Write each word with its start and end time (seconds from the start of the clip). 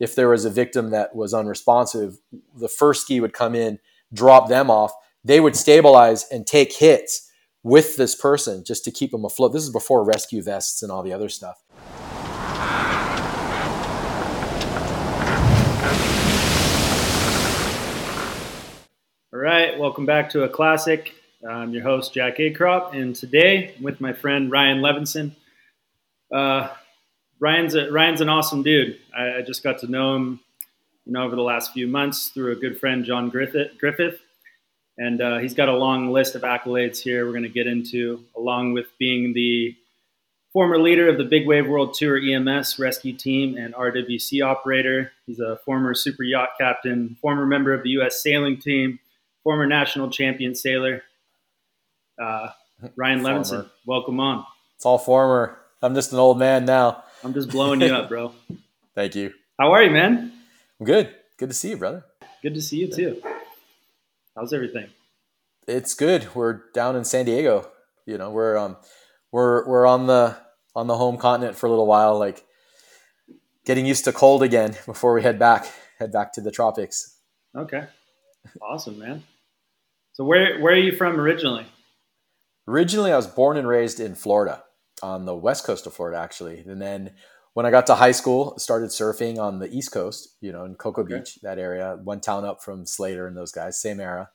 if 0.00 0.14
there 0.14 0.28
was 0.28 0.44
a 0.44 0.50
victim 0.50 0.90
that 0.90 1.14
was 1.14 1.32
unresponsive, 1.32 2.18
the 2.56 2.68
first 2.68 3.02
ski 3.02 3.20
would 3.20 3.32
come 3.32 3.54
in, 3.54 3.78
drop 4.12 4.48
them 4.48 4.70
off. 4.70 4.92
They 5.24 5.40
would 5.40 5.56
stabilize 5.56 6.26
and 6.30 6.46
take 6.46 6.72
hits 6.72 7.30
with 7.62 7.96
this 7.96 8.14
person 8.14 8.64
just 8.64 8.84
to 8.84 8.90
keep 8.90 9.10
them 9.10 9.24
afloat. 9.24 9.52
This 9.52 9.62
is 9.62 9.70
before 9.70 10.04
rescue 10.04 10.42
vests 10.42 10.82
and 10.82 10.92
all 10.92 11.02
the 11.02 11.12
other 11.12 11.28
stuff. 11.28 11.62
All 19.32 19.40
right, 19.40 19.78
welcome 19.78 20.06
back 20.06 20.30
to 20.30 20.46
Aclassic. 20.46 21.12
I'm 21.48 21.72
your 21.72 21.82
host 21.82 22.14
Jack 22.14 22.38
Akrop, 22.38 22.94
and 22.94 23.14
today 23.14 23.74
I'm 23.76 23.82
with 23.82 24.00
my 24.00 24.12
friend 24.12 24.50
Ryan 24.50 24.78
Levinson. 24.78 25.32
Uh, 26.32 26.68
Ryan's 27.40 27.74
a, 27.74 27.90
Ryan's 27.90 28.20
an 28.20 28.28
awesome 28.28 28.62
dude. 28.62 28.98
I, 29.16 29.38
I, 29.38 29.42
just 29.42 29.62
got 29.62 29.78
to 29.80 29.86
know 29.86 30.14
him, 30.14 30.40
you 31.04 31.12
know, 31.12 31.24
over 31.24 31.36
the 31.36 31.42
last 31.42 31.72
few 31.72 31.86
months 31.86 32.28
through 32.28 32.52
a 32.52 32.56
good 32.56 32.78
friend, 32.78 33.04
John 33.04 33.28
Griffith. 33.28 33.78
Griffith, 33.78 34.20
and 34.96 35.20
uh, 35.20 35.38
he's 35.38 35.54
got 35.54 35.68
a 35.68 35.76
long 35.76 36.12
list 36.12 36.34
of 36.34 36.42
accolades 36.42 36.98
here. 36.98 37.26
We're 37.26 37.32
going 37.32 37.42
to 37.42 37.48
get 37.48 37.66
into, 37.66 38.24
along 38.36 38.72
with 38.72 38.86
being 38.98 39.32
the 39.32 39.76
former 40.52 40.78
leader 40.78 41.08
of 41.08 41.18
the 41.18 41.24
Big 41.24 41.46
Wave 41.46 41.68
World 41.68 41.94
Tour 41.94 42.16
EMS 42.16 42.78
rescue 42.78 43.12
team 43.12 43.56
and 43.56 43.74
RWC 43.74 44.44
operator. 44.44 45.10
He's 45.26 45.40
a 45.40 45.58
former 45.64 45.94
super 45.94 46.22
yacht 46.22 46.50
captain, 46.58 47.16
former 47.20 47.44
member 47.44 47.74
of 47.74 47.82
the 47.82 47.90
U.S. 47.90 48.22
sailing 48.22 48.58
team, 48.58 49.00
former 49.42 49.66
national 49.66 50.10
champion 50.10 50.54
sailor. 50.54 51.02
Uh, 52.20 52.50
Ryan 52.96 53.22
former. 53.22 53.40
Levinson, 53.40 53.70
welcome 53.84 54.20
on. 54.20 54.46
It's 54.76 54.86
all 54.86 54.98
former. 54.98 55.58
I'm 55.82 55.94
just 55.94 56.12
an 56.12 56.18
old 56.18 56.38
man 56.38 56.64
now. 56.64 57.03
I'm 57.24 57.32
just 57.32 57.48
blowing 57.48 57.80
you 57.80 57.94
up, 57.94 58.10
bro. 58.10 58.32
Thank 58.94 59.14
you. 59.14 59.32
How 59.58 59.72
are 59.72 59.82
you, 59.82 59.90
man? 59.90 60.30
I'm 60.78 60.86
good. 60.86 61.14
Good 61.38 61.48
to 61.48 61.54
see 61.54 61.70
you, 61.70 61.78
brother. 61.78 62.04
Good 62.42 62.54
to 62.54 62.60
see 62.60 62.76
you 62.76 62.88
too. 62.88 63.22
How's 64.36 64.52
everything? 64.52 64.88
It's 65.66 65.94
good. 65.94 66.34
We're 66.34 66.70
down 66.74 66.96
in 66.96 67.04
San 67.04 67.24
Diego. 67.24 67.70
You 68.04 68.18
know, 68.18 68.30
we're 68.30 68.58
um 68.58 68.76
we're 69.32 69.66
we're 69.66 69.86
on 69.86 70.06
the 70.06 70.36
on 70.76 70.86
the 70.86 70.98
home 70.98 71.16
continent 71.16 71.56
for 71.56 71.66
a 71.66 71.70
little 71.70 71.86
while, 71.86 72.18
like 72.18 72.44
getting 73.64 73.86
used 73.86 74.04
to 74.04 74.12
cold 74.12 74.42
again 74.42 74.76
before 74.84 75.14
we 75.14 75.22
head 75.22 75.38
back 75.38 75.66
head 75.98 76.12
back 76.12 76.34
to 76.34 76.42
the 76.42 76.50
tropics. 76.50 77.18
Okay. 77.56 77.84
Awesome, 78.60 78.98
man. 78.98 79.22
So 80.12 80.24
where 80.24 80.60
where 80.60 80.74
are 80.74 80.78
you 80.78 80.94
from 80.94 81.18
originally? 81.18 81.64
Originally 82.68 83.12
I 83.12 83.16
was 83.16 83.26
born 83.26 83.56
and 83.56 83.66
raised 83.66 83.98
in 83.98 84.14
Florida 84.14 84.62
on 85.02 85.24
the 85.24 85.34
west 85.34 85.64
coast 85.64 85.86
of 85.86 85.94
Florida, 85.94 86.18
actually. 86.18 86.60
And 86.60 86.80
then 86.80 87.12
when 87.54 87.66
I 87.66 87.70
got 87.70 87.86
to 87.86 87.94
high 87.94 88.12
school, 88.12 88.58
started 88.58 88.90
surfing 88.90 89.38
on 89.38 89.58
the 89.58 89.72
east 89.72 89.92
coast, 89.92 90.36
you 90.40 90.52
know, 90.52 90.64
in 90.64 90.74
Cocoa 90.74 91.02
okay. 91.02 91.18
Beach, 91.18 91.38
that 91.42 91.58
area, 91.58 91.98
one 92.02 92.20
town 92.20 92.44
up 92.44 92.62
from 92.62 92.84
Slater 92.84 93.26
and 93.26 93.36
those 93.36 93.52
guys, 93.52 93.80
same 93.80 94.00
era. 94.00 94.30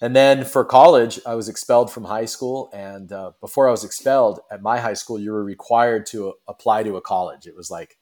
And 0.00 0.16
then 0.16 0.44
for 0.44 0.64
college, 0.64 1.20
I 1.26 1.34
was 1.34 1.48
expelled 1.48 1.92
from 1.92 2.04
high 2.04 2.24
school. 2.24 2.70
And 2.72 3.12
uh, 3.12 3.32
before 3.40 3.68
I 3.68 3.70
was 3.70 3.84
expelled 3.84 4.40
at 4.50 4.62
my 4.62 4.78
high 4.78 4.94
school, 4.94 5.18
you 5.18 5.32
were 5.32 5.44
required 5.44 6.06
to 6.06 6.34
apply 6.48 6.84
to 6.84 6.96
a 6.96 7.02
college. 7.02 7.46
It 7.46 7.56
was 7.56 7.70
like 7.70 7.98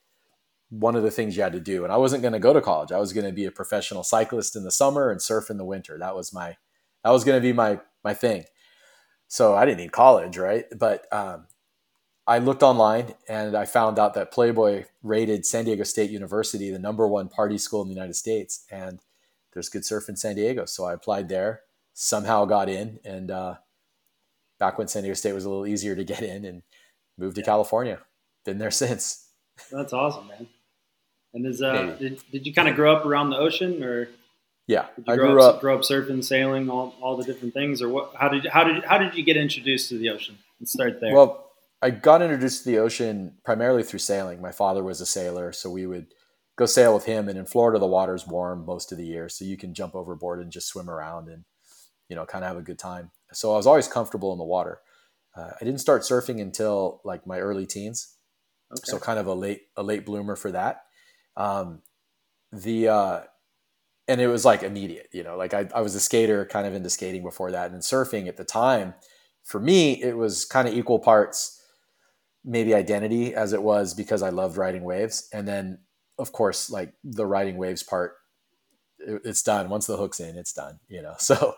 one 0.71 0.95
of 0.95 1.03
the 1.03 1.11
things 1.11 1.37
you 1.37 1.43
had 1.43 1.55
to 1.55 1.61
do. 1.61 1.85
And 1.85 1.93
I 1.93 1.97
wasn't 1.97 2.23
going 2.23 2.35
to 2.35 2.39
go 2.39 2.53
to 2.53 2.61
college. 2.61 2.93
I 2.93 2.99
was 2.99 3.13
going 3.13 3.27
to 3.27 3.33
be 3.33 3.47
a 3.47 3.51
professional 3.51 4.05
cyclist 4.05 4.55
in 4.55 4.63
the 4.65 4.71
summer 4.71 5.11
and 5.11 5.21
surf 5.21 5.51
in 5.51 5.57
the 5.57 5.65
winter. 5.65 5.99
That 5.99 6.15
was 6.15 6.33
my, 6.33 6.57
that 7.03 7.11
was 7.11 7.25
going 7.25 7.39
to 7.39 7.43
be 7.47 7.53
my, 7.53 7.81
my 8.05 8.15
thing. 8.15 8.45
So 9.27 9.57
I 9.57 9.65
didn't 9.65 9.79
need 9.79 9.93
college, 9.93 10.39
right? 10.39 10.67
But 10.77 11.07
um, 11.13 11.47
I 12.29 12.39
looked 12.39 12.63
online 12.63 13.15
and 13.27 13.57
I 13.57 13.65
found 13.65 13.99
out 13.99 14.13
that 14.13 14.31
Playboy 14.31 14.85
rated 15.03 15.47
San 15.47 15.65
Diego 15.65 15.83
State 15.83 16.11
University 16.11 16.71
the 16.71 16.79
number 16.79 17.09
one 17.09 17.29
party 17.29 17.57
school 17.57 17.81
in 17.81 17.89
the 17.89 17.95
United 17.95 18.17
States, 18.17 18.67
and 18.71 19.01
there's 19.55 19.71
good 19.71 19.87
surf 19.87 20.11
in 20.11 20.17
San 20.17 20.37
Diego. 20.37 20.67
So 20.67 20.85
I 20.85 20.93
applied 20.93 21.31
there, 21.31 21.63
somehow 21.95 22.45
got 22.45 22.69
in, 22.69 23.01
and 23.03 23.31
uh, 23.31 23.55
back 24.59 24.77
when 24.77 24.89
San 24.89 25.05
Diego 25.05 25.15
State 25.15 25.33
was 25.33 25.47
a 25.47 25.49
little 25.49 25.67
easier 25.67 25.97
to 25.97 26.05
get 26.05 26.21
in, 26.21 26.45
and 26.45 26.63
moved 27.17 27.37
to 27.37 27.41
yeah. 27.41 27.47
California. 27.47 27.99
Been 28.45 28.59
there 28.59 28.71
since. 28.83 29.31
That's 29.73 29.95
awesome, 29.95 30.29
man. 30.29 30.49
And 31.33 31.47
is 31.47 31.63
uh, 31.63 31.97
did, 31.99 32.23
did 32.31 32.47
you 32.47 32.53
kind 32.53 32.69
of 32.69 32.77
grow 32.77 32.95
up 32.95 33.07
around 33.07 33.31
the 33.31 33.39
ocean, 33.39 33.83
or 33.83 34.11
yeah, 34.67 34.87
I 35.07 35.17
grew 35.17 35.43
up, 35.43 35.55
up, 35.55 35.61
grew 35.63 35.75
up 35.75 35.81
surfing, 35.81 36.23
sailing, 36.23 36.69
all, 36.69 36.95
all 37.01 37.17
the 37.17 37.25
different 37.25 37.55
things, 37.55 37.81
or 37.81 37.89
what? 37.89 38.13
How 38.17 38.29
did 38.29 38.47
how 38.47 38.65
did 38.65 38.85
how 38.85 38.99
did 38.99 39.15
you 39.15 39.25
get 39.25 39.39
introduced 39.39 39.89
to 39.89 39.97
the 39.97 40.11
ocean? 40.11 40.37
Let's 40.61 40.73
start 40.73 41.01
there. 41.01 41.15
Well 41.15 41.48
I 41.81 41.91
got 41.91 42.23
introduced 42.23 42.65
to 42.65 42.71
the 42.71 42.79
ocean 42.79 43.35
primarily 43.45 43.83
through 43.83 44.01
sailing. 44.01 44.41
My 44.41 44.51
father 44.53 44.83
was 44.83 45.01
a 45.01 45.07
sailor, 45.07 45.53
so 45.53 45.71
we 45.71 45.87
would 45.87 46.07
go 46.57 46.67
sail 46.67 46.93
with 46.93 47.05
him. 47.05 47.29
And 47.29 47.39
in 47.39 47.47
Florida, 47.47 47.79
the 47.79 47.87
water's 47.87 48.27
warm 48.27 48.67
most 48.67 48.91
of 48.91 48.99
the 48.99 49.07
year, 49.07 49.29
so 49.29 49.45
you 49.45 49.57
can 49.57 49.75
jump 49.75 49.95
overboard 49.95 50.41
and 50.41 50.51
just 50.51 50.69
swim 50.69 50.91
around 50.91 51.29
and 51.29 51.45
you 52.09 52.17
know 52.17 52.27
kind 52.27 52.45
of 52.45 52.49
have 52.49 52.57
a 52.57 52.63
good 52.63 52.79
time. 52.79 53.11
So 53.33 53.53
I 53.53 53.57
was 53.57 53.67
always 53.67 53.87
comfortable 53.87 54.33
in 54.33 54.39
the 54.39 54.45
water. 54.45 54.81
Uh, 55.37 55.51
I 55.61 55.65
didn't 55.65 55.81
start 55.81 56.03
surfing 56.03 56.41
until 56.41 57.01
like 57.05 57.27
my 57.27 57.39
early 57.39 57.67
teens, 57.67 58.17
okay. 58.73 58.81
so 58.85 58.99
kind 58.99 59.21
of 59.21 59.27
a 59.29 59.35
late 59.35 59.63
a 59.77 59.83
late 59.83 60.05
bloomer 60.05 60.35
for 60.35 60.51
that. 60.51 60.83
Um, 61.37 61.83
the 62.51 62.89
uh, 62.89 63.21
and 64.09 64.21
it 64.21 64.27
was 64.27 64.45
like 64.45 64.65
immediate, 64.65 65.11
you 65.13 65.23
know, 65.23 65.37
like 65.37 65.55
I, 65.55 65.69
I 65.73 65.83
was 65.83 65.95
a 65.95 66.01
skater, 66.01 66.45
kind 66.45 66.67
of 66.67 66.75
into 66.75 66.91
skating 66.91 67.23
before 67.23 67.53
that, 67.53 67.71
and 67.71 67.83
surfing 67.83 68.27
at 68.27 68.37
the 68.37 68.45
time. 68.45 68.95
For 69.45 69.61
me, 69.61 70.03
it 70.03 70.17
was 70.17 70.45
kind 70.45 70.67
of 70.67 70.75
equal 70.75 70.99
parts 70.99 71.58
maybe 72.45 72.75
identity 72.75 73.35
as 73.35 73.53
it 73.53 73.63
was 73.63 73.95
because 73.95 74.23
I 74.23 74.31
loved 74.31 74.57
riding 74.57 74.85
waves. 74.85 75.29
And 75.33 75.47
then, 75.47 75.79
of 76.19 76.33
course, 76.33 76.71
like 76.71 76.93
the 77.05 77.27
riding 77.27 77.57
waves 77.57 77.83
part, 77.83 78.15
it, 78.99 79.23
it's 79.25 79.43
done. 79.43 79.69
Once 79.69 79.87
the 79.87 79.97
hook's 79.97 80.21
in, 80.21 80.37
it's 80.37 80.53
done, 80.53 80.79
you 80.89 81.03
know? 81.03 81.15
So 81.19 81.57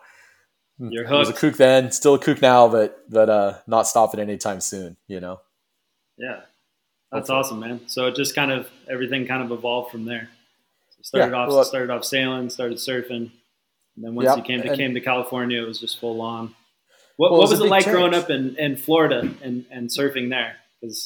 You're 0.79 1.05
hooked. 1.05 1.15
I 1.15 1.19
was 1.19 1.29
a 1.29 1.35
kook 1.35 1.57
then, 1.57 1.93
still 1.93 2.15
a 2.15 2.19
kook 2.19 2.41
now, 2.41 2.69
but, 2.69 3.05
but, 3.11 3.29
uh, 3.29 3.59
not 3.67 3.87
stopping 3.87 4.21
anytime 4.21 4.61
soon, 4.61 4.97
you 5.07 5.21
know? 5.21 5.41
Yeah. 6.17 6.41
That's 7.13 7.29
Hopefully. 7.29 7.39
awesome, 7.39 7.61
man. 7.61 7.81
So 7.87 8.07
it 8.07 8.15
just 8.15 8.35
kind 8.35 8.51
of, 8.51 8.69
everything 8.89 9.27
kind 9.27 9.43
of 9.43 9.51
evolved 9.51 9.91
from 9.91 10.05
there. 10.05 10.29
So 10.91 11.03
started 11.03 11.33
yeah, 11.33 11.39
off, 11.39 11.49
well, 11.49 11.65
started 11.65 11.91
off 11.91 12.05
sailing, 12.05 12.51
started 12.51 12.79
surfing. 12.79 13.31
And 13.97 14.05
then 14.05 14.15
once 14.15 14.29
yep, 14.29 14.39
you 14.39 14.43
came 14.43 14.63
to, 14.63 14.77
came 14.77 14.95
to 14.95 15.01
California, 15.01 15.63
it 15.63 15.67
was 15.67 15.81
just 15.81 15.99
full 16.01 16.21
on. 16.21 16.55
What, 17.17 17.33
well, 17.33 17.41
what 17.41 17.51
was, 17.51 17.61
it 17.61 17.65
like 17.65 17.85
change. 17.85 17.95
growing 17.95 18.15
up 18.15 18.31
in, 18.31 18.57
in 18.57 18.77
Florida 18.77 19.31
and, 19.43 19.67
and 19.71 19.91
surfing 19.91 20.31
there? 20.31 20.57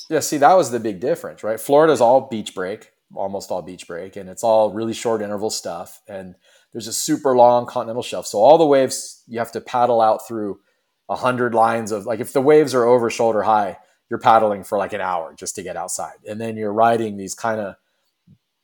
Yeah, 0.09 0.21
see, 0.21 0.39
that 0.39 0.55
was 0.55 0.71
the 0.71 0.81
big 0.81 1.01
difference, 1.01 1.43
right? 1.43 1.59
Florida's 1.59 2.01
all 2.01 2.29
beach 2.29 2.55
break, 2.55 2.91
almost 3.15 3.51
all 3.51 3.63
beach 3.63 3.87
break, 3.87 4.17
and 4.17 4.29
it's 4.29 4.45
all 4.45 4.73
really 4.73 4.93
short 4.93 5.23
interval 5.23 5.51
stuff. 5.51 6.01
And 6.09 6.37
there's 6.73 6.87
a 6.87 6.93
super 6.93 7.37
long 7.37 7.67
continental 7.67 8.03
shelf, 8.03 8.27
so 8.27 8.39
all 8.39 8.59
the 8.59 8.67
waves 8.67 9.23
you 9.27 9.39
have 9.39 9.53
to 9.53 9.61
paddle 9.61 10.01
out 10.01 10.27
through 10.27 10.61
a 11.09 11.17
hundred 11.17 11.55
lines 11.55 11.93
of 11.93 12.07
like 12.07 12.21
if 12.21 12.33
the 12.33 12.41
waves 12.41 12.75
are 12.75 12.85
over 12.85 13.11
shoulder 13.11 13.43
high, 13.43 13.79
you're 14.09 14.19
paddling 14.19 14.65
for 14.65 14.79
like 14.79 14.93
an 14.93 15.01
hour 15.01 15.35
just 15.37 15.55
to 15.57 15.63
get 15.63 15.77
outside, 15.77 16.17
and 16.29 16.41
then 16.41 16.57
you're 16.57 16.73
riding 16.73 17.17
these 17.17 17.35
kind 17.35 17.61
of 17.61 17.77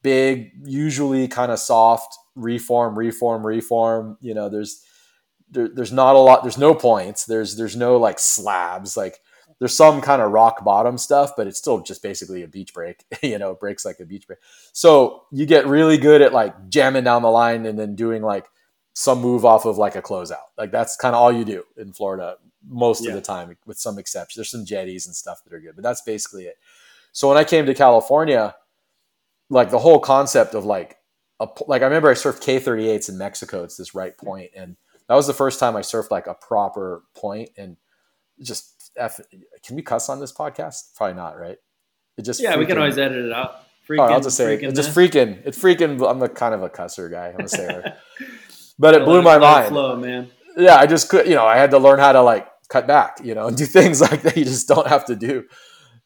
big, 0.02 0.52
usually 0.64 1.28
kind 1.28 1.52
of 1.52 1.58
soft 1.58 2.16
reform, 2.34 2.98
reform, 2.98 3.46
reform. 3.46 4.16
You 4.20 4.34
know, 4.34 4.48
there's 4.48 4.84
there, 5.50 5.68
there's 5.68 5.92
not 5.92 6.14
a 6.14 6.18
lot. 6.18 6.42
There's 6.42 6.58
no 6.58 6.74
points. 6.74 7.24
There's 7.24 7.56
there's 7.56 7.76
no 7.76 7.96
like 7.96 8.18
slabs 8.18 8.96
like 8.96 9.18
there's 9.60 9.76
some 9.76 10.00
kind 10.00 10.20
of 10.22 10.32
rock 10.32 10.64
bottom 10.64 10.98
stuff, 10.98 11.32
but 11.36 11.46
it's 11.46 11.58
still 11.58 11.80
just 11.80 12.02
basically 12.02 12.42
a 12.42 12.48
beach 12.48 12.74
break. 12.74 13.04
you 13.22 13.38
know, 13.38 13.52
it 13.52 13.60
breaks 13.60 13.84
like 13.84 14.00
a 14.00 14.06
beach 14.06 14.26
break. 14.26 14.40
So 14.72 15.24
you 15.30 15.46
get 15.46 15.66
really 15.66 15.98
good 15.98 16.22
at 16.22 16.32
like 16.32 16.70
jamming 16.70 17.04
down 17.04 17.22
the 17.22 17.30
line 17.30 17.66
and 17.66 17.78
then 17.78 17.94
doing 17.94 18.22
like 18.22 18.46
some 18.94 19.20
move 19.20 19.44
off 19.44 19.66
of 19.66 19.78
like 19.78 19.96
a 19.96 20.02
closeout. 20.02 20.48
Like 20.58 20.72
that's 20.72 20.96
kind 20.96 21.14
of 21.14 21.20
all 21.20 21.30
you 21.30 21.44
do 21.44 21.64
in 21.76 21.92
Florida 21.92 22.36
most 22.66 23.04
yeah. 23.04 23.10
of 23.10 23.14
the 23.14 23.20
time, 23.20 23.56
with 23.66 23.78
some 23.78 23.98
exceptions. 23.98 24.36
There's 24.36 24.50
some 24.50 24.64
jetties 24.64 25.06
and 25.06 25.14
stuff 25.14 25.44
that 25.44 25.52
are 25.52 25.60
good, 25.60 25.76
but 25.76 25.84
that's 25.84 26.02
basically 26.02 26.44
it. 26.44 26.56
So 27.12 27.28
when 27.28 27.36
I 27.36 27.44
came 27.44 27.66
to 27.66 27.74
California, 27.74 28.54
like 29.50 29.70
the 29.70 29.78
whole 29.78 29.98
concept 29.98 30.54
of 30.54 30.64
like 30.64 30.96
a, 31.38 31.48
like 31.66 31.82
I 31.82 31.86
remember 31.86 32.10
I 32.10 32.14
surfed 32.14 32.42
K38s 32.42 33.08
in 33.10 33.18
Mexico. 33.18 33.64
It's 33.64 33.76
this 33.76 33.94
right 33.94 34.16
point, 34.16 34.50
and 34.56 34.76
that 35.08 35.14
was 35.14 35.26
the 35.26 35.34
first 35.34 35.60
time 35.60 35.76
I 35.76 35.80
surfed 35.80 36.10
like 36.10 36.26
a 36.26 36.34
proper 36.34 37.02
point, 37.14 37.50
and 37.56 37.76
just 38.40 38.79
F, 38.96 39.20
can 39.64 39.76
we 39.76 39.82
cuss 39.82 40.08
on 40.08 40.20
this 40.20 40.32
podcast? 40.32 40.94
Probably 40.96 41.14
not, 41.14 41.38
right? 41.38 41.56
It 42.16 42.22
just 42.22 42.40
yeah, 42.40 42.54
freaking, 42.54 42.58
we 42.58 42.66
can 42.66 42.78
always 42.78 42.98
edit 42.98 43.24
it 43.24 43.32
out. 43.32 43.62
Freaking, 43.88 44.08
oh, 44.08 44.14
I'll 44.14 44.20
just 44.20 44.36
say 44.36 44.54
it. 44.54 44.74
just 44.74 44.94
freaking. 44.94 45.40
It's 45.44 45.58
freaking. 45.58 46.08
I'm 46.08 46.22
a 46.22 46.28
kind 46.28 46.54
of 46.54 46.62
a 46.62 46.68
cusser 46.68 47.10
guy. 47.10 47.34
I'm 47.36 47.44
a 47.44 47.48
sailor, 47.48 47.96
but 48.78 48.94
it 48.94 49.04
blew 49.04 49.22
my 49.22 49.38
mind. 49.38 49.68
Flow, 49.68 49.96
man. 49.96 50.30
Yeah, 50.56 50.76
I 50.76 50.86
just 50.86 51.08
could. 51.08 51.26
You 51.26 51.34
know, 51.34 51.46
I 51.46 51.56
had 51.56 51.70
to 51.72 51.78
learn 51.78 51.98
how 51.98 52.12
to 52.12 52.22
like 52.22 52.46
cut 52.68 52.86
back. 52.86 53.20
You 53.22 53.34
know, 53.34 53.46
and 53.46 53.56
do 53.56 53.66
things 53.66 54.00
like 54.00 54.22
that 54.22 54.36
you 54.36 54.44
just 54.44 54.68
don't 54.68 54.86
have 54.86 55.06
to 55.06 55.16
do. 55.16 55.44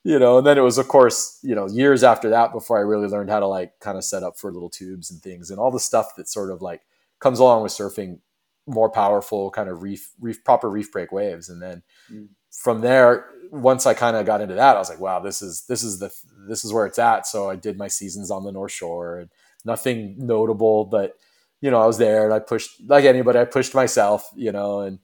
You 0.06 0.18
know, 0.18 0.38
and 0.38 0.46
then 0.46 0.58
it 0.58 0.60
was, 0.60 0.76
of 0.76 0.86
course, 0.86 1.38
you 1.42 1.54
know, 1.54 1.66
years 1.66 2.04
after 2.04 2.28
that 2.30 2.52
before 2.52 2.76
I 2.76 2.82
really 2.82 3.08
learned 3.08 3.30
how 3.30 3.40
to 3.40 3.46
like 3.46 3.72
kind 3.80 3.96
of 3.96 4.04
set 4.04 4.22
up 4.22 4.38
for 4.38 4.52
little 4.52 4.68
tubes 4.68 5.10
and 5.10 5.22
things 5.22 5.50
and 5.50 5.58
all 5.58 5.70
the 5.70 5.80
stuff 5.80 6.14
that 6.16 6.28
sort 6.28 6.50
of 6.50 6.60
like 6.60 6.82
comes 7.20 7.38
along 7.38 7.62
with 7.62 7.72
surfing 7.72 8.18
more 8.66 8.90
powerful 8.90 9.50
kind 9.50 9.68
of 9.68 9.82
reef 9.82 10.12
reef 10.20 10.42
proper 10.42 10.70
reef 10.70 10.90
break 10.90 11.12
waves 11.12 11.50
and 11.50 11.60
then 11.60 11.82
mm 12.10 12.28
from 12.56 12.80
there, 12.80 13.26
once 13.50 13.86
I 13.86 13.94
kind 13.94 14.16
of 14.16 14.26
got 14.26 14.40
into 14.40 14.54
that, 14.54 14.76
I 14.76 14.78
was 14.78 14.88
like, 14.90 15.00
wow, 15.00 15.20
this 15.20 15.42
is 15.42 15.64
this 15.68 15.82
is 15.82 15.98
the 15.98 16.12
this 16.48 16.64
is 16.64 16.72
where 16.72 16.86
it's 16.86 16.98
at. 16.98 17.26
So 17.26 17.48
I 17.50 17.56
did 17.56 17.78
my 17.78 17.88
seasons 17.88 18.30
on 18.30 18.44
the 18.44 18.52
North 18.52 18.72
Shore 18.72 19.18
and 19.18 19.30
nothing 19.64 20.16
notable, 20.18 20.84
but 20.86 21.14
you 21.60 21.70
know, 21.70 21.80
I 21.80 21.86
was 21.86 21.98
there 21.98 22.24
and 22.24 22.34
I 22.34 22.40
pushed 22.40 22.80
like 22.86 23.04
anybody, 23.04 23.38
I 23.38 23.44
pushed 23.44 23.74
myself, 23.74 24.28
you 24.34 24.52
know, 24.52 24.80
and 24.80 24.98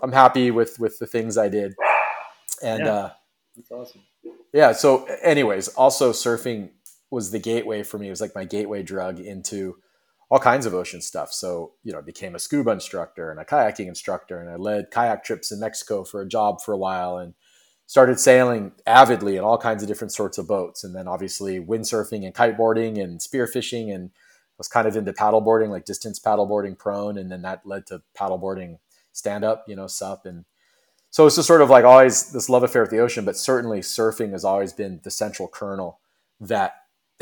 I'm 0.00 0.12
happy 0.12 0.50
with 0.50 0.78
with 0.78 0.98
the 0.98 1.06
things 1.06 1.38
I 1.38 1.48
did. 1.48 1.74
And 2.62 2.84
Yeah. 2.84 2.92
uh 2.92 3.10
That's 3.56 3.70
awesome. 3.70 4.02
yeah, 4.52 4.72
so 4.72 5.04
anyways, 5.22 5.68
also 5.68 6.12
surfing 6.12 6.70
was 7.10 7.30
the 7.30 7.38
gateway 7.38 7.82
for 7.82 7.98
me. 7.98 8.08
It 8.08 8.10
was 8.10 8.20
like 8.20 8.34
my 8.34 8.44
gateway 8.44 8.82
drug 8.82 9.20
into 9.20 9.76
all 10.30 10.38
kinds 10.38 10.66
of 10.66 10.74
ocean 10.74 11.00
stuff. 11.00 11.32
So, 11.32 11.72
you 11.82 11.92
know, 11.92 11.98
I 11.98 12.02
became 12.02 12.34
a 12.34 12.38
scuba 12.38 12.70
instructor 12.70 13.30
and 13.30 13.38
a 13.38 13.44
kayaking 13.44 13.88
instructor 13.88 14.40
and 14.40 14.50
I 14.50 14.56
led 14.56 14.90
kayak 14.90 15.24
trips 15.24 15.52
in 15.52 15.60
Mexico 15.60 16.04
for 16.04 16.22
a 16.22 16.28
job 16.28 16.60
for 16.60 16.72
a 16.72 16.78
while 16.78 17.18
and 17.18 17.34
started 17.86 18.18
sailing 18.18 18.72
avidly 18.86 19.36
in 19.36 19.44
all 19.44 19.58
kinds 19.58 19.82
of 19.82 19.88
different 19.88 20.12
sorts 20.12 20.38
of 20.38 20.48
boats. 20.48 20.84
And 20.84 20.94
then 20.94 21.06
obviously 21.06 21.60
windsurfing 21.60 22.24
and 22.24 22.34
kiteboarding 22.34 23.02
and 23.02 23.20
spearfishing 23.20 23.94
and 23.94 24.10
was 24.56 24.68
kind 24.68 24.88
of 24.88 24.96
into 24.96 25.12
paddleboarding, 25.12 25.68
like 25.68 25.84
distance 25.84 26.18
paddleboarding 26.18 26.78
prone. 26.78 27.18
And 27.18 27.30
then 27.30 27.42
that 27.42 27.66
led 27.66 27.86
to 27.86 28.02
paddleboarding 28.18 28.78
stand 29.12 29.44
up, 29.44 29.64
you 29.68 29.76
know, 29.76 29.86
sup. 29.86 30.24
And 30.26 30.44
so 31.10 31.26
it's 31.26 31.36
just 31.36 31.46
sort 31.46 31.60
of 31.60 31.70
like 31.70 31.84
always 31.84 32.32
this 32.32 32.48
love 32.48 32.62
affair 32.62 32.82
with 32.82 32.90
the 32.90 32.98
ocean, 32.98 33.24
but 33.24 33.36
certainly 33.36 33.80
surfing 33.80 34.32
has 34.32 34.44
always 34.44 34.72
been 34.72 35.00
the 35.04 35.10
central 35.10 35.48
kernel 35.48 36.00
that 36.40 36.74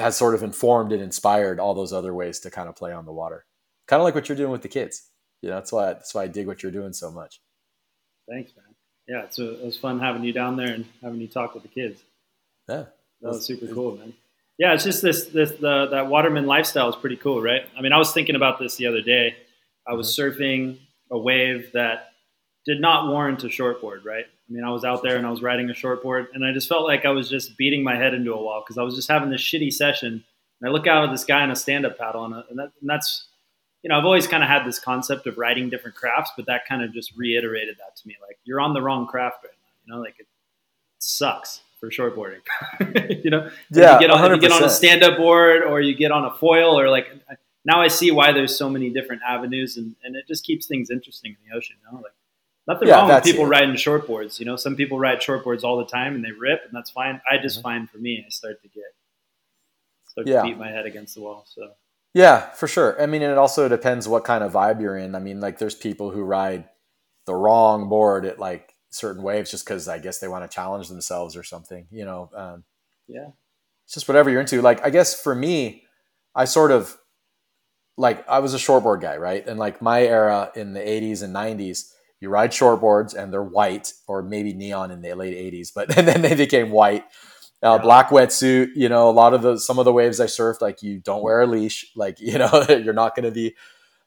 has 0.02 0.16
sort 0.16 0.34
of 0.34 0.42
informed 0.42 0.92
and 0.92 1.02
inspired 1.02 1.58
all 1.58 1.74
those 1.74 1.92
other 1.92 2.12
ways 2.12 2.40
to 2.40 2.50
kind 2.50 2.68
of 2.68 2.76
play 2.76 2.92
on 2.92 3.06
the 3.06 3.12
water. 3.12 3.46
Kind 3.86 4.00
of 4.00 4.04
like 4.04 4.14
what 4.14 4.28
you're 4.28 4.36
doing 4.36 4.50
with 4.50 4.62
the 4.62 4.68
kids. 4.68 5.08
You 5.40 5.48
know, 5.48 5.56
that's 5.56 5.72
why 5.72 5.86
that's 5.86 6.14
why 6.14 6.24
I 6.24 6.28
dig 6.28 6.46
what 6.46 6.62
you're 6.62 6.72
doing 6.72 6.92
so 6.92 7.10
much. 7.10 7.40
Thanks, 8.28 8.52
man. 8.56 8.74
Yeah, 9.08 9.24
it's 9.24 9.38
a, 9.38 9.60
it 9.60 9.64
was 9.64 9.76
fun 9.76 9.98
having 9.98 10.22
you 10.22 10.32
down 10.32 10.56
there 10.56 10.72
and 10.72 10.84
having 11.02 11.20
you 11.20 11.28
talk 11.28 11.54
with 11.54 11.64
the 11.64 11.68
kids. 11.68 12.02
Yeah. 12.68 12.84
That 13.20 13.28
was 13.28 13.46
super 13.46 13.66
cool, 13.66 13.96
man. 13.96 14.14
Yeah, 14.58 14.74
it's 14.74 14.84
just 14.84 15.02
this 15.02 15.26
this 15.26 15.50
the 15.52 15.88
that 15.90 16.08
waterman 16.08 16.46
lifestyle 16.46 16.88
is 16.88 16.96
pretty 16.96 17.16
cool, 17.16 17.40
right? 17.40 17.62
I 17.76 17.80
mean, 17.80 17.92
I 17.92 17.98
was 17.98 18.12
thinking 18.12 18.36
about 18.36 18.58
this 18.58 18.76
the 18.76 18.86
other 18.86 19.00
day. 19.00 19.36
I 19.86 19.94
was 19.94 20.18
uh-huh. 20.18 20.30
surfing 20.30 20.78
a 21.10 21.18
wave 21.18 21.70
that 21.72 22.10
did 22.64 22.80
not 22.80 23.08
warrant 23.08 23.42
a 23.44 23.48
shortboard, 23.48 24.04
right? 24.04 24.26
I 24.52 24.54
mean, 24.54 24.64
I 24.64 24.70
was 24.70 24.84
out 24.84 25.02
there 25.02 25.16
and 25.16 25.26
I 25.26 25.30
was 25.30 25.40
riding 25.40 25.70
a 25.70 25.72
shortboard, 25.72 26.26
and 26.34 26.44
I 26.44 26.52
just 26.52 26.68
felt 26.68 26.84
like 26.84 27.06
I 27.06 27.10
was 27.10 27.30
just 27.30 27.56
beating 27.56 27.82
my 27.82 27.96
head 27.96 28.12
into 28.12 28.34
a 28.34 28.42
wall 28.42 28.62
because 28.62 28.76
I 28.76 28.82
was 28.82 28.94
just 28.94 29.08
having 29.08 29.30
this 29.30 29.40
shitty 29.40 29.72
session. 29.72 30.24
And 30.60 30.68
I 30.68 30.70
look 30.70 30.86
out 30.86 31.04
at 31.04 31.10
this 31.10 31.24
guy 31.24 31.40
on 31.40 31.50
a 31.50 31.56
stand-up 31.56 31.96
paddle, 31.96 32.26
and, 32.26 32.34
uh, 32.34 32.42
and, 32.50 32.58
that, 32.58 32.72
and 32.80 32.90
that's, 32.90 33.28
you 33.82 33.88
know, 33.88 33.98
I've 33.98 34.04
always 34.04 34.26
kind 34.26 34.42
of 34.42 34.50
had 34.50 34.66
this 34.66 34.78
concept 34.78 35.26
of 35.26 35.38
riding 35.38 35.70
different 35.70 35.96
crafts, 35.96 36.32
but 36.36 36.44
that 36.46 36.66
kind 36.68 36.82
of 36.82 36.92
just 36.92 37.16
reiterated 37.16 37.76
that 37.78 37.96
to 37.96 38.06
me. 38.06 38.16
Like, 38.20 38.38
you're 38.44 38.60
on 38.60 38.74
the 38.74 38.82
wrong 38.82 39.06
craft 39.06 39.38
right 39.42 39.52
now. 39.54 39.72
You 39.86 39.94
know, 39.94 40.02
like 40.02 40.20
it 40.20 40.26
sucks 40.98 41.62
for 41.80 41.88
shortboarding. 41.88 42.42
you 43.24 43.30
know, 43.30 43.50
Yeah, 43.70 43.94
you 43.94 44.00
get 44.00 44.10
on, 44.10 44.30
you 44.30 44.38
get 44.38 44.52
on 44.52 44.62
a 44.62 44.70
stand-up 44.70 45.16
board 45.16 45.62
or 45.64 45.80
you 45.80 45.96
get 45.96 46.12
on 46.12 46.26
a 46.26 46.30
foil 46.30 46.78
or 46.78 46.90
like 46.90 47.08
now 47.64 47.80
I 47.80 47.88
see 47.88 48.10
why 48.10 48.32
there's 48.32 48.56
so 48.56 48.68
many 48.68 48.90
different 48.90 49.22
avenues 49.28 49.76
and, 49.78 49.96
and 50.04 50.14
it 50.14 50.28
just 50.28 50.44
keeps 50.44 50.66
things 50.66 50.90
interesting 50.90 51.32
in 51.32 51.50
the 51.50 51.56
ocean. 51.56 51.76
You 51.84 51.96
know, 51.96 52.02
like 52.02 52.12
nothing 52.66 52.88
Yeah, 52.88 52.96
wrong 52.98 53.08
with 53.08 53.24
people 53.24 53.44
it. 53.44 53.48
riding 53.48 53.74
shortboards. 53.74 54.38
You 54.38 54.46
know, 54.46 54.56
some 54.56 54.76
people 54.76 54.98
ride 54.98 55.20
shortboards 55.20 55.64
all 55.64 55.78
the 55.78 55.86
time 55.86 56.14
and 56.14 56.24
they 56.24 56.30
rip 56.32 56.62
and 56.64 56.72
that's 56.72 56.90
fine. 56.90 57.20
I 57.30 57.38
just 57.38 57.58
Mhm. 57.58 57.62
find 57.62 57.90
for 57.90 57.98
me, 57.98 58.22
I 58.24 58.28
start 58.30 58.62
to 58.62 58.68
get 58.68 58.84
start 60.06 60.26
Yeah. 60.26 60.42
to 60.42 60.48
beat 60.48 60.58
my 60.58 60.68
head 60.70 60.84
against 60.86 61.14
the 61.14 61.22
wall. 61.22 61.44
So 61.46 61.74
Yeah, 62.14 62.50
for 62.50 62.68
sure. 62.68 63.00
I 63.00 63.06
mean, 63.06 63.22
and 63.22 63.32
it 63.32 63.38
also 63.38 63.68
depends 63.68 64.06
what 64.06 64.24
kind 64.24 64.44
of 64.44 64.52
vibe 64.52 64.80
you're 64.82 64.98
in. 64.98 65.14
I 65.14 65.18
mean, 65.18 65.40
like 65.40 65.58
there's 65.58 65.74
people 65.74 66.10
who 66.10 66.22
ride 66.22 66.68
the 67.24 67.34
wrong 67.34 67.88
board 67.88 68.26
at 68.26 68.38
like 68.38 68.74
certain 68.90 69.22
waves 69.22 69.50
just 69.50 69.64
because 69.64 69.88
I 69.88 69.98
guess 69.98 70.18
they 70.18 70.28
want 70.28 70.48
to 70.48 70.54
challenge 70.54 70.88
themselves 70.88 71.36
or 71.36 71.42
something. 71.42 71.86
You 71.90 72.04
know, 72.04 72.30
um, 72.34 72.64
yeah, 73.08 73.30
it's 73.86 73.94
just 73.94 74.08
whatever 74.08 74.28
you're 74.28 74.42
into. 74.42 74.60
Like, 74.60 74.84
I 74.84 74.90
guess 74.90 75.18
for 75.18 75.34
me, 75.34 75.84
I 76.34 76.44
sort 76.44 76.70
of 76.70 76.98
like 77.96 78.28
I 78.28 78.40
was 78.40 78.52
a 78.52 78.58
shortboard 78.58 79.00
guy, 79.00 79.16
right? 79.16 79.46
And 79.46 79.58
like 79.58 79.80
my 79.80 80.02
era 80.02 80.50
in 80.54 80.74
the 80.74 80.80
80s 80.86 81.22
and 81.22 81.32
90s, 81.32 81.92
you 82.22 82.28
ride 82.28 82.52
shortboards 82.52 83.14
and 83.14 83.32
they're 83.32 83.42
white 83.42 83.92
or 84.06 84.22
maybe 84.22 84.54
neon 84.54 84.92
in 84.92 85.02
the 85.02 85.12
late 85.14 85.36
80s, 85.52 85.72
but 85.74 85.96
and 85.98 86.06
then 86.06 86.22
they 86.22 86.34
became 86.34 86.70
white. 86.70 87.04
Uh. 87.62 87.78
Black 87.78 88.08
wetsuit, 88.08 88.70
you 88.74 88.88
know, 88.88 89.08
a 89.08 89.12
lot 89.12 89.34
of 89.34 89.42
the 89.42 89.58
some 89.58 89.78
of 89.78 89.84
the 89.84 89.92
waves 89.92 90.20
I 90.20 90.26
surfed, 90.26 90.60
like 90.60 90.82
you 90.82 90.98
don't 90.98 91.22
wear 91.22 91.40
a 91.42 91.46
leash, 91.46 91.90
like 91.94 92.20
you 92.20 92.38
know, 92.38 92.64
you're 92.68 92.94
not 92.94 93.14
going 93.14 93.24
to 93.24 93.30
be 93.30 93.54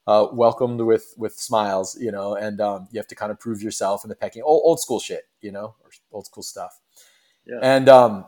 uh, 0.07 0.27
welcomed 0.31 0.81
with 0.81 1.13
with 1.17 1.33
smiles, 1.33 1.97
you 1.99 2.11
know, 2.11 2.35
and 2.35 2.61
um, 2.61 2.87
you 2.91 2.99
have 2.99 3.07
to 3.07 3.15
kind 3.15 3.31
of 3.31 3.39
prove 3.39 3.61
yourself 3.61 4.03
in 4.03 4.09
the 4.09 4.15
pecking 4.15 4.43
old, 4.43 4.61
old 4.65 4.79
school 4.79 4.99
shit, 4.99 5.23
you 5.41 5.51
know, 5.51 5.75
or 5.83 5.89
old 6.11 6.25
school 6.25 6.43
stuff. 6.43 6.79
yeah, 7.45 7.59
And 7.61 7.89
um, 7.89 8.25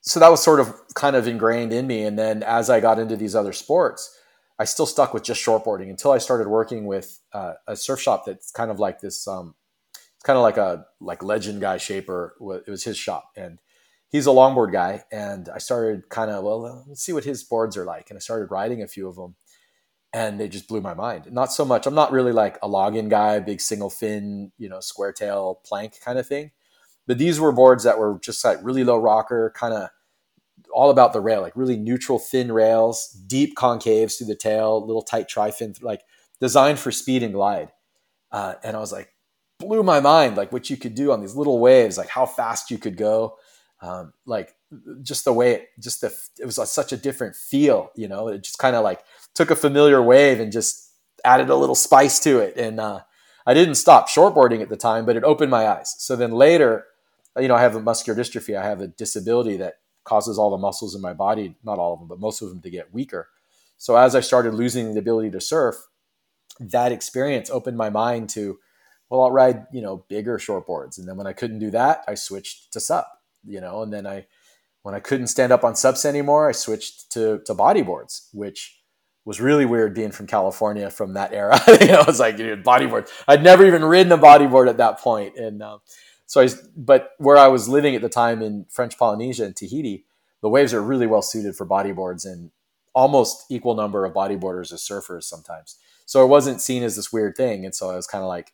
so 0.00 0.20
that 0.20 0.30
was 0.30 0.42
sort 0.42 0.60
of 0.60 0.74
kind 0.94 1.16
of 1.16 1.26
ingrained 1.28 1.72
in 1.72 1.86
me. 1.86 2.04
And 2.04 2.18
then 2.18 2.42
as 2.42 2.70
I 2.70 2.80
got 2.80 2.98
into 2.98 3.16
these 3.16 3.34
other 3.34 3.52
sports, 3.52 4.16
I 4.60 4.64
still 4.64 4.84
stuck 4.84 5.14
with 5.14 5.24
just 5.24 5.44
shortboarding 5.44 5.88
until 5.88 6.12
I 6.12 6.18
started 6.18 6.46
working 6.46 6.84
with 6.84 7.18
uh, 7.32 7.54
a 7.66 7.74
surf 7.74 7.98
shop 7.98 8.26
that's 8.26 8.50
kind 8.50 8.70
of 8.70 8.78
like 8.78 9.00
this. 9.00 9.26
Um, 9.26 9.54
it's 9.94 10.22
kind 10.22 10.36
of 10.36 10.42
like 10.42 10.58
a 10.58 10.84
like 11.00 11.22
legend 11.22 11.62
guy 11.62 11.78
shaper. 11.78 12.34
It 12.66 12.70
was 12.70 12.84
his 12.84 12.98
shop, 12.98 13.30
and 13.38 13.58
he's 14.10 14.26
a 14.26 14.30
longboard 14.30 14.70
guy. 14.70 15.04
And 15.10 15.48
I 15.48 15.56
started 15.56 16.10
kind 16.10 16.30
of 16.30 16.44
well, 16.44 16.66
uh, 16.66 16.82
let's 16.86 17.02
see 17.02 17.14
what 17.14 17.24
his 17.24 17.42
boards 17.42 17.74
are 17.78 17.86
like. 17.86 18.10
And 18.10 18.18
I 18.18 18.20
started 18.20 18.50
riding 18.50 18.82
a 18.82 18.86
few 18.86 19.08
of 19.08 19.16
them, 19.16 19.34
and 20.12 20.38
they 20.38 20.46
just 20.46 20.68
blew 20.68 20.82
my 20.82 20.92
mind. 20.92 21.32
Not 21.32 21.54
so 21.54 21.64
much. 21.64 21.86
I'm 21.86 21.94
not 21.94 22.12
really 22.12 22.32
like 22.32 22.58
a 22.62 22.68
login 22.68 23.08
guy, 23.08 23.40
big 23.40 23.62
single 23.62 23.88
fin, 23.88 24.52
you 24.58 24.68
know, 24.68 24.80
square 24.80 25.12
tail 25.12 25.62
plank 25.64 25.94
kind 26.04 26.18
of 26.18 26.26
thing. 26.26 26.50
But 27.06 27.16
these 27.16 27.40
were 27.40 27.50
boards 27.50 27.84
that 27.84 27.98
were 27.98 28.18
just 28.20 28.44
like 28.44 28.58
really 28.62 28.84
low 28.84 28.98
rocker, 28.98 29.54
kind 29.56 29.72
of 29.72 29.88
all 30.72 30.90
about 30.90 31.12
the 31.12 31.20
rail, 31.20 31.40
like 31.40 31.56
really 31.56 31.76
neutral, 31.76 32.18
thin 32.18 32.52
rails, 32.52 33.08
deep 33.26 33.56
concaves 33.56 34.16
through 34.16 34.28
the 34.28 34.36
tail, 34.36 34.84
little 34.86 35.02
tight 35.02 35.28
tri-fin, 35.28 35.74
like 35.82 36.02
designed 36.40 36.78
for 36.78 36.90
speed 36.90 37.22
and 37.22 37.34
glide. 37.34 37.70
Uh, 38.32 38.54
and 38.62 38.76
I 38.76 38.80
was 38.80 38.92
like, 38.92 39.12
blew 39.58 39.82
my 39.82 40.00
mind, 40.00 40.36
like 40.36 40.52
what 40.52 40.70
you 40.70 40.76
could 40.76 40.94
do 40.94 41.12
on 41.12 41.20
these 41.20 41.36
little 41.36 41.58
waves, 41.58 41.98
like 41.98 42.08
how 42.08 42.26
fast 42.26 42.70
you 42.70 42.78
could 42.78 42.96
go, 42.96 43.36
um, 43.82 44.12
like 44.24 44.54
just 45.02 45.24
the 45.24 45.32
way, 45.32 45.52
it, 45.52 45.68
just 45.78 46.00
the, 46.00 46.14
it 46.38 46.46
was 46.46 46.58
like 46.58 46.68
such 46.68 46.92
a 46.92 46.96
different 46.96 47.36
feel, 47.36 47.90
you 47.94 48.08
know. 48.08 48.28
It 48.28 48.42
just 48.42 48.58
kind 48.58 48.76
of 48.76 48.84
like 48.84 49.00
took 49.34 49.50
a 49.50 49.56
familiar 49.56 50.02
wave 50.02 50.40
and 50.40 50.52
just 50.52 50.92
added 51.24 51.50
a 51.50 51.56
little 51.56 51.74
spice 51.74 52.20
to 52.20 52.38
it. 52.38 52.56
And 52.56 52.80
uh, 52.80 53.00
I 53.46 53.54
didn't 53.54 53.74
stop 53.74 54.08
shortboarding 54.08 54.62
at 54.62 54.68
the 54.68 54.76
time, 54.76 55.04
but 55.04 55.16
it 55.16 55.24
opened 55.24 55.50
my 55.50 55.66
eyes. 55.66 55.94
So 55.98 56.16
then 56.16 56.32
later, 56.32 56.86
you 57.38 57.48
know, 57.48 57.54
I 57.54 57.62
have 57.62 57.76
a 57.76 57.80
muscular 57.80 58.20
dystrophy. 58.20 58.56
I 58.56 58.64
have 58.64 58.80
a 58.80 58.88
disability 58.88 59.56
that 59.58 59.74
causes 60.04 60.38
all 60.38 60.50
the 60.50 60.58
muscles 60.58 60.94
in 60.94 61.00
my 61.00 61.12
body, 61.12 61.56
not 61.62 61.78
all 61.78 61.94
of 61.94 61.98
them, 61.98 62.08
but 62.08 62.20
most 62.20 62.42
of 62.42 62.48
them 62.48 62.60
to 62.62 62.70
get 62.70 62.92
weaker. 62.92 63.28
So 63.76 63.96
as 63.96 64.14
I 64.14 64.20
started 64.20 64.54
losing 64.54 64.92
the 64.92 65.00
ability 65.00 65.30
to 65.30 65.40
surf, 65.40 65.76
that 66.60 66.92
experience 66.92 67.48
opened 67.50 67.76
my 67.76 67.90
mind 67.90 68.28
to, 68.30 68.58
well, 69.08 69.22
I'll 69.22 69.30
ride, 69.30 69.66
you 69.72 69.80
know, 69.80 70.04
bigger 70.08 70.38
shortboards. 70.38 70.98
And 70.98 71.08
then 71.08 71.16
when 71.16 71.26
I 71.26 71.32
couldn't 71.32 71.58
do 71.58 71.70
that, 71.70 72.04
I 72.06 72.14
switched 72.14 72.72
to 72.74 72.80
sup, 72.80 73.10
you 73.44 73.60
know, 73.60 73.82
and 73.82 73.92
then 73.92 74.06
I, 74.06 74.26
when 74.82 74.94
I 74.94 75.00
couldn't 75.00 75.28
stand 75.28 75.52
up 75.52 75.64
on 75.64 75.74
subs 75.74 76.04
anymore, 76.04 76.48
I 76.48 76.52
switched 76.52 77.10
to, 77.12 77.40
to 77.46 77.54
bodyboards, 77.54 78.28
which 78.32 78.80
was 79.24 79.40
really 79.40 79.66
weird 79.66 79.94
being 79.94 80.12
from 80.12 80.26
California 80.26 80.90
from 80.90 81.14
that 81.14 81.32
era. 81.32 81.60
you 81.80 81.86
know, 81.86 82.04
it's 82.08 82.18
like, 82.20 82.36
dude, 82.36 82.64
bodyboard. 82.64 83.08
I'd 83.28 83.42
never 83.42 83.66
even 83.66 83.84
ridden 83.84 84.12
a 84.12 84.18
bodyboard 84.18 84.68
at 84.68 84.78
that 84.78 84.98
point. 84.98 85.36
And, 85.36 85.62
um, 85.62 85.80
so 86.30 86.40
I, 86.40 86.48
but 86.76 87.10
where 87.18 87.36
I 87.36 87.48
was 87.48 87.68
living 87.68 87.96
at 87.96 88.02
the 88.02 88.08
time 88.08 88.40
in 88.40 88.64
French 88.70 88.96
Polynesia 88.96 89.44
and 89.44 89.56
Tahiti, 89.56 90.04
the 90.42 90.48
waves 90.48 90.72
are 90.72 90.80
really 90.80 91.08
well 91.08 91.22
suited 91.22 91.56
for 91.56 91.66
bodyboards 91.66 92.24
and 92.24 92.52
almost 92.94 93.46
equal 93.50 93.74
number 93.74 94.04
of 94.04 94.14
bodyboarders 94.14 94.72
as 94.72 94.80
surfers 94.80 95.24
sometimes. 95.24 95.78
So 96.06 96.22
it 96.22 96.28
wasn't 96.28 96.60
seen 96.60 96.84
as 96.84 96.94
this 96.94 97.12
weird 97.12 97.36
thing. 97.36 97.64
And 97.64 97.74
so 97.74 97.90
I 97.90 97.96
was 97.96 98.06
kind 98.06 98.22
of 98.22 98.28
like, 98.28 98.52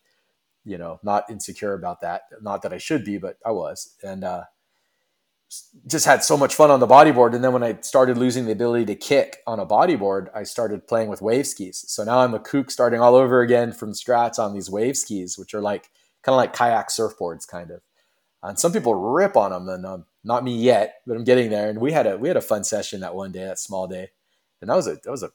you 0.65 0.79
know, 0.79 0.99
not 1.03 1.29
insecure 1.29 1.73
about 1.73 2.01
that. 2.01 2.23
Not 2.41 2.63
that 2.63 2.73
I 2.73 2.79
should 2.79 3.05
be, 3.05 3.19
but 3.19 3.37
I 3.45 3.51
was. 3.51 3.93
And, 4.01 4.23
uh, 4.23 4.45
just 5.85 6.07
had 6.07 6.23
so 6.23 6.35
much 6.35 6.55
fun 6.55 6.71
on 6.71 6.79
the 6.79 6.87
bodyboard. 6.87 7.35
And 7.35 7.43
then 7.43 7.53
when 7.53 7.63
I 7.63 7.77
started 7.81 8.17
losing 8.17 8.47
the 8.47 8.53
ability 8.53 8.85
to 8.85 8.95
kick 8.95 9.43
on 9.45 9.59
a 9.59 9.67
bodyboard, 9.67 10.29
I 10.33 10.41
started 10.41 10.87
playing 10.87 11.09
with 11.09 11.21
wave 11.21 11.45
skis. 11.45 11.85
So 11.87 12.03
now 12.03 12.21
I'm 12.21 12.33
a 12.33 12.39
kook 12.39 12.71
starting 12.71 13.01
all 13.01 13.13
over 13.13 13.41
again 13.41 13.71
from 13.71 13.93
scratch 13.93 14.39
on 14.39 14.55
these 14.55 14.67
wave 14.67 14.97
skis, 14.97 15.37
which 15.37 15.53
are 15.53 15.61
like 15.61 15.91
kind 16.27 16.33
of 16.33 16.37
like 16.37 16.53
kayak 16.53 16.89
surfboards, 16.89 17.47
kind 17.47 17.71
of. 17.71 17.79
And 18.43 18.59
some 18.59 18.73
people 18.73 18.93
rip 18.95 19.37
on 19.37 19.51
them, 19.51 19.69
and 19.69 19.85
um, 19.85 20.05
not 20.25 20.43
me 20.43 20.55
yet, 20.55 20.95
but 21.07 21.15
I'm 21.15 21.23
getting 21.23 21.49
there. 21.49 21.69
And 21.69 21.79
we 21.79 21.91
had 21.93 22.05
a 22.05 22.17
we 22.17 22.27
had 22.27 22.37
a 22.37 22.41
fun 22.41 22.63
session 22.65 22.99
that 22.99 23.15
one 23.15 23.31
day, 23.31 23.45
that 23.45 23.59
small 23.59 23.87
day, 23.87 24.09
and 24.61 24.69
that 24.69 24.75
was 24.75 24.87
a 24.87 24.95
that 25.03 25.09
was 25.11 25.23
a 25.23 25.31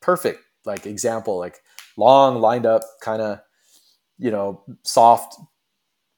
perfect 0.00 0.40
like 0.64 0.84
example, 0.84 1.38
like 1.38 1.60
long 1.96 2.40
lined 2.40 2.66
up, 2.66 2.82
kind 3.00 3.22
of 3.22 3.40
you 4.18 4.30
know 4.32 4.62
soft 4.82 5.36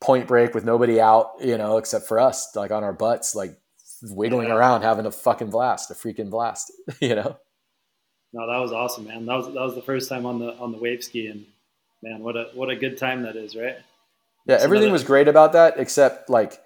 point 0.01 0.27
break 0.27 0.55
with 0.55 0.65
nobody 0.65 1.01
out, 1.01 1.33
you 1.41 1.57
know, 1.57 1.77
except 1.77 2.07
for 2.07 2.19
us, 2.19 2.55
like 2.57 2.71
on 2.71 2.83
our 2.85 2.93
butts, 2.93 3.35
like 3.35 3.57
wiggling 4.03 4.49
Yeah. 4.49 4.55
around, 4.55 4.83
having 4.83 5.07
a 5.07 5.13
fucking 5.13 5.51
blast, 5.51 5.91
a 5.91 5.95
freaking 5.95 6.31
blast, 6.31 6.73
you 7.01 7.15
know. 7.15 7.39
no, 8.33 8.47
that 8.47 8.59
was 8.59 8.73
awesome, 8.73 9.05
man. 9.05 9.25
That 9.27 9.37
was 9.37 9.47
that 9.47 9.55
was 9.55 9.75
the 9.75 9.83
first 9.83 10.09
time 10.09 10.27
on 10.27 10.39
the 10.41 10.55
on 10.59 10.73
the 10.73 10.79
wave 10.79 11.05
ski, 11.05 11.29
and 11.29 11.47
man, 12.03 12.21
what 12.23 12.37
a 12.37 12.51
what 12.55 12.71
a 12.71 12.77
good 12.77 12.99
time 12.99 13.23
that 13.23 13.37
is, 13.37 13.55
right? 13.55 13.77
Yeah, 14.47 14.59
everything 14.61 14.93
was 14.93 15.05
great 15.05 15.29
about 15.29 15.53
that 15.53 15.75
except 15.79 16.29
like 16.29 16.61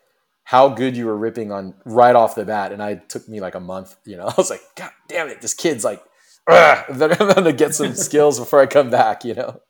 how 0.45 0.71
good 0.71 0.97
you 0.97 1.07
were 1.07 1.17
ripping 1.17 1.53
on 1.53 1.75
right 1.85 2.17
off 2.17 2.35
the 2.35 2.45
bat. 2.45 2.73
And 2.73 2.83
I 2.83 2.95
took 2.95 3.29
me 3.29 3.41
like 3.41 3.55
a 3.55 3.61
month, 3.61 3.97
you 4.05 4.17
know, 4.17 4.27
I 4.29 4.35
was 4.37 4.51
like, 4.51 4.63
God 4.77 4.91
damn 5.09 5.29
it, 5.29 5.41
this 5.41 5.55
kid's 5.55 5.85
like, 5.85 6.03
I'm 6.49 6.99
gonna 6.99 7.53
get 7.53 7.75
some 7.75 7.95
skills 7.95 8.39
before 8.39 8.61
I 8.61 8.67
come 8.67 8.91
back, 8.91 9.25
you 9.25 9.35
know. 9.35 9.61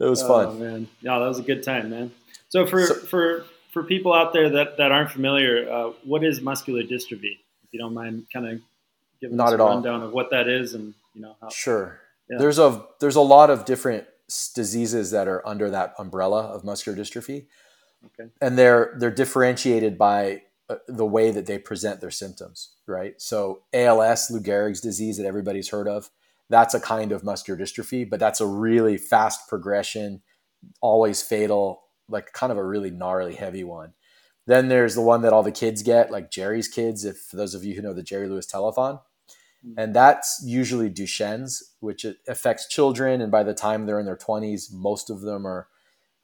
It 0.00 0.06
was 0.06 0.22
fun. 0.22 0.46
Oh 0.46 0.52
man, 0.54 0.88
yeah, 1.00 1.18
that 1.20 1.26
was 1.26 1.38
a 1.38 1.42
good 1.42 1.62
time, 1.62 1.90
man. 1.90 2.10
So 2.48 2.66
for 2.66 2.84
so, 2.84 2.94
for 2.94 3.44
for 3.72 3.84
people 3.84 4.12
out 4.12 4.32
there 4.32 4.50
that, 4.50 4.76
that 4.78 4.90
aren't 4.90 5.12
familiar, 5.12 5.70
uh, 5.70 5.92
what 6.04 6.24
is 6.24 6.40
muscular 6.40 6.82
dystrophy? 6.82 7.38
If 7.62 7.72
you 7.72 7.78
don't 7.78 7.94
mind, 7.94 8.26
kind 8.32 8.46
of 8.46 8.60
giving 9.20 9.36
not 9.36 9.48
us 9.48 9.54
at 9.54 9.60
a 9.60 9.62
all. 9.62 9.68
rundown 9.70 10.02
of 10.02 10.12
what 10.12 10.30
that 10.30 10.48
is, 10.48 10.74
and 10.74 10.94
you 11.14 11.22
know 11.22 11.36
how. 11.40 11.48
Sure. 11.48 12.00
Yeah. 12.28 12.38
There's 12.38 12.58
a 12.58 12.84
there's 13.00 13.16
a 13.16 13.20
lot 13.20 13.50
of 13.50 13.64
different 13.64 14.06
diseases 14.54 15.10
that 15.10 15.28
are 15.28 15.46
under 15.46 15.70
that 15.70 15.94
umbrella 15.98 16.42
of 16.42 16.64
muscular 16.64 16.96
dystrophy, 16.98 17.46
okay. 18.06 18.30
and 18.40 18.58
they're 18.58 18.94
they're 18.98 19.10
differentiated 19.10 19.98
by 19.98 20.42
uh, 20.68 20.76
the 20.88 21.06
way 21.06 21.30
that 21.30 21.46
they 21.46 21.58
present 21.58 22.00
their 22.00 22.10
symptoms. 22.10 22.74
Right. 22.86 23.20
So 23.20 23.62
ALS, 23.72 24.30
Lou 24.30 24.40
Gehrig's 24.40 24.80
disease 24.80 25.18
that 25.18 25.26
everybody's 25.26 25.70
heard 25.70 25.88
of 25.88 26.10
that's 26.50 26.74
a 26.74 26.80
kind 26.80 27.12
of 27.12 27.24
muscular 27.24 27.58
dystrophy, 27.58 28.08
but 28.08 28.20
that's 28.20 28.40
a 28.40 28.46
really 28.46 28.96
fast 28.96 29.48
progression, 29.48 30.22
always 30.80 31.22
fatal, 31.22 31.82
like 32.08 32.32
kind 32.32 32.52
of 32.52 32.58
a 32.58 32.64
really 32.64 32.90
gnarly, 32.90 33.34
heavy 33.34 33.64
one. 33.64 33.94
Then 34.46 34.68
there's 34.68 34.94
the 34.94 35.00
one 35.00 35.22
that 35.22 35.32
all 35.32 35.42
the 35.42 35.50
kids 35.50 35.82
get, 35.82 36.10
like 36.10 36.30
Jerry's 36.30 36.68
kids, 36.68 37.04
if 37.04 37.18
for 37.18 37.36
those 37.36 37.54
of 37.54 37.64
you 37.64 37.74
who 37.74 37.82
know 37.82 37.94
the 37.94 38.02
Jerry 38.02 38.28
Lewis 38.28 38.46
telethon. 38.46 39.00
Mm-hmm. 39.66 39.78
And 39.78 39.94
that's 39.94 40.42
usually 40.44 40.90
Duchenne's, 40.90 41.74
which 41.80 42.04
affects 42.28 42.68
children. 42.68 43.20
And 43.20 43.30
by 43.30 43.42
the 43.42 43.54
time 43.54 43.86
they're 43.86 44.00
in 44.00 44.06
their 44.06 44.16
20s, 44.16 44.72
most 44.72 45.10
of 45.10 45.20
them 45.20 45.46
are, 45.46 45.68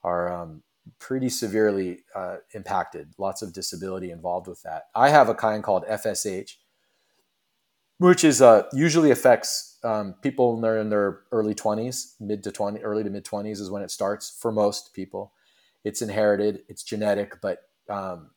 are 0.02 0.32
um, 0.32 0.62
pretty 0.98 1.28
severely 1.28 2.00
uh, 2.14 2.36
impacted. 2.52 3.14
Lots 3.18 3.42
of 3.42 3.52
disability 3.52 4.10
involved 4.10 4.46
with 4.46 4.62
that. 4.62 4.84
I 4.94 5.08
have 5.08 5.28
a 5.28 5.34
kind 5.34 5.62
called 5.62 5.84
FSH, 5.86 6.56
which 7.98 8.24
is 8.24 8.42
uh, 8.42 8.64
usually 8.72 9.10
affects 9.10 9.78
um, 9.82 10.14
people 10.22 10.54
in 10.54 10.60
their, 10.60 10.78
in 10.78 10.90
their 10.90 11.20
early 11.32 11.54
20s, 11.54 12.14
mid 12.20 12.42
to 12.44 12.52
20, 12.52 12.80
early 12.80 13.04
to 13.04 13.10
mid 13.10 13.24
20s 13.24 13.60
is 13.60 13.70
when 13.70 13.82
it 13.82 13.90
starts 13.90 14.36
for 14.38 14.52
most 14.52 14.92
people. 14.92 15.32
It's 15.84 16.02
inherited, 16.02 16.62
it's 16.68 16.82
genetic, 16.82 17.40
but 17.40 17.62
um, 17.88 18.30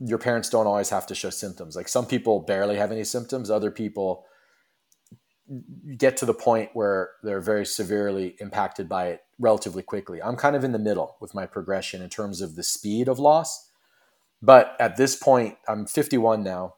your 0.00 0.18
parents 0.18 0.48
don't 0.48 0.66
always 0.66 0.90
have 0.90 1.06
to 1.06 1.14
show 1.14 1.30
symptoms. 1.30 1.76
Like 1.76 1.88
some 1.88 2.06
people 2.06 2.40
barely 2.40 2.76
have 2.76 2.90
any 2.90 3.04
symptoms, 3.04 3.50
other 3.50 3.70
people 3.70 4.24
get 5.96 6.16
to 6.16 6.26
the 6.26 6.34
point 6.34 6.70
where 6.74 7.10
they're 7.22 7.40
very 7.40 7.66
severely 7.66 8.36
impacted 8.40 8.88
by 8.88 9.08
it 9.08 9.24
relatively 9.38 9.82
quickly. 9.82 10.22
I'm 10.22 10.36
kind 10.36 10.56
of 10.56 10.64
in 10.64 10.72
the 10.72 10.78
middle 10.78 11.16
with 11.20 11.34
my 11.34 11.44
progression 11.44 12.02
in 12.02 12.08
terms 12.08 12.40
of 12.40 12.56
the 12.56 12.62
speed 12.62 13.08
of 13.08 13.18
loss. 13.18 13.70
But 14.40 14.74
at 14.80 14.96
this 14.96 15.16
point, 15.16 15.56
I'm 15.68 15.86
51 15.86 16.42
now 16.42 16.74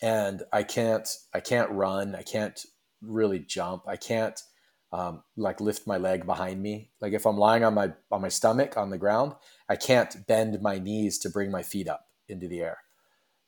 and 0.00 0.42
I 0.52 0.62
can't 0.62 1.08
I 1.34 1.40
can't 1.40 1.70
run. 1.70 2.14
I 2.14 2.22
can't 2.22 2.64
really 3.02 3.40
jump. 3.40 3.82
I 3.86 3.96
can't 3.96 4.40
um, 4.92 5.22
like 5.36 5.60
lift 5.60 5.86
my 5.86 5.98
leg 5.98 6.24
behind 6.24 6.62
me. 6.62 6.90
Like 7.00 7.12
if 7.12 7.26
I'm 7.26 7.36
lying 7.36 7.64
on 7.64 7.74
my 7.74 7.92
on 8.10 8.22
my 8.22 8.28
stomach 8.28 8.78
on 8.78 8.90
the 8.90 8.98
ground, 8.98 9.34
I 9.68 9.76
can't 9.76 10.26
bend 10.26 10.62
my 10.62 10.78
knees 10.78 11.18
to 11.18 11.28
bring 11.28 11.50
my 11.50 11.62
feet 11.62 11.88
up 11.88 12.09
into 12.30 12.48
the 12.48 12.60
air. 12.60 12.78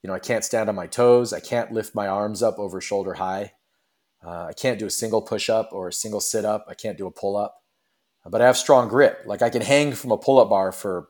You 0.02 0.08
know, 0.08 0.14
I 0.14 0.18
can't 0.18 0.44
stand 0.44 0.68
on 0.68 0.74
my 0.74 0.86
toes. 0.86 1.32
I 1.32 1.40
can't 1.40 1.72
lift 1.72 1.94
my 1.94 2.08
arms 2.08 2.42
up 2.42 2.58
over 2.58 2.80
shoulder 2.80 3.14
high. 3.14 3.52
Uh, 4.24 4.46
I 4.46 4.52
can't 4.52 4.78
do 4.78 4.86
a 4.86 4.90
single 4.90 5.22
push 5.22 5.48
up 5.48 5.70
or 5.72 5.88
a 5.88 5.92
single 5.92 6.20
sit 6.20 6.44
up. 6.44 6.66
I 6.68 6.74
can't 6.74 6.98
do 6.98 7.06
a 7.06 7.10
pull 7.10 7.36
up. 7.36 7.62
But 8.24 8.40
I 8.40 8.46
have 8.46 8.56
strong 8.56 8.88
grip. 8.88 9.22
Like 9.26 9.42
I 9.42 9.50
can 9.50 9.62
hang 9.62 9.92
from 9.92 10.12
a 10.12 10.18
pull 10.18 10.38
up 10.38 10.50
bar 10.50 10.70
for 10.70 11.08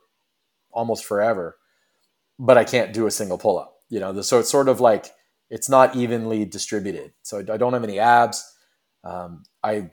almost 0.71 1.05
forever, 1.05 1.59
but 2.39 2.57
I 2.57 2.65
can't 2.65 2.95
do 2.95 3.07
a 3.07 3.11
single 3.11 3.37
pull 3.37 3.59
up. 3.59 3.77
You 3.91 4.01
know, 4.01 4.23
so 4.23 4.39
it's 4.39 4.51
sort 4.51 4.69
of 4.69 4.81
like 4.81 5.11
it's 5.51 5.69
not 5.69 5.95
evenly 5.95 6.47
distributed. 6.47 7.13
So 7.23 7.41
I 7.41 7.59
don't 7.59 7.75
have 7.75 7.85
any 7.85 7.99
abs. 7.99 8.43
Um, 9.05 9.43
I 9.63 9.91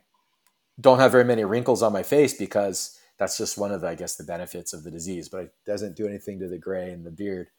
don't 0.80 1.00
have 1.00 1.12
very 1.12 1.26
many 1.26 1.44
wrinkles 1.44 1.84
on 1.84 1.92
my 1.92 2.04
face 2.04 2.34
because 2.34 2.98
that's 3.18 3.38
just 3.38 3.58
one 3.58 3.74
of 3.74 3.82
the, 3.82 3.90
I 3.90 3.96
guess, 3.96 4.16
the 4.16 4.24
benefits 4.24 4.72
of 4.72 4.84
the 4.84 4.92
disease. 4.92 5.28
But 5.28 5.42
it 5.42 5.54
doesn't 5.66 5.98
do 5.98 6.08
anything 6.08 6.40
to 6.40 6.48
the 6.48 6.58
gray 6.58 6.92
and 6.92 7.06
the 7.06 7.12
beard. 7.12 7.50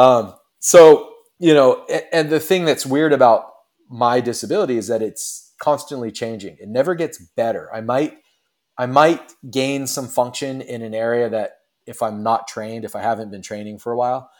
Um, 0.00 0.34
so 0.60 1.10
you 1.40 1.54
know, 1.54 1.84
and, 1.90 2.04
and 2.12 2.30
the 2.30 2.38
thing 2.38 2.64
that's 2.64 2.86
weird 2.86 3.12
about 3.12 3.46
my 3.88 4.20
disability 4.20 4.76
is 4.76 4.86
that 4.86 5.02
it's 5.02 5.54
constantly 5.60 6.12
changing. 6.12 6.56
It 6.60 6.68
never 6.68 6.94
gets 6.94 7.18
better. 7.18 7.74
I 7.74 7.80
might, 7.80 8.18
I 8.78 8.86
might 8.86 9.32
gain 9.50 9.86
some 9.86 10.06
function 10.06 10.60
in 10.60 10.82
an 10.82 10.94
area 10.94 11.28
that 11.30 11.52
if 11.86 12.02
I'm 12.02 12.22
not 12.22 12.46
trained, 12.46 12.84
if 12.84 12.94
I 12.94 13.00
haven't 13.00 13.30
been 13.30 13.42
training 13.42 13.78
for 13.78 13.90
a 13.90 13.96
while, 13.96 14.30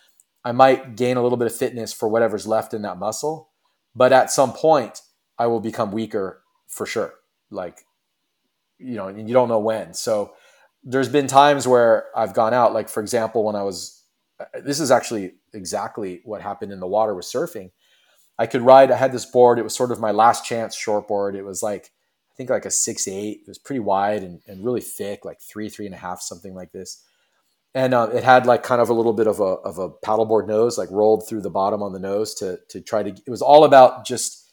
I 0.44 0.52
might 0.52 0.94
gain 0.94 1.16
a 1.16 1.22
little 1.22 1.38
bit 1.38 1.46
of 1.46 1.56
fitness 1.56 1.92
for 1.92 2.08
whatever's 2.08 2.46
left 2.46 2.74
in 2.74 2.82
that 2.82 2.98
muscle, 2.98 3.50
but 3.94 4.12
at 4.12 4.30
some 4.30 4.52
point 4.52 5.00
I 5.38 5.46
will 5.46 5.60
become 5.60 5.90
weaker 5.90 6.42
for 6.68 6.86
sure. 6.86 7.14
Like, 7.50 7.80
you 8.78 8.94
know, 8.94 9.08
and 9.08 9.26
you 9.28 9.34
don't 9.34 9.48
know 9.48 9.58
when. 9.58 9.94
So 9.94 10.34
there's 10.84 11.08
been 11.08 11.26
times 11.26 11.66
where 11.66 12.06
I've 12.14 12.34
gone 12.34 12.54
out, 12.54 12.72
like 12.72 12.88
for 12.88 13.00
example, 13.00 13.44
when 13.44 13.56
I 13.56 13.62
was, 13.62 13.99
this 14.62 14.80
is 14.80 14.90
actually 14.90 15.34
exactly 15.52 16.20
what 16.24 16.42
happened 16.42 16.72
in 16.72 16.80
the 16.80 16.86
water 16.86 17.14
with 17.14 17.26
surfing. 17.26 17.70
I 18.38 18.46
could 18.46 18.62
ride, 18.62 18.90
I 18.90 18.96
had 18.96 19.12
this 19.12 19.26
board. 19.26 19.58
It 19.58 19.64
was 19.64 19.74
sort 19.74 19.92
of 19.92 20.00
my 20.00 20.12
last 20.12 20.44
chance 20.44 20.74
short 20.74 21.06
board. 21.06 21.36
It 21.36 21.44
was 21.44 21.62
like, 21.62 21.90
I 22.32 22.34
think 22.36 22.50
like 22.50 22.64
a 22.64 22.70
six, 22.70 23.06
eight, 23.06 23.40
it 23.42 23.48
was 23.48 23.58
pretty 23.58 23.80
wide 23.80 24.22
and, 24.22 24.40
and 24.46 24.64
really 24.64 24.80
thick, 24.80 25.24
like 25.24 25.40
three, 25.40 25.68
three 25.68 25.86
and 25.86 25.94
a 25.94 25.98
half, 25.98 26.22
something 26.22 26.54
like 26.54 26.72
this 26.72 27.04
and 27.74 27.94
uh, 27.94 28.08
it 28.12 28.24
had 28.24 28.46
like 28.46 28.62
kind 28.62 28.80
of 28.80 28.88
a 28.88 28.92
little 28.92 29.12
bit 29.12 29.26
of 29.26 29.40
a 29.40 29.44
of 29.44 29.78
a 29.78 29.90
paddleboard 29.90 30.46
nose, 30.46 30.76
like 30.76 30.90
rolled 30.90 31.28
through 31.28 31.42
the 31.42 31.50
bottom 31.50 31.82
on 31.82 31.92
the 31.92 31.98
nose 31.98 32.34
to 32.34 32.58
to 32.68 32.80
try 32.80 33.02
to. 33.02 33.10
It 33.10 33.30
was 33.30 33.42
all 33.42 33.64
about 33.64 34.06
just 34.06 34.50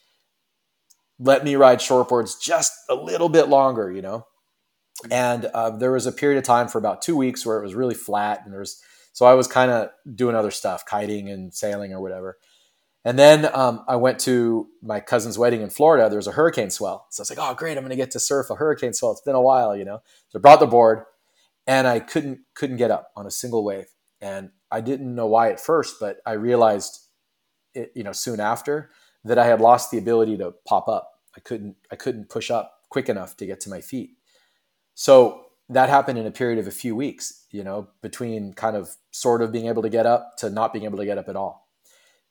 let 1.20 1.44
me 1.44 1.56
ride 1.56 1.80
shortboards 1.80 2.40
just 2.40 2.72
a 2.90 2.96
little 2.96 3.30
bit 3.30 3.48
longer, 3.48 3.92
you 3.92 4.02
know. 4.02 4.28
And 5.10 5.46
uh, 5.46 5.72
there 5.72 5.92
was 5.92 6.06
a 6.06 6.12
period 6.12 6.38
of 6.38 6.44
time 6.44 6.68
for 6.68 6.78
about 6.78 7.02
two 7.02 7.16
weeks 7.16 7.46
where 7.46 7.58
it 7.58 7.64
was 7.64 7.76
really 7.76 7.96
flat, 7.96 8.42
and 8.44 8.54
there 8.54 8.60
was 8.60 8.82
so 9.18 9.26
I 9.26 9.34
was 9.34 9.48
kind 9.48 9.72
of 9.72 9.90
doing 10.14 10.36
other 10.36 10.52
stuff, 10.52 10.86
kiting 10.86 11.28
and 11.28 11.52
sailing 11.52 11.92
or 11.92 12.00
whatever. 12.00 12.38
And 13.04 13.18
then 13.18 13.50
um, 13.52 13.84
I 13.88 13.96
went 13.96 14.20
to 14.20 14.68
my 14.84 15.00
cousin's 15.00 15.40
wedding 15.40 15.64
in 15.64 15.72
Florida. 15.72 16.08
There 16.08 16.20
was 16.20 16.28
a 16.28 16.34
hurricane 16.34 16.70
swell, 16.70 17.08
so 17.10 17.22
I 17.22 17.24
was 17.24 17.32
like, 17.32 17.40
"Oh, 17.42 17.56
great! 17.56 17.80
I'm 17.80 17.84
going 17.84 17.90
to 17.90 17.96
get 17.96 18.12
to 18.12 18.20
surf 18.20 18.52
a 18.52 18.56
hurricane 18.56 18.94
swell. 18.94 19.14
It's 19.14 19.22
been 19.22 19.34
a 19.34 19.42
while, 19.42 19.76
you 19.76 19.86
know." 19.86 20.04
So 20.30 20.38
I 20.38 20.40
brought 20.40 20.60
the 20.60 20.68
board 20.68 21.06
and 21.66 21.88
I 21.88 22.00
couldn't 22.00 22.42
couldn't 22.54 22.78
get 22.78 22.92
up 22.92 23.10
on 23.16 23.26
a 23.26 23.32
single 23.32 23.64
wave. 23.64 23.88
And 24.22 24.52
I 24.70 24.82
didn't 24.82 25.16
know 25.16 25.26
why 25.26 25.50
at 25.50 25.60
first, 25.60 25.96
but 26.00 26.18
I 26.24 26.34
realized 26.34 27.00
it, 27.74 27.94
you 27.96 28.04
know, 28.04 28.12
soon 28.12 28.40
after 28.40 28.92
that 29.24 29.40
I 29.40 29.48
had 29.48 29.62
lost 29.62 29.90
the 29.90 29.98
ability 29.98 30.38
to 30.38 30.54
pop 30.68 30.88
up. 30.88 31.10
I 31.36 31.40
couldn't 31.40 31.76
I 31.92 31.96
couldn't 31.96 32.30
push 32.30 32.52
up 32.52 32.72
quick 32.92 33.10
enough 33.10 33.36
to 33.38 33.48
get 33.48 33.62
to 33.62 33.72
my 33.72 33.82
feet. 33.82 34.12
So 34.94 35.47
that 35.70 35.90
happened 35.90 36.18
in 36.18 36.26
a 36.26 36.32
period 36.32 36.60
of 36.60 36.68
a 36.68 36.72
few 36.72 36.96
weeks, 36.96 37.46
you 37.52 37.64
know, 37.64 37.90
between 38.02 38.54
kind 38.54 38.76
of 38.76 38.96
sort 39.12 39.42
of 39.42 39.52
being 39.52 39.68
able 39.68 39.82
to 39.82 39.90
get 39.90 40.06
up 40.06 40.38
to 40.38 40.50
not 40.50 40.74
being 40.74 40.86
able 40.86 40.98
to 40.98 41.06
get 41.06 41.18
up 41.18 41.28
at 41.28 41.36
all. 41.36 41.68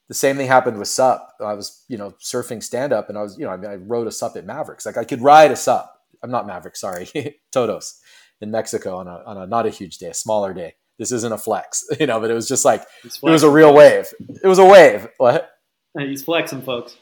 The 0.08 0.14
same 0.14 0.36
thing 0.36 0.46
happened 0.46 0.78
with 0.78 0.88
SUP. 0.88 1.28
I 1.40 1.54
was, 1.54 1.84
you 1.88 1.98
know, 1.98 2.14
surfing 2.22 2.62
stand 2.62 2.92
up 2.92 3.08
and 3.08 3.18
I 3.18 3.22
was, 3.22 3.36
you 3.38 3.44
know, 3.44 3.50
I, 3.50 3.56
mean, 3.56 3.70
I 3.70 3.74
rode 3.74 4.06
a 4.06 4.12
SUP 4.12 4.36
at 4.36 4.46
Mavericks. 4.46 4.86
Like 4.86 4.96
I 4.96 5.04
could 5.04 5.20
ride 5.20 5.50
a 5.50 5.56
SUP. 5.56 5.92
I'm 6.22 6.30
not 6.30 6.46
Maverick, 6.46 6.76
sorry, 6.76 7.08
Todos 7.52 8.00
in 8.40 8.50
Mexico 8.50 8.96
on 8.96 9.08
a, 9.08 9.22
on 9.26 9.36
a 9.36 9.46
not 9.46 9.66
a 9.66 9.70
huge 9.70 9.98
day, 9.98 10.08
a 10.08 10.14
smaller 10.14 10.54
day. 10.54 10.74
This 10.98 11.12
isn't 11.12 11.32
a 11.32 11.38
flex, 11.38 11.84
you 12.00 12.06
know, 12.06 12.20
but 12.20 12.30
it 12.30 12.34
was 12.34 12.48
just 12.48 12.64
like 12.64 12.82
it 13.04 13.20
was 13.22 13.42
a 13.42 13.50
real 13.50 13.74
wave. 13.74 14.06
It 14.42 14.46
was 14.46 14.58
a 14.58 14.64
wave. 14.64 15.08
What? 15.18 15.50
He's 15.98 16.22
flexing, 16.22 16.62
folks. 16.62 16.96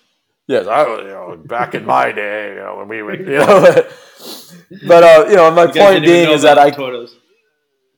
Yes, 0.46 0.66
I 0.66 0.86
was, 0.86 1.00
you 1.00 1.08
know, 1.08 1.42
back 1.46 1.74
in 1.74 1.86
my 1.86 2.12
day, 2.12 2.50
you 2.50 2.56
know, 2.56 2.76
when 2.76 2.88
we 2.88 3.02
would, 3.02 3.20
you 3.26 3.38
know, 3.38 3.88
but 4.86 5.04
uh, 5.04 5.26
you 5.28 5.36
know, 5.36 5.50
my 5.50 5.64
you 5.64 5.72
point 5.72 6.04
being 6.04 6.30
is 6.30 6.42
that 6.42 6.58
I, 6.58 6.70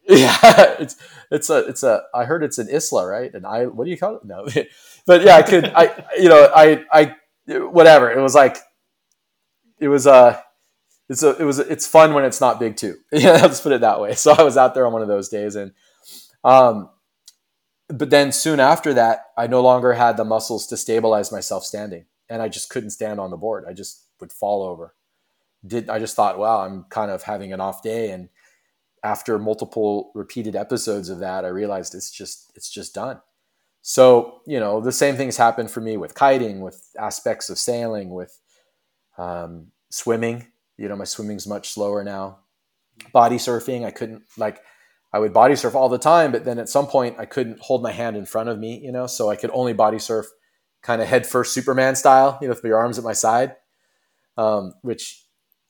yeah, 0.09 0.37
it's 0.79 0.97
it's 1.31 1.51
a 1.51 1.59
it's 1.69 1.83
a 1.83 2.03
I 2.15 2.25
heard 2.25 2.43
it's 2.43 2.59
an 2.59 2.69
isla, 2.69 3.07
right? 3.07 3.33
And 3.33 3.47
I 3.47 3.67
what 3.67 3.85
do 3.85 3.91
you 3.91 3.99
call 3.99 4.17
it? 4.17 4.25
No, 4.25 4.47
but 5.07 5.23
yeah, 5.23 5.37
I 5.37 5.43
could 5.43 5.73
I 5.75 6.05
you 6.19 6.29
know 6.29 6.51
I 6.55 6.85
I 6.93 7.15
whatever. 7.47 8.11
It 8.11 8.21
was 8.21 8.35
like 8.35 8.59
it 9.79 9.89
was 9.89 10.07
uh 10.07 10.41
it's 11.09 11.23
a, 11.23 11.37
it 11.37 11.45
was 11.45 11.59
it's 11.59 11.87
fun 11.87 12.15
when 12.15 12.25
it's 12.25 12.41
not 12.41 12.59
big 12.59 12.77
too. 12.77 12.97
Yeah, 13.13 13.33
let's 13.33 13.61
put 13.61 13.73
it 13.73 13.81
that 13.83 14.01
way. 14.01 14.15
So 14.15 14.33
I 14.33 14.43
was 14.43 14.57
out 14.57 14.75
there 14.75 14.87
on 14.87 14.93
one 14.93 15.03
of 15.03 15.09
those 15.09 15.29
days, 15.29 15.55
and 15.55 15.73
um, 16.45 16.91
but 17.89 18.11
then 18.11 18.33
soon 18.33 18.59
after 18.61 18.95
that, 18.95 19.27
I 19.37 19.47
no 19.47 19.63
longer 19.63 19.93
had 19.93 20.17
the 20.17 20.25
muscles 20.25 20.67
to 20.69 20.77
stabilize 20.77 21.31
myself 21.31 21.65
standing, 21.65 22.07
and 22.29 22.43
I 22.43 22.49
just 22.49 22.71
couldn't 22.71 22.91
stand 22.91 23.21
on 23.21 23.31
the 23.31 23.37
board. 23.37 23.65
I 23.69 23.73
just 23.73 24.05
would 24.21 24.33
fall 24.33 24.63
over. 24.63 24.95
Did 25.65 25.89
I 25.89 25.99
just 25.99 26.17
thought, 26.17 26.39
wow, 26.39 26.61
I'm 26.61 26.85
kind 26.91 27.11
of 27.11 27.23
having 27.23 27.53
an 27.53 27.61
off 27.61 27.83
day, 27.83 28.11
and 28.11 28.29
after 29.03 29.39
multiple 29.39 30.11
repeated 30.15 30.57
episodes 30.57 31.09
of 31.09 31.21
that, 31.21 31.45
I 31.45 31.49
realized 31.49 31.95
it's 31.95 32.11
just 32.11 32.53
it's 32.57 32.71
just 32.71 32.95
done. 32.95 33.21
So 33.83 34.41
you 34.47 34.59
know, 34.59 34.81
the 34.81 34.93
same 34.93 35.17
things 35.17 35.37
happened 35.37 35.71
for 35.71 35.81
me 35.81 35.97
with 35.97 36.15
kiting, 36.15 36.61
with 36.61 36.91
aspects 36.99 37.51
of 37.51 37.59
sailing, 37.59 38.11
with 38.11 38.39
um, 39.19 39.69
swimming 39.91 40.47
you 40.77 40.89
know, 40.89 40.97
my 40.97 41.05
swimming's 41.05 41.47
much 41.47 41.71
slower 41.71 42.05
now. 42.05 42.39
body 43.13 43.37
surfing. 43.37 43.85
I 43.85 43.91
couldn't 43.91 44.23
like 44.37 44.61
I 45.13 45.19
would 45.19 45.33
body 45.33 45.57
surf 45.57 45.75
all 45.75 45.89
the 45.89 45.99
time, 45.99 46.33
but 46.33 46.45
then 46.45 46.59
at 46.59 46.69
some 46.69 46.87
point 46.87 47.17
I 47.19 47.27
couldn't 47.27 47.61
hold 47.61 47.83
my 47.83 47.93
hand 47.93 48.17
in 48.17 48.27
front 48.27 48.49
of 48.49 48.59
me, 48.59 48.79
you 48.79 48.93
know, 48.93 49.07
so 49.07 49.31
I 49.31 49.37
could 49.37 49.51
only 49.53 49.73
body 49.73 49.99
surf 49.99 50.27
kind 50.83 51.01
of 51.01 51.09
head 51.09 51.27
first 51.27 51.55
Superman 51.55 51.97
style, 51.97 52.39
you 52.41 52.49
know, 52.49 52.55
with 52.55 52.65
my 52.65 52.71
arms 52.71 52.99
at 52.99 53.05
my 53.05 53.13
side, 53.13 53.57
um, 54.37 54.75
which 54.83 55.26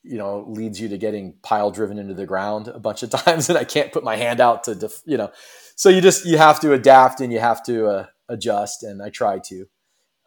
you 0.07 0.19
know 0.19 0.45
leads 0.49 0.81
you 0.81 0.89
to 0.89 0.99
getting 0.99 1.35
pile 1.43 1.71
driven 1.71 1.99
into 1.99 2.15
the 2.15 2.27
ground 2.27 2.69
a 2.69 2.79
bunch 2.79 3.03
of 3.03 3.11
times, 3.25 3.49
and 3.49 3.59
I 3.59 3.65
can't 3.65 3.93
put 3.93 4.05
my 4.05 4.17
hand 4.17 4.41
out 4.41 4.65
to, 4.65 4.75
def- 4.75 5.03
you 5.05 5.17
know, 5.17 5.31
so 5.75 5.89
you 5.89 6.01
just 6.01 6.25
you 6.25 6.39
have 6.39 6.61
to 6.61 6.73
adapt 6.73 7.21
and 7.21 7.33
you 7.33 7.41
have 7.41 7.63
to 7.65 7.87
uh, 7.87 8.07
adjust, 8.29 8.83
and 8.83 9.03
I 9.03 9.11
try 9.11 9.39
to. 9.39 9.67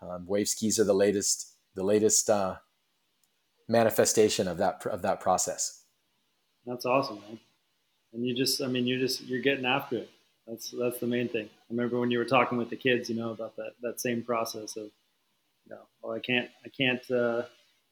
Um, 0.01 0.25
wave 0.27 0.47
skis 0.47 0.79
are 0.79 0.85
the 0.85 0.93
latest 0.93 1.55
the 1.75 1.83
latest 1.83 2.29
uh, 2.29 2.55
manifestation 3.67 4.47
of 4.47 4.57
that 4.57 4.85
of 4.85 5.01
that 5.01 5.19
process. 5.19 5.83
That's 6.65 6.85
awesome, 6.85 7.19
man. 7.21 7.39
And 8.13 8.25
you 8.25 8.35
just, 8.35 8.61
I 8.61 8.67
mean, 8.67 8.87
you're 8.87 8.99
just 8.99 9.21
you're 9.25 9.41
getting 9.41 9.65
after 9.65 9.97
it. 9.97 10.09
That's 10.47 10.73
that's 10.77 10.99
the 10.99 11.07
main 11.07 11.29
thing. 11.29 11.45
I 11.45 11.73
remember 11.73 11.99
when 11.99 12.11
you 12.11 12.17
were 12.17 12.25
talking 12.25 12.57
with 12.57 12.69
the 12.69 12.75
kids, 12.75 13.09
you 13.09 13.15
know, 13.15 13.31
about 13.31 13.55
that 13.57 13.71
that 13.81 14.01
same 14.01 14.23
process 14.23 14.75
of, 14.75 14.85
you 14.85 15.69
know, 15.69 15.81
well, 16.01 16.15
I 16.15 16.19
can't 16.19 16.49
I 16.65 16.69
can't 16.69 17.11
uh, 17.11 17.43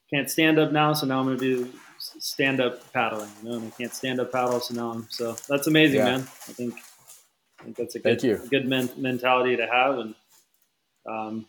can't 0.09 0.29
stand 0.29 0.59
up 0.59 0.71
now, 0.71 0.93
so 0.93 1.05
now 1.05 1.19
I'm 1.19 1.25
going 1.25 1.37
to 1.37 1.63
do 1.65 1.71
stand 1.99 2.59
up 2.61 2.91
paddling. 2.93 3.29
You 3.41 3.49
know, 3.49 3.55
and 3.57 3.67
I 3.67 3.69
can't 3.77 3.93
stand 3.93 4.19
up 4.19 4.31
paddle, 4.31 4.59
so 4.59 4.73
now 4.73 4.91
I'm 4.91 5.07
so 5.09 5.35
that's 5.47 5.67
amazing, 5.67 5.97
yeah. 5.97 6.05
man. 6.05 6.19
I 6.21 6.53
think 6.53 6.75
I 7.59 7.63
think 7.63 7.75
that's 7.75 7.95
a 7.95 7.99
good 7.99 8.23
a 8.23 8.37
good 8.47 8.67
men- 8.67 8.89
mentality 8.97 9.57
to 9.57 9.67
have. 9.67 9.97
And 9.97 10.15
um, 11.09 11.45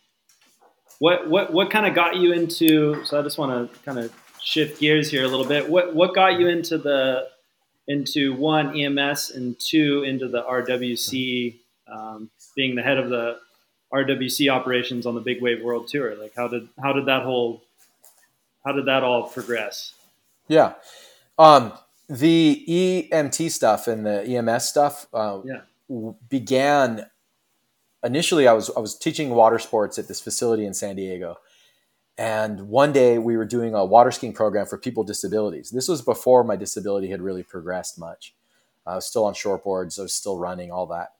what 0.98 1.28
what 1.28 1.52
what 1.52 1.70
kind 1.70 1.86
of 1.86 1.94
got 1.94 2.16
you 2.16 2.32
into? 2.32 3.04
So 3.04 3.18
I 3.18 3.22
just 3.22 3.38
want 3.38 3.72
to 3.72 3.78
kind 3.80 3.98
of 3.98 4.12
shift 4.42 4.80
gears 4.80 5.10
here 5.10 5.24
a 5.24 5.28
little 5.28 5.46
bit. 5.46 5.68
What 5.68 5.94
what 5.94 6.14
got 6.14 6.38
you 6.38 6.48
into 6.48 6.78
the 6.78 7.28
into 7.86 8.34
one 8.34 8.78
EMS 8.78 9.30
and 9.30 9.58
two 9.58 10.04
into 10.04 10.28
the 10.28 10.42
RWC, 10.42 11.58
um, 11.90 12.30
being 12.54 12.74
the 12.74 12.82
head 12.82 12.98
of 12.98 13.08
the 13.08 13.38
RWC 13.92 14.50
operations 14.50 15.06
on 15.06 15.14
the 15.14 15.20
Big 15.20 15.40
Wave 15.40 15.62
World 15.62 15.88
Tour. 15.88 16.14
Like, 16.16 16.34
how 16.36 16.48
did 16.48 16.68
how 16.82 16.92
did 16.92 17.06
that 17.06 17.22
whole 17.22 17.62
how 18.68 18.72
did 18.72 18.84
that 18.84 19.02
all 19.02 19.22
progress? 19.22 19.94
Yeah, 20.46 20.74
um, 21.38 21.72
the 22.06 22.64
EMT 22.68 23.50
stuff 23.50 23.88
and 23.88 24.04
the 24.04 24.22
EMS 24.24 24.68
stuff 24.68 25.06
uh, 25.14 25.40
yeah. 25.42 26.10
began 26.28 27.06
initially. 28.04 28.46
I 28.46 28.52
was 28.52 28.70
I 28.76 28.80
was 28.80 28.94
teaching 28.94 29.30
water 29.30 29.58
sports 29.58 29.98
at 29.98 30.06
this 30.06 30.20
facility 30.20 30.66
in 30.66 30.74
San 30.74 30.96
Diego, 30.96 31.38
and 32.18 32.68
one 32.68 32.92
day 32.92 33.16
we 33.16 33.38
were 33.38 33.46
doing 33.46 33.74
a 33.74 33.86
water 33.86 34.10
skiing 34.10 34.34
program 34.34 34.66
for 34.66 34.76
people 34.76 35.02
with 35.02 35.08
disabilities. 35.08 35.70
This 35.70 35.88
was 35.88 36.02
before 36.02 36.44
my 36.44 36.56
disability 36.56 37.08
had 37.08 37.22
really 37.22 37.42
progressed 37.42 37.98
much. 37.98 38.34
I 38.86 38.96
was 38.96 39.06
still 39.06 39.24
on 39.24 39.32
shortboards. 39.32 39.98
I 39.98 40.02
was 40.02 40.12
still 40.12 40.36
running, 40.36 40.70
all 40.70 40.86
that. 40.88 41.14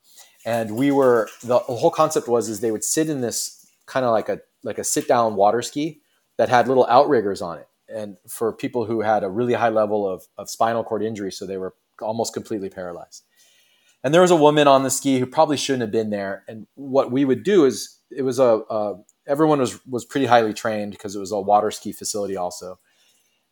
And 0.45 0.77
we 0.77 0.91
were 0.91 1.31
the 1.43 1.61
whole 1.61 1.91
concept 1.91 2.29
was 2.29 2.51
is 2.51 2.61
they 2.61 2.73
would 2.73 2.85
sit 2.85 3.09
in 3.09 3.23
this 3.23 3.67
kind 3.87 4.05
of 4.05 4.13
like 4.13 4.29
a 4.29 4.41
like 4.63 4.77
a 4.77 4.85
sit 4.85 5.09
down 5.09 5.35
water 5.35 5.63
ski 5.63 6.03
that 6.39 6.49
had 6.49 6.69
little 6.69 6.87
outriggers 6.89 7.43
on 7.43 7.59
it, 7.59 7.69
and 7.89 8.17
for 8.27 8.53
people 8.53 8.87
who 8.87 9.03
had 9.03 9.23
a 9.23 9.29
really 9.29 9.55
high 9.55 9.69
level 9.69 10.09
of, 10.09 10.27
of 10.39 10.49
spinal 10.49 10.83
cord 10.83 11.03
injury, 11.03 11.31
so 11.31 11.47
they 11.47 11.59
were 11.59 11.75
almost 12.01 12.33
completely 12.33 12.71
paralyzed. 12.71 13.25
And 14.05 14.15
there 14.15 14.23
was 14.23 14.31
a 14.31 14.37
woman 14.37 14.69
on 14.69 14.85
the 14.85 14.91
ski 14.91 15.19
who 15.19 15.27
probably 15.27 15.57
shouldn't 15.57 15.83
have 15.83 15.91
been 15.91 16.11
there. 16.11 16.45
And 16.49 16.67
what 16.75 17.11
we 17.11 17.25
would 17.25 17.43
do 17.43 17.65
is 17.65 17.99
it 18.11 18.23
was 18.23 18.39
a, 18.39 18.63
a 18.71 18.95
everyone 19.27 19.59
was 19.59 19.85
was 19.87 20.05
pretty 20.05 20.27
highly 20.27 20.55
trained 20.55 20.93
because 20.93 21.15
it 21.15 21.21
was 21.21 21.33
a 21.33 21.41
water 21.41 21.71
ski 21.71 21.93
facility 21.93 22.37
also. 22.37 22.79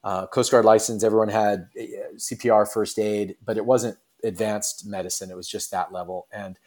Uh, 0.04 0.26
Coast 0.28 0.52
Guard 0.52 0.64
license. 0.64 1.02
Everyone 1.02 1.28
had 1.28 1.68
uh, 1.78 2.14
CPR, 2.16 2.70
first 2.72 2.98
aid, 2.98 3.36
but 3.44 3.56
it 3.56 3.66
wasn't 3.66 3.98
advanced 4.22 4.86
medicine. 4.86 5.30
It 5.30 5.36
was 5.36 5.48
just 5.48 5.72
that 5.72 5.92
level, 5.92 6.28
and 6.32 6.58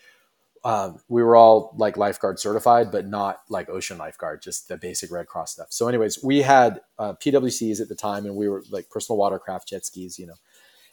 um, 0.64 1.00
we 1.08 1.24
were 1.24 1.36
all 1.36 1.74
like 1.78 1.98
lifeguard 1.98 2.40
certified, 2.40 2.92
but 2.92 3.08
not 3.08 3.42
like 3.50 3.70
ocean 3.70 3.98
lifeguard, 3.98 4.42
just 4.42 4.68
the 4.68 4.78
basic 4.78 5.12
Red 5.12 5.28
Cross 5.28 5.54
stuff. 5.54 5.68
So, 5.70 5.88
anyways, 5.88 6.24
we 6.24 6.42
had 6.42 6.82
uh, 6.98 7.14
PWCs 7.14 7.82
at 7.82 7.90
the 7.90 7.96
time, 7.96 8.26
and 8.26 8.36
we 8.36 8.48
were 8.50 8.64
like 8.70 8.90
personal 8.90 9.18
watercraft 9.18 9.70
jet 9.70 9.86
skis, 9.86 10.20
you 10.20 10.28
know, 10.28 10.36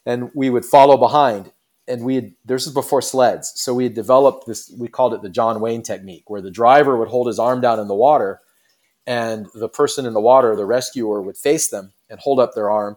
and 0.05 0.31
we 0.35 0.51
would 0.51 0.65
follow 0.65 0.97
behind 0.97 1.53
and 1.89 2.05
we 2.05 2.15
had 2.17 2.33
this 2.45 2.67
was 2.67 2.75
before 2.75 3.03
sleds 3.03 3.53
so 3.57 3.75
we 3.75 3.85
had 3.85 3.95
developed 3.95 4.47
this 4.47 4.73
we 4.79 4.89
called 4.89 5.15
it 5.15 5.23
the 5.23 5.29
john 5.29 5.61
wayne 5.61 5.83
technique 5.83 6.29
where 6.29 6.41
the 6.41 6.51
driver 6.51 6.97
would 6.97 7.09
hold 7.09 7.27
his 7.27 7.39
arm 7.39 7.61
down 7.61 7.79
in 7.79 7.89
the 7.89 7.95
water 7.95 8.41
and 9.07 9.47
the 9.55 9.69
person 9.69 10.07
in 10.07 10.15
the 10.15 10.21
water 10.21 10.57
the 10.57 10.65
rescuer 10.65 11.21
would 11.21 11.37
face 11.37 11.69
them 11.69 11.93
and 12.11 12.21
hold 12.21 12.41
up 12.41 12.55
their 12.55 12.71
arm 12.71 12.97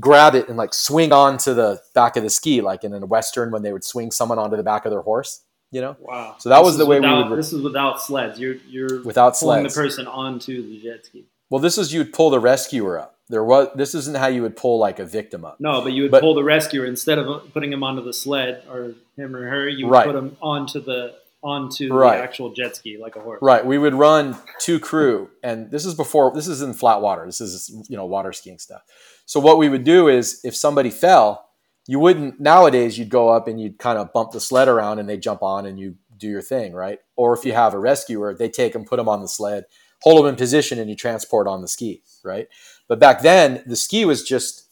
grab 0.00 0.34
it 0.34 0.48
and 0.48 0.56
like 0.56 0.74
swing 0.74 1.12
onto 1.12 1.54
the 1.54 1.80
back 1.94 2.16
of 2.16 2.22
the 2.22 2.30
ski 2.30 2.60
like 2.60 2.82
in 2.82 2.92
a 2.92 3.06
western 3.06 3.50
when 3.50 3.62
they 3.62 3.72
would 3.72 3.84
swing 3.84 4.10
someone 4.10 4.38
onto 4.38 4.56
the 4.56 4.62
back 4.62 4.84
of 4.84 4.90
their 4.90 5.02
horse 5.02 5.42
you 5.74 5.80
know 5.80 5.96
wow 6.00 6.36
so 6.38 6.48
that 6.48 6.58
this 6.58 6.64
was 6.66 6.78
the 6.78 6.86
way 6.86 7.00
without, 7.00 7.24
we 7.24 7.30
would 7.30 7.38
this 7.38 7.52
is 7.52 7.62
without 7.62 8.00
sleds 8.00 8.38
you're 8.38 8.56
you're 8.68 9.02
without 9.02 9.34
pulling 9.38 9.60
sleds. 9.60 9.74
the 9.74 9.80
person 9.80 10.06
onto 10.06 10.62
the 10.62 10.80
jet 10.80 11.04
ski 11.04 11.24
well 11.50 11.60
this 11.60 11.76
is 11.76 11.92
you'd 11.92 12.12
pull 12.12 12.30
the 12.30 12.40
rescuer 12.40 12.98
up 12.98 13.14
there 13.28 13.42
was 13.42 13.68
this 13.74 13.94
isn't 13.94 14.16
how 14.16 14.26
you 14.26 14.42
would 14.42 14.56
pull 14.56 14.78
like 14.78 14.98
a 14.98 15.04
victim 15.04 15.44
up. 15.44 15.58
No, 15.58 15.80
but 15.80 15.92
you 15.92 16.02
would 16.02 16.10
but, 16.10 16.20
pull 16.20 16.34
the 16.34 16.44
rescuer 16.44 16.84
instead 16.84 17.18
of 17.18 17.52
putting 17.54 17.72
him 17.72 17.82
onto 17.82 18.02
the 18.02 18.12
sled 18.12 18.62
or 18.68 18.92
him 19.16 19.34
or 19.34 19.48
her. 19.48 19.68
You 19.68 19.86
would 19.86 19.92
right. 19.92 20.06
put 20.06 20.14
him 20.14 20.36
onto 20.42 20.80
the 20.80 21.14
onto 21.42 21.92
right. 21.92 22.16
the 22.16 22.22
actual 22.22 22.52
jet 22.52 22.76
ski 22.76 22.98
like 22.98 23.16
a 23.16 23.20
horse. 23.20 23.38
Right. 23.40 23.64
We 23.64 23.78
would 23.78 23.94
run 23.94 24.36
two 24.58 24.78
crew, 24.78 25.30
and 25.42 25.70
this 25.70 25.86
is 25.86 25.94
before. 25.94 26.32
This 26.34 26.48
is 26.48 26.60
in 26.60 26.74
flat 26.74 27.00
water. 27.00 27.24
This 27.24 27.40
is 27.40 27.70
you 27.88 27.96
know 27.96 28.04
water 28.04 28.32
skiing 28.32 28.58
stuff. 28.58 28.82
So 29.24 29.40
what 29.40 29.56
we 29.56 29.70
would 29.70 29.84
do 29.84 30.08
is 30.08 30.40
if 30.44 30.54
somebody 30.54 30.90
fell, 30.90 31.48
you 31.86 31.98
wouldn't 31.98 32.40
nowadays. 32.40 32.98
You'd 32.98 33.10
go 33.10 33.28
up 33.28 33.46
and 33.48 33.60
you'd 33.60 33.78
kind 33.78 33.98
of 33.98 34.12
bump 34.12 34.32
the 34.32 34.40
sled 34.40 34.68
around, 34.68 34.98
and 34.98 35.08
they 35.08 35.16
jump 35.16 35.42
on, 35.42 35.66
and 35.66 35.78
you 35.78 35.96
do 36.16 36.28
your 36.28 36.42
thing, 36.42 36.72
right? 36.72 36.98
Or 37.16 37.36
if 37.36 37.44
you 37.44 37.52
have 37.52 37.74
a 37.74 37.78
rescuer, 37.78 38.34
they 38.34 38.48
take 38.48 38.72
them, 38.72 38.84
put 38.84 38.96
them 38.96 39.08
on 39.08 39.20
the 39.20 39.28
sled, 39.28 39.64
hold 40.02 40.18
them 40.18 40.26
in 40.26 40.36
position, 40.36 40.78
and 40.78 40.88
you 40.88 40.96
transport 40.96 41.46
on 41.46 41.60
the 41.60 41.68
ski, 41.68 42.02
right? 42.24 42.48
But 42.88 43.00
back 43.00 43.22
then, 43.22 43.62
the 43.66 43.76
ski 43.76 44.04
was 44.04 44.22
just 44.22 44.62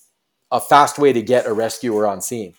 a 0.51 0.61
fast 0.61 0.99
way 0.99 1.13
to 1.13 1.23
get 1.23 1.47
a 1.47 1.53
rescuer 1.53 2.07
on 2.07 2.21
scene. 2.21 2.55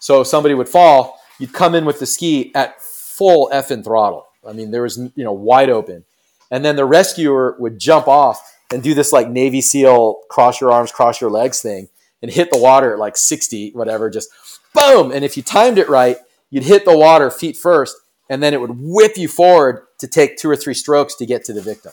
So 0.00 0.20
if 0.20 0.26
somebody 0.26 0.54
would 0.54 0.68
fall, 0.68 1.18
you'd 1.38 1.52
come 1.52 1.74
in 1.74 1.84
with 1.84 2.00
the 2.00 2.06
ski 2.06 2.52
at 2.54 2.80
full 2.82 3.50
effing 3.52 3.84
throttle. 3.84 4.26
I 4.46 4.52
mean, 4.52 4.70
there 4.70 4.82
was, 4.82 4.98
you 4.98 5.24
know, 5.24 5.32
wide 5.32 5.70
open. 5.70 6.04
And 6.50 6.64
then 6.64 6.76
the 6.76 6.84
rescuer 6.84 7.56
would 7.58 7.78
jump 7.78 8.06
off 8.06 8.40
and 8.72 8.82
do 8.82 8.94
this 8.94 9.12
like 9.12 9.28
Navy 9.28 9.60
SEAL 9.60 10.20
cross 10.28 10.60
your 10.60 10.70
arms, 10.70 10.92
cross 10.92 11.20
your 11.20 11.30
legs 11.30 11.60
thing 11.60 11.88
and 12.26 12.34
hit 12.34 12.50
the 12.50 12.58
water 12.58 12.92
at 12.92 12.98
like 12.98 13.16
60, 13.16 13.70
whatever, 13.70 14.10
just 14.10 14.28
boom. 14.74 15.12
And 15.12 15.24
if 15.24 15.36
you 15.36 15.44
timed 15.44 15.78
it 15.78 15.88
right, 15.88 16.16
you'd 16.50 16.64
hit 16.64 16.84
the 16.84 16.96
water 16.96 17.30
feet 17.30 17.56
first 17.56 17.96
and 18.28 18.42
then 18.42 18.52
it 18.52 18.60
would 18.60 18.80
whip 18.80 19.16
you 19.16 19.28
forward 19.28 19.86
to 19.98 20.08
take 20.08 20.36
two 20.36 20.50
or 20.50 20.56
three 20.56 20.74
strokes 20.74 21.14
to 21.16 21.26
get 21.26 21.44
to 21.44 21.52
the 21.52 21.62
victim. 21.62 21.92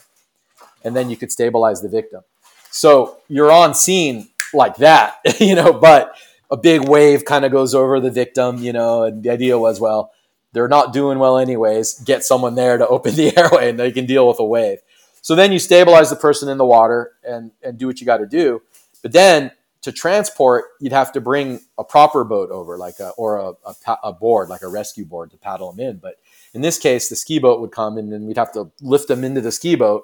And 0.83 0.95
then 0.95 1.11
you 1.11 1.17
could 1.17 1.31
stabilize 1.31 1.83
the 1.83 1.87
victim. 1.87 2.21
So 2.71 3.19
you're 3.27 3.51
on 3.51 3.75
scene 3.75 4.29
like 4.55 4.77
that, 4.77 5.17
you 5.39 5.53
know, 5.53 5.71
but 5.71 6.15
a 6.49 6.57
big 6.57 6.89
wave 6.89 7.25
kind 7.25 7.45
of 7.45 7.51
goes 7.51 7.75
over 7.75 7.99
the 7.99 8.09
victim, 8.09 8.57
you 8.57 8.73
know, 8.73 9.03
and 9.03 9.21
the 9.21 9.29
idea 9.29 9.59
was, 9.59 9.79
well, 9.79 10.11
they're 10.51 10.67
not 10.67 10.93
doing 10.93 11.19
well 11.19 11.37
anyways. 11.37 11.99
Get 11.99 12.23
someone 12.23 12.55
there 12.55 12.79
to 12.79 12.87
open 12.95 13.13
the 13.13 13.37
airway 13.37 13.69
and 13.69 13.79
they 13.79 13.91
can 13.91 14.07
deal 14.07 14.27
with 14.27 14.39
a 14.39 14.43
wave. 14.43 14.79
So 15.21 15.35
then 15.35 15.51
you 15.51 15.59
stabilize 15.59 16.09
the 16.09 16.15
person 16.15 16.49
in 16.49 16.57
the 16.57 16.65
water 16.65 17.11
and, 17.23 17.51
and 17.61 17.77
do 17.77 17.85
what 17.85 17.99
you 17.99 18.07
got 18.07 18.17
to 18.17 18.25
do. 18.25 18.63
But 19.03 19.11
then 19.11 19.51
to 19.83 19.91
transport, 19.91 20.65
you'd 20.79 20.93
have 20.93 21.11
to 21.11 21.21
bring 21.21 21.59
a 21.77 21.83
proper 21.83 22.23
boat 22.23 22.49
over, 22.49 22.77
like 22.77 22.99
a, 22.99 23.09
or 23.11 23.37
a, 23.37 23.53
a, 23.65 23.97
a, 24.05 24.13
board, 24.13 24.49
like 24.49 24.61
a 24.61 24.67
rescue 24.67 25.05
board 25.05 25.29
to 25.31 25.37
paddle 25.37 25.71
them 25.71 25.85
in. 25.85 25.97
But 25.97 26.15
in 26.53 26.61
this 26.61 26.79
case, 26.79 27.09
the 27.09 27.15
ski 27.15 27.37
boat 27.37 27.59
would 27.59 27.71
come 27.71 27.97
and 27.97 28.11
then 28.11 28.25
we'd 28.25 28.37
have 28.37 28.53
to 28.53 28.71
lift 28.81 29.09
them 29.09 29.23
into 29.23 29.41
the 29.41 29.51
ski 29.51 29.75
boat 29.75 30.03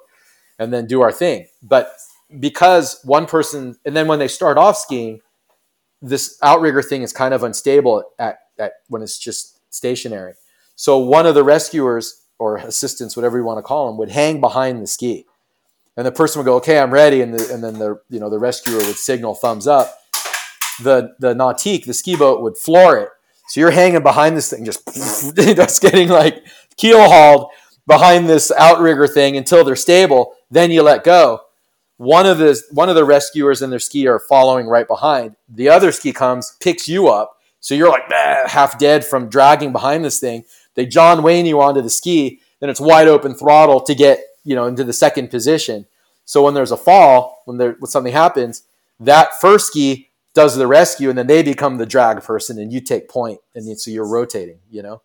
and 0.58 0.72
then 0.72 0.86
do 0.86 1.00
our 1.00 1.10
thing. 1.10 1.46
But 1.62 1.94
because 2.38 3.00
one 3.04 3.26
person, 3.26 3.76
and 3.84 3.96
then 3.96 4.06
when 4.06 4.18
they 4.18 4.28
start 4.28 4.58
off 4.58 4.76
skiing, 4.76 5.20
this 6.02 6.38
outrigger 6.42 6.82
thing 6.82 7.02
is 7.02 7.12
kind 7.12 7.32
of 7.32 7.42
unstable 7.42 8.04
at, 8.18 8.38
at 8.58 8.72
when 8.88 9.02
it's 9.02 9.18
just 9.18 9.60
stationary. 9.72 10.34
So 10.76 10.98
one 10.98 11.26
of 11.26 11.34
the 11.34 11.44
rescuers 11.44 12.22
or 12.38 12.56
assistants, 12.58 13.16
whatever 13.16 13.38
you 13.38 13.44
want 13.44 13.58
to 13.58 13.62
call 13.62 13.86
them, 13.86 13.98
would 13.98 14.10
hang 14.10 14.40
behind 14.40 14.82
the 14.82 14.86
ski, 14.86 15.26
and 16.00 16.06
the 16.06 16.12
person 16.12 16.38
would 16.40 16.46
go, 16.46 16.56
"Okay, 16.56 16.78
I'm 16.78 16.90
ready," 16.90 17.20
and, 17.20 17.34
the, 17.34 17.52
and 17.52 17.62
then 17.62 17.78
the 17.78 18.00
you 18.08 18.18
know 18.18 18.30
the 18.30 18.38
rescuer 18.38 18.78
would 18.78 18.96
signal 18.96 19.34
thumbs 19.34 19.66
up. 19.66 19.94
The 20.82 21.14
the 21.18 21.34
nautique, 21.34 21.84
the 21.84 21.92
ski 21.92 22.16
boat, 22.16 22.40
would 22.40 22.56
floor 22.56 22.96
it. 22.96 23.08
So 23.48 23.60
you're 23.60 23.70
hanging 23.70 24.02
behind 24.02 24.36
this 24.36 24.48
thing, 24.48 24.64
just 24.64 24.86
just 25.36 25.82
getting 25.82 26.08
like 26.08 26.46
keel 26.76 27.06
hauled 27.06 27.50
behind 27.86 28.28
this 28.28 28.50
outrigger 28.50 29.06
thing 29.06 29.36
until 29.36 29.62
they're 29.62 29.76
stable. 29.76 30.34
Then 30.50 30.70
you 30.70 30.82
let 30.82 31.04
go 31.04 31.42
one 32.00 32.24
of 32.24 32.38
the 32.38 32.58
one 32.70 32.88
of 32.88 32.94
the 32.94 33.04
rescuers 33.04 33.60
and 33.60 33.70
their 33.70 33.78
ski 33.78 34.08
are 34.08 34.18
following 34.18 34.66
right 34.66 34.88
behind. 34.88 35.36
The 35.50 35.68
other 35.68 35.92
ski 35.92 36.14
comes, 36.14 36.56
picks 36.58 36.88
you 36.88 37.08
up, 37.08 37.36
so 37.60 37.74
you're 37.74 37.90
like 37.90 38.10
half 38.46 38.78
dead 38.78 39.04
from 39.04 39.28
dragging 39.28 39.70
behind 39.70 40.02
this 40.02 40.18
thing. 40.18 40.44
They 40.76 40.86
John 40.86 41.22
Wayne 41.22 41.44
you 41.44 41.60
onto 41.60 41.82
the 41.82 41.90
ski, 41.90 42.40
then 42.60 42.70
it's 42.70 42.80
wide 42.80 43.06
open 43.06 43.34
throttle 43.34 43.80
to 43.82 43.94
get 43.94 44.18
you 44.44 44.54
know 44.54 44.64
into 44.64 44.82
the 44.82 44.94
second 44.94 45.28
position. 45.28 45.84
So 46.30 46.44
when 46.44 46.54
there's 46.54 46.70
a 46.70 46.76
fall, 46.76 47.42
when 47.44 47.58
there 47.58 47.74
when 47.80 47.90
something 47.90 48.12
happens, 48.12 48.62
that 49.00 49.40
first 49.40 49.66
ski 49.66 50.10
does 50.32 50.54
the 50.54 50.68
rescue, 50.68 51.08
and 51.08 51.18
then 51.18 51.26
they 51.26 51.42
become 51.42 51.76
the 51.76 51.86
drag 51.86 52.22
person, 52.22 52.56
and 52.56 52.72
you 52.72 52.80
take 52.80 53.08
point, 53.08 53.40
and 53.52 53.76
so 53.76 53.90
you're 53.90 54.06
rotating, 54.06 54.60
you 54.70 54.80
know. 54.80 55.02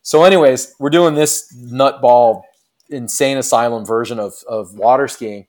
So, 0.00 0.24
anyways, 0.24 0.74
we're 0.78 0.88
doing 0.88 1.16
this 1.16 1.54
nutball 1.54 2.44
insane 2.88 3.36
asylum 3.36 3.84
version 3.84 4.18
of 4.18 4.36
of 4.48 4.72
water 4.72 5.06
skiing, 5.06 5.48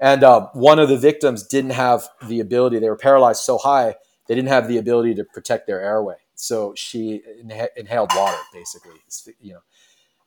and 0.00 0.24
uh, 0.24 0.48
one 0.54 0.78
of 0.78 0.88
the 0.88 0.96
victims 0.96 1.46
didn't 1.46 1.72
have 1.72 2.08
the 2.26 2.40
ability; 2.40 2.78
they 2.78 2.88
were 2.88 2.96
paralyzed 2.96 3.42
so 3.42 3.58
high 3.58 3.96
they 4.28 4.34
didn't 4.34 4.48
have 4.48 4.66
the 4.66 4.78
ability 4.78 5.14
to 5.16 5.24
protect 5.24 5.66
their 5.66 5.82
airway, 5.82 6.16
so 6.36 6.72
she 6.74 7.20
inha- 7.44 7.68
inhaled 7.76 8.12
water, 8.16 8.38
basically, 8.50 8.96
you 9.42 9.52
know, 9.52 9.62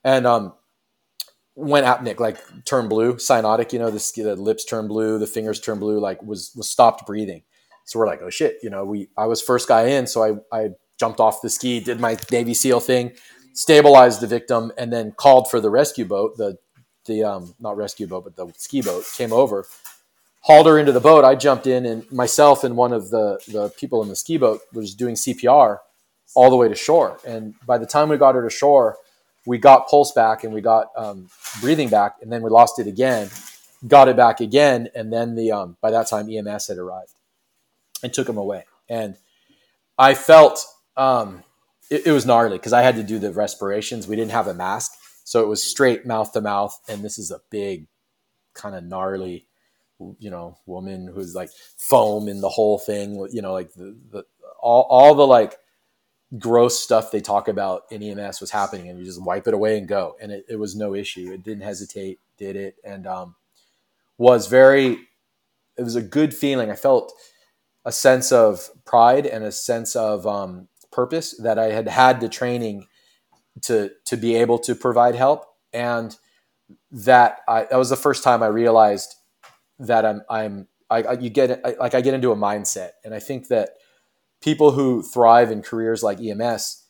and 0.04 0.28
um, 0.28 0.54
went 1.58 1.86
apneic, 1.86 2.20
like 2.20 2.38
turned 2.64 2.90
blue, 2.90 3.16
cyanotic, 3.16 3.74
you 3.74 3.80
know, 3.80 3.92
the, 3.92 4.12
the 4.16 4.36
lips 4.36 4.64
turned 4.64 4.88
blue, 4.88 5.20
the 5.20 5.28
fingers 5.28 5.60
turned 5.60 5.82
blue, 5.82 6.00
like 6.00 6.24
was 6.24 6.52
was 6.56 6.70
stopped 6.70 7.06
breathing 7.06 7.44
so 7.88 8.00
we're 8.00 8.08
like, 8.08 8.22
oh 8.22 8.30
shit, 8.30 8.58
you 8.62 8.70
know, 8.70 8.84
we 8.84 9.08
I 9.18 9.26
was 9.28 9.42
first 9.42 9.68
guy 9.68 9.88
in, 9.88 10.08
so 10.08 10.44
I 10.52 10.58
I 10.58 10.70
jumped 11.00 11.22
off 11.22 11.42
the 11.42 11.50
ski, 11.50 11.80
did 11.80 12.02
my 12.02 12.18
Navy 12.30 12.54
SEAL 12.54 12.82
thing, 12.82 13.14
stabilized 13.54 14.20
the 14.20 14.28
victim, 14.28 14.74
and 14.78 14.92
then 14.92 15.14
called 15.14 15.50
for 15.50 15.62
the 15.62 15.70
rescue 15.70 16.06
boat, 16.06 16.36
the 16.36 16.58
the 17.06 17.24
um 17.24 17.56
not 17.60 17.78
rescue 17.78 18.06
boat, 18.06 18.26
but 18.26 18.36
the 18.36 18.52
ski 18.58 18.82
boat 18.82 19.06
came 19.16 19.32
over, 19.32 19.66
hauled 20.42 20.68
her 20.68 20.78
into 20.78 20.92
the 20.92 21.00
boat. 21.00 21.24
I 21.24 21.36
jumped 21.36 21.66
in, 21.66 21.86
and 21.86 22.12
myself 22.12 22.66
and 22.66 22.76
one 22.76 22.92
of 22.92 23.10
the 23.10 23.40
the 23.48 23.70
people 23.70 24.04
in 24.04 24.10
the 24.10 24.18
ski 24.18 24.36
boat 24.36 24.60
was 24.74 24.94
doing 24.94 25.16
CPR 25.16 25.78
all 26.36 26.50
the 26.50 26.58
way 26.58 26.68
to 26.68 26.76
shore. 26.76 27.20
And 27.26 27.56
by 27.66 27.78
the 27.78 27.86
time 27.86 28.10
we 28.10 28.18
got 28.18 28.36
her 28.36 28.44
to 28.44 28.50
shore, 28.50 28.98
we 29.48 29.58
got 29.58 29.88
pulse 29.88 30.12
back 30.12 30.44
and 30.44 30.54
we 30.54 30.60
got 30.60 30.92
um, 30.98 31.30
breathing 31.62 31.88
back, 31.88 32.18
and 32.22 32.30
then 32.30 32.42
we 32.42 32.50
lost 32.50 32.80
it 32.80 32.86
again, 32.86 33.30
got 33.88 34.10
it 34.10 34.18
back 34.18 34.42
again, 34.42 34.90
and 34.94 35.12
then 35.12 35.36
the 35.36 35.54
um, 35.54 35.78
by 35.82 35.90
that 35.90 36.08
time 36.08 36.30
EMS 36.30 36.68
had 36.68 36.78
arrived 36.78 37.14
and 38.04 38.14
took 38.14 38.28
him 38.28 38.38
away. 38.38 38.66
And 38.90 39.16
I 39.98 40.16
felt 40.16 40.66
um, 40.98 41.44
it, 41.90 42.08
it 42.08 42.12
was 42.12 42.26
gnarly 42.26 42.58
because 42.58 42.74
I 42.74 42.82
had 42.82 42.96
to 42.96 43.04
do 43.04 43.20
the 43.20 43.32
respirations. 43.32 44.06
We 44.06 44.18
didn't 44.18 44.32
have 44.32 44.48
a 44.48 44.54
mask, 44.54 44.92
so 45.24 45.42
it 45.42 45.48
was 45.48 45.64
straight 45.64 46.06
mouth 46.06 46.34
to 46.34 46.42
mouth. 46.42 46.78
And 46.90 47.02
this 47.02 47.18
is 47.18 47.32
a 47.32 47.40
big, 47.50 47.88
kind 48.54 48.76
of 48.76 48.84
gnarly, 48.84 49.48
you 50.20 50.30
know, 50.30 50.58
woman 50.66 51.08
who's 51.08 51.36
like 51.36 51.52
foam 51.78 52.28
in 52.28 52.42
the 52.42 52.50
whole 52.50 52.80
thing. 52.80 53.16
You 53.32 53.42
know, 53.42 53.54
like 53.54 53.74
the, 53.76 53.96
the 54.12 54.26
all 54.60 54.86
all 54.90 55.16
the 55.16 55.26
like 55.26 55.58
gross 56.38 56.80
stuff 56.80 57.12
they 57.12 57.22
talk 57.22 57.48
about 57.48 57.84
in 57.90 58.04
EMS 58.04 58.42
was 58.42 58.52
happening, 58.52 58.90
and 58.90 59.00
you 59.00 59.06
just 59.06 59.22
wipe 59.22 59.48
it 59.48 59.54
away 59.54 59.78
and 59.78 59.88
go. 59.88 60.16
And 60.22 60.32
it, 60.32 60.46
it 60.50 60.56
was 60.58 60.76
no 60.76 60.94
issue. 60.94 61.32
It 61.32 61.44
didn't 61.44 61.64
hesitate, 61.64 62.20
did 62.38 62.56
it, 62.56 62.76
and 62.84 63.08
um, 63.08 63.36
was 64.18 64.48
very. 64.48 65.08
It 65.78 65.84
was 65.84 65.96
a 65.96 66.02
good 66.02 66.34
feeling. 66.34 66.72
I 66.72 66.76
felt 66.76 67.14
a 67.86 67.92
sense 67.92 68.32
of 68.32 68.70
pride 68.84 69.26
and 69.26 69.44
a 69.44 69.52
sense 69.52 69.96
of 69.96 70.26
um, 70.26 70.68
purpose 70.92 71.38
that 71.38 71.60
I 71.60 71.66
had 71.66 71.88
had 71.88 72.20
the 72.20 72.30
training 72.30 72.88
to 73.62 73.92
to 74.06 74.18
be 74.18 74.36
able 74.36 74.60
to 74.60 74.76
provide 74.76 75.16
help, 75.16 75.46
and 75.72 76.16
that 76.92 77.40
I, 77.48 77.64
that 77.66 77.78
was 77.78 77.90
the 77.90 77.96
first 77.96 78.24
time 78.24 78.44
I 78.44 78.48
realized 78.48 79.16
that 79.80 80.06
I'm 80.06 80.22
I'm 80.30 80.68
I, 80.90 81.04
I 81.04 81.14
you 81.14 81.30
get 81.30 81.62
I, 81.66 81.76
like 81.80 81.96
I 81.96 82.02
get 82.02 82.14
into 82.14 82.32
a 82.32 82.36
mindset, 82.36 82.92
and 83.06 83.14
I 83.14 83.20
think 83.20 83.48
that 83.48 83.70
people 84.42 84.72
who 84.72 85.02
thrive 85.02 85.52
in 85.52 85.62
careers 85.62 86.04
like 86.04 86.20
EMS, 86.22 86.84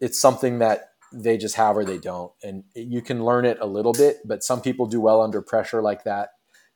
it's 0.00 0.18
something 0.18 0.58
that 0.58 0.90
they 1.12 1.38
just 1.38 1.54
have 1.54 1.76
or 1.76 1.84
they 1.84 1.98
don't, 1.98 2.32
and 2.42 2.64
you 2.74 3.00
can 3.00 3.24
learn 3.24 3.44
it 3.44 3.58
a 3.60 3.66
little 3.66 3.92
bit, 3.92 4.18
but 4.24 4.42
some 4.42 4.60
people 4.60 4.86
do 4.86 5.00
well 5.00 5.20
under 5.20 5.40
pressure 5.40 5.80
like 5.80 6.04
that. 6.04 6.30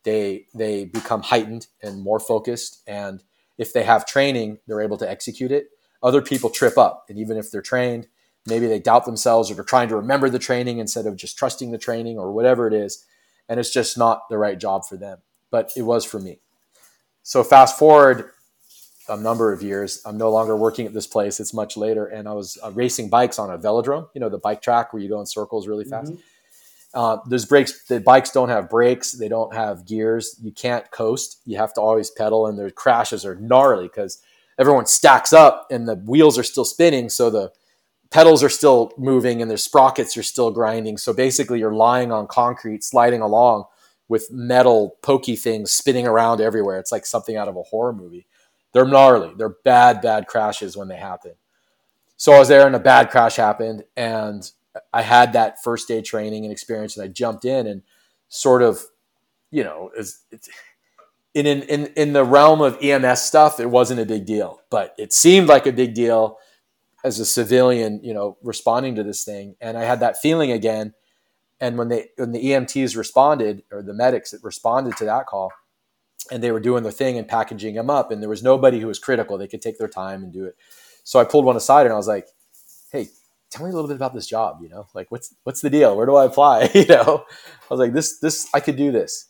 They 0.04 0.46
they 0.54 0.86
become 0.86 1.22
heightened 1.22 1.66
and 1.82 2.00
more 2.00 2.20
focused 2.20 2.82
and 2.86 3.22
if 3.60 3.74
they 3.74 3.82
have 3.82 4.06
training, 4.06 4.58
they're 4.66 4.80
able 4.80 4.96
to 4.96 5.08
execute 5.08 5.52
it. 5.52 5.66
Other 6.02 6.22
people 6.22 6.48
trip 6.48 6.78
up, 6.78 7.04
and 7.10 7.18
even 7.18 7.36
if 7.36 7.50
they're 7.50 7.60
trained, 7.60 8.06
maybe 8.46 8.66
they 8.66 8.78
doubt 8.78 9.04
themselves 9.04 9.50
or 9.50 9.54
they're 9.54 9.64
trying 9.64 9.90
to 9.90 9.96
remember 9.96 10.30
the 10.30 10.38
training 10.38 10.78
instead 10.78 11.04
of 11.04 11.14
just 11.14 11.36
trusting 11.36 11.70
the 11.70 11.76
training 11.76 12.18
or 12.18 12.32
whatever 12.32 12.66
it 12.66 12.72
is, 12.72 13.04
and 13.50 13.60
it's 13.60 13.70
just 13.70 13.98
not 13.98 14.22
the 14.30 14.38
right 14.38 14.58
job 14.58 14.86
for 14.86 14.96
them. 14.96 15.18
But 15.50 15.72
it 15.76 15.82
was 15.82 16.06
for 16.06 16.18
me. 16.18 16.40
So 17.22 17.44
fast 17.44 17.78
forward 17.78 18.30
a 19.10 19.16
number 19.16 19.52
of 19.52 19.62
years, 19.62 20.02
I'm 20.06 20.16
no 20.16 20.30
longer 20.30 20.56
working 20.56 20.86
at 20.86 20.94
this 20.94 21.06
place. 21.06 21.40
It's 21.40 21.52
much 21.52 21.76
later, 21.76 22.06
and 22.06 22.28
I 22.28 22.32
was 22.32 22.56
uh, 22.62 22.70
racing 22.70 23.10
bikes 23.10 23.38
on 23.38 23.50
a 23.50 23.58
velodrome, 23.58 24.08
you 24.14 24.20
know, 24.20 24.28
the 24.28 24.38
bike 24.38 24.62
track 24.62 24.92
where 24.92 25.02
you 25.02 25.08
go 25.08 25.20
in 25.20 25.26
circles 25.26 25.66
really 25.68 25.84
fast. 25.84 26.12
Mm-hmm. 26.12 26.20
Uh, 26.92 27.18
there's 27.26 27.44
brakes. 27.44 27.84
The 27.84 28.00
bikes 28.00 28.30
don't 28.30 28.48
have 28.48 28.70
brakes. 28.70 29.12
They 29.12 29.28
don't 29.28 29.54
have 29.54 29.86
gears. 29.86 30.36
You 30.42 30.52
can't 30.52 30.90
coast. 30.90 31.40
You 31.44 31.56
have 31.58 31.74
to 31.74 31.80
always 31.80 32.10
pedal, 32.10 32.46
and 32.46 32.58
their 32.58 32.70
crashes 32.70 33.24
are 33.26 33.34
gnarly 33.34 33.84
because 33.84 34.22
everyone 34.58 34.86
stacks 34.86 35.32
up 35.32 35.66
and 35.70 35.88
the 35.88 35.96
wheels 35.96 36.38
are 36.38 36.42
still 36.42 36.64
spinning. 36.64 37.08
So 37.08 37.30
the 37.30 37.52
pedals 38.10 38.42
are 38.42 38.48
still 38.48 38.92
moving 38.98 39.40
and 39.40 39.50
their 39.50 39.58
sprockets 39.58 40.16
are 40.16 40.22
still 40.22 40.50
grinding. 40.50 40.98
So 40.98 41.12
basically, 41.12 41.60
you're 41.60 41.72
lying 41.74 42.12
on 42.12 42.26
concrete, 42.26 42.84
sliding 42.84 43.20
along 43.20 43.64
with 44.08 44.30
metal 44.32 44.96
pokey 45.02 45.36
things 45.36 45.72
spinning 45.72 46.06
around 46.06 46.40
everywhere. 46.40 46.78
It's 46.80 46.90
like 46.90 47.06
something 47.06 47.36
out 47.36 47.48
of 47.48 47.56
a 47.56 47.62
horror 47.62 47.92
movie. 47.92 48.26
They're 48.72 48.86
gnarly. 48.86 49.32
They're 49.36 49.56
bad, 49.64 50.00
bad 50.00 50.26
crashes 50.26 50.76
when 50.76 50.88
they 50.88 50.96
happen. 50.96 51.32
So 52.16 52.32
I 52.32 52.38
was 52.38 52.48
there 52.48 52.66
and 52.66 52.76
a 52.76 52.80
bad 52.80 53.10
crash 53.10 53.36
happened, 53.36 53.84
and 53.96 54.50
I 54.92 55.02
had 55.02 55.32
that 55.32 55.62
first 55.62 55.88
day 55.88 56.02
training 56.02 56.44
and 56.44 56.52
experience, 56.52 56.96
and 56.96 57.04
I 57.04 57.08
jumped 57.08 57.44
in 57.44 57.66
and 57.66 57.82
sort 58.28 58.62
of, 58.62 58.82
you 59.50 59.64
know, 59.64 59.90
it's 59.96 60.22
in, 61.34 61.46
in 61.46 61.86
in 61.96 62.12
the 62.12 62.24
realm 62.24 62.60
of 62.60 62.78
EMS 62.82 63.22
stuff, 63.22 63.60
it 63.60 63.70
wasn't 63.70 64.00
a 64.00 64.06
big 64.06 64.26
deal, 64.26 64.60
but 64.70 64.94
it 64.98 65.12
seemed 65.12 65.48
like 65.48 65.66
a 65.66 65.72
big 65.72 65.94
deal 65.94 66.38
as 67.04 67.18
a 67.18 67.24
civilian, 67.24 68.00
you 68.02 68.12
know, 68.12 68.36
responding 68.42 68.94
to 68.96 69.02
this 69.02 69.24
thing. 69.24 69.56
And 69.60 69.78
I 69.78 69.84
had 69.84 70.00
that 70.00 70.20
feeling 70.20 70.52
again. 70.52 70.94
And 71.60 71.78
when 71.78 71.88
they 71.88 72.08
when 72.16 72.32
the 72.32 72.44
EMTs 72.44 72.96
responded 72.96 73.62
or 73.70 73.82
the 73.82 73.94
medics 73.94 74.30
that 74.32 74.42
responded 74.42 74.96
to 74.96 75.04
that 75.04 75.26
call, 75.26 75.52
and 76.30 76.42
they 76.42 76.52
were 76.52 76.60
doing 76.60 76.82
their 76.82 76.92
thing 76.92 77.18
and 77.18 77.26
packaging 77.26 77.74
them 77.74 77.90
up, 77.90 78.10
and 78.10 78.22
there 78.22 78.28
was 78.28 78.42
nobody 78.42 78.80
who 78.80 78.86
was 78.86 78.98
critical. 78.98 79.38
They 79.38 79.48
could 79.48 79.62
take 79.62 79.78
their 79.78 79.88
time 79.88 80.22
and 80.22 80.32
do 80.32 80.44
it. 80.44 80.56
So 81.04 81.18
I 81.18 81.24
pulled 81.24 81.44
one 81.44 81.56
aside 81.56 81.86
and 81.86 81.92
I 81.92 81.96
was 81.96 82.08
like, 82.08 82.28
"Hey, 82.92 83.08
tell 83.50 83.66
me 83.66 83.70
a 83.70 83.74
little 83.74 83.88
bit 83.88 83.96
about 83.96 84.14
this 84.14 84.26
job 84.26 84.60
you 84.62 84.68
know? 84.68 84.86
Like 84.94 85.10
what's 85.10 85.34
what's 85.44 85.60
the 85.60 85.70
deal? 85.70 85.96
Where 85.96 86.06
do 86.06 86.16
i 86.16 86.24
apply? 86.24 86.70
You 86.74 86.86
know? 86.86 87.24
I 87.28 87.74
was 87.74 87.80
like 87.80 87.92
this 87.92 88.18
this 88.18 88.48
i 88.54 88.60
could 88.60 88.76
do 88.76 88.90
this. 88.90 89.26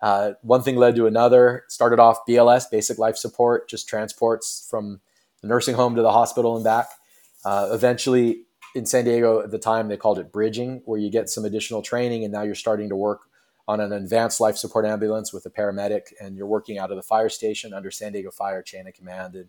Uh, 0.00 0.32
one 0.42 0.62
thing 0.62 0.76
led 0.76 0.94
to 0.96 1.06
another. 1.06 1.64
Started 1.68 1.98
off 1.98 2.18
bls 2.28 2.70
basic 2.70 2.98
life 2.98 3.16
support 3.16 3.68
just 3.68 3.88
transports 3.88 4.66
from 4.70 5.00
the 5.42 5.48
nursing 5.48 5.74
home 5.74 5.96
to 5.96 6.02
the 6.02 6.12
hospital 6.12 6.54
and 6.54 6.64
back. 6.64 6.88
Uh, 7.44 7.68
eventually 7.72 8.42
in 8.74 8.86
san 8.86 9.04
diego 9.04 9.40
at 9.40 9.50
the 9.50 9.58
time 9.58 9.88
they 9.88 9.96
called 9.96 10.18
it 10.18 10.32
bridging 10.32 10.82
where 10.84 10.98
you 10.98 11.10
get 11.10 11.28
some 11.28 11.44
additional 11.44 11.80
training 11.80 12.24
and 12.24 12.32
now 12.32 12.42
you're 12.42 12.54
starting 12.54 12.88
to 12.88 12.96
work 12.96 13.20
on 13.68 13.80
an 13.80 13.92
advanced 13.92 14.40
life 14.40 14.56
support 14.56 14.84
ambulance 14.84 15.32
with 15.32 15.44
a 15.46 15.50
paramedic 15.50 16.12
and 16.20 16.36
you're 16.36 16.46
working 16.46 16.78
out 16.78 16.90
of 16.90 16.96
the 16.96 17.02
fire 17.02 17.28
station 17.28 17.74
under 17.74 17.90
san 17.90 18.12
diego 18.12 18.30
fire 18.30 18.62
chain 18.62 18.86
of 18.86 18.94
command 18.94 19.34
and 19.34 19.48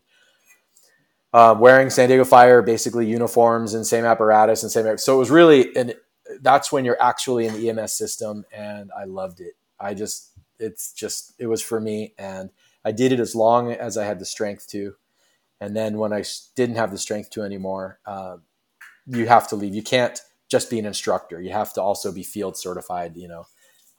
uh, 1.34 1.56
wearing 1.58 1.90
San 1.90 2.08
Diego 2.08 2.24
Fire 2.24 2.62
basically 2.62 3.06
uniforms 3.06 3.74
and 3.74 3.86
same 3.86 4.06
apparatus 4.06 4.64
and 4.64 4.72
same. 4.72 4.98
So 4.98 5.16
it 5.16 5.20
was 5.20 5.30
really, 5.30 5.76
and 5.76 5.96
that's 6.42 6.72
when 6.72 6.86
you're 6.86 7.02
actually 7.02 7.46
in 7.46 7.54
the 7.54 7.70
EMS 7.70 7.94
system, 7.94 8.46
and 8.52 8.92
I 8.98 9.06
loved 9.06 9.40
it. 9.40 9.54
I 9.80 9.94
just, 9.94 10.32
it's 10.60 10.94
just, 10.94 11.34
it 11.38 11.48
was 11.48 11.62
for 11.62 11.80
me, 11.80 12.14
and 12.18 12.50
I 12.84 12.92
did 12.92 13.12
it 13.12 13.20
as 13.20 13.36
long 13.36 13.72
as 13.72 13.98
I 13.98 14.06
had 14.06 14.20
the 14.20 14.26
strength 14.26 14.68
to. 14.70 14.96
And 15.60 15.76
then 15.76 15.98
when 15.98 16.14
I 16.14 16.24
didn't 16.56 16.76
have 16.76 16.92
the 16.92 16.98
strength 16.98 17.30
to 17.32 17.44
anymore, 17.44 18.00
uh, 18.06 18.38
you 19.08 19.28
have 19.28 19.48
to 19.50 19.56
leave. 19.56 19.76
You 19.76 19.84
can't 19.84 20.20
just 20.50 20.70
be 20.70 20.80
an 20.80 20.86
instructor. 20.86 21.42
You 21.42 21.52
have 21.52 21.74
to 21.74 21.82
also 21.82 22.12
be 22.12 22.24
field 22.24 22.58
certified. 22.58 23.16
You 23.16 23.28
know. 23.28 23.48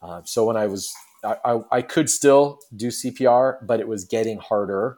Uh, 0.01 0.21
so 0.23 0.45
when 0.45 0.57
I 0.57 0.67
was, 0.67 0.93
I, 1.23 1.35
I, 1.43 1.61
I 1.71 1.81
could 1.81 2.09
still 2.09 2.59
do 2.75 2.87
CPR, 2.87 3.65
but 3.65 3.79
it 3.79 3.87
was 3.87 4.05
getting 4.05 4.39
harder, 4.39 4.97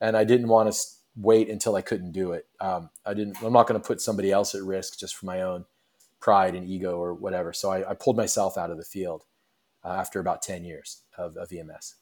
and 0.00 0.16
I 0.16 0.24
didn't 0.24 0.48
want 0.48 0.72
to 0.72 0.78
wait 1.16 1.48
until 1.48 1.74
I 1.74 1.82
couldn't 1.82 2.12
do 2.12 2.32
it. 2.32 2.46
Um, 2.60 2.90
I 3.04 3.14
didn't. 3.14 3.42
I'm 3.42 3.52
not 3.52 3.66
going 3.66 3.80
to 3.80 3.86
put 3.86 4.00
somebody 4.00 4.30
else 4.30 4.54
at 4.54 4.62
risk 4.62 4.98
just 4.98 5.16
for 5.16 5.26
my 5.26 5.42
own 5.42 5.64
pride 6.20 6.54
and 6.54 6.68
ego 6.68 6.98
or 6.98 7.14
whatever. 7.14 7.52
So 7.52 7.70
I, 7.70 7.90
I 7.90 7.94
pulled 7.94 8.16
myself 8.16 8.56
out 8.56 8.70
of 8.70 8.78
the 8.78 8.84
field 8.84 9.24
uh, 9.84 9.88
after 9.88 10.20
about 10.20 10.42
ten 10.42 10.64
years 10.64 11.02
of, 11.18 11.36
of 11.36 11.52
EMS. 11.52 11.96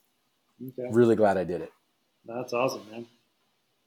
Okay. 0.62 0.88
Really 0.90 1.16
glad 1.16 1.36
I 1.36 1.44
did 1.44 1.62
it. 1.62 1.72
That's 2.24 2.52
awesome, 2.52 2.82
man. 2.90 3.06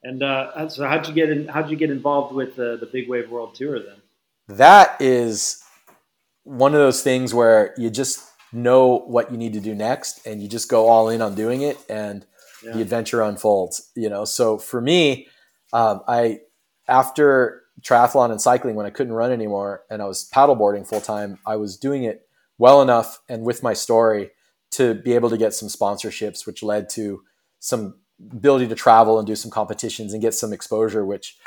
And 0.03 0.21
uh, 0.21 0.69
so, 0.69 0.87
how'd 0.87 1.07
you 1.07 1.13
get 1.13 1.29
in? 1.29 1.47
How'd 1.47 1.69
you 1.69 1.77
get 1.77 1.89
involved 1.89 2.33
with 2.33 2.55
the 2.55 2.77
the 2.77 2.85
Big 2.85 3.09
Wave 3.09 3.29
World 3.29 3.55
Tour 3.55 3.79
then? 3.79 3.97
That 4.47 5.01
is 5.01 5.63
one 6.43 6.73
of 6.73 6.79
those 6.79 7.03
things 7.03 7.33
where 7.33 7.73
you 7.77 7.89
just 7.89 8.23
know 8.51 8.99
what 8.99 9.31
you 9.31 9.37
need 9.37 9.53
to 9.53 9.59
do 9.59 9.75
next, 9.75 10.25
and 10.25 10.41
you 10.41 10.47
just 10.47 10.69
go 10.69 10.87
all 10.87 11.09
in 11.09 11.21
on 11.21 11.35
doing 11.35 11.61
it, 11.61 11.77
and 11.89 12.25
yeah. 12.63 12.73
the 12.73 12.81
adventure 12.81 13.21
unfolds. 13.21 13.91
You 13.95 14.09
know, 14.09 14.25
so 14.25 14.57
for 14.57 14.81
me, 14.81 15.27
um, 15.73 16.01
I 16.07 16.39
after 16.87 17.63
triathlon 17.81 18.31
and 18.31 18.41
cycling 18.41 18.75
when 18.75 18.85
I 18.85 18.89
couldn't 18.89 19.13
run 19.13 19.31
anymore 19.31 19.83
and 19.89 20.01
I 20.01 20.05
was 20.05 20.29
paddleboarding 20.33 20.87
full 20.87 21.01
time, 21.01 21.39
I 21.45 21.55
was 21.57 21.77
doing 21.77 22.03
it 22.03 22.27
well 22.57 22.81
enough 22.81 23.19
and 23.29 23.43
with 23.43 23.61
my 23.61 23.73
story 23.73 24.31
to 24.71 24.95
be 24.95 25.13
able 25.13 25.29
to 25.29 25.37
get 25.37 25.53
some 25.53 25.69
sponsorships, 25.69 26.45
which 26.45 26.63
led 26.63 26.89
to 26.89 27.21
some 27.59 27.95
ability 28.31 28.67
to 28.67 28.75
travel 28.75 29.19
and 29.19 29.27
do 29.27 29.35
some 29.35 29.51
competitions 29.51 30.11
and 30.13 30.21
get 30.21 30.33
some 30.33 30.51
exposure, 30.51 31.05
which 31.05 31.37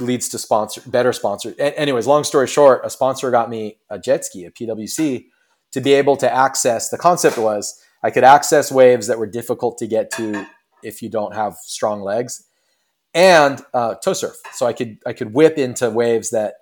leads 0.00 0.28
to 0.30 0.38
sponsor 0.38 0.82
better 0.86 1.12
sponsor. 1.12 1.54
anyways, 1.58 2.06
long 2.06 2.24
story 2.24 2.46
short, 2.46 2.80
a 2.84 2.90
sponsor 2.90 3.30
got 3.30 3.50
me 3.50 3.78
a 3.90 3.98
jet 3.98 4.24
ski, 4.24 4.44
a 4.44 4.50
PWC, 4.50 5.26
to 5.74 5.80
be 5.80 5.92
able 5.92 6.16
to 6.16 6.32
access. 6.32 6.88
The 6.88 6.96
concept 6.96 7.36
was 7.36 7.82
I 8.02 8.10
could 8.10 8.22
access 8.22 8.70
waves 8.70 9.08
that 9.08 9.18
were 9.18 9.26
difficult 9.26 9.76
to 9.78 9.88
get 9.88 10.08
to 10.12 10.46
if 10.84 11.02
you 11.02 11.08
don't 11.08 11.34
have 11.34 11.56
strong 11.56 12.00
legs, 12.00 12.44
and 13.12 13.60
uh, 13.74 13.96
tow 13.96 14.12
surf. 14.12 14.36
So 14.52 14.66
I 14.66 14.72
could 14.72 14.98
I 15.04 15.12
could 15.12 15.34
whip 15.34 15.58
into 15.58 15.90
waves 15.90 16.30
that 16.30 16.54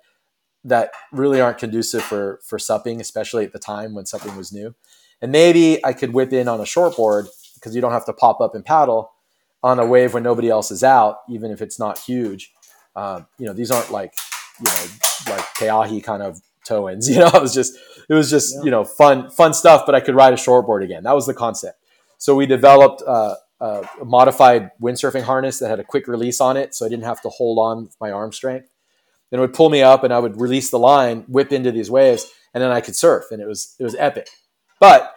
that 0.63 0.91
really 1.11 1.39
aren't 1.39 1.59
conducive 1.59 2.01
for 2.01 2.39
for 2.43 2.57
supping, 2.57 2.99
especially 2.99 3.45
at 3.45 3.53
the 3.53 3.59
time 3.59 3.93
when 3.93 4.07
supping 4.07 4.35
was 4.35 4.51
new. 4.51 4.73
And 5.21 5.31
maybe 5.31 5.83
I 5.85 5.93
could 5.93 6.13
whip 6.13 6.33
in 6.33 6.47
on 6.47 6.59
a 6.59 6.63
shortboard 6.63 7.27
because 7.53 7.75
you 7.75 7.81
don't 7.81 7.91
have 7.91 8.05
to 8.05 8.13
pop 8.13 8.41
up 8.41 8.55
and 8.55 8.65
paddle 8.65 9.11
on 9.61 9.79
a 9.79 9.85
wave 9.85 10.13
when 10.15 10.23
nobody 10.23 10.49
else 10.49 10.71
is 10.71 10.83
out, 10.83 11.19
even 11.29 11.51
if 11.51 11.61
it's 11.61 11.77
not 11.77 11.99
huge. 11.99 12.51
Uh, 12.95 13.21
you 13.37 13.45
know, 13.45 13.53
these 13.53 13.69
aren't 13.69 13.91
like 13.91 14.15
you 14.59 14.65
know 14.65 15.35
like 15.35 15.45
Keahi 15.59 16.03
kind 16.03 16.23
of 16.23 16.41
tow 16.65 16.89
ins. 16.89 17.09
You 17.13 17.19
know, 17.19 17.27
it 17.27 17.41
was 17.41 17.53
just 17.53 17.77
it 18.09 18.13
was 18.13 18.29
just 18.29 18.55
yeah. 18.55 18.63
you 18.63 18.71
know 18.71 18.83
fun 18.83 19.29
fun 19.29 19.53
stuff. 19.53 19.83
But 19.85 19.95
I 19.95 19.99
could 19.99 20.15
ride 20.15 20.33
a 20.33 20.37
shortboard 20.37 20.83
again. 20.83 21.03
That 21.03 21.15
was 21.15 21.25
the 21.25 21.33
concept. 21.33 21.79
So 22.17 22.35
we 22.35 22.45
developed 22.45 23.03
uh, 23.05 23.35
a 23.59 24.05
modified 24.05 24.71
windsurfing 24.81 25.23
harness 25.23 25.59
that 25.59 25.69
had 25.69 25.79
a 25.79 25.83
quick 25.83 26.07
release 26.07 26.39
on 26.39 26.57
it, 26.57 26.73
so 26.75 26.85
I 26.85 26.89
didn't 26.89 27.05
have 27.05 27.21
to 27.21 27.29
hold 27.29 27.59
on 27.59 27.85
with 27.85 27.95
my 27.99 28.11
arm 28.11 28.31
strength. 28.31 28.69
Then 29.29 29.39
it 29.39 29.41
would 29.41 29.53
pull 29.53 29.69
me 29.69 29.81
up, 29.81 30.03
and 30.03 30.13
I 30.13 30.19
would 30.19 30.39
release 30.39 30.69
the 30.69 30.79
line, 30.79 31.21
whip 31.27 31.51
into 31.51 31.71
these 31.71 31.89
waves, 31.89 32.31
and 32.53 32.61
then 32.61 32.71
I 32.71 32.81
could 32.81 32.95
surf, 32.95 33.25
and 33.31 33.41
it 33.41 33.47
was 33.47 33.75
it 33.79 33.83
was 33.83 33.95
epic. 33.95 34.29
But 34.79 35.15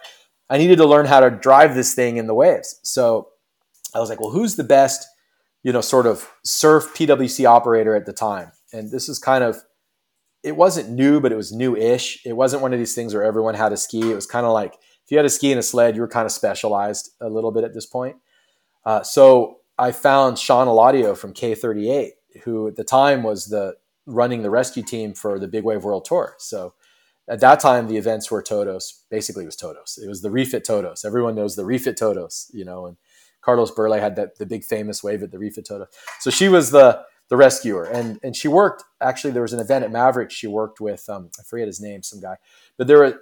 I 0.49 0.57
needed 0.57 0.77
to 0.77 0.85
learn 0.85 1.05
how 1.05 1.19
to 1.19 1.29
drive 1.29 1.75
this 1.75 1.93
thing 1.93 2.17
in 2.17 2.27
the 2.27 2.33
waves. 2.33 2.79
So 2.83 3.29
I 3.93 3.99
was 3.99 4.09
like, 4.09 4.19
well, 4.19 4.31
who's 4.31 4.55
the 4.55 4.63
best, 4.63 5.05
you 5.63 5.73
know, 5.73 5.81
sort 5.81 6.05
of 6.05 6.29
surf 6.43 6.93
PWC 6.95 7.45
operator 7.45 7.95
at 7.95 8.05
the 8.05 8.13
time? 8.13 8.51
And 8.71 8.91
this 8.91 9.09
is 9.09 9.19
kind 9.19 9.43
of 9.43 9.57
it 10.43 10.55
wasn't 10.55 10.89
new, 10.89 11.19
but 11.19 11.31
it 11.31 11.35
was 11.35 11.51
new-ish. 11.51 12.25
It 12.25 12.33
wasn't 12.33 12.61
one 12.61 12.73
of 12.73 12.79
these 12.79 12.93
things 12.93 13.13
where 13.13 13.23
everyone 13.23 13.55
had 13.55 13.73
a 13.73 13.77
ski. 13.77 14.11
It 14.11 14.15
was 14.15 14.25
kind 14.25 14.45
of 14.45 14.53
like 14.53 14.73
if 14.73 15.11
you 15.11 15.17
had 15.17 15.25
a 15.25 15.29
ski 15.29 15.51
and 15.51 15.59
a 15.59 15.63
sled, 15.63 15.95
you 15.95 16.01
were 16.01 16.07
kind 16.07 16.25
of 16.25 16.31
specialized 16.31 17.11
a 17.21 17.29
little 17.29 17.51
bit 17.51 17.63
at 17.63 17.73
this 17.73 17.85
point. 17.85 18.17
Uh, 18.85 19.03
so 19.03 19.59
I 19.77 19.91
found 19.91 20.37
Shawn 20.37 20.67
Alladio 20.67 21.17
from 21.17 21.33
K38, 21.33 22.11
who 22.43 22.67
at 22.67 22.75
the 22.75 22.83
time 22.83 23.23
was 23.23 23.47
the 23.47 23.75
running 24.05 24.41
the 24.41 24.49
rescue 24.49 24.83
team 24.83 25.13
for 25.13 25.39
the 25.39 25.47
Big 25.47 25.63
Wave 25.63 25.83
World 25.83 26.05
Tour. 26.05 26.35
So 26.39 26.73
at 27.27 27.41
that 27.41 27.59
time, 27.59 27.87
the 27.87 27.97
events 27.97 28.31
were 28.31 28.41
Todos. 28.41 29.03
Basically, 29.11 29.43
it 29.43 29.47
was 29.47 29.57
Todos. 29.57 29.99
It 30.01 30.07
was 30.07 30.21
the 30.21 30.31
refit 30.31 30.63
Todos. 30.63 31.03
Everyone 31.03 31.35
knows 31.35 31.55
the 31.55 31.65
refit 31.65 31.97
Todos, 31.97 32.49
you 32.53 32.63
know. 32.63 32.85
And 32.85 32.97
Carlos 33.41 33.71
Burle 33.71 33.99
had 33.99 34.15
that 34.15 34.37
the 34.37 34.45
big 34.45 34.63
famous 34.63 35.03
wave 35.03 35.23
at 35.23 35.31
the 35.31 35.39
refit 35.39 35.65
Todos. 35.65 35.87
So 36.19 36.29
she 36.29 36.47
was 36.47 36.71
the 36.71 37.03
the 37.29 37.37
rescuer, 37.37 37.85
and 37.85 38.19
and 38.23 38.35
she 38.35 38.47
worked. 38.47 38.83
Actually, 39.01 39.31
there 39.31 39.41
was 39.41 39.53
an 39.53 39.59
event 39.59 39.83
at 39.83 39.91
Maverick. 39.91 40.31
She 40.31 40.47
worked 40.47 40.79
with 40.79 41.07
um, 41.09 41.29
I 41.39 41.43
forget 41.43 41.67
his 41.67 41.81
name, 41.81 42.03
some 42.03 42.19
guy, 42.19 42.37
but 42.77 42.87
there 42.87 42.99
were 42.99 43.19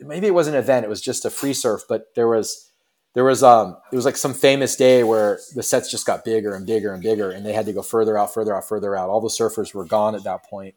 maybe 0.00 0.26
it 0.26 0.34
was 0.34 0.48
an 0.48 0.54
event. 0.54 0.84
It 0.84 0.88
was 0.88 1.00
just 1.00 1.24
a 1.24 1.30
free 1.30 1.52
surf, 1.52 1.82
but 1.88 2.14
there 2.14 2.28
was 2.28 2.68
there 3.14 3.24
was 3.24 3.42
um 3.42 3.76
it 3.92 3.96
was 3.96 4.04
like 4.04 4.16
some 4.16 4.34
famous 4.34 4.76
day 4.76 5.02
where 5.02 5.40
the 5.54 5.62
sets 5.62 5.90
just 5.90 6.06
got 6.06 6.24
bigger 6.24 6.54
and 6.54 6.66
bigger 6.66 6.92
and 6.92 7.02
bigger 7.02 7.30
and 7.30 7.44
they 7.44 7.52
had 7.52 7.66
to 7.66 7.72
go 7.72 7.82
further 7.82 8.16
out 8.16 8.32
further 8.32 8.56
out 8.56 8.68
further 8.68 8.94
out 8.94 9.08
all 9.08 9.20
the 9.20 9.28
surfers 9.28 9.74
were 9.74 9.84
gone 9.84 10.14
at 10.14 10.22
that 10.24 10.44
point 10.44 10.74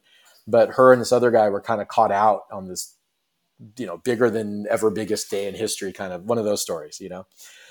but 0.48 0.70
her 0.72 0.92
and 0.92 1.00
this 1.00 1.12
other 1.12 1.30
guy 1.30 1.50
were 1.50 1.62
kind 1.62 1.82
of 1.82 1.88
caught 1.88 2.12
out 2.12 2.44
on 2.52 2.68
this 2.68 2.96
you 3.78 3.86
know 3.86 3.98
bigger 3.98 4.30
than 4.30 4.66
ever 4.72 4.90
biggest 4.90 5.30
day 5.30 5.48
in 5.48 5.54
history 5.54 5.94
kind 5.94 6.14
of 6.14 6.24
one 6.24 6.40
of 6.40 6.46
those 6.46 6.62
stories 6.62 7.00
you 7.00 7.10
know 7.10 7.28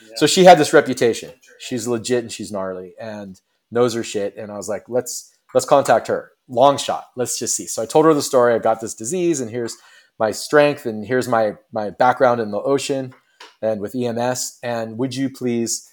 yeah. 0.06 0.12
so 0.16 0.26
she 0.26 0.44
had 0.44 0.58
this 0.58 0.72
reputation 0.72 1.32
she's 1.58 1.88
legit 1.88 2.22
and 2.22 2.30
she's 2.30 2.52
gnarly 2.52 2.94
and 3.00 3.40
knows 3.70 3.94
her 3.94 4.04
shit 4.04 4.36
and 4.36 4.50
i 4.50 4.56
was 4.56 4.68
like 4.68 4.88
let's 4.88 5.32
let's 5.54 5.66
contact 5.66 6.08
her 6.08 6.32
long 6.48 6.76
shot 6.76 7.06
let's 7.16 7.38
just 7.38 7.56
see 7.56 7.66
so 7.66 7.82
i 7.82 7.86
told 7.86 8.04
her 8.04 8.14
the 8.14 8.22
story 8.22 8.54
I've 8.54 8.62
got 8.62 8.80
this 8.80 8.94
disease 8.94 9.40
and 9.40 9.50
here's 9.50 9.76
my 10.18 10.30
strength 10.32 10.86
and 10.86 11.04
here's 11.06 11.28
my 11.28 11.54
my 11.72 11.90
background 11.90 12.40
in 12.40 12.50
the 12.50 12.60
ocean 12.60 13.14
and 13.62 13.80
with 13.80 13.94
EMS. 13.94 14.58
And 14.62 14.98
would 14.98 15.14
you 15.14 15.30
please 15.30 15.88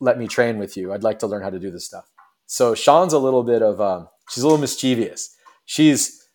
let 0.00 0.18
me 0.18 0.26
train 0.26 0.58
with 0.58 0.76
you? 0.76 0.92
I'd 0.92 1.02
like 1.02 1.18
to 1.20 1.26
learn 1.26 1.42
how 1.42 1.50
to 1.50 1.58
do 1.58 1.70
this 1.70 1.86
stuff. 1.86 2.10
So 2.46 2.74
Shawn's 2.74 3.12
a 3.12 3.18
little 3.18 3.42
bit 3.42 3.62
of, 3.62 3.80
um, 3.80 4.08
she's 4.30 4.42
a 4.42 4.46
little 4.46 4.60
mischievous. 4.60 5.34
She's 5.64 6.26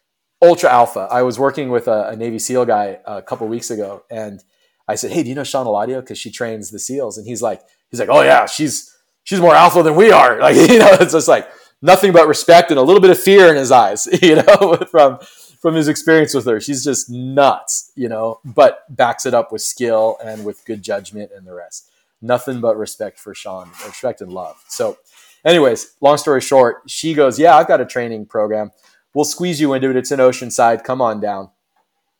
ultra 0.41 0.69
alpha. 0.69 1.07
I 1.11 1.21
was 1.21 1.37
working 1.37 1.69
with 1.69 1.87
a, 1.87 2.09
a 2.09 2.15
Navy 2.15 2.39
SEAL 2.39 2.65
guy 2.65 2.99
a 3.05 3.21
couple 3.21 3.47
weeks 3.47 3.69
ago, 3.69 4.03
and 4.09 4.41
I 4.87 4.95
said, 4.95 5.11
"Hey, 5.11 5.21
do 5.21 5.29
you 5.29 5.35
know 5.35 5.43
Shawn 5.43 5.67
Alladio? 5.67 5.99
Because 5.99 6.17
she 6.17 6.31
trains 6.31 6.71
the 6.71 6.79
SEALs." 6.79 7.19
And 7.19 7.27
he's 7.27 7.43
like, 7.43 7.61
"He's 7.91 7.99
like, 7.99 8.09
oh 8.09 8.23
yeah, 8.23 8.47
she's 8.47 8.88
she's 9.29 9.39
more 9.39 9.55
alpha 9.55 9.83
than 9.83 9.95
we 9.95 10.11
are." 10.11 10.39
Like 10.41 10.55
you 10.55 10.79
know, 10.79 10.97
it's 10.99 11.13
just 11.13 11.27
like 11.27 11.47
nothing 11.81 12.11
but 12.11 12.27
respect 12.27 12.71
and 12.71 12.79
a 12.79 12.83
little 12.83 13.01
bit 13.01 13.11
of 13.11 13.19
fear 13.19 13.49
in 13.49 13.55
his 13.55 13.71
eyes, 13.71 14.07
you 14.21 14.35
know, 14.35 14.77
from 14.91 15.19
from 15.61 15.75
his 15.75 15.87
experience 15.87 16.33
with 16.33 16.45
her. 16.45 16.59
She's 16.59 16.83
just 16.83 17.09
nuts, 17.09 17.91
you 17.95 18.07
know, 18.07 18.39
but 18.45 18.83
backs 18.95 19.25
it 19.25 19.33
up 19.33 19.51
with 19.51 19.61
skill 19.61 20.17
and 20.23 20.45
with 20.45 20.65
good 20.65 20.81
judgment 20.81 21.31
and 21.35 21.45
the 21.45 21.53
rest. 21.53 21.89
Nothing 22.21 22.61
but 22.61 22.77
respect 22.77 23.19
for 23.19 23.33
Shawn, 23.33 23.69
respect 23.85 24.21
and 24.21 24.31
love. 24.31 24.63
So, 24.67 24.97
anyways, 25.45 25.95
long 26.01 26.17
story 26.17 26.41
short, 26.41 26.83
she 26.87 27.13
goes, 27.13 27.39
Yeah, 27.39 27.55
I've 27.55 27.67
got 27.67 27.81
a 27.81 27.85
training 27.85 28.25
program. 28.25 28.71
We'll 29.13 29.25
squeeze 29.25 29.59
you 29.59 29.73
into 29.73 29.89
it. 29.89 29.95
It's 29.95 30.11
in 30.11 30.19
Oceanside. 30.19 30.83
Come 30.83 31.01
on 31.01 31.19
down. 31.19 31.49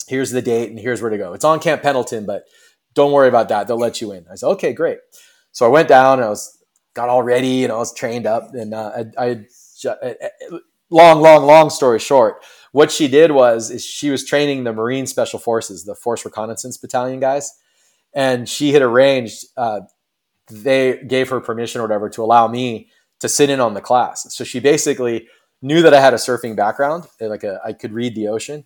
Here's 0.08 0.32
the 0.32 0.42
date 0.42 0.70
and 0.70 0.80
here's 0.80 1.02
where 1.02 1.12
to 1.12 1.18
go. 1.18 1.34
It's 1.34 1.46
on 1.46 1.60
Camp 1.60 1.82
Pendleton, 1.84 2.26
but 2.26 2.46
don't 2.96 3.12
worry 3.12 3.28
about 3.28 3.50
that. 3.50 3.68
They'll 3.68 3.78
let 3.78 4.02
you 4.02 4.12
in. 4.12 4.26
I 4.32 4.36
said, 4.36 4.48
Okay, 4.48 4.74
great. 4.74 5.00
So 5.52 5.66
I 5.66 5.70
went 5.70 5.88
down 5.88 6.20
and 6.20 6.26
I 6.26 6.30
was 6.30 6.59
got 7.00 7.08
all 7.08 7.24
ready 7.24 7.64
and 7.64 7.72
I 7.72 7.78
was 7.78 7.94
trained 7.94 8.28
up 8.28 8.54
and 8.54 8.74
uh, 8.74 9.06
I, 9.18 9.26
I 9.26 9.46
long, 10.90 11.22
long, 11.22 11.46
long 11.46 11.70
story 11.70 11.98
short, 11.98 12.44
what 12.74 12.92
she 12.92 13.08
did 13.08 13.32
was 13.32 13.72
is 13.72 13.86
she 13.86 14.10
was 14.10 14.26
training 14.26 14.66
the 14.66 14.74
Marine 14.74 15.08
Special 15.08 15.40
Forces, 15.40 15.86
the 15.86 15.96
Force 15.96 16.26
Reconnaissance 16.26 16.76
Battalion 16.76 17.22
guys, 17.22 17.58
and 18.14 18.50
she 18.50 18.74
had 18.74 18.82
arranged. 18.82 19.46
Uh, 19.56 19.82
they 20.52 21.02
gave 21.08 21.30
her 21.30 21.40
permission 21.40 21.80
or 21.80 21.86
whatever 21.86 22.10
to 22.10 22.22
allow 22.22 22.50
me 22.50 22.90
to 23.22 23.30
sit 23.30 23.50
in 23.50 23.62
on 23.62 23.76
the 23.76 23.82
class. 23.82 24.36
So 24.36 24.44
she 24.44 24.60
basically 24.60 25.28
knew 25.62 25.82
that 25.82 25.94
I 25.94 26.02
had 26.02 26.14
a 26.14 26.18
surfing 26.18 26.58
background, 26.58 27.06
like 27.22 27.46
a, 27.46 27.62
I 27.64 27.72
could 27.72 27.94
read 27.94 28.14
the 28.14 28.28
ocean, 28.28 28.66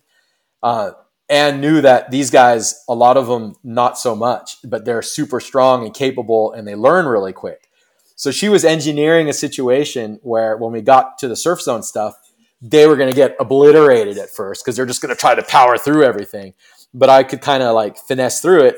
uh, 0.60 0.92
and 1.28 1.60
knew 1.60 1.80
that 1.82 2.10
these 2.10 2.30
guys, 2.30 2.82
a 2.88 2.94
lot 2.94 3.16
of 3.16 3.28
them, 3.28 3.54
not 3.62 3.96
so 3.96 4.16
much, 4.16 4.56
but 4.64 4.84
they're 4.84 5.02
super 5.02 5.38
strong 5.40 5.84
and 5.84 5.94
capable, 5.94 6.52
and 6.52 6.66
they 6.66 6.74
learn 6.74 7.06
really 7.06 7.32
quick. 7.32 7.68
So 8.16 8.30
she 8.30 8.48
was 8.48 8.64
engineering 8.64 9.28
a 9.28 9.32
situation 9.32 10.20
where 10.22 10.56
when 10.56 10.72
we 10.72 10.80
got 10.80 11.18
to 11.18 11.28
the 11.28 11.36
surf 11.36 11.60
zone 11.60 11.82
stuff, 11.82 12.14
they 12.62 12.86
were 12.86 12.96
going 12.96 13.10
to 13.10 13.16
get 13.16 13.36
obliterated 13.38 14.18
at 14.18 14.30
first 14.30 14.64
because 14.64 14.76
they're 14.76 14.86
just 14.86 15.02
going 15.02 15.14
to 15.14 15.20
try 15.20 15.34
to 15.34 15.42
power 15.42 15.76
through 15.76 16.04
everything. 16.04 16.54
But 16.94 17.10
I 17.10 17.24
could 17.24 17.40
kind 17.40 17.62
of 17.62 17.74
like 17.74 17.98
finesse 17.98 18.40
through 18.40 18.64
it 18.64 18.76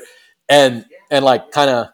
and 0.49 0.85
and 1.11 1.23
like 1.23 1.51
kind 1.51 1.69
of 1.69 1.87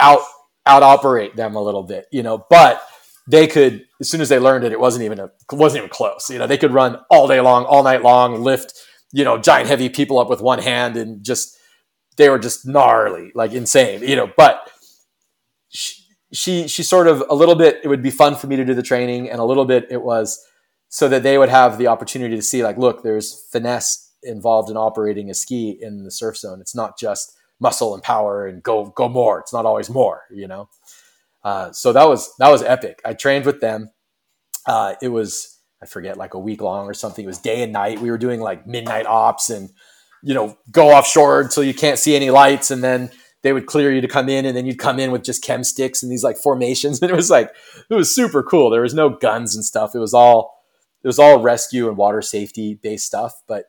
out 0.00 0.20
out 0.66 0.82
operate 0.82 1.36
them 1.36 1.54
a 1.54 1.62
little 1.62 1.84
bit, 1.84 2.06
you 2.10 2.22
know. 2.22 2.44
But 2.50 2.82
they 3.28 3.46
could 3.46 3.84
as 4.00 4.10
soon 4.10 4.20
as 4.20 4.28
they 4.28 4.38
learned 4.38 4.64
it, 4.64 4.72
it 4.72 4.80
wasn't 4.80 5.04
even 5.04 5.20
a 5.20 5.30
wasn't 5.52 5.78
even 5.78 5.90
close. 5.90 6.28
You 6.28 6.38
know, 6.38 6.46
they 6.46 6.58
could 6.58 6.72
run 6.72 6.98
all 7.10 7.28
day 7.28 7.40
long, 7.40 7.64
all 7.64 7.82
night 7.82 8.02
long, 8.02 8.42
lift 8.42 8.74
you 9.12 9.24
know 9.24 9.38
giant 9.38 9.68
heavy 9.68 9.88
people 9.88 10.18
up 10.18 10.28
with 10.28 10.40
one 10.40 10.58
hand, 10.58 10.96
and 10.96 11.24
just 11.24 11.56
they 12.16 12.28
were 12.28 12.38
just 12.38 12.66
gnarly, 12.66 13.30
like 13.34 13.52
insane, 13.52 14.02
you 14.02 14.16
know. 14.16 14.30
But 14.36 14.68
she, 15.68 16.02
she 16.32 16.68
she 16.68 16.82
sort 16.82 17.06
of 17.06 17.22
a 17.28 17.34
little 17.34 17.54
bit. 17.54 17.80
It 17.84 17.88
would 17.88 18.02
be 18.02 18.10
fun 18.10 18.34
for 18.34 18.46
me 18.46 18.56
to 18.56 18.64
do 18.64 18.74
the 18.74 18.82
training, 18.82 19.30
and 19.30 19.40
a 19.40 19.44
little 19.44 19.64
bit 19.64 19.86
it 19.90 20.02
was 20.02 20.44
so 20.88 21.08
that 21.08 21.22
they 21.22 21.38
would 21.38 21.48
have 21.48 21.78
the 21.78 21.86
opportunity 21.86 22.36
to 22.36 22.42
see 22.42 22.62
like 22.62 22.78
look 22.78 23.02
there's 23.02 23.46
finesse 23.50 24.12
involved 24.22 24.70
in 24.70 24.76
operating 24.76 25.30
a 25.30 25.34
ski 25.34 25.78
in 25.80 26.04
the 26.04 26.10
surf 26.10 26.36
zone. 26.36 26.60
It's 26.60 26.74
not 26.74 26.98
just 26.98 27.34
muscle 27.60 27.94
and 27.94 28.02
power 28.02 28.46
and 28.46 28.62
go 28.62 28.86
go 28.86 29.08
more. 29.08 29.40
It's 29.40 29.52
not 29.52 29.66
always 29.66 29.90
more 29.90 30.22
you 30.30 30.48
know? 30.48 30.68
Uh, 31.44 31.70
so 31.72 31.92
that 31.92 32.08
was 32.08 32.34
that 32.38 32.50
was 32.50 32.62
epic. 32.62 33.00
I 33.04 33.14
trained 33.14 33.46
with 33.46 33.60
them. 33.60 33.90
Uh, 34.66 34.94
it 35.00 35.08
was 35.08 35.52
i 35.82 35.86
forget 35.86 36.16
like 36.16 36.34
a 36.34 36.38
week 36.38 36.60
long 36.60 36.86
or 36.86 36.94
something. 36.94 37.24
It 37.24 37.28
was 37.28 37.38
day 37.38 37.62
and 37.62 37.72
night. 37.72 38.00
We 38.00 38.10
were 38.10 38.18
doing 38.18 38.40
like 38.40 38.66
midnight 38.66 39.06
ops 39.06 39.50
and 39.50 39.70
you 40.22 40.34
know 40.34 40.56
go 40.70 40.90
offshore 40.90 41.42
until 41.42 41.62
you 41.62 41.74
can't 41.74 41.98
see 41.98 42.16
any 42.16 42.30
lights. 42.30 42.70
And 42.70 42.82
then 42.82 43.10
they 43.42 43.52
would 43.52 43.66
clear 43.66 43.92
you 43.92 44.00
to 44.00 44.08
come 44.08 44.28
in 44.28 44.44
and 44.44 44.56
then 44.56 44.66
you'd 44.66 44.78
come 44.78 44.98
in 44.98 45.10
with 45.10 45.22
just 45.22 45.42
chem 45.42 45.62
sticks 45.62 46.02
and 46.02 46.10
these 46.10 46.24
like 46.24 46.36
formations 46.36 46.98
and 47.02 47.10
it 47.10 47.14
was 47.14 47.30
like 47.30 47.50
it 47.90 47.94
was 47.94 48.14
super 48.14 48.42
cool 48.42 48.70
there 48.70 48.82
was 48.82 48.94
no 48.94 49.08
guns 49.08 49.54
and 49.54 49.64
stuff 49.64 49.94
it 49.94 49.98
was 49.98 50.14
all 50.14 50.56
it 51.06 51.08
was 51.08 51.20
all 51.20 51.40
rescue 51.40 51.86
and 51.86 51.96
water 51.96 52.20
safety 52.20 52.74
based 52.74 53.06
stuff, 53.06 53.40
but 53.46 53.66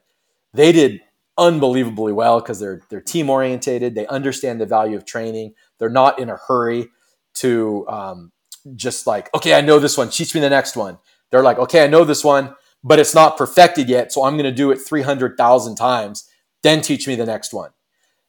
they 0.55 0.71
did 0.71 1.01
unbelievably 1.37 2.11
well 2.11 2.39
because 2.39 2.59
they're 2.59 2.81
they're 2.89 2.99
team 2.99 3.29
orientated. 3.29 3.93
They 3.93 4.07
understand 4.07 4.59
the 4.59 4.65
value 4.65 4.97
of 4.97 5.05
training. 5.05 5.53
They're 5.77 5.87
not 5.87 6.17
in 6.17 6.31
a 6.31 6.39
hurry 6.47 6.89
to 7.35 7.87
um, 7.89 8.31
just 8.75 9.05
like, 9.05 9.29
okay, 9.35 9.53
I 9.53 9.61
know 9.61 9.77
this 9.77 9.99
one. 9.99 10.09
Teach 10.09 10.33
me 10.33 10.41
the 10.41 10.49
next 10.49 10.75
one. 10.75 10.97
They're 11.29 11.43
like, 11.43 11.59
okay, 11.59 11.83
I 11.83 11.87
know 11.87 12.03
this 12.03 12.23
one, 12.23 12.55
but 12.83 12.97
it's 12.97 13.13
not 13.13 13.37
perfected 13.37 13.87
yet, 13.87 14.11
so 14.11 14.23
I'm 14.23 14.33
going 14.33 14.45
to 14.45 14.51
do 14.51 14.71
it 14.71 14.77
three 14.77 15.03
hundred 15.03 15.37
thousand 15.37 15.75
times. 15.75 16.27
Then 16.63 16.81
teach 16.81 17.07
me 17.07 17.13
the 17.13 17.27
next 17.27 17.53
one. 17.53 17.69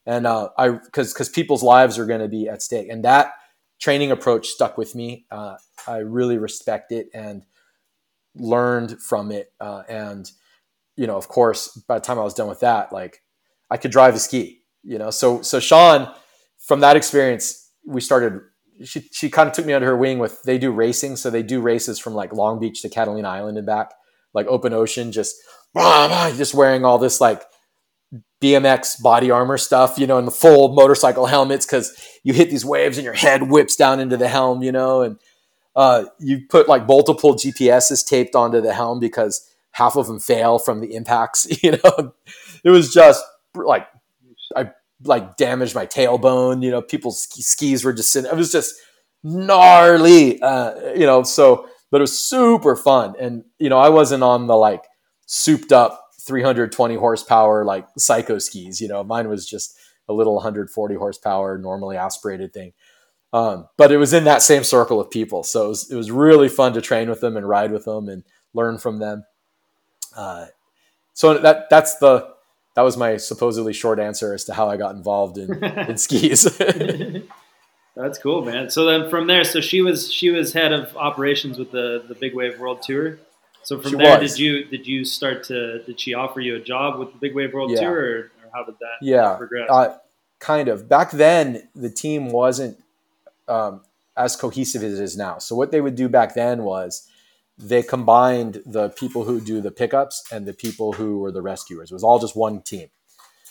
And 0.09 0.27
uh, 0.27 0.49
I 0.57 0.71
because 0.71 1.13
because 1.13 1.29
people's 1.29 1.63
lives 1.63 1.99
are 1.99 2.07
going 2.07 2.23
to 2.23 2.29
be 2.29 2.49
at 2.49 2.63
stake, 2.63 2.89
and 2.89 3.05
that 3.05 3.35
training 3.79 4.11
approach 4.11 4.49
stuck 4.49 4.79
with 4.79 4.95
me. 4.95 5.27
Uh, 5.31 5.57
I 5.87 5.99
really 5.99 6.39
respect 6.39 6.93
it 6.93 7.09
and 7.13 7.45
learned 8.35 9.03
from 9.03 9.31
it. 9.31 9.53
Uh, 9.61 9.83
and 9.87 10.31
you 10.97 11.07
know, 11.07 11.19
of 11.19 11.29
course, 11.29 11.77
by 11.87 11.99
the 11.99 12.05
time 12.05 12.19
I 12.19 12.25
was 12.25 12.33
done 12.33 12.49
with 12.49 12.61
that, 12.61 12.91
like 12.91 13.23
I 13.71 13.77
could 13.77 13.91
drive 13.91 14.15
a 14.15 14.19
ski. 14.19 14.63
You 14.83 14.97
know, 14.97 15.11
so 15.11 15.43
so 15.43 15.61
Shawn, 15.61 16.11
from 16.59 16.81
that 16.81 16.97
experience, 16.97 17.71
we 17.87 18.01
started. 18.01 18.41
She 18.85 19.01
she 19.13 19.29
kind 19.29 19.47
of 19.47 19.55
took 19.55 19.67
me 19.67 19.75
under 19.75 19.89
her 19.89 19.97
wing 19.97 20.19
with 20.19 20.43
they 20.45 20.57
do 20.57 20.71
racing, 20.71 21.17
so 21.17 21.29
they 21.29 21.43
do 21.43 21.61
races 21.61 21.99
from 21.99 22.15
like 22.15 22.33
Long 22.33 22.59
Beach 22.59 22.81
to 22.81 22.89
Catalina 22.89 23.29
Island 23.29 23.59
and 23.59 23.67
back, 23.67 23.93
like 24.33 24.47
open 24.47 24.73
ocean, 24.73 25.13
just 25.13 25.37
just 25.77 26.55
wearing 26.55 26.87
all 26.87 26.97
this 26.97 27.21
like 27.21 27.43
BMX 28.41 29.03
body 29.03 29.31
armor 29.31 29.59
stuff, 29.59 29.99
you 29.99 30.07
know, 30.07 30.19
and 30.19 30.27
the 30.27 30.33
full 30.33 30.75
motorcycle 30.75 31.27
helmets 31.27 31.67
because 31.67 31.97
you 32.23 32.33
hit 32.33 32.51
these 32.51 32.65
waves 32.65 32.97
and 32.97 33.05
your 33.05 33.15
head 33.15 33.51
whips 33.51 33.77
down 33.77 34.01
into 34.01 34.17
the 34.17 34.29
helm, 34.29 34.63
you 34.63 34.73
know, 34.73 35.03
and 35.03 35.19
uh, 35.75 36.05
you 36.19 36.41
put 36.49 36.69
like 36.69 36.87
multiple 36.87 37.35
GPSs 37.35 38.07
taped 38.07 38.35
onto 38.35 38.61
the 38.61 38.73
helm 38.73 39.01
because 39.01 39.49
half 39.73 39.97
of 39.97 40.07
them 40.07 40.21
fail 40.21 40.59
from 40.59 40.81
the 40.81 40.95
impacts, 40.95 41.47
you 41.63 41.73
know. 41.73 42.13
It 42.65 42.71
was 42.71 42.93
just 42.93 43.25
like 43.55 43.89
I 44.57 44.71
like 45.05 45.37
damaged 45.37 45.75
my 45.75 45.87
tailbone, 45.87 46.63
you 46.63 46.71
know. 46.71 46.83
People's 46.83 47.29
skis 47.31 47.85
were 47.85 47.93
just 47.93 48.13
sitting. 48.13 48.31
It 48.31 48.37
was 48.37 48.53
just 48.53 48.75
gnarly, 49.23 50.41
uh, 50.43 50.93
you 50.95 51.07
know. 51.07 51.23
So, 51.23 51.69
but 51.91 51.99
it 51.99 52.03
was 52.03 52.19
super 52.19 52.77
fun, 52.77 53.15
and 53.19 53.45
you 53.59 53.69
know, 53.69 53.79
I 53.79 53.89
wasn't 53.89 54.23
on 54.23 54.47
the 54.47 54.57
like 54.57 54.85
souped 55.27 55.73
up 55.73 56.08
320 56.29 56.95
horsepower 56.95 57.65
like 57.65 57.89
psycho 57.99 58.39
skis. 58.39 58.81
You 58.81 58.89
know, 58.89 59.03
mine 59.03 59.29
was 59.29 59.49
just 59.49 59.77
a 60.09 60.13
little 60.13 60.37
140 60.37 60.95
horsepower 60.95 61.59
normally 61.59 61.97
aspirated 61.97 62.53
thing. 62.53 62.73
Um, 63.33 63.69
but 63.77 63.93
it 63.93 63.99
was 63.99 64.13
in 64.13 64.25
that 64.25 64.43
same 64.43 64.65
circle 64.65 65.01
of 65.01 65.11
people, 65.11 65.43
so 65.43 65.67
it 65.67 65.69
was, 65.69 65.91
it 65.91 65.97
was 65.97 66.11
really 66.11 66.49
fun 66.49 66.73
to 66.73 66.81
train 66.81 67.11
with 67.11 67.21
them 67.21 67.37
and 67.37 67.47
ride 67.47 67.73
with 67.73 67.85
them 67.85 68.09
and 68.09 68.25
learn 68.55 68.79
from 68.79 69.01
them. 69.01 69.25
Uh, 70.17 70.47
so 71.13 71.37
that 71.37 71.69
that's 71.69 71.97
the 71.97 72.29
that 72.75 72.83
was 72.83 72.97
my 72.97 73.17
supposedly 73.17 73.73
short 73.73 73.99
answer 73.99 74.33
as 74.33 74.45
to 74.45 74.55
how 74.55 74.69
I 74.71 74.77
got 74.77 74.95
involved 74.95 75.37
in, 75.37 75.63
in 75.65 75.99
skis. 75.99 76.45
that's 77.97 78.19
cool, 78.19 78.45
man. 78.45 78.71
So 78.71 78.85
then 78.85 79.11
from 79.11 79.27
there, 79.27 79.43
so 79.43 79.61
she 79.61 79.83
was 79.83 80.13
she 80.13 80.31
was 80.31 80.53
head 80.53 80.73
of 80.73 80.97
operations 80.97 81.59
with 81.59 81.73
the 81.73 82.05
the 82.07 82.15
Big 82.15 82.35
Wave 82.35 82.59
World 82.59 82.83
Tour. 82.83 83.19
So 83.69 83.79
from 83.79 83.91
she 83.91 83.97
there, 83.99 84.19
was. 84.19 84.33
did 84.33 84.39
you 84.39 84.65
did 84.65 84.87
you 84.87 85.05
start 85.05 85.45
to 85.45 85.83
did 85.85 86.01
she 86.01 86.15
offer 86.15 86.41
you 86.41 86.57
a 86.57 86.59
job 86.59 86.99
with 86.99 87.13
the 87.13 87.19
Big 87.19 87.35
Wave 87.35 87.53
World 87.53 87.71
yeah. 87.71 87.81
Tour, 87.81 87.93
or, 87.93 88.19
or, 88.19 88.31
how 88.51 88.65
did 88.65 88.77
that 88.79 88.97
yeah 89.03 89.35
progress? 89.35 89.69
Uh, 89.69 89.99
kind 90.39 90.69
of. 90.69 90.89
Back 90.89 91.11
then, 91.11 91.69
the 91.75 91.91
team 91.91 92.31
wasn't 92.31 92.83
um, 93.47 93.83
as 94.17 94.37
cohesive 94.37 94.83
as 94.83 94.99
it 94.99 95.03
is 95.03 95.19
now. 95.19 95.37
So 95.37 95.55
what 95.55 95.71
they 95.71 95.83
would 95.83 95.97
do 95.97 96.09
back 96.09 96.33
then 96.33 96.63
was 96.63 97.11
they 97.59 97.83
combined 97.83 98.63
the 98.65 98.89
people 98.89 99.25
who 99.25 99.39
do 99.39 99.61
the 99.61 99.71
pickups 99.71 100.25
and 100.33 100.47
the 100.47 100.55
people 100.55 100.95
who 100.95 101.19
were 101.19 101.31
the 101.31 101.43
rescuers. 101.43 101.91
It 101.91 101.95
was 101.95 102.05
all 102.05 102.19
just 102.19 102.35
one 102.35 102.63
team. 102.63 102.89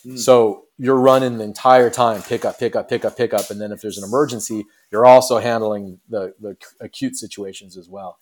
Mm. 0.04 0.18
So 0.18 0.66
you're 0.80 1.00
running 1.00 1.38
the 1.38 1.44
entire 1.44 1.92
time, 1.92 2.24
pick 2.24 2.44
up, 2.44 2.58
pick 2.58 2.76
up, 2.76 2.90
pick 2.90 3.06
up, 3.06 3.16
pick 3.16 3.36
up, 3.36 3.52
and 3.52 3.62
then 3.62 3.72
if 3.72 3.82
there's 3.82 4.00
an 4.00 4.04
emergency, 4.04 4.66
you're 4.90 5.06
also 5.06 5.38
handling 5.38 6.00
the 6.10 6.34
the 6.40 6.58
acute 6.80 7.16
situations 7.18 7.78
as 7.78 7.88
well. 7.88 8.18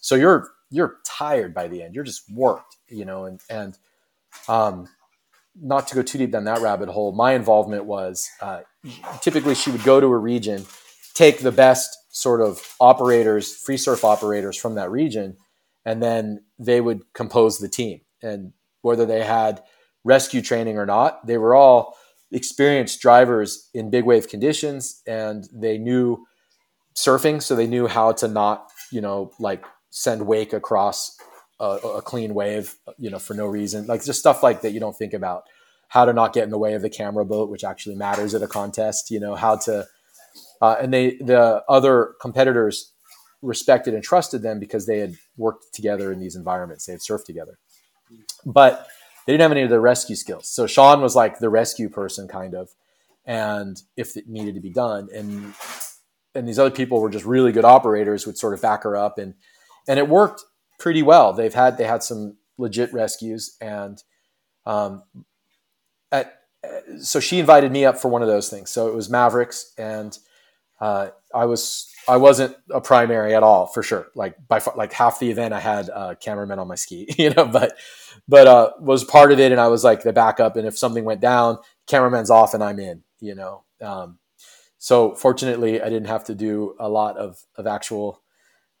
So 0.00 0.14
you're 0.14 0.52
you're 0.70 0.96
tired 1.04 1.52
by 1.54 1.68
the 1.68 1.82
end. 1.82 1.94
You're 1.94 2.04
just 2.04 2.22
worked, 2.32 2.76
you 2.88 3.04
know, 3.04 3.24
and 3.24 3.40
and 3.50 3.78
um, 4.48 4.88
not 5.60 5.88
to 5.88 5.94
go 5.94 6.02
too 6.02 6.18
deep 6.18 6.30
down 6.30 6.44
that 6.44 6.60
rabbit 6.60 6.88
hole. 6.88 7.12
My 7.12 7.32
involvement 7.32 7.84
was 7.84 8.28
uh, 8.40 8.60
typically 9.20 9.54
she 9.54 9.70
would 9.70 9.84
go 9.84 10.00
to 10.00 10.06
a 10.06 10.16
region, 10.16 10.64
take 11.14 11.40
the 11.40 11.52
best 11.52 11.96
sort 12.10 12.40
of 12.40 12.60
operators, 12.80 13.54
free 13.54 13.76
surf 13.76 14.04
operators 14.04 14.56
from 14.56 14.74
that 14.76 14.90
region, 14.90 15.36
and 15.84 16.02
then 16.02 16.44
they 16.58 16.80
would 16.80 17.02
compose 17.14 17.58
the 17.58 17.68
team. 17.68 18.00
And 18.22 18.52
whether 18.82 19.06
they 19.06 19.24
had 19.24 19.62
rescue 20.04 20.42
training 20.42 20.78
or 20.78 20.86
not, 20.86 21.26
they 21.26 21.38
were 21.38 21.54
all 21.54 21.96
experienced 22.32 23.00
drivers 23.00 23.68
in 23.74 23.90
big 23.90 24.04
wave 24.04 24.28
conditions, 24.28 25.02
and 25.06 25.48
they 25.52 25.78
knew 25.78 26.24
surfing, 26.96 27.42
so 27.42 27.54
they 27.56 27.66
knew 27.66 27.86
how 27.86 28.12
to 28.12 28.28
not, 28.28 28.70
you 28.92 29.00
know, 29.00 29.32
like 29.38 29.64
send 29.90 30.26
wake 30.26 30.52
across 30.52 31.18
a, 31.58 31.64
a, 31.64 32.02
clean 32.02 32.32
wave, 32.32 32.76
you 32.98 33.10
know, 33.10 33.18
for 33.18 33.34
no 33.34 33.46
reason. 33.46 33.86
Like 33.86 34.04
just 34.04 34.20
stuff 34.20 34.42
like 34.42 34.62
that 34.62 34.72
you 34.72 34.80
don't 34.80 34.96
think 34.96 35.12
about. 35.12 35.44
How 35.88 36.04
to 36.04 36.12
not 36.12 36.32
get 36.32 36.44
in 36.44 36.50
the 36.50 36.58
way 36.58 36.74
of 36.74 36.82
the 36.82 36.88
camera 36.88 37.24
boat, 37.24 37.50
which 37.50 37.64
actually 37.64 37.96
matters 37.96 38.34
at 38.34 38.42
a 38.42 38.46
contest. 38.46 39.10
You 39.10 39.18
know 39.18 39.34
how 39.34 39.56
to, 39.56 39.86
uh, 40.62 40.76
and 40.80 40.94
they 40.94 41.16
the 41.16 41.64
other 41.68 42.14
competitors 42.20 42.92
respected 43.42 43.94
and 43.94 44.02
trusted 44.02 44.42
them 44.42 44.60
because 44.60 44.86
they 44.86 44.98
had 44.98 45.16
worked 45.36 45.74
together 45.74 46.12
in 46.12 46.20
these 46.20 46.36
environments. 46.36 46.86
They 46.86 46.92
had 46.92 47.00
surfed 47.00 47.24
together, 47.24 47.58
but 48.46 48.86
they 49.26 49.32
didn't 49.32 49.42
have 49.42 49.50
any 49.50 49.62
of 49.62 49.70
the 49.70 49.80
rescue 49.80 50.14
skills. 50.14 50.48
So 50.48 50.68
Shawn 50.68 51.00
was 51.00 51.16
like 51.16 51.40
the 51.40 51.50
rescue 51.50 51.88
person, 51.88 52.28
kind 52.28 52.54
of, 52.54 52.70
and 53.24 53.82
if 53.96 54.16
it 54.16 54.28
needed 54.28 54.54
to 54.54 54.60
be 54.60 54.70
done, 54.70 55.08
and 55.12 55.54
and 56.36 56.46
these 56.46 56.60
other 56.60 56.70
people 56.70 57.00
were 57.00 57.10
just 57.10 57.24
really 57.24 57.50
good 57.50 57.64
operators, 57.64 58.26
would 58.26 58.38
sort 58.38 58.54
of 58.54 58.62
back 58.62 58.84
her 58.84 58.96
up 58.96 59.18
and 59.18 59.34
and 59.90 59.98
it 59.98 60.08
worked 60.08 60.44
pretty 60.78 61.02
well. 61.02 61.32
They've 61.32 61.52
had 61.52 61.76
they 61.76 61.84
had 61.84 62.04
some 62.04 62.36
legit 62.58 62.92
rescues, 62.92 63.56
and 63.60 64.00
um, 64.64 65.02
at 66.12 66.38
so 67.00 67.18
she 67.18 67.40
invited 67.40 67.72
me 67.72 67.84
up 67.84 67.98
for 67.98 68.08
one 68.08 68.22
of 68.22 68.28
those 68.28 68.48
things. 68.48 68.70
So 68.70 68.86
it 68.86 68.94
was 68.94 69.10
Mavericks, 69.10 69.74
and 69.76 70.16
uh, 70.80 71.08
I 71.34 71.46
was 71.46 71.92
I 72.08 72.18
wasn't 72.18 72.56
a 72.70 72.80
primary 72.80 73.34
at 73.34 73.42
all 73.42 73.66
for 73.66 73.82
sure. 73.82 74.06
Like 74.14 74.36
by 74.46 74.60
far, 74.60 74.74
like 74.76 74.92
half 74.92 75.18
the 75.18 75.28
event, 75.28 75.54
I 75.54 75.60
had 75.60 75.88
a 75.88 76.14
cameraman 76.14 76.60
on 76.60 76.68
my 76.68 76.76
ski, 76.76 77.12
you 77.18 77.30
know, 77.30 77.46
but 77.46 77.76
but 78.28 78.46
uh, 78.46 78.70
was 78.78 79.02
part 79.02 79.32
of 79.32 79.40
it, 79.40 79.50
and 79.50 79.60
I 79.60 79.66
was 79.66 79.82
like 79.82 80.04
the 80.04 80.12
backup. 80.12 80.54
And 80.54 80.68
if 80.68 80.78
something 80.78 81.04
went 81.04 81.20
down, 81.20 81.58
cameraman's 81.88 82.30
off, 82.30 82.54
and 82.54 82.62
I'm 82.62 82.78
in, 82.78 83.02
you 83.18 83.34
know. 83.34 83.64
Um, 83.80 84.20
so 84.78 85.16
fortunately, 85.16 85.82
I 85.82 85.88
didn't 85.88 86.06
have 86.06 86.22
to 86.26 86.34
do 86.36 86.76
a 86.78 86.88
lot 86.88 87.16
of 87.16 87.42
of 87.56 87.66
actual 87.66 88.22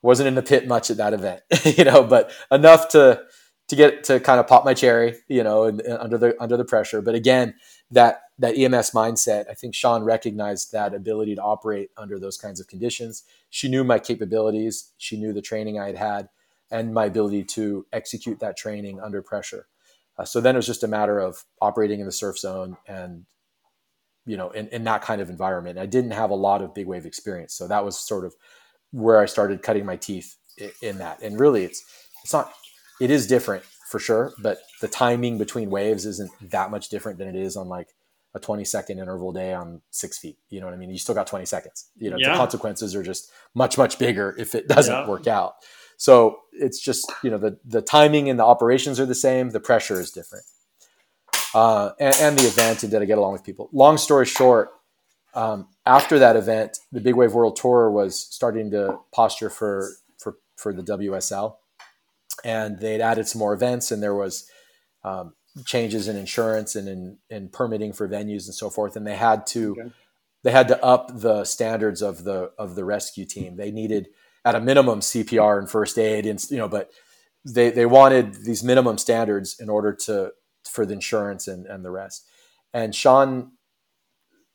wasn't 0.02 0.28
in 0.28 0.34
the 0.34 0.42
pit 0.42 0.66
much 0.66 0.90
at 0.90 0.96
that 0.96 1.12
event, 1.12 1.42
you 1.64 1.84
know, 1.84 2.02
but 2.02 2.30
enough 2.50 2.88
to 2.90 3.22
to 3.70 3.76
get 3.76 4.02
to 4.02 4.18
kind 4.18 4.40
of 4.40 4.48
pop 4.48 4.64
my 4.64 4.74
cherry, 4.74 5.14
you 5.28 5.44
know, 5.44 5.62
and, 5.62 5.80
and 5.82 5.98
under 5.98 6.18
the 6.18 6.42
under 6.42 6.56
the 6.56 6.64
pressure. 6.64 7.00
But 7.00 7.14
again, 7.14 7.54
that 7.92 8.22
that 8.38 8.56
EMS 8.56 8.90
mindset, 8.90 9.48
I 9.48 9.54
think 9.54 9.74
Shawn 9.74 10.02
recognized 10.02 10.72
that 10.72 10.92
ability 10.92 11.36
to 11.36 11.42
operate 11.42 11.90
under 11.96 12.18
those 12.18 12.36
kinds 12.36 12.58
of 12.58 12.66
conditions. 12.66 13.22
She 13.48 13.68
knew 13.68 13.84
my 13.84 13.98
capabilities, 13.98 14.92
she 14.98 15.16
knew 15.16 15.32
the 15.32 15.42
training 15.42 15.78
I 15.78 15.86
had 15.86 15.98
had, 15.98 16.28
and 16.70 16.92
my 16.92 17.04
ability 17.04 17.44
to 17.44 17.86
execute 17.92 18.40
that 18.40 18.56
training 18.56 19.00
under 19.00 19.22
pressure. 19.22 19.68
Uh, 20.18 20.24
so 20.24 20.40
then 20.40 20.56
it 20.56 20.58
was 20.58 20.66
just 20.66 20.82
a 20.82 20.88
matter 20.88 21.20
of 21.20 21.44
operating 21.60 22.00
in 22.00 22.06
the 22.06 22.12
surf 22.12 22.38
zone 22.38 22.76
and 22.88 23.24
you 24.26 24.36
know 24.36 24.50
in, 24.50 24.66
in 24.68 24.82
that 24.82 25.02
kind 25.02 25.20
of 25.20 25.30
environment. 25.30 25.78
I 25.78 25.86
didn't 25.86 26.10
have 26.10 26.30
a 26.30 26.34
lot 26.34 26.60
of 26.60 26.74
big 26.74 26.88
wave 26.88 27.06
experience, 27.06 27.54
so 27.54 27.68
that 27.68 27.84
was 27.84 27.96
sort 27.96 28.24
of 28.24 28.34
where 28.92 29.20
I 29.20 29.26
started 29.26 29.62
cutting 29.62 29.86
my 29.86 29.96
teeth 29.96 30.36
in 30.82 30.98
that. 30.98 31.22
And 31.22 31.38
really, 31.38 31.64
it's 31.64 31.84
it's 32.22 32.32
not. 32.32 32.52
It 33.00 33.10
is 33.10 33.26
different 33.26 33.64
for 33.88 33.98
sure, 33.98 34.32
but 34.38 34.58
the 34.80 34.88
timing 34.88 35.38
between 35.38 35.70
waves 35.70 36.06
isn't 36.06 36.30
that 36.50 36.70
much 36.70 36.90
different 36.90 37.18
than 37.18 37.28
it 37.28 37.34
is 37.34 37.56
on 37.56 37.68
like 37.68 37.88
a 38.34 38.38
20 38.38 38.64
second 38.64 38.98
interval 38.98 39.32
day 39.32 39.52
on 39.52 39.80
six 39.90 40.18
feet. 40.18 40.38
You 40.48 40.60
know 40.60 40.66
what 40.66 40.74
I 40.74 40.76
mean? 40.76 40.90
You 40.90 40.98
still 40.98 41.14
got 41.14 41.26
20 41.26 41.44
seconds. 41.46 41.90
You 41.96 42.10
know, 42.10 42.16
yeah. 42.18 42.32
the 42.32 42.38
consequences 42.38 42.94
are 42.94 43.02
just 43.02 43.30
much, 43.54 43.76
much 43.76 43.98
bigger 43.98 44.34
if 44.38 44.54
it 44.54 44.68
doesn't 44.68 44.94
yeah. 44.94 45.08
work 45.08 45.26
out. 45.26 45.54
So 45.96 46.38
it's 46.52 46.80
just, 46.80 47.12
you 47.22 47.30
know, 47.30 47.38
the, 47.38 47.58
the 47.64 47.82
timing 47.82 48.30
and 48.30 48.38
the 48.38 48.44
operations 48.44 49.00
are 49.00 49.06
the 49.06 49.14
same. 49.14 49.50
The 49.50 49.60
pressure 49.60 50.00
is 50.00 50.10
different. 50.10 50.44
Uh, 51.52 51.90
and, 51.98 52.16
and, 52.20 52.38
the 52.38 52.46
advantage 52.46 52.90
that 52.90 53.02
I 53.02 53.04
get 53.06 53.18
along 53.18 53.32
with 53.32 53.42
people. 53.42 53.68
Long 53.72 53.98
story 53.98 54.24
short, 54.24 54.70
um, 55.34 55.68
after 55.86 56.18
that 56.18 56.36
event, 56.36 56.78
the 56.90 57.00
Big 57.00 57.14
Wave 57.14 57.32
World 57.32 57.56
Tour 57.56 57.90
was 57.90 58.18
starting 58.18 58.70
to 58.72 58.98
posture 59.12 59.50
for 59.50 59.90
for 60.18 60.36
for 60.56 60.72
the 60.72 60.82
WSL, 60.82 61.56
and 62.44 62.78
they'd 62.78 63.00
added 63.00 63.28
some 63.28 63.38
more 63.38 63.54
events, 63.54 63.90
and 63.90 64.02
there 64.02 64.14
was 64.14 64.50
um, 65.04 65.34
changes 65.64 66.08
in 66.08 66.16
insurance 66.16 66.76
and 66.76 66.88
in, 66.88 67.18
in 67.28 67.48
permitting 67.48 67.92
for 67.92 68.08
venues 68.08 68.46
and 68.46 68.54
so 68.54 68.70
forth, 68.70 68.96
and 68.96 69.06
they 69.06 69.16
had 69.16 69.46
to 69.48 69.72
okay. 69.72 69.92
they 70.42 70.50
had 70.50 70.68
to 70.68 70.84
up 70.84 71.10
the 71.20 71.44
standards 71.44 72.02
of 72.02 72.24
the 72.24 72.50
of 72.58 72.74
the 72.74 72.84
rescue 72.84 73.24
team. 73.24 73.56
They 73.56 73.70
needed 73.70 74.08
at 74.44 74.54
a 74.54 74.60
minimum 74.60 75.00
CPR 75.00 75.58
and 75.58 75.70
first 75.70 75.98
aid, 75.98 76.26
and 76.26 76.44
you 76.50 76.58
know, 76.58 76.68
but 76.68 76.90
they 77.44 77.70
they 77.70 77.86
wanted 77.86 78.44
these 78.44 78.64
minimum 78.64 78.98
standards 78.98 79.58
in 79.60 79.68
order 79.68 79.92
to 79.92 80.32
for 80.68 80.84
the 80.84 80.94
insurance 80.94 81.46
and 81.46 81.66
and 81.66 81.84
the 81.84 81.90
rest. 81.90 82.26
And 82.72 82.94
Shawn 82.94 83.52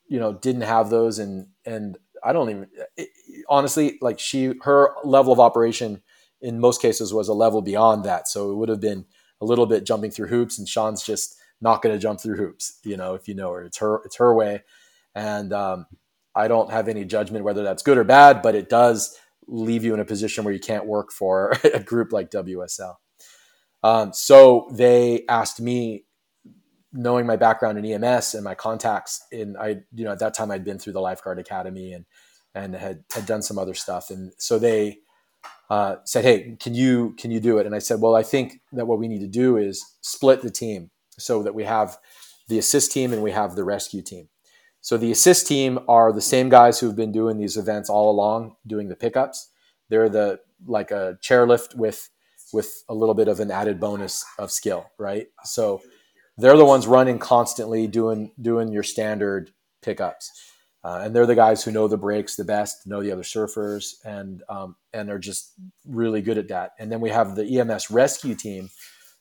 you 0.08 0.20
know 0.20 0.34
didn't 0.34 0.62
have 0.62 0.90
those. 0.90 1.20
And 1.20 1.48
and 1.66 1.98
I 2.24 2.34
don't 2.34 2.50
even 2.50 2.68
it, 2.98 3.10
honestly 3.50 3.98
like 4.02 4.20
she 4.20 4.54
her 4.64 4.96
level 5.04 5.34
of 5.34 5.40
operation 5.40 6.02
in 6.42 6.60
most 6.60 6.82
cases 6.82 7.14
was 7.14 7.28
a 7.28 7.34
level 7.34 7.62
beyond 7.62 8.04
that. 8.06 8.28
So 8.28 8.52
it 8.52 8.56
would 8.56 8.70
have 8.70 8.82
been 8.82 9.06
a 9.42 9.46
little 9.46 9.66
bit 9.66 9.86
jumping 9.86 10.12
through 10.12 10.28
hoops 10.28 10.58
and 10.58 10.68
Shawn's 10.68 11.04
just 11.04 11.36
not 11.62 11.82
going 11.82 11.96
to 11.96 12.00
jump 12.00 12.20
through 12.20 12.38
hoops 12.38 12.80
you 12.84 12.98
know 12.98 13.16
if 13.16 13.28
you 13.28 13.36
know 13.36 13.52
her. 13.52 13.64
It's 13.64 13.78
her 13.78 14.02
it's 14.06 14.18
her 14.18 14.34
way. 14.34 14.64
And 15.14 15.54
um, 15.54 15.86
I 16.36 16.48
don't 16.48 16.72
have 16.72 16.88
any 16.88 17.06
judgment 17.06 17.46
whether 17.46 17.64
that's 17.64 17.84
good 17.84 17.98
or 17.98 18.04
bad, 18.04 18.42
but 18.42 18.56
it 18.56 18.70
does 18.70 19.18
leave 19.48 19.84
you 19.84 19.94
in 19.94 20.00
a 20.00 20.06
position 20.06 20.44
where 20.44 20.54
you 20.54 20.60
can't 20.60 20.86
work 20.86 21.12
for 21.12 21.54
a 21.74 21.80
group 21.80 22.12
like 22.12 22.32
WSL. 22.32 22.96
Um, 23.84 24.14
so 24.14 24.68
they 24.72 25.26
asked 25.30 25.62
me, 25.62 26.05
knowing 26.96 27.26
my 27.26 27.36
background 27.36 27.78
in 27.78 28.04
EMS 28.04 28.34
and 28.34 28.44
my 28.44 28.56
contacts 28.56 29.22
in, 29.32 29.56
I, 29.58 29.82
you 29.94 30.06
know, 30.06 30.12
at 30.12 30.20
that 30.20 30.34
time 30.34 30.50
I'd 30.50 30.64
been 30.64 30.80
through 30.80 30.94
the 30.94 31.02
lifeguard 31.02 31.38
academy 31.38 31.94
and, 31.94 32.06
and 32.56 32.74
had, 32.74 33.04
had 33.14 33.26
done 33.26 33.42
some 33.42 33.60
other 33.60 33.74
stuff. 33.74 34.10
And 34.10 34.32
so 34.38 34.58
they 34.58 35.00
uh, 35.70 35.98
said, 36.06 36.24
Hey, 36.24 36.56
can 36.60 36.74
you, 36.74 37.16
can 37.20 37.32
you 37.32 37.40
do 37.40 37.58
it? 37.58 37.66
And 37.66 37.76
I 37.76 37.80
said, 37.80 38.00
well, 38.00 38.16
I 38.16 38.24
think 38.24 38.62
that 38.72 38.86
what 38.86 38.98
we 38.98 39.08
need 39.08 39.20
to 39.20 39.28
do 39.28 39.58
is 39.58 39.84
split 40.02 40.42
the 40.42 40.50
team 40.50 40.90
so 41.20 41.44
that 41.44 41.54
we 41.54 41.66
have 41.66 41.98
the 42.48 42.58
assist 42.58 42.92
team 42.92 43.12
and 43.12 43.22
we 43.22 43.32
have 43.32 43.56
the 43.56 43.64
rescue 43.64 44.02
team. 44.02 44.30
So 44.82 44.98
the 44.98 45.12
assist 45.12 45.48
team 45.48 45.80
are 45.88 46.14
the 46.14 46.22
same 46.22 46.48
guys 46.48 46.80
who've 46.80 46.96
been 46.96 47.12
doing 47.12 47.38
these 47.38 47.58
events 47.58 47.90
all 47.90 48.12
along, 48.12 48.56
doing 48.68 48.88
the 48.88 48.96
pickups. 48.96 49.50
They're 49.90 50.10
the 50.10 50.40
like 50.68 50.92
a 50.92 51.18
chairlift 51.24 51.76
with 51.76 52.10
with 52.54 52.84
a 52.88 52.94
little 52.94 53.16
bit 53.16 53.28
of 53.28 53.40
an 53.40 53.50
added 53.50 53.80
bonus 53.80 54.24
of 54.38 54.52
skill, 54.52 54.86
right? 55.00 55.28
So 55.44 55.82
they're 56.38 56.58
the 56.58 56.66
ones 56.66 56.88
running 56.88 57.20
constantly, 57.20 57.88
doing 57.88 58.32
doing 58.42 58.72
your 58.72 58.84
standard 58.84 59.52
pickups, 59.82 60.32
uh, 60.84 61.02
and 61.04 61.16
they're 61.16 61.26
the 61.26 61.36
guys 61.36 61.64
who 61.64 61.72
know 61.72 61.88
the 61.88 61.98
breaks 61.98 62.36
the 62.36 62.44
best, 62.44 62.86
know 62.86 63.02
the 63.02 63.12
other 63.12 63.24
surfers, 63.24 63.96
and 64.04 64.44
um, 64.50 64.76
and 64.94 65.10
are 65.10 65.20
just 65.20 65.54
really 65.88 66.22
good 66.22 66.38
at 66.38 66.50
that. 66.50 66.72
And 66.80 66.92
then 66.92 67.02
we 67.02 67.10
have 67.10 67.36
the 67.36 67.60
EMS 67.60 67.92
rescue 67.92 68.36
team, 68.36 68.70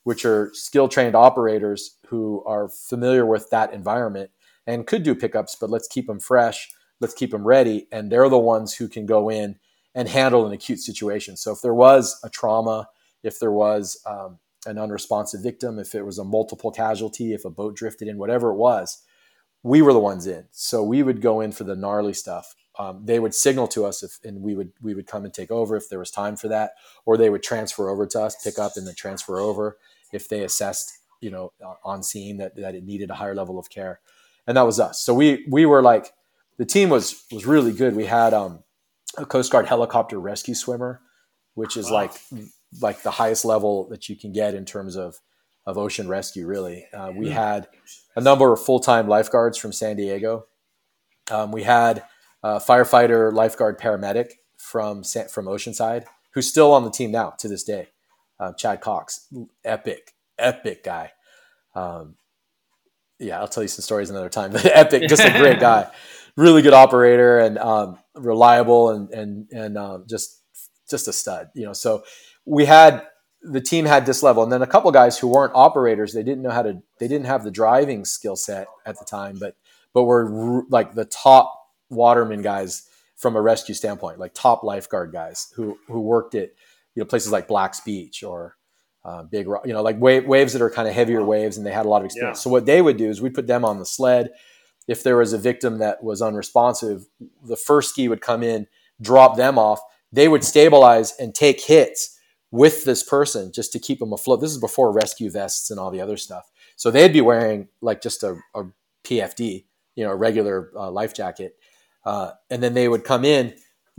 which 0.04 0.24
are 0.24 0.50
skill 0.54 0.88
trained 0.88 1.14
operators 1.14 1.98
who 2.08 2.42
are 2.46 2.68
familiar 2.68 3.24
with 3.26 3.50
that 3.50 3.72
environment 3.72 4.30
and 4.66 4.86
could 4.86 5.02
do 5.02 5.14
pickups, 5.14 5.56
but 5.60 5.70
let's 5.70 5.88
keep 5.88 6.06
them 6.06 6.20
fresh. 6.20 6.70
Let's 7.00 7.14
keep 7.14 7.30
them 7.30 7.46
ready. 7.46 7.86
And 7.92 8.10
they're 8.10 8.28
the 8.28 8.38
ones 8.38 8.74
who 8.74 8.88
can 8.88 9.06
go 9.06 9.28
in 9.28 9.56
and 9.94 10.08
handle 10.08 10.46
an 10.46 10.52
acute 10.52 10.80
situation. 10.80 11.36
So 11.36 11.52
if 11.52 11.60
there 11.60 11.74
was 11.74 12.18
a 12.24 12.30
trauma, 12.30 12.88
if 13.22 13.38
there 13.38 13.52
was 13.52 14.00
um, 14.06 14.38
an 14.66 14.78
unresponsive 14.78 15.42
victim, 15.42 15.78
if 15.78 15.94
it 15.94 16.04
was 16.04 16.18
a 16.18 16.24
multiple 16.24 16.70
casualty, 16.70 17.32
if 17.32 17.44
a 17.44 17.50
boat 17.50 17.76
drifted 17.76 18.08
in, 18.08 18.18
whatever 18.18 18.50
it 18.50 18.56
was, 18.56 19.02
we 19.62 19.82
were 19.82 19.92
the 19.92 19.98
ones 19.98 20.26
in. 20.26 20.46
So 20.50 20.82
we 20.82 21.02
would 21.02 21.20
go 21.20 21.40
in 21.40 21.52
for 21.52 21.64
the 21.64 21.76
gnarly 21.76 22.14
stuff. 22.14 22.54
Um, 22.78 23.02
they 23.04 23.18
would 23.18 23.34
signal 23.34 23.68
to 23.68 23.84
us 23.84 24.02
if, 24.02 24.18
and 24.24 24.42
we 24.42 24.54
would 24.54 24.72
we 24.82 24.94
would 24.94 25.06
come 25.06 25.24
and 25.24 25.32
take 25.32 25.50
over 25.50 25.76
if 25.76 25.88
there 25.88 25.98
was 26.00 26.10
time 26.10 26.36
for 26.36 26.48
that, 26.48 26.72
or 27.06 27.16
they 27.16 27.30
would 27.30 27.42
transfer 27.42 27.88
over 27.88 28.04
to 28.06 28.20
us, 28.20 28.42
pick 28.42 28.58
up 28.58 28.72
and 28.76 28.86
then 28.86 28.94
transfer 28.96 29.38
over 29.38 29.78
if 30.12 30.28
they 30.28 30.42
assessed, 30.42 30.92
you 31.20 31.30
know, 31.30 31.52
on 31.84 32.02
scene 32.02 32.38
that 32.38 32.56
that 32.56 32.74
it 32.74 32.84
needed 32.84 33.10
a 33.10 33.14
higher 33.14 33.34
level 33.34 33.58
of 33.58 33.70
care 33.70 34.00
and 34.46 34.56
that 34.56 34.62
was 34.62 34.80
us. 34.80 35.00
So 35.00 35.14
we 35.14 35.44
we 35.48 35.66
were 35.66 35.82
like 35.82 36.12
the 36.58 36.64
team 36.64 36.88
was 36.88 37.24
was 37.32 37.46
really 37.46 37.72
good. 37.72 37.96
We 37.96 38.06
had 38.06 38.34
um, 38.34 38.62
a 39.16 39.26
Coast 39.26 39.50
Guard 39.50 39.66
helicopter 39.66 40.18
rescue 40.18 40.54
swimmer, 40.54 41.00
which 41.54 41.76
is 41.76 41.86
wow. 41.86 41.92
like 41.92 42.12
like 42.80 43.02
the 43.02 43.10
highest 43.12 43.44
level 43.44 43.88
that 43.88 44.08
you 44.08 44.16
can 44.16 44.32
get 44.32 44.54
in 44.54 44.64
terms 44.64 44.96
of 44.96 45.20
of 45.66 45.78
ocean 45.78 46.08
rescue. 46.08 46.46
Really, 46.46 46.86
uh, 46.92 47.12
we 47.14 47.28
hmm. 47.28 47.32
had 47.32 47.68
a 48.16 48.20
number 48.20 48.52
of 48.52 48.62
full 48.62 48.80
time 48.80 49.08
lifeguards 49.08 49.58
from 49.58 49.72
San 49.72 49.96
Diego. 49.96 50.46
Um, 51.30 51.52
we 51.52 51.62
had 51.62 52.04
a 52.42 52.60
firefighter, 52.60 53.32
lifeguard, 53.32 53.78
paramedic 53.78 54.32
from 54.58 55.02
from 55.02 55.46
Oceanside, 55.46 56.04
who's 56.32 56.48
still 56.48 56.72
on 56.72 56.84
the 56.84 56.90
team 56.90 57.10
now 57.10 57.30
to 57.38 57.48
this 57.48 57.64
day. 57.64 57.88
Uh, 58.38 58.52
Chad 58.52 58.80
Cox, 58.80 59.28
epic, 59.64 60.12
epic 60.38 60.84
guy. 60.84 61.12
Um, 61.74 62.16
yeah, 63.18 63.40
I'll 63.40 63.48
tell 63.48 63.62
you 63.62 63.68
some 63.68 63.82
stories 63.82 64.10
another 64.10 64.28
time. 64.28 64.52
Epic, 64.56 65.08
just 65.08 65.24
a 65.24 65.38
great 65.38 65.60
guy, 65.60 65.90
really 66.36 66.62
good 66.62 66.72
operator 66.72 67.38
and 67.38 67.58
um, 67.58 67.98
reliable 68.14 68.90
and 68.90 69.10
and 69.10 69.48
and 69.52 69.78
um, 69.78 70.04
just 70.08 70.42
just 70.90 71.08
a 71.08 71.12
stud. 71.12 71.48
You 71.54 71.66
know, 71.66 71.72
so 71.72 72.02
we 72.44 72.64
had 72.64 73.06
the 73.42 73.60
team 73.60 73.84
had 73.84 74.06
this 74.06 74.22
level, 74.22 74.42
and 74.42 74.50
then 74.50 74.62
a 74.62 74.66
couple 74.66 74.90
guys 74.90 75.18
who 75.18 75.28
weren't 75.28 75.52
operators. 75.54 76.12
They 76.12 76.22
didn't 76.22 76.42
know 76.42 76.50
how 76.50 76.62
to. 76.62 76.82
They 76.98 77.08
didn't 77.08 77.26
have 77.26 77.44
the 77.44 77.50
driving 77.50 78.04
skill 78.04 78.36
set 78.36 78.66
at 78.86 78.98
the 78.98 79.04
time, 79.04 79.38
but 79.38 79.56
but 79.92 80.04
were 80.04 80.64
like 80.70 80.94
the 80.94 81.04
top 81.04 81.54
waterman 81.90 82.42
guys 82.42 82.88
from 83.16 83.36
a 83.36 83.40
rescue 83.40 83.74
standpoint, 83.74 84.18
like 84.18 84.34
top 84.34 84.64
lifeguard 84.64 85.12
guys 85.12 85.52
who 85.56 85.78
who 85.86 86.00
worked 86.00 86.34
at 86.34 86.50
you 86.94 87.02
know 87.02 87.04
places 87.04 87.32
like 87.32 87.48
Black's 87.48 87.80
Beach 87.80 88.22
or 88.22 88.56
uh, 89.04 89.22
big, 89.22 89.46
you 89.64 89.72
know, 89.72 89.82
like 89.82 90.00
wave, 90.00 90.26
waves 90.26 90.54
that 90.54 90.62
are 90.62 90.70
kind 90.70 90.88
of 90.88 90.94
heavier 90.94 91.22
waves, 91.22 91.58
and 91.58 91.66
they 91.66 91.72
had 91.72 91.84
a 91.84 91.88
lot 91.88 91.98
of 91.98 92.06
experience. 92.06 92.38
Yeah. 92.38 92.42
So 92.42 92.50
what 92.50 92.66
they 92.66 92.80
would 92.80 92.96
do 92.96 93.08
is 93.08 93.20
we'd 93.20 93.34
put 93.34 93.46
them 93.46 93.64
on 93.64 93.78
the 93.78 93.84
sled. 93.84 94.30
If 94.88 95.02
there 95.02 95.18
was 95.18 95.32
a 95.32 95.38
victim 95.38 95.78
that 95.78 96.02
was 96.02 96.22
unresponsive, 96.22 97.06
the 97.42 97.56
first 97.56 97.90
ski 97.90 98.08
would 98.08 98.22
come 98.22 98.42
in, 98.42 98.66
drop 99.00 99.36
them 99.36 99.58
off. 99.58 99.80
They 100.12 100.28
would 100.28 100.44
stabilize 100.44 101.14
and 101.18 101.34
take 101.34 101.60
hits 101.60 102.13
with 102.54 102.84
this 102.84 103.02
person 103.02 103.50
just 103.52 103.72
to 103.72 103.80
keep 103.80 103.98
them 103.98 104.12
afloat. 104.12 104.40
This 104.40 104.52
is 104.52 104.58
before 104.58 104.92
rescue 104.92 105.28
vests 105.28 105.72
and 105.72 105.80
all 105.80 105.90
the 105.90 106.00
other 106.00 106.16
stuff. 106.16 106.48
So 106.76 106.92
they'd 106.92 107.12
be 107.12 107.20
wearing 107.20 107.66
like 107.80 108.00
just 108.00 108.22
a, 108.22 108.36
a 108.54 108.62
PFD, 109.02 109.64
you 109.96 110.04
know, 110.04 110.12
a 110.12 110.16
regular 110.16 110.70
uh, 110.76 110.88
life 110.88 111.12
jacket, 111.14 111.56
uh, 112.04 112.30
and 112.50 112.62
then 112.62 112.74
they 112.74 112.88
would 112.88 113.02
come 113.02 113.24
in, 113.24 113.54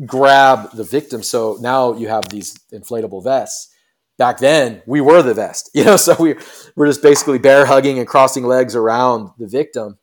grab 0.06 0.72
the 0.72 0.86
victim. 0.86 1.22
So 1.22 1.58
now 1.60 1.98
you 1.98 2.08
have 2.08 2.30
these 2.30 2.58
inflatable 2.72 3.26
vests 3.26 3.74
back 4.18 4.38
then 4.38 4.82
we 4.86 5.02
were 5.02 5.22
the 5.22 5.34
vest, 5.34 5.70
you 5.76 5.84
know, 5.84 5.98
so 5.98 6.16
we 6.18 6.36
were 6.78 6.88
just 6.88 7.02
basically 7.02 7.38
bear 7.38 7.66
hugging 7.66 8.00
and 8.00 8.08
crossing 8.08 8.46
legs 8.46 8.74
around 8.74 9.32
the 9.38 9.48
victim, 9.48 9.98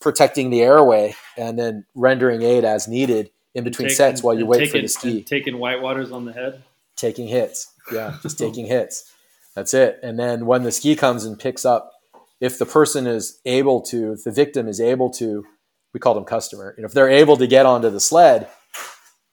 protecting 0.00 0.48
the 0.48 0.62
airway 0.62 1.14
and 1.36 1.58
then 1.58 1.84
rendering 1.94 2.40
aid 2.40 2.64
as 2.64 2.88
needed 2.88 3.30
in 3.54 3.62
between 3.62 3.88
taking, 3.88 3.96
sets 3.96 4.22
while 4.22 4.38
you 4.38 4.46
wait 4.46 4.60
taking, 4.60 4.72
for 4.72 4.80
the 4.80 4.88
ski. 4.88 5.22
Taking 5.22 5.58
white 5.58 5.82
waters 5.82 6.10
on 6.12 6.24
the 6.24 6.32
head. 6.32 6.62
Taking 6.98 7.28
hits. 7.28 7.72
Yeah, 7.92 8.16
just 8.22 8.40
oh. 8.42 8.46
taking 8.46 8.66
hits. 8.66 9.10
That's 9.54 9.74
it. 9.74 9.98
And 10.02 10.18
then 10.18 10.46
when 10.46 10.62
the 10.62 10.72
ski 10.72 10.94
comes 10.94 11.24
and 11.24 11.38
picks 11.38 11.64
up, 11.64 11.92
if 12.40 12.58
the 12.58 12.66
person 12.66 13.06
is 13.06 13.40
able 13.44 13.80
to, 13.82 14.12
if 14.12 14.24
the 14.24 14.30
victim 14.30 14.68
is 14.68 14.80
able 14.80 15.10
to, 15.14 15.44
we 15.92 16.00
call 16.00 16.14
them 16.14 16.24
customer. 16.24 16.74
And 16.76 16.84
if 16.84 16.92
they're 16.92 17.10
able 17.10 17.36
to 17.36 17.46
get 17.46 17.66
onto 17.66 17.90
the 17.90 18.00
sled, 18.00 18.48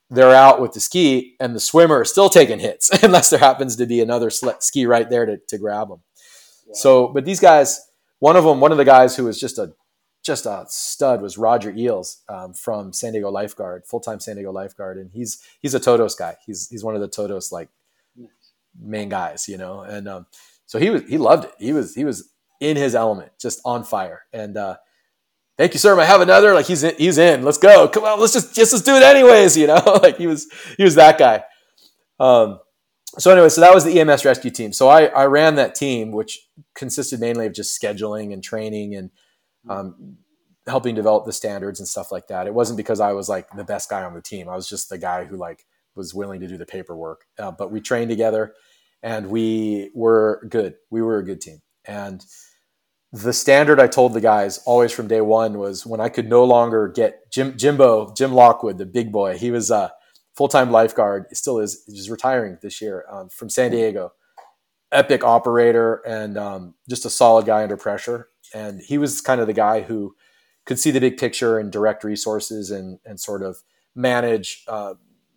they're 0.10 0.34
out 0.34 0.62
with 0.62 0.74
the 0.74 0.80
ski 0.80 1.36
and 1.40 1.56
the 1.56 1.60
swimmer 1.60 2.02
is 2.02 2.12
still 2.12 2.30
taking 2.30 2.60
hits 2.60 2.90
unless 3.04 3.30
there 3.30 3.40
happens 3.40 3.76
to 3.76 3.86
be 3.86 4.02
another 4.02 4.30
ski 4.30 4.86
right 4.86 5.10
there 5.10 5.26
to, 5.26 5.38
to 5.50 5.58
grab 5.58 5.90
them. 5.90 6.02
Wow. 6.68 6.74
So, 6.74 7.08
but 7.10 7.26
these 7.26 7.40
guys, 7.40 7.80
one 8.20 8.36
of 8.36 8.44
them, 8.44 8.60
one 8.60 8.72
of 8.72 8.78
the 8.78 8.86
guys 8.86 9.16
who 9.16 9.26
was 9.26 9.40
just 9.40 9.58
a 9.58 9.74
just 10.26 10.48
a 10.48 10.66
stud 10.68 11.22
was 11.22 11.38
Roger 11.38 11.72
Eels 11.72 12.24
um, 12.28 12.54
from 12.54 12.92
San 12.92 13.14
Diego 13.14 13.30
Lifeguard, 13.30 13.86
full 13.86 14.00
time 14.00 14.20
San 14.20 14.36
Diego 14.36 14.52
Lifeguard, 14.52 14.98
and 14.98 15.12
he's 15.14 15.42
he's 15.62 15.76
a 15.76 15.80
Todos 15.80 16.16
guy. 16.16 16.36
He's 16.46 16.68
he's 16.70 16.84
one 16.84 16.96
of 16.96 17.02
the 17.02 17.08
Todos 17.08 17.52
like 17.52 17.70
main 18.82 19.10
guys, 19.10 19.48
you 19.48 19.58
know. 19.58 19.82
And 19.82 20.08
um, 20.08 20.26
so 20.66 20.80
he 20.80 20.90
was 20.90 21.04
he 21.04 21.20
loved 21.20 21.46
it. 21.46 21.52
He 21.60 21.74
was 21.74 21.94
he 21.94 22.04
was 22.04 22.32
in 22.60 22.76
his 22.76 22.96
element, 22.96 23.34
just 23.40 23.62
on 23.64 23.84
fire. 23.84 24.24
And 24.34 24.58
uh, 24.58 24.78
thank 25.58 25.74
you, 25.74 25.80
sir. 25.80 26.00
I 26.00 26.06
have 26.06 26.22
another. 26.22 26.56
Like 26.56 26.66
he's 26.66 26.84
in, 26.84 26.96
he's 26.98 27.20
in. 27.20 27.44
Let's 27.44 27.60
go. 27.60 27.88
Come 27.88 28.04
on. 28.04 28.20
Let's 28.20 28.34
just 28.34 28.56
just 28.56 28.74
let's 28.74 28.84
do 28.84 28.96
it 28.96 29.04
anyways. 29.04 29.56
You 29.56 29.68
know, 29.68 30.00
like 30.02 30.18
he 30.18 30.26
was 30.26 30.48
he 30.76 30.84
was 30.84 30.96
that 30.96 31.20
guy. 31.20 31.44
Um, 32.20 32.60
so 33.20 33.32
anyway, 33.32 33.50
so 33.50 33.62
that 33.62 33.76
was 33.76 33.84
the 33.86 34.00
EMS 34.00 34.26
rescue 34.26 34.50
team. 34.50 34.74
So 34.74 34.88
I 34.88 35.06
I 35.06 35.26
ran 35.26 35.54
that 35.56 35.76
team, 35.76 36.12
which 36.12 36.48
consisted 36.74 37.20
mainly 37.20 37.46
of 37.46 37.54
just 37.54 37.80
scheduling 37.80 38.34
and 38.34 38.44
training 38.44 38.96
and 38.96 39.12
um, 39.70 40.18
helping 40.68 40.96
develop 40.96 41.26
the 41.26 41.34
standards 41.34 41.80
and 41.80 41.88
stuff 41.88 42.12
like 42.12 42.28
that. 42.28 42.48
It 42.48 42.54
wasn't 42.54 42.78
because 42.78 43.00
I 43.00 43.14
was 43.14 43.30
like 43.30 43.50
the 43.52 43.64
best 43.64 43.90
guy 43.90 44.04
on 44.04 44.14
the 44.14 44.22
team. 44.22 44.50
I 44.50 44.56
was 44.56 44.68
just 44.70 44.90
the 44.90 44.98
guy 44.98 45.26
who 45.26 45.38
like 45.38 45.66
was 45.96 46.14
willing 46.14 46.42
to 46.42 46.48
do 46.48 46.58
the 46.58 46.66
paperwork. 46.66 47.26
Uh, 47.38 47.52
but 47.52 47.72
we 47.72 47.82
trained 47.82 48.10
together, 48.10 48.54
and 49.04 49.30
we 49.30 49.92
were 49.94 50.46
good. 50.50 50.76
We 50.90 51.02
were 51.02 51.18
a 51.18 51.26
good 51.26 51.42
team, 51.42 51.62
and 51.86 52.24
the 53.12 53.34
standard 53.34 53.80
I 53.80 53.88
told 53.88 54.14
the 54.14 54.22
guys 54.22 54.60
always 54.66 54.92
from 54.92 55.08
day 55.08 55.22
one 55.22 55.58
was 55.58 55.86
when 55.86 56.02
I 56.02 56.10
could 56.10 56.28
no 56.28 56.44
longer 56.44 56.90
get 56.90 57.32
Jim 57.32 57.58
Jimbo 57.58 58.14
Jim 58.14 58.34
Lockwood, 58.34 58.78
the 58.78 58.86
big 58.86 59.12
boy. 59.12 59.38
He 59.38 59.52
was 59.52 59.72
a 59.72 59.94
full 60.36 60.50
time 60.50 60.72
lifeguard. 60.72 61.26
Still 61.34 61.60
is. 61.60 61.84
He's 61.88 62.10
retiring 62.10 62.58
this 62.62 62.82
year 62.82 63.06
um, 63.10 63.30
from 63.30 63.50
San 63.50 63.72
Diego. 63.72 64.12
Epic 64.92 65.24
operator 65.24 66.02
and 66.06 66.38
um, 66.38 66.76
just 66.90 67.06
a 67.06 67.10
solid 67.10 67.46
guy 67.46 67.64
under 67.64 67.78
pressure. 67.78 68.30
And 68.54 68.82
he 68.82 68.98
was 68.98 69.22
kind 69.22 69.42
of 69.42 69.48
the 69.48 69.54
guy 69.54 69.82
who 69.82 70.16
could 70.66 70.80
see 70.80 70.92
the 70.92 71.00
big 71.00 71.18
picture 71.18 71.60
and 71.60 71.72
direct 71.72 72.04
resources 72.04 72.72
and 72.72 73.00
and 73.06 73.20
sort 73.20 73.44
of 73.44 73.58
manage 73.96 74.64
uh, 74.68 74.96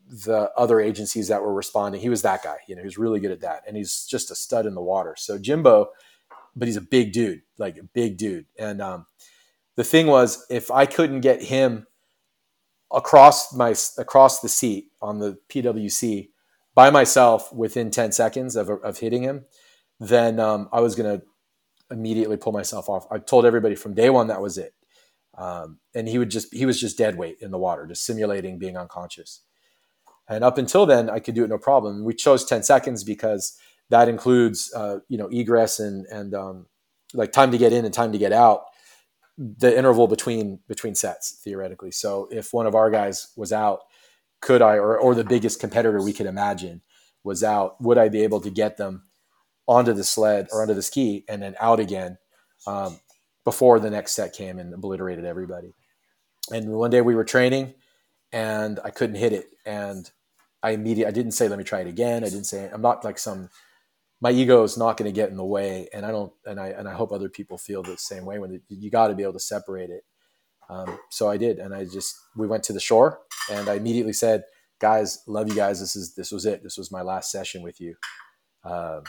the 0.08 0.50
other 0.56 0.80
agencies 0.80 1.28
that 1.28 1.42
were 1.42 1.54
responding. 1.54 2.00
He 2.00 2.08
was 2.08 2.22
that 2.22 2.42
guy. 2.42 2.58
You 2.66 2.76
know, 2.76 2.82
he 2.82 2.86
was 2.86 2.98
really 2.98 3.20
good 3.20 3.30
at 3.30 3.40
that, 3.40 3.62
and 3.66 3.76
he's 3.76 4.06
just 4.06 4.30
a 4.30 4.34
stud 4.34 4.66
in 4.66 4.74
the 4.74 4.82
water. 4.82 5.14
So 5.16 5.38
Jimbo 5.38 5.90
but 6.58 6.66
he's 6.66 6.76
a 6.76 6.82
big 6.82 7.12
dude, 7.12 7.42
like 7.56 7.78
a 7.78 7.84
big 7.84 8.16
dude. 8.16 8.46
And 8.58 8.82
um, 8.82 9.06
the 9.76 9.84
thing 9.84 10.08
was, 10.08 10.44
if 10.50 10.70
I 10.70 10.86
couldn't 10.86 11.20
get 11.20 11.42
him 11.42 11.86
across 12.92 13.54
my 13.54 13.74
across 13.96 14.40
the 14.40 14.48
seat 14.48 14.90
on 15.00 15.18
the 15.18 15.38
PWC 15.48 16.30
by 16.74 16.90
myself 16.90 17.52
within 17.52 17.90
10 17.90 18.12
seconds 18.12 18.56
of, 18.56 18.68
of 18.68 18.98
hitting 18.98 19.22
him, 19.22 19.44
then 20.00 20.40
um, 20.40 20.68
I 20.72 20.80
was 20.80 20.94
to 21.20 21.24
immediately 21.90 22.36
pull 22.38 22.52
myself 22.52 22.88
off. 22.88 23.06
I 23.10 23.18
told 23.18 23.46
everybody 23.46 23.74
from 23.76 23.94
day 23.94 24.10
one 24.10 24.28
that 24.28 24.42
was 24.42 24.58
it. 24.58 24.74
um, 25.38 25.80
and 25.94 26.08
he 26.08 26.18
would 26.18 26.30
just 26.30 26.54
he 26.54 26.66
was 26.66 26.80
just 26.80 26.98
dead 26.98 27.18
weight 27.18 27.38
in 27.40 27.50
the 27.52 27.58
water, 27.58 27.86
just 27.86 28.04
simulating 28.06 28.58
being 28.58 28.76
unconscious. 28.78 29.42
And 30.28 30.44
up 30.44 30.58
until 30.58 30.86
then, 30.86 31.10
I 31.10 31.20
could 31.20 31.34
do 31.34 31.44
it 31.44 31.50
no 31.50 31.58
problem. 31.58 32.04
We 32.04 32.14
chose 32.14 32.44
10 32.46 32.62
seconds 32.64 33.04
because 33.04 33.58
that 33.90 34.08
includes 34.08 34.72
uh, 34.74 35.00
you 35.08 35.18
know 35.18 35.28
egress 35.28 35.80
and 35.80 36.06
and 36.08 36.34
um, 36.34 36.66
like 37.14 37.32
time 37.32 37.52
to 37.52 37.58
get 37.58 37.72
in 37.72 37.84
and 37.84 37.94
time 37.94 38.12
to 38.12 38.18
get 38.18 38.32
out 38.32 38.64
the 39.38 39.76
interval 39.76 40.08
between 40.08 40.60
between 40.68 40.94
sets 40.94 41.40
theoretically 41.44 41.90
so 41.92 42.28
if 42.32 42.52
one 42.54 42.66
of 42.66 42.74
our 42.76 42.90
guys 42.90 43.32
was 43.36 43.52
out 43.52 43.80
could 44.42 44.62
i 44.62 44.76
or, 44.76 44.98
or 44.98 45.14
the 45.14 45.24
biggest 45.24 45.60
competitor 45.60 46.02
we 46.02 46.12
could 46.12 46.26
imagine 46.26 46.82
was 47.24 47.44
out 47.44 47.80
would 47.82 47.98
i 47.98 48.08
be 48.08 48.22
able 48.22 48.40
to 48.40 48.50
get 48.50 48.78
them 48.78 49.04
onto 49.68 49.92
the 49.92 50.04
sled 50.04 50.48
or 50.52 50.62
onto 50.62 50.74
the 50.74 50.82
ski 50.82 51.24
and 51.28 51.42
then 51.42 51.54
out 51.60 51.78
again 51.78 52.18
um, 52.66 52.98
before 53.44 53.78
the 53.78 53.90
next 53.90 54.12
set 54.12 54.32
came 54.32 54.58
and 54.58 54.72
obliterated 54.74 55.24
everybody. 55.24 55.74
And 56.50 56.70
one 56.72 56.90
day 56.90 57.02
we 57.02 57.14
were 57.14 57.24
training 57.24 57.74
and 58.32 58.80
i 58.84 58.90
couldn't 58.90 59.16
hit 59.16 59.32
it. 59.32 59.46
And 59.66 60.10
i 60.62 60.70
immediately 60.70 61.06
i 61.06 61.14
didn't 61.14 61.32
say 61.32 61.48
let 61.48 61.58
me 61.58 61.64
try 61.64 61.80
it 61.80 61.86
again. 61.86 62.24
I 62.24 62.30
didn't 62.30 62.44
say 62.44 62.68
i'm 62.72 62.82
not 62.82 63.04
like 63.04 63.18
some 63.18 63.50
my 64.20 64.30
ego 64.30 64.64
is 64.64 64.76
not 64.76 64.96
going 64.96 65.08
to 65.08 65.14
get 65.14 65.30
in 65.30 65.36
the 65.36 65.44
way. 65.44 65.88
And 65.92 66.06
i 66.06 66.10
don't 66.10 66.32
and 66.46 66.58
i 66.58 66.68
and 66.68 66.88
i 66.88 66.94
hope 66.94 67.12
other 67.12 67.28
people 67.28 67.58
feel 67.58 67.82
the 67.82 67.98
same 67.98 68.24
way 68.24 68.38
when 68.38 68.60
you 68.68 68.90
got 68.90 69.08
to 69.08 69.14
be 69.14 69.22
able 69.22 69.34
to 69.34 69.40
separate 69.40 69.90
it. 69.90 70.04
Um, 70.70 70.98
so 71.10 71.28
i 71.28 71.36
did. 71.36 71.58
And 71.58 71.74
i 71.74 71.84
just 71.84 72.16
we 72.36 72.46
went 72.46 72.62
to 72.64 72.72
the 72.72 72.80
shore 72.80 73.20
and 73.50 73.68
i 73.68 73.74
immediately 73.74 74.14
said 74.14 74.44
guys 74.80 75.22
love 75.26 75.48
you 75.48 75.54
guys. 75.54 75.80
This 75.80 75.96
is 75.96 76.14
this 76.14 76.32
was 76.32 76.46
it. 76.46 76.62
This 76.62 76.78
was 76.78 76.90
my 76.90 77.02
last 77.02 77.30
session 77.30 77.62
with 77.62 77.80
you. 77.80 77.96
Um, 78.64 79.02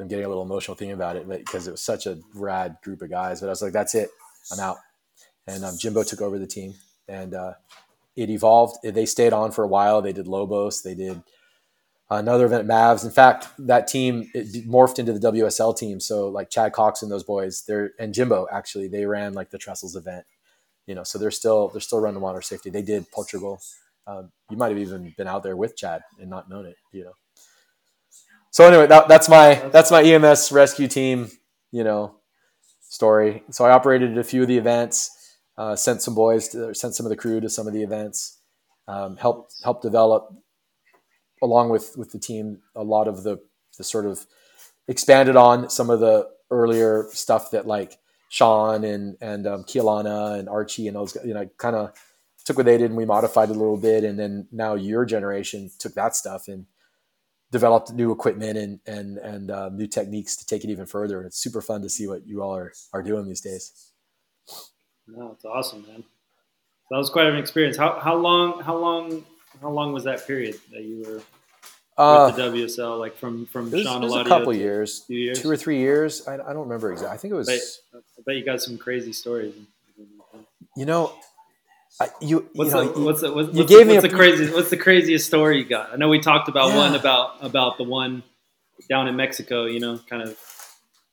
i'm 0.00 0.08
getting 0.08 0.24
a 0.24 0.28
little 0.28 0.42
emotional 0.42 0.76
thinking 0.76 0.94
about 0.94 1.16
it 1.16 1.28
because 1.28 1.68
it 1.68 1.72
was 1.72 1.82
such 1.82 2.06
a 2.06 2.18
rad 2.34 2.76
group 2.82 3.02
of 3.02 3.10
guys 3.10 3.40
but 3.40 3.46
i 3.46 3.50
was 3.50 3.62
like 3.62 3.72
that's 3.72 3.94
it 3.94 4.10
i'm 4.52 4.60
out 4.60 4.76
and 5.46 5.64
um, 5.64 5.76
jimbo 5.78 6.02
took 6.02 6.20
over 6.20 6.38
the 6.38 6.46
team 6.46 6.74
and 7.08 7.34
uh, 7.34 7.52
it 8.16 8.30
evolved 8.30 8.76
they 8.82 9.06
stayed 9.06 9.32
on 9.32 9.50
for 9.50 9.64
a 9.64 9.68
while 9.68 10.02
they 10.02 10.12
did 10.12 10.26
lobos 10.28 10.82
they 10.82 10.94
did 10.94 11.22
another 12.10 12.46
event 12.46 12.68
Mavs. 12.68 13.04
In 13.04 13.10
fact, 13.10 13.48
that 13.58 13.86
team 13.86 14.30
morphed 14.34 14.98
into 14.98 15.12
the 15.12 15.32
WSL 15.32 15.76
team. 15.76 16.00
So 16.00 16.28
like 16.28 16.50
Chad 16.50 16.72
Cox 16.72 17.02
and 17.02 17.10
those 17.10 17.24
boys, 17.24 17.62
they're 17.66 17.92
and 17.98 18.12
Jimbo 18.12 18.46
actually 18.52 18.88
they 18.88 19.06
ran 19.06 19.32
like 19.32 19.50
the 19.50 19.58
Trestles 19.58 19.96
event. 19.96 20.24
You 20.86 20.94
know, 20.94 21.04
so 21.04 21.18
they're 21.18 21.30
still 21.30 21.68
they're 21.68 21.80
still 21.80 22.00
running 22.00 22.20
water 22.20 22.42
safety. 22.42 22.70
They 22.70 22.82
did 22.82 23.10
Portugal. 23.12 23.60
Um, 24.06 24.32
you 24.50 24.56
might 24.56 24.70
have 24.70 24.78
even 24.78 25.14
been 25.16 25.28
out 25.28 25.42
there 25.42 25.56
with 25.56 25.76
Chad 25.76 26.02
and 26.18 26.28
not 26.28 26.50
known 26.50 26.66
it. 26.66 26.76
You 26.92 27.04
know. 27.04 27.12
So 28.50 28.66
anyway, 28.66 28.86
that, 28.88 29.08
that's 29.08 29.28
my 29.28 29.54
that's 29.72 29.90
my 29.90 30.02
EMS 30.02 30.52
rescue 30.52 30.88
team. 30.88 31.30
You 31.72 31.84
know, 31.84 32.16
story. 32.80 33.44
So 33.50 33.64
I 33.64 33.70
operated 33.70 34.18
a 34.18 34.24
few 34.24 34.42
of 34.42 34.48
the 34.48 34.58
events. 34.58 35.16
Uh, 35.56 35.76
sent 35.76 36.02
some 36.02 36.14
boys 36.14 36.48
to 36.48 36.74
sent 36.74 36.94
some 36.94 37.06
of 37.06 37.10
the 37.10 37.16
crew 37.16 37.40
to 37.40 37.48
some 37.48 37.66
of 37.66 37.72
the 37.72 37.82
events. 37.82 38.38
Um, 38.88 39.16
helped 39.16 39.54
help 39.62 39.82
develop 39.82 40.34
along 41.42 41.70
with 41.70 41.94
with 41.96 42.12
the 42.12 42.18
team, 42.18 42.58
a 42.74 42.82
lot 42.82 43.08
of 43.08 43.22
the 43.22 43.38
the 43.78 43.84
sort 43.84 44.06
of 44.06 44.26
expanded 44.88 45.36
on 45.36 45.70
some 45.70 45.90
of 45.90 46.00
the 46.00 46.28
earlier 46.50 47.06
stuff 47.12 47.50
that 47.52 47.66
like 47.66 47.98
Shawn 48.28 48.84
and 48.84 49.16
and 49.20 49.46
um, 49.46 49.64
Keaulana 49.64 50.38
and 50.38 50.48
Archie 50.48 50.88
and 50.88 50.96
those 50.96 51.16
you 51.24 51.34
know 51.34 51.48
kind 51.58 51.76
of 51.76 51.92
took 52.44 52.56
what 52.56 52.66
they 52.66 52.78
did 52.78 52.90
and 52.90 52.96
we 52.96 53.04
modified 53.04 53.50
it 53.50 53.56
a 53.56 53.58
little 53.58 53.76
bit 53.76 54.02
and 54.02 54.18
then 54.18 54.48
now 54.50 54.74
your 54.74 55.04
generation 55.04 55.70
took 55.78 55.94
that 55.94 56.16
stuff 56.16 56.48
and 56.48 56.66
developed 57.52 57.92
new 57.92 58.12
equipment 58.12 58.56
and 58.56 58.80
and 58.86 59.18
and 59.18 59.50
uh, 59.50 59.68
new 59.70 59.86
techniques 59.86 60.36
to 60.36 60.46
take 60.46 60.64
it 60.64 60.70
even 60.70 60.86
further. 60.86 61.22
It's 61.22 61.38
super 61.38 61.60
fun 61.60 61.82
to 61.82 61.88
see 61.88 62.06
what 62.06 62.26
you 62.26 62.42
all 62.42 62.54
are 62.54 62.72
are 62.92 63.02
doing 63.02 63.26
these 63.26 63.40
days. 63.40 63.92
No, 65.06 65.32
it's 65.32 65.44
awesome, 65.44 65.84
man. 65.88 66.04
That 66.90 66.96
was 66.96 67.10
quite 67.10 67.26
an 67.26 67.36
experience. 67.36 67.76
How 67.76 67.98
how 67.98 68.16
long 68.16 68.60
how 68.62 68.76
long 68.76 69.24
how 69.60 69.70
long 69.70 69.92
was 69.92 70.04
that 70.04 70.26
period 70.26 70.58
that 70.72 70.82
you 70.82 71.04
were 71.06 71.22
uh, 71.96 72.32
with 72.32 72.36
the 72.36 72.42
WSL? 72.42 72.98
Like 72.98 73.16
from 73.16 73.46
from 73.46 73.70
was, 73.70 73.82
Shawn 73.82 74.02
was 74.02 74.14
a 74.14 74.24
couple 74.24 74.54
years, 74.54 75.04
years, 75.08 75.40
two 75.40 75.50
or 75.50 75.56
three 75.56 75.78
years. 75.78 76.26
I, 76.26 76.34
I 76.34 76.36
don't 76.36 76.68
remember 76.68 76.92
exactly. 76.92 77.14
I 77.14 77.18
think 77.18 77.32
it 77.32 77.36
was. 77.36 77.48
I 77.48 77.52
bet, 77.52 78.02
I 78.18 78.22
bet 78.26 78.36
you 78.36 78.44
got 78.44 78.60
some 78.60 78.78
crazy 78.78 79.12
stories. 79.12 79.54
You 80.76 80.86
know, 80.86 81.12
I, 81.98 82.08
you, 82.20 82.48
what's, 82.54 82.70
you 82.70 82.76
know, 82.76 82.92
the, 82.92 83.00
what's, 83.00 83.20
the, 83.20 83.32
what's, 83.32 83.54
you 83.54 83.66
gave 83.66 83.88
what's 83.88 84.02
me 84.04 84.08
the 84.08 84.14
crazy 84.14 84.52
what's 84.52 84.70
the 84.70 84.76
craziest 84.76 85.26
story 85.26 85.58
you 85.58 85.64
got? 85.64 85.92
I 85.92 85.96
know 85.96 86.08
we 86.08 86.20
talked 86.20 86.48
about 86.48 86.68
yeah. 86.68 86.76
one 86.76 86.94
about 86.94 87.42
about 87.42 87.78
the 87.78 87.84
one 87.84 88.22
down 88.88 89.08
in 89.08 89.16
Mexico. 89.16 89.66
You 89.66 89.80
know, 89.80 89.98
kind 90.08 90.22
of, 90.22 90.38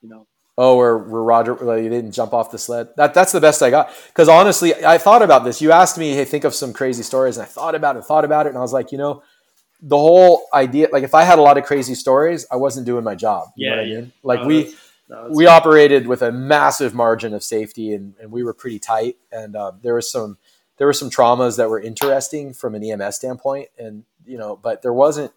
you 0.01 0.09
know, 0.09 0.27
oh, 0.57 0.75
where, 0.77 0.97
where 0.97 1.21
Roger, 1.21 1.53
well, 1.53 1.77
you 1.77 1.89
didn't 1.89 2.11
jump 2.11 2.33
off 2.33 2.51
the 2.51 2.57
sled. 2.57 2.89
That, 2.97 3.13
that's 3.13 3.31
the 3.31 3.41
best 3.41 3.61
I 3.61 3.69
got. 3.69 3.91
Because 4.07 4.27
honestly, 4.27 4.73
I 4.83 4.97
thought 4.97 5.21
about 5.21 5.43
this. 5.43 5.61
You 5.61 5.71
asked 5.71 5.97
me, 5.97 6.13
hey, 6.13 6.25
think 6.25 6.43
of 6.43 6.55
some 6.55 6.73
crazy 6.73 7.03
stories. 7.03 7.37
And 7.37 7.43
I 7.43 7.47
thought 7.47 7.75
about 7.75 7.95
it, 7.95 8.03
thought 8.03 8.25
about 8.25 8.45
it. 8.45 8.49
And 8.49 8.57
I 8.57 8.61
was 8.61 8.73
like, 8.73 8.91
you 8.91 8.97
know, 8.97 9.23
the 9.81 9.97
whole 9.97 10.47
idea, 10.53 10.87
like 10.91 11.03
if 11.03 11.13
I 11.13 11.23
had 11.23 11.37
a 11.37 11.41
lot 11.41 11.57
of 11.57 11.65
crazy 11.65 11.93
stories, 11.93 12.47
I 12.51 12.55
wasn't 12.55 12.85
doing 12.85 13.03
my 13.03 13.13
job. 13.13 13.49
You 13.55 13.69
yeah, 13.69 13.75
know 13.75 13.81
what 13.81 13.87
yeah. 13.87 13.97
I 13.97 14.01
mean? 14.01 14.13
Like 14.23 14.39
no, 14.41 14.47
we, 14.47 14.63
that's, 14.63 14.75
that's 15.09 15.35
we 15.35 15.45
operated 15.45 16.07
with 16.07 16.21
a 16.23 16.31
massive 16.31 16.95
margin 16.95 17.33
of 17.33 17.43
safety 17.43 17.93
and, 17.93 18.15
and 18.19 18.31
we 18.31 18.43
were 18.43 18.53
pretty 18.53 18.79
tight. 18.79 19.17
And 19.31 19.55
uh, 19.55 19.73
there 19.83 19.93
was 19.93 20.11
some, 20.11 20.37
there 20.77 20.87
were 20.87 20.93
some 20.93 21.09
traumas 21.09 21.57
that 21.57 21.69
were 21.69 21.79
interesting 21.79 22.53
from 22.53 22.75
an 22.75 22.83
EMS 22.83 23.15
standpoint. 23.15 23.69
And, 23.77 24.03
you 24.25 24.37
know, 24.37 24.55
but 24.55 24.81
there 24.81 24.93
wasn't, 24.93 25.31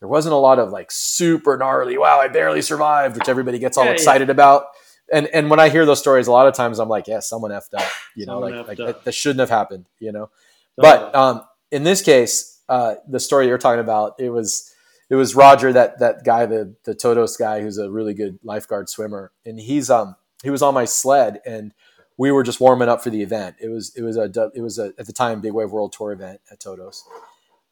there 0.00 0.08
wasn't 0.08 0.32
a 0.32 0.38
lot 0.38 0.58
of 0.58 0.70
like 0.70 0.90
super 0.90 1.56
gnarly, 1.56 1.98
wow, 1.98 2.18
I 2.20 2.28
barely 2.28 2.62
survived, 2.62 3.16
which 3.16 3.28
everybody 3.28 3.58
gets 3.58 3.76
all 3.76 3.84
yeah, 3.84 3.92
excited 3.92 4.28
yeah. 4.28 4.32
about. 4.32 4.66
And 5.10 5.26
and 5.28 5.48
when 5.48 5.58
I 5.58 5.70
hear 5.70 5.86
those 5.86 5.98
stories, 5.98 6.26
a 6.26 6.32
lot 6.32 6.46
of 6.46 6.54
times 6.54 6.78
I'm 6.78 6.88
like, 6.88 7.06
yeah, 7.06 7.20
someone 7.20 7.50
effed 7.50 7.74
up, 7.74 7.88
you 8.14 8.26
know, 8.26 8.34
someone 8.34 8.56
like, 8.58 8.68
like 8.68 8.78
that, 8.78 9.04
that, 9.04 9.12
shouldn't 9.12 9.40
have 9.40 9.48
happened, 9.48 9.86
you 10.00 10.12
know. 10.12 10.28
But 10.76 11.14
um, 11.14 11.44
in 11.70 11.82
this 11.82 12.02
case, 12.02 12.60
uh, 12.68 12.96
the 13.08 13.18
story 13.18 13.46
you're 13.46 13.58
talking 13.58 13.80
about, 13.80 14.16
it 14.18 14.28
was 14.28 14.72
it 15.10 15.14
was 15.14 15.34
Roger, 15.34 15.72
that 15.72 15.98
that 16.00 16.24
guy, 16.24 16.44
the 16.44 16.74
the 16.84 16.94
Todos 16.94 17.36
guy, 17.36 17.62
who's 17.62 17.78
a 17.78 17.90
really 17.90 18.12
good 18.12 18.38
lifeguard 18.44 18.88
swimmer, 18.88 19.32
and 19.46 19.58
he's 19.58 19.88
um 19.88 20.16
he 20.42 20.50
was 20.50 20.62
on 20.62 20.74
my 20.74 20.84
sled 20.84 21.40
and 21.46 21.72
we 22.18 22.32
were 22.32 22.42
just 22.42 22.60
warming 22.60 22.88
up 22.88 23.02
for 23.02 23.10
the 23.10 23.22
event. 23.22 23.56
It 23.60 23.68
was 23.68 23.94
it 23.96 24.02
was 24.02 24.16
a 24.18 24.30
it 24.54 24.60
was 24.60 24.78
a 24.78 24.92
at 24.98 25.06
the 25.06 25.12
time 25.12 25.40
Big 25.40 25.52
Wave 25.52 25.70
World 25.70 25.92
Tour 25.92 26.12
event 26.12 26.40
at 26.50 26.60
Todos, 26.60 27.04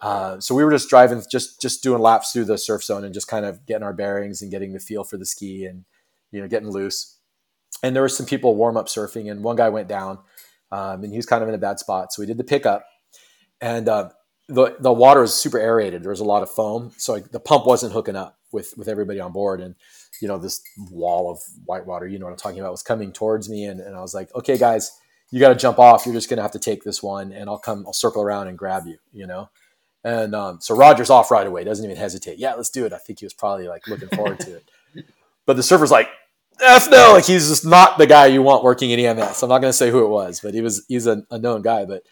uh, 0.01 0.39
so 0.41 0.55
we 0.55 0.65
were 0.65 0.71
just 0.71 0.89
driving, 0.89 1.23
just 1.31 1.61
just 1.61 1.83
doing 1.83 2.01
laps 2.01 2.33
through 2.33 2.45
the 2.45 2.57
surf 2.57 2.85
zone 2.85 3.05
and 3.05 3.13
just 3.13 3.29
kind 3.29 3.45
of 3.45 3.67
getting 3.67 3.83
our 3.83 3.93
bearings 3.93 4.41
and 4.41 4.51
getting 4.51 4.73
the 4.73 4.79
feel 4.81 5.05
for 5.05 5.17
the 5.17 5.27
ski 5.27 5.67
and 5.67 5.85
you 6.31 6.41
know 6.41 6.49
getting 6.49 6.71
loose. 6.71 7.19
And 7.83 7.95
there 7.95 8.03
were 8.03 8.09
some 8.09 8.25
people 8.25 8.55
warm 8.55 8.77
up 8.77 8.87
surfing, 8.87 9.31
and 9.31 9.43
one 9.43 9.57
guy 9.57 9.69
went 9.69 9.89
down, 9.89 10.21
um, 10.71 11.03
and 11.03 11.13
he 11.13 11.19
was 11.19 11.27
kind 11.27 11.43
of 11.43 11.49
in 11.49 11.55
a 11.55 11.59
bad 11.59 11.79
spot. 11.79 12.13
So 12.13 12.23
we 12.23 12.27
did 12.27 12.39
the 12.39 12.45
pickup, 12.45 12.87
and 13.61 13.89
uh, 13.89 14.11
the 14.49 14.77
the 14.79 14.93
water 14.93 15.23
was 15.23 15.35
super 15.35 15.59
aerated. 15.59 16.03
There 16.03 16.11
was 16.11 16.21
a 16.21 16.25
lot 16.25 16.43
of 16.43 16.51
foam, 16.51 16.93
so 16.97 17.17
I, 17.17 17.21
the 17.21 17.41
pump 17.41 17.67
wasn't 17.67 17.93
hooking 17.93 18.17
up 18.17 18.39
with 18.53 18.75
with 18.77 18.89
everybody 18.89 19.19
on 19.19 19.33
board. 19.33 19.61
And 19.61 19.75
you 20.21 20.29
know 20.29 20.39
this 20.39 20.63
wall 20.91 21.31
of 21.31 21.41
white 21.65 21.87
water, 21.87 22.07
you 22.07 22.19
know 22.19 22.27
what 22.27 22.33
I'm 22.33 22.39
talking 22.39 22.61
about, 22.61 22.73
was 22.73 22.83
coming 22.83 23.13
towards 23.13 23.49
me, 23.49 23.65
and, 23.65 23.81
and 23.81 23.97
I 23.97 24.01
was 24.01 24.15
like, 24.15 24.35
okay, 24.35 24.59
guys, 24.59 24.93
you 25.31 25.41
got 25.41 25.49
to 25.51 25.55
jump 25.55 25.79
off. 25.79 26.07
You're 26.07 26.15
just 26.15 26.29
gonna 26.29 26.43
have 26.43 26.53
to 26.53 26.59
take 26.59 26.85
this 26.85 27.03
one, 27.03 27.33
and 27.33 27.49
I'll 27.49 27.59
come, 27.59 27.85
I'll 27.87 27.93
circle 27.93 28.23
around 28.23 28.49
and 28.49 28.59
grab 28.59 28.87
you, 28.87 28.99
you 29.13 29.27
know. 29.27 29.51
And 30.05 30.35
um, 30.37 30.61
so 30.61 30.77
Roger's 30.77 31.11
off 31.11 31.31
right 31.31 31.47
away, 31.47 31.65
doesn't 31.65 31.85
even 31.85 31.97
hesitate. 31.97 32.39
Yeah, 32.39 32.55
let's 32.55 32.71
do 32.71 32.87
it. 32.87 32.93
I 32.93 32.99
think 32.99 33.19
he 33.19 33.27
was 33.27 33.35
probably 33.35 33.67
like 33.67 33.89
looking 33.89 34.09
forward 34.09 34.41
to 34.41 34.57
it. 34.57 34.71
But 35.47 35.55
the 35.55 35.63
surfer's 35.63 35.93
like, 35.93 36.09
F 36.61 36.91
no, 36.91 37.13
like 37.13 37.25
he's 37.25 37.49
just 37.49 37.65
not 37.65 37.99
the 37.99 38.07
guy 38.07 38.27
you 38.27 38.43
want 38.43 38.65
working 38.65 38.91
in 38.91 38.99
EMS. 38.99 39.43
I'm 39.43 39.49
not 39.49 39.61
going 39.61 39.71
to 39.71 39.77
say 39.77 39.91
who 39.91 40.05
it 40.05 40.09
was, 40.09 40.41
but 40.41 40.55
he 40.55 40.61
was 40.61 40.85
he's 40.89 41.07
a, 41.07 41.25
a 41.31 41.39
known 41.39 41.63
guy. 41.63 41.85
But 41.85 42.03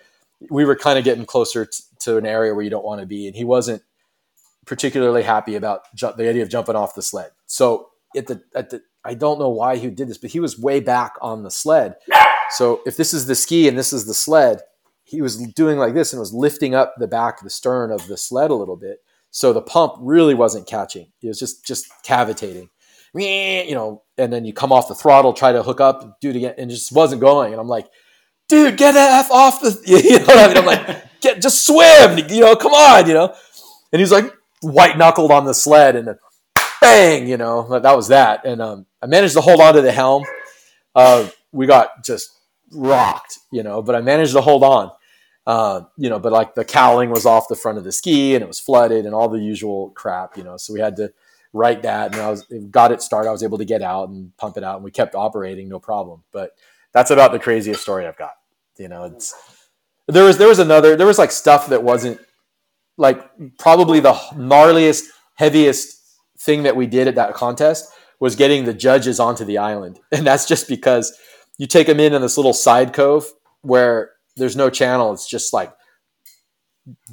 we 0.51 0.65
were 0.65 0.77
kind 0.77 0.99
of 0.99 1.05
getting 1.05 1.25
closer 1.25 1.67
t- 1.67 1.83
to 2.01 2.17
an 2.17 2.27
area 2.27 2.55
where 2.55 2.63
you 2.63 2.71
don't 2.71 2.85
want 2.85 3.01
to 3.01 3.07
be, 3.07 3.27
and 3.27 3.35
he 3.35 3.43
wasn't 3.43 3.83
particularly 4.67 5.23
happy 5.23 5.57
about 5.57 5.83
ju- 5.95 6.13
the 6.17 6.29
idea 6.29 6.43
of 6.43 6.49
jumping 6.49 6.77
off 6.77 6.95
the 6.95 7.03
sled. 7.03 7.31
So 7.47 7.91
at 8.17 8.27
the 8.27 8.43
at 8.55 8.71
the 8.71 8.83
I 9.05 9.15
don't 9.15 9.39
know 9.39 9.51
why 9.51 9.77
he 9.77 9.91
did 9.91 10.09
this, 10.09 10.19
but 10.19 10.31
he 10.31 10.41
was 10.41 10.59
way 10.59 10.81
back 10.81 11.15
on 11.21 11.43
the 11.43 11.51
sled. 11.51 11.97
So 12.51 12.81
if 12.87 12.97
this 12.97 13.13
is 13.13 13.27
the 13.27 13.35
ski 13.35 13.69
and 13.69 13.77
this 13.77 13.93
is 13.93 14.07
the 14.07 14.15
sled, 14.15 14.61
he 15.05 15.21
was 15.21 15.37
doing 15.53 15.79
like 15.79 15.95
this 15.95 16.13
and 16.13 16.21
was 16.21 16.33
lifting 16.33 16.75
up 16.75 16.95
the 16.99 17.07
back 17.07 17.43
the 17.43 17.51
stern 17.51 17.91
of 17.91 18.07
the 18.09 18.17
sled 18.17 18.51
a 18.51 18.55
little 18.55 18.77
bit. 18.77 18.99
So 19.31 19.53
the 19.53 19.63
pump 19.63 19.95
really 19.99 20.35
wasn't 20.35 20.67
catching. 20.67 21.09
It 21.21 21.29
was 21.29 21.39
just 21.39 21.65
just 21.65 21.87
cavitating. 22.03 22.71
You 23.17 23.75
know, 23.75 24.03
and 24.19 24.33
then 24.33 24.45
you 24.45 24.53
come 24.53 24.73
off 24.73 24.89
the 24.89 24.95
throttle, 24.95 25.33
try 25.35 25.53
to 25.53 25.63
hook 25.63 25.81
up, 25.81 26.21
do 26.21 26.31
it 26.31 26.37
again, 26.37 26.55
and 26.59 26.71
it 26.71 26.75
just 26.75 26.91
wasn't 26.91 27.21
going. 27.21 27.53
And 27.53 27.61
I'm 27.61 27.69
like, 27.69 27.87
dude, 28.49 28.77
get 28.77 28.93
the 28.93 29.01
F 29.01 29.31
off 29.31 29.61
the 29.61 29.81
you 29.87 30.19
know 30.19 30.25
what 30.25 30.39
I 30.39 30.49
mean? 30.49 30.59
I'm 30.59 30.67
like, 30.67 31.21
get 31.21 31.41
just 31.41 31.65
swim, 31.65 32.19
you 32.29 32.41
know, 32.41 32.57
come 32.57 32.73
on, 32.73 33.07
you 33.07 33.15
know. 33.15 33.35
And 33.93 34.01
he's 34.01 34.11
like 34.11 34.33
white 34.63 34.99
knuckled 34.99 35.31
on 35.31 35.45
the 35.45 35.55
sled 35.55 35.95
and 35.95 36.17
bang, 36.85 37.29
you 37.29 37.37
know, 37.37 37.79
that 37.79 37.97
was 37.97 38.09
that. 38.09 38.45
And 38.45 38.61
um, 38.61 38.87
I 39.03 39.07
managed 39.07 39.35
to 39.35 39.41
hold 39.41 39.61
on 39.61 39.75
to 39.75 39.83
the 39.83 39.93
helm. 39.93 40.25
Uh, 40.95 41.29
we 41.53 41.67
got 41.67 42.05
just 42.05 42.31
rocked, 42.73 43.39
you 43.51 43.63
know, 43.63 43.83
but 43.83 43.95
I 43.95 44.01
managed 44.01 44.33
to 44.33 44.41
hold 44.41 44.63
on. 44.63 44.91
Uh, 45.47 45.83
you 45.99 46.09
know, 46.09 46.19
but 46.19 46.33
like 46.33 46.55
the 46.55 46.65
cowling 46.65 47.11
was 47.11 47.27
off 47.27 47.49
the 47.49 47.57
front 47.57 47.77
of 47.77 47.85
the 47.85 47.93
ski 47.93 48.35
and 48.35 48.43
it 48.43 48.47
was 48.49 48.61
flooded 48.61 49.05
and 49.05 49.15
all 49.15 49.29
the 49.29 49.39
usual 49.39 49.91
crap, 49.91 50.37
you 50.37 50.45
know. 50.45 50.57
So 50.57 50.73
we 50.73 50.81
had 50.81 50.97
to 50.97 51.13
write 51.53 51.83
that 51.83 52.15
and 52.15 52.23
I 52.23 52.31
was 52.31 52.45
got 52.71 52.93
it 52.93 53.03
started. 53.03 53.29
I 53.29 53.33
was 53.33 53.43
able 53.43 53.59
to 53.59 53.65
get 53.65 53.83
out 53.83 54.09
and 54.09 54.35
pump 54.39 54.57
it 54.57 54.65
out 54.65 54.77
and 54.77 54.85
we 54.85 54.91
kept 54.91 55.15
operating 55.15 55.69
no 55.69 55.79
problem. 55.79 56.23
But 56.33 56.53
that's 56.93 57.11
about 57.11 57.33
the 57.33 57.39
craziest 57.39 57.83
story 57.83 58.07
I've 58.07 58.17
got. 58.17 58.35
You 58.79 58.89
know, 58.89 59.05
it's 59.05 59.35
there 60.07 60.25
was 60.25 60.39
there 60.39 60.49
was 60.49 60.59
another 60.59 60.97
there 60.97 61.07
was 61.07 61.19
like 61.19 61.31
stuff 61.31 61.69
that 61.69 61.83
wasn't 61.83 62.21
like 62.97 63.23
probably 63.59 64.01
the 64.01 64.13
gnarliest, 64.13 65.05
heaviest 65.35 66.04
thing 66.45 66.63
that 66.65 66.77
we 66.77 66.87
did 66.87 67.09
at 67.09 67.15
that 67.15 67.35
contest 67.35 67.91
was 68.21 68.37
getting 68.37 68.65
the 68.65 68.75
judges 68.75 69.21
onto 69.21 69.45
the 69.45 69.59
island, 69.59 70.01
and 70.13 70.27
that's 70.27 70.47
just 70.47 70.69
because 70.69 71.17
you 71.59 71.67
take 71.67 71.87
them 71.87 72.01
in 72.01 72.15
in 72.15 72.23
this 72.23 72.37
little 72.37 72.53
side 72.53 72.93
cove 72.93 73.27
where 73.63 74.13
there's 74.37 74.57
no 74.57 74.71
channel. 74.71 75.13
It's 75.13 75.29
just 75.29 75.53
like 75.53 75.73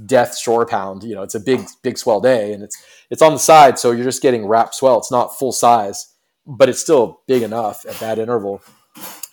death 0.06 0.38
shore 0.38 0.66
pound. 0.66 1.04
You 1.04 1.16
know, 1.16 1.24
it's 1.24 1.36
a 1.36 1.40
big 1.40 1.66
big 1.84 1.98
swell 1.98 2.22
day, 2.22 2.54
and 2.54 2.64
it's 2.64 2.82
it's 3.10 3.22
on 3.22 3.34
the 3.34 3.40
side, 3.40 3.80
so 3.80 3.92
you're 3.92 4.04
just 4.04 4.22
getting 4.22 4.48
wrap 4.48 4.74
swell. 4.74 4.98
It's 4.98 5.12
not 5.12 5.38
full 5.38 5.52
size, 5.52 6.14
but 6.46 6.70
it's 6.70 6.80
still 6.80 7.22
big 7.28 7.44
enough 7.44 7.86
at 7.88 8.00
that 8.00 8.20
interval, 8.20 8.62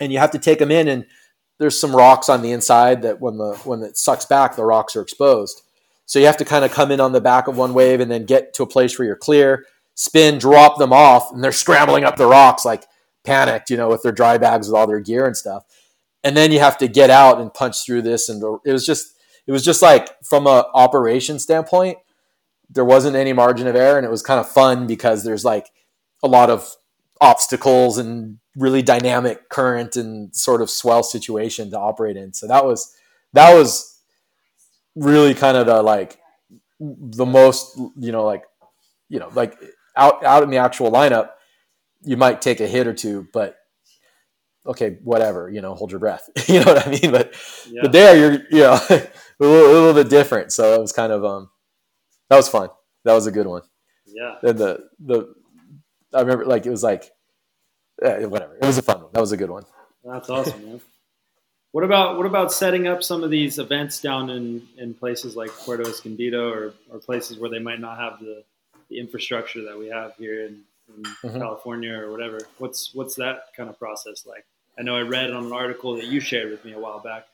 and 0.00 0.12
you 0.12 0.18
have 0.18 0.30
to 0.32 0.38
take 0.38 0.58
them 0.58 0.70
in 0.70 0.88
and 0.88 1.06
there's 1.58 1.78
some 1.78 1.94
rocks 1.94 2.28
on 2.28 2.42
the 2.42 2.52
inside 2.52 3.02
that 3.02 3.20
when 3.20 3.36
the 3.36 3.54
when 3.64 3.82
it 3.82 3.96
sucks 3.96 4.24
back, 4.24 4.56
the 4.56 4.64
rocks 4.64 4.96
are 4.96 5.02
exposed. 5.02 5.62
So 6.06 6.18
you 6.18 6.26
have 6.26 6.36
to 6.38 6.44
kind 6.44 6.64
of 6.64 6.72
come 6.72 6.90
in 6.90 7.00
on 7.00 7.12
the 7.12 7.20
back 7.20 7.48
of 7.48 7.56
one 7.56 7.74
wave 7.74 8.00
and 8.00 8.10
then 8.10 8.24
get 8.24 8.54
to 8.54 8.62
a 8.62 8.66
place 8.66 8.98
where 8.98 9.06
you're 9.06 9.16
clear, 9.16 9.66
spin, 9.98 10.38
drop 10.38 10.78
them 10.78 10.92
off, 10.92 11.32
and 11.32 11.42
they're 11.42 11.50
scrambling 11.50 12.04
up 12.04 12.14
the 12.14 12.26
rocks 12.26 12.64
like 12.64 12.84
panicked, 13.24 13.68
you 13.68 13.76
know, 13.76 13.88
with 13.88 14.04
their 14.04 14.12
dry 14.12 14.38
bags 14.38 14.68
with 14.68 14.76
all 14.76 14.86
their 14.86 15.00
gear 15.00 15.26
and 15.26 15.36
stuff. 15.36 15.64
And 16.22 16.36
then 16.36 16.52
you 16.52 16.60
have 16.60 16.78
to 16.78 16.86
get 16.86 17.10
out 17.10 17.40
and 17.40 17.52
punch 17.52 17.84
through 17.84 18.02
this, 18.02 18.28
and 18.28 18.40
it 18.64 18.72
was 18.72 18.86
just 18.86 19.18
it 19.46 19.52
was 19.52 19.64
just 19.64 19.82
like 19.82 20.08
from 20.22 20.46
a 20.46 20.66
operation 20.72 21.40
standpoint, 21.40 21.98
there 22.70 22.84
wasn't 22.84 23.16
any 23.16 23.32
margin 23.32 23.66
of 23.66 23.74
error, 23.74 23.98
and 23.98 24.06
it 24.06 24.10
was 24.10 24.22
kind 24.22 24.38
of 24.38 24.48
fun 24.48 24.86
because 24.86 25.24
there's 25.24 25.44
like 25.44 25.66
a 26.22 26.28
lot 26.28 26.48
of 26.48 26.76
obstacles 27.20 27.98
and 27.98 28.38
really 28.56 28.82
dynamic 28.82 29.48
current 29.48 29.96
and 29.96 30.34
sort 30.34 30.62
of 30.62 30.70
swell 30.70 31.02
situation 31.02 31.70
to 31.70 31.78
operate 31.78 32.16
in. 32.16 32.32
So 32.32 32.46
that 32.46 32.64
was 32.64 32.94
that 33.32 33.52
was 33.52 34.00
really 34.94 35.34
kind 35.34 35.56
of 35.56 35.66
the 35.66 35.82
like 35.82 36.20
the 36.78 37.26
most 37.26 37.76
you 37.98 38.12
know 38.12 38.24
like 38.24 38.44
you 39.08 39.18
know 39.18 39.30
like 39.34 39.58
out 39.98 40.24
out 40.24 40.42
in 40.42 40.50
the 40.50 40.56
actual 40.58 40.90
lineup 40.90 41.30
you 42.02 42.16
might 42.16 42.40
take 42.40 42.60
a 42.60 42.66
hit 42.66 42.86
or 42.86 42.94
two 42.94 43.28
but 43.32 43.56
okay 44.66 44.98
whatever 45.02 45.50
you 45.50 45.60
know 45.60 45.74
hold 45.74 45.90
your 45.90 46.00
breath 46.00 46.28
you 46.48 46.60
know 46.60 46.72
what 46.72 46.86
i 46.86 46.90
mean 46.90 47.10
but 47.10 47.34
yeah. 47.68 47.80
but 47.82 47.92
there 47.92 48.16
you're 48.16 48.32
you 48.50 48.60
know 48.60 48.78
a, 48.90 49.08
little, 49.38 49.70
a 49.70 49.72
little 49.72 49.94
bit 49.94 50.08
different 50.08 50.52
so 50.52 50.74
it 50.74 50.80
was 50.80 50.92
kind 50.92 51.12
of 51.12 51.24
um 51.24 51.50
that 52.30 52.36
was 52.36 52.48
fun 52.48 52.68
that 53.04 53.12
was 53.12 53.26
a 53.26 53.32
good 53.32 53.46
one 53.46 53.62
yeah 54.06 54.36
and 54.42 54.58
the 54.58 54.88
the 55.00 55.34
i 56.14 56.20
remember 56.20 56.46
like 56.46 56.64
it 56.64 56.70
was 56.70 56.82
like 56.82 57.12
whatever. 58.00 58.56
It 58.60 58.64
was 58.64 58.78
a 58.78 58.82
fun 58.82 59.02
one. 59.02 59.10
That 59.12 59.20
was 59.20 59.32
a 59.32 59.36
good 59.36 59.50
one. 59.50 59.64
That's 60.04 60.30
awesome, 60.30 60.64
man. 60.64 60.80
What 61.70 61.84
about 61.84 62.16
what 62.16 62.24
about 62.24 62.50
setting 62.50 62.86
up 62.86 63.02
some 63.02 63.22
of 63.22 63.30
these 63.30 63.58
events 63.58 64.00
down 64.00 64.30
in, 64.30 64.66
in 64.78 64.94
places 64.94 65.36
like 65.36 65.50
Puerto 65.50 65.86
Escondido 65.86 66.48
or, 66.48 66.72
or 66.90 66.98
places 66.98 67.38
where 67.38 67.50
they 67.50 67.58
might 67.58 67.78
not 67.78 67.98
have 67.98 68.20
the, 68.20 68.42
the 68.88 68.98
infrastructure 68.98 69.62
that 69.64 69.78
we 69.78 69.88
have 69.88 70.14
here 70.16 70.46
in, 70.46 70.62
in 70.88 71.02
mm-hmm. 71.02 71.38
California 71.38 71.92
or 71.92 72.10
whatever? 72.10 72.40
What's 72.58 72.94
what's 72.94 73.14
that 73.16 73.54
kind 73.56 73.68
of 73.68 73.78
process 73.78 74.26
like? 74.26 74.44
I 74.78 74.82
know 74.82 74.96
I 74.96 75.02
read 75.02 75.30
on 75.32 75.46
an 75.46 75.52
article 75.52 75.96
that 75.96 76.06
you 76.06 76.20
shared 76.20 76.50
with 76.50 76.64
me 76.64 76.72
a 76.72 76.78
while 76.78 77.00
back 77.00 77.26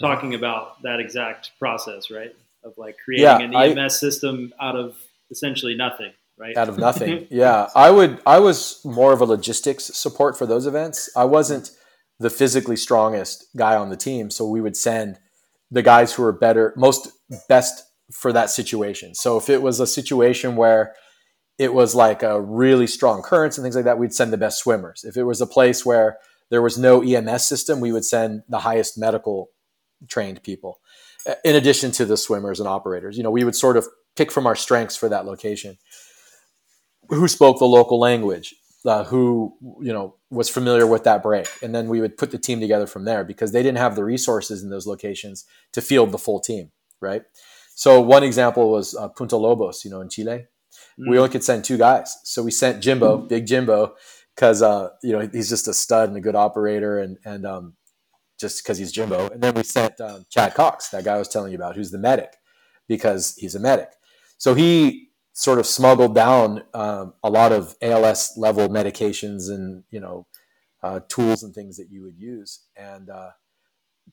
talking 0.00 0.34
about 0.34 0.82
that 0.82 0.98
exact 0.98 1.52
process, 1.58 2.10
right? 2.10 2.34
Of 2.64 2.76
like 2.76 2.96
creating 3.04 3.52
yeah, 3.52 3.62
an 3.66 3.78
EMS 3.78 3.78
I, 3.78 3.88
system 3.88 4.52
out 4.60 4.76
of 4.76 4.96
essentially 5.30 5.74
nothing 5.76 6.12
right? 6.40 6.56
Out 6.56 6.68
of 6.68 6.78
nothing. 6.78 7.28
yeah. 7.30 7.68
I 7.76 7.90
would 7.90 8.20
I 8.26 8.40
was 8.40 8.80
more 8.84 9.12
of 9.12 9.20
a 9.20 9.26
logistics 9.26 9.84
support 9.84 10.36
for 10.36 10.46
those 10.46 10.66
events. 10.66 11.10
I 11.14 11.24
wasn't 11.24 11.70
the 12.18 12.30
physically 12.30 12.76
strongest 12.76 13.46
guy 13.56 13.76
on 13.76 13.90
the 13.90 13.96
team, 13.96 14.30
so 14.30 14.48
we 14.48 14.60
would 14.60 14.76
send 14.76 15.18
the 15.70 15.82
guys 15.82 16.14
who 16.14 16.22
were 16.22 16.32
better 16.32 16.72
most 16.76 17.12
best 17.48 17.84
for 18.12 18.32
that 18.32 18.50
situation. 18.50 19.14
So 19.14 19.36
if 19.36 19.48
it 19.48 19.62
was 19.62 19.80
a 19.80 19.86
situation 19.86 20.56
where 20.56 20.94
it 21.58 21.74
was 21.74 21.94
like 21.94 22.22
a 22.22 22.40
really 22.40 22.86
strong 22.86 23.22
currents 23.22 23.58
and 23.58 23.64
things 23.64 23.76
like 23.76 23.84
that, 23.84 23.98
we'd 23.98 24.14
send 24.14 24.32
the 24.32 24.38
best 24.38 24.58
swimmers. 24.58 25.04
If 25.04 25.16
it 25.16 25.24
was 25.24 25.40
a 25.40 25.46
place 25.46 25.84
where 25.84 26.18
there 26.50 26.62
was 26.62 26.78
no 26.78 27.02
EMS 27.02 27.46
system, 27.46 27.80
we 27.80 27.92
would 27.92 28.04
send 28.04 28.42
the 28.48 28.60
highest 28.60 28.98
medical 28.98 29.50
trained 30.08 30.42
people 30.42 30.80
in 31.44 31.54
addition 31.54 31.90
to 31.92 32.04
the 32.04 32.16
swimmers 32.16 32.60
and 32.60 32.68
operators. 32.68 33.16
You 33.16 33.22
know, 33.22 33.30
we 33.30 33.44
would 33.44 33.54
sort 33.54 33.76
of 33.76 33.86
pick 34.16 34.32
from 34.32 34.46
our 34.46 34.56
strengths 34.56 34.96
for 34.96 35.08
that 35.08 35.26
location 35.26 35.76
who 37.08 37.28
spoke 37.28 37.58
the 37.58 37.66
local 37.66 37.98
language, 37.98 38.54
uh, 38.86 39.04
who 39.04 39.54
you 39.82 39.92
know 39.92 40.16
was 40.30 40.48
familiar 40.48 40.86
with 40.86 41.04
that 41.04 41.22
break, 41.22 41.48
and 41.62 41.74
then 41.74 41.88
we 41.88 42.00
would 42.00 42.16
put 42.16 42.30
the 42.30 42.38
team 42.38 42.60
together 42.60 42.86
from 42.86 43.04
there 43.04 43.24
because 43.24 43.52
they 43.52 43.62
didn't 43.62 43.78
have 43.78 43.96
the 43.96 44.04
resources 44.04 44.62
in 44.62 44.70
those 44.70 44.86
locations 44.86 45.44
to 45.72 45.80
field 45.80 46.12
the 46.12 46.18
full 46.18 46.40
team, 46.40 46.70
right? 47.00 47.22
So 47.80 47.98
one 47.98 48.22
example 48.24 48.70
was 48.70 48.94
uh, 48.94 49.08
Punta 49.08 49.38
Lobos, 49.38 49.86
you 49.86 49.90
know, 49.90 50.02
in 50.02 50.10
Chile. 50.10 50.44
Mm. 51.00 51.08
We 51.08 51.16
only 51.16 51.30
could 51.30 51.42
send 51.42 51.64
two 51.64 51.78
guys, 51.78 52.14
so 52.24 52.42
we 52.42 52.50
sent 52.50 52.82
Jimbo, 52.82 53.22
mm. 53.22 53.28
Big 53.30 53.46
Jimbo, 53.46 53.94
because 54.34 54.60
uh, 54.60 54.90
you 55.02 55.12
know 55.12 55.26
he's 55.32 55.48
just 55.48 55.66
a 55.66 55.72
stud 55.72 56.10
and 56.10 56.18
a 56.18 56.20
good 56.20 56.34
operator, 56.34 56.98
and 56.98 57.16
and 57.24 57.46
um, 57.46 57.76
just 58.38 58.62
because 58.62 58.76
he's 58.76 58.92
Jimbo. 58.92 59.30
And 59.30 59.42
then 59.42 59.54
we 59.54 59.62
sent 59.62 59.98
um, 59.98 60.26
Chad 60.28 60.52
Cox, 60.52 60.90
that 60.90 61.04
guy 61.04 61.14
I 61.14 61.18
was 61.18 61.28
telling 61.28 61.52
you 61.52 61.56
about, 61.56 61.74
who's 61.74 61.90
the 61.90 61.96
medic, 61.96 62.34
because 62.86 63.34
he's 63.38 63.54
a 63.54 63.60
medic. 63.60 63.88
So 64.36 64.52
he 64.52 65.08
sort 65.32 65.58
of 65.58 65.64
smuggled 65.64 66.14
down 66.14 66.64
um, 66.74 67.14
a 67.22 67.30
lot 67.30 67.50
of 67.50 67.76
ALS 67.80 68.34
level 68.36 68.68
medications 68.68 69.48
and 69.48 69.84
you 69.90 70.00
know 70.00 70.26
uh, 70.82 71.00
tools 71.08 71.42
and 71.42 71.54
things 71.54 71.78
that 71.78 71.88
you 71.90 72.02
would 72.02 72.18
use, 72.18 72.66
and 72.76 73.08
uh, 73.08 73.30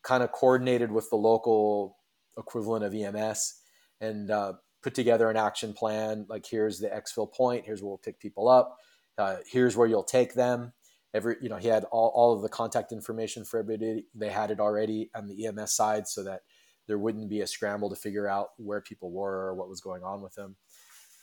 kind 0.03 0.23
of 0.23 0.31
coordinated 0.31 0.89
with 0.89 1.09
the 1.09 1.17
local 1.17 1.97
equivalent 2.37 2.83
of 2.83 2.93
EMS 2.93 3.61
and 4.01 4.29
uh, 4.31 4.53
put 4.83 4.93
together 4.93 5.29
an 5.29 5.37
action 5.37 5.73
plan. 5.73 6.25
Like 6.29 6.45
here's 6.45 6.79
the 6.79 6.87
exfil 6.87 7.31
point. 7.31 7.65
Here's 7.65 7.81
where 7.81 7.89
we'll 7.89 7.97
pick 7.97 8.19
people 8.19 8.47
up. 8.47 8.77
Uh, 9.17 9.37
here's 9.49 9.75
where 9.75 9.87
you'll 9.87 10.03
take 10.03 10.33
them. 10.33 10.73
Every 11.13 11.37
you 11.41 11.49
know 11.49 11.57
he 11.57 11.67
had 11.67 11.85
all, 11.85 12.11
all 12.13 12.33
of 12.35 12.41
the 12.41 12.49
contact 12.49 12.91
information 12.91 13.45
for 13.45 13.59
everybody. 13.59 14.05
They 14.13 14.29
had 14.29 14.51
it 14.51 14.59
already 14.59 15.09
on 15.15 15.27
the 15.27 15.47
EMS 15.47 15.73
side 15.73 16.07
so 16.07 16.23
that 16.23 16.41
there 16.87 16.97
wouldn't 16.97 17.29
be 17.29 17.41
a 17.41 17.47
scramble 17.47 17.89
to 17.89 17.95
figure 17.95 18.27
out 18.27 18.49
where 18.57 18.81
people 18.81 19.11
were 19.11 19.47
or 19.47 19.55
what 19.55 19.69
was 19.69 19.81
going 19.81 20.03
on 20.03 20.21
with 20.21 20.35
them. 20.35 20.55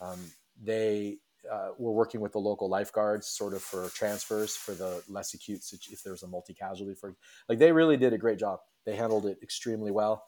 Um, 0.00 0.18
they 0.60 1.18
uh, 1.50 1.70
were 1.78 1.92
working 1.92 2.20
with 2.20 2.32
the 2.32 2.38
local 2.38 2.68
lifeguards 2.68 3.26
sort 3.26 3.54
of 3.54 3.62
for 3.62 3.88
transfers 3.90 4.56
for 4.56 4.72
the 4.72 5.02
less 5.08 5.34
acute 5.34 5.60
if 5.90 6.02
there 6.02 6.12
was 6.12 6.22
a 6.22 6.26
multi-casualty 6.26 6.94
for 6.94 7.14
like 7.48 7.58
they 7.58 7.72
really 7.72 7.96
did 7.96 8.12
a 8.12 8.18
great 8.18 8.38
job 8.38 8.60
they 8.86 8.96
handled 8.96 9.26
it 9.26 9.38
extremely 9.42 9.90
well 9.90 10.24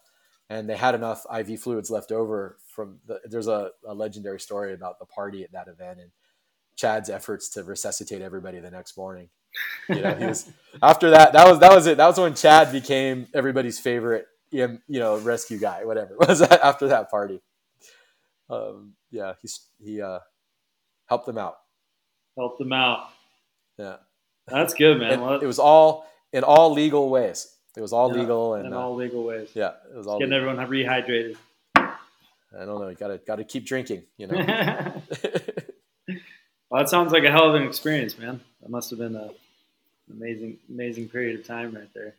and 0.48 0.68
they 0.68 0.76
had 0.76 0.94
enough 0.94 1.26
iv 1.38 1.58
fluids 1.60 1.90
left 1.90 2.12
over 2.12 2.58
from 2.66 2.98
the, 3.06 3.20
there's 3.24 3.48
a, 3.48 3.70
a 3.86 3.94
legendary 3.94 4.40
story 4.40 4.72
about 4.72 4.98
the 4.98 5.06
party 5.06 5.42
at 5.42 5.52
that 5.52 5.68
event 5.68 5.98
and 6.00 6.10
chad's 6.76 7.08
efforts 7.08 7.48
to 7.48 7.64
resuscitate 7.64 8.22
everybody 8.22 8.60
the 8.60 8.70
next 8.70 8.96
morning 8.96 9.28
you 9.88 10.00
know 10.00 10.14
he 10.14 10.26
was 10.26 10.50
after 10.82 11.10
that 11.10 11.32
that 11.32 11.48
was 11.48 11.58
that 11.60 11.72
was 11.72 11.86
it 11.86 11.96
that 11.96 12.06
was 12.06 12.18
when 12.18 12.34
chad 12.34 12.70
became 12.70 13.26
everybody's 13.34 13.78
favorite 13.78 14.26
you 14.50 14.78
know 14.88 15.18
rescue 15.18 15.58
guy 15.58 15.84
whatever 15.84 16.14
it 16.20 16.28
was 16.28 16.42
after 16.42 16.88
that 16.88 17.10
party 17.10 17.40
um, 18.48 18.94
yeah, 19.10 19.34
he's 19.42 19.68
he 19.82 20.00
uh, 20.00 20.20
helped 21.06 21.26
them 21.26 21.38
out. 21.38 21.56
Helped 22.36 22.58
them 22.58 22.72
out. 22.72 23.08
Yeah, 23.78 23.96
that's 24.46 24.74
good, 24.74 24.98
man. 24.98 25.20
It 25.42 25.46
was 25.46 25.58
all 25.58 26.06
in 26.32 26.44
all 26.44 26.72
legal 26.72 27.10
ways. 27.10 27.55
It 27.76 27.80
was 27.82 27.92
all 27.92 28.10
yeah, 28.12 28.20
legal 28.20 28.54
and 28.54 28.66
in 28.66 28.72
uh, 28.72 28.78
all 28.78 28.94
legal 28.94 29.22
ways. 29.22 29.50
Yeah, 29.54 29.72
it 29.92 29.96
was 29.96 30.06
all 30.06 30.18
getting 30.18 30.32
legal. 30.32 30.58
everyone 30.58 30.70
rehydrated. 30.70 31.36
I 31.74 32.64
don't 32.64 32.80
know. 32.80 32.88
You 32.88 32.96
gotta 32.96 33.18
gotta 33.18 33.44
keep 33.44 33.66
drinking. 33.66 34.04
You 34.16 34.28
know. 34.28 34.36
well, 36.70 36.82
that 36.82 36.88
sounds 36.88 37.12
like 37.12 37.24
a 37.24 37.30
hell 37.30 37.48
of 37.48 37.54
an 37.54 37.64
experience, 37.64 38.18
man. 38.18 38.40
That 38.62 38.70
must 38.70 38.88
have 38.90 38.98
been 38.98 39.14
a 39.14 39.30
amazing 40.10 40.58
amazing 40.70 41.08
period 41.08 41.38
of 41.38 41.46
time 41.46 41.74
right 41.74 41.92
there. 41.94 42.14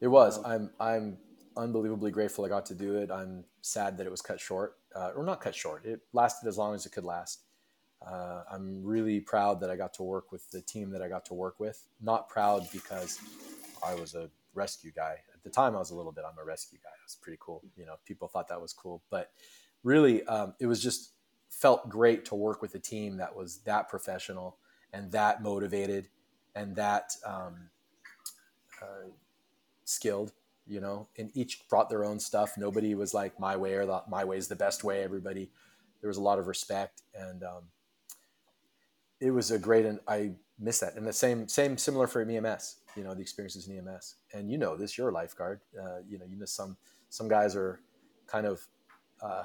It 0.00 0.08
was. 0.08 0.38
I'm 0.44 0.70
I'm 0.78 1.16
unbelievably 1.56 2.10
grateful 2.10 2.44
I 2.44 2.48
got 2.48 2.66
to 2.66 2.74
do 2.74 2.96
it. 2.96 3.10
I'm 3.10 3.44
sad 3.62 3.96
that 3.96 4.06
it 4.06 4.10
was 4.10 4.20
cut 4.20 4.40
short, 4.40 4.76
uh, 4.94 5.12
or 5.16 5.24
not 5.24 5.40
cut 5.40 5.54
short. 5.54 5.86
It 5.86 6.00
lasted 6.12 6.48
as 6.48 6.58
long 6.58 6.74
as 6.74 6.84
it 6.84 6.92
could 6.92 7.04
last. 7.04 7.40
Uh, 8.06 8.42
I'm 8.52 8.84
really 8.84 9.20
proud 9.20 9.60
that 9.60 9.70
I 9.70 9.76
got 9.76 9.94
to 9.94 10.02
work 10.02 10.30
with 10.30 10.50
the 10.50 10.60
team 10.60 10.90
that 10.90 11.00
I 11.00 11.08
got 11.08 11.24
to 11.26 11.34
work 11.34 11.58
with. 11.58 11.82
Not 12.00 12.28
proud 12.28 12.68
because 12.72 13.18
I 13.84 13.94
was 13.94 14.14
a 14.14 14.28
rescue 14.56 14.90
guy. 14.90 15.16
At 15.32 15.42
the 15.44 15.50
time, 15.50 15.76
I 15.76 15.78
was 15.78 15.90
a 15.90 15.94
little 15.94 16.12
bit. 16.12 16.24
I'm 16.26 16.38
a 16.38 16.44
rescue 16.44 16.78
guy. 16.82 16.90
It 16.90 17.04
was 17.04 17.16
pretty 17.20 17.38
cool. 17.40 17.62
You 17.76 17.86
know, 17.86 17.96
people 18.04 18.28
thought 18.28 18.48
that 18.48 18.60
was 18.60 18.72
cool, 18.72 19.02
but 19.10 19.30
really, 19.84 20.24
um, 20.24 20.54
it 20.58 20.66
was 20.66 20.82
just 20.82 21.12
felt 21.48 21.88
great 21.88 22.24
to 22.26 22.34
work 22.34 22.60
with 22.62 22.74
a 22.74 22.78
team 22.78 23.16
that 23.18 23.34
was 23.34 23.58
that 23.58 23.88
professional 23.88 24.58
and 24.92 25.12
that 25.12 25.42
motivated 25.42 26.08
and 26.54 26.74
that 26.76 27.12
um, 27.24 27.68
uh, 28.82 29.08
skilled 29.84 30.32
you 30.66 30.80
know, 30.80 31.08
and 31.16 31.30
each 31.34 31.68
brought 31.68 31.88
their 31.88 32.04
own 32.04 32.18
stuff. 32.18 32.58
Nobody 32.58 32.94
was 32.94 33.14
like 33.14 33.38
my 33.38 33.56
way 33.56 33.74
or 33.74 33.86
the, 33.86 34.02
my 34.08 34.24
way 34.24 34.36
is 34.36 34.48
the 34.48 34.56
best 34.56 34.82
way. 34.82 35.02
Everybody, 35.02 35.50
there 36.00 36.08
was 36.08 36.16
a 36.16 36.22
lot 36.22 36.38
of 36.38 36.48
respect, 36.48 37.02
and 37.14 37.42
um, 37.44 37.62
it 39.20 39.30
was 39.30 39.50
a 39.50 39.58
great. 39.58 39.86
And 39.86 40.00
I 40.08 40.32
miss 40.58 40.80
that. 40.80 40.96
And 40.96 41.06
the 41.06 41.12
same, 41.12 41.46
same, 41.48 41.78
similar 41.78 42.06
for 42.06 42.20
EMS. 42.20 42.76
You 42.96 43.04
know, 43.04 43.14
the 43.14 43.20
experiences 43.20 43.68
in 43.68 43.78
EMS. 43.78 44.16
And 44.32 44.50
you 44.50 44.58
know 44.58 44.76
this, 44.76 44.96
you're 44.96 45.10
a 45.10 45.12
lifeguard. 45.12 45.60
Uh, 45.78 45.98
you 46.08 46.18
know, 46.18 46.24
you 46.28 46.36
know 46.36 46.46
some 46.46 46.76
some 47.10 47.28
guys 47.28 47.54
are 47.54 47.80
kind 48.26 48.46
of 48.46 48.66
uh, 49.22 49.44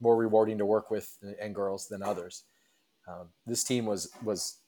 more 0.00 0.16
rewarding 0.16 0.58
to 0.58 0.66
work 0.66 0.90
with 0.90 1.16
and 1.40 1.54
girls 1.54 1.88
than 1.88 2.02
others. 2.02 2.44
Um, 3.06 3.28
this 3.46 3.64
team 3.64 3.86
was 3.86 4.10
was 4.22 4.58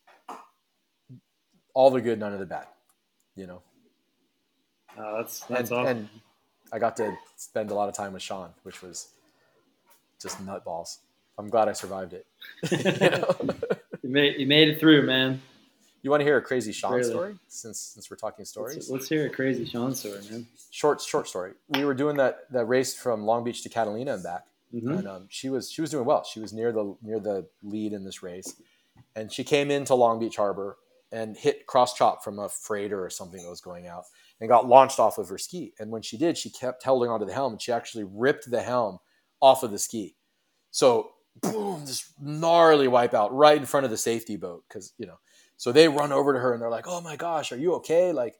all 1.74 1.90
the 1.90 2.00
good, 2.00 2.18
none 2.18 2.32
of 2.32 2.38
the 2.38 2.46
bad. 2.46 2.66
You 3.36 3.46
know. 3.46 3.62
Uh, 4.98 5.18
that's 5.18 5.40
that's 5.40 5.70
and, 5.70 5.78
awesome. 5.78 5.96
and 5.96 6.08
I 6.72 6.78
got 6.78 6.96
to 6.96 7.16
spend 7.36 7.70
a 7.70 7.74
lot 7.74 7.88
of 7.88 7.94
time 7.94 8.12
with 8.12 8.22
Shawn, 8.22 8.50
which 8.62 8.82
was 8.82 9.08
just 10.20 10.44
nutballs. 10.44 10.98
I'm 11.38 11.48
glad 11.48 11.68
I 11.68 11.72
survived 11.72 12.12
it. 12.12 12.26
you, 12.70 13.10
know? 13.10 13.34
you, 14.02 14.10
made 14.10 14.40
you 14.40 14.46
made 14.46 14.68
it 14.68 14.80
through, 14.80 15.06
man. 15.06 15.40
You 16.02 16.10
want 16.10 16.20
to 16.20 16.24
hear 16.24 16.38
a 16.38 16.42
crazy 16.42 16.72
Shawn 16.72 16.94
really? 16.94 17.10
story? 17.10 17.34
Since 17.48 17.78
since 17.78 18.10
we're 18.10 18.16
talking 18.16 18.44
stories, 18.44 18.76
let's, 18.76 18.90
let's, 18.90 19.08
hear 19.08 19.26
a 19.26 19.30
crazy 19.30 19.66
Shawn 19.66 19.94
story, 19.94 20.20
man. 20.30 20.46
Short 20.70 21.00
short 21.00 21.28
story. 21.28 21.52
We 21.68 21.84
were 21.84 21.94
doing 21.94 22.16
that 22.16 22.50
that 22.52 22.64
race 22.66 22.94
from 22.94 23.24
Long 23.24 23.44
Beach 23.44 23.62
to 23.62 23.68
Catalina 23.68 24.14
and 24.14 24.22
back, 24.22 24.44
mm-hmm. 24.74 24.90
and 24.90 25.08
um, 25.08 25.26
she 25.28 25.50
was 25.50 25.70
she 25.70 25.80
was 25.80 25.90
doing 25.90 26.06
well. 26.06 26.24
She 26.24 26.40
was 26.40 26.52
near 26.52 26.72
the 26.72 26.96
near 27.02 27.20
the 27.20 27.46
lead 27.62 27.92
in 27.92 28.04
this 28.04 28.22
race, 28.22 28.54
and 29.14 29.30
she 29.30 29.44
came 29.44 29.70
into 29.70 29.94
Long 29.94 30.18
Beach 30.18 30.36
Harbor 30.36 30.78
and 31.12 31.36
hit 31.36 31.66
cross 31.66 31.94
chop 31.94 32.22
from 32.22 32.38
a 32.38 32.48
freighter 32.48 33.04
or 33.04 33.10
something 33.10 33.42
that 33.42 33.50
was 33.50 33.60
going 33.60 33.86
out, 33.86 34.04
and 34.40 34.48
got 34.48 34.66
launched 34.66 34.98
off 34.98 35.18
of 35.18 35.28
her 35.28 35.38
ski. 35.38 35.74
And 35.78 35.90
when 35.90 36.02
she 36.02 36.16
did, 36.16 36.38
she 36.38 36.48
kept 36.48 36.82
holding 36.82 37.10
onto 37.10 37.26
the 37.26 37.34
helm, 37.34 37.52
and 37.52 37.60
she 37.60 37.72
actually 37.72 38.04
ripped 38.04 38.50
the 38.50 38.62
helm 38.62 38.98
off 39.42 39.62
of 39.62 39.70
the 39.70 39.78
ski. 39.78 40.16
So 40.70 41.10
boom, 41.42 41.84
this 41.84 42.12
gnarly 42.20 42.86
wipeout 42.86 43.28
right 43.32 43.58
in 43.58 43.66
front 43.66 43.84
of 43.84 43.90
the 43.90 43.96
safety 43.96 44.36
boat 44.36 44.64
because 44.68 44.92
you 44.98 45.06
know 45.06 45.18
so 45.60 45.72
they 45.72 45.88
run 45.88 46.10
over 46.10 46.32
to 46.32 46.38
her 46.38 46.54
and 46.54 46.62
they're 46.62 46.70
like, 46.70 46.86
"Oh 46.88 47.02
my 47.02 47.16
gosh, 47.16 47.52
are 47.52 47.56
you 47.58 47.74
okay? 47.74 48.12
Like, 48.12 48.34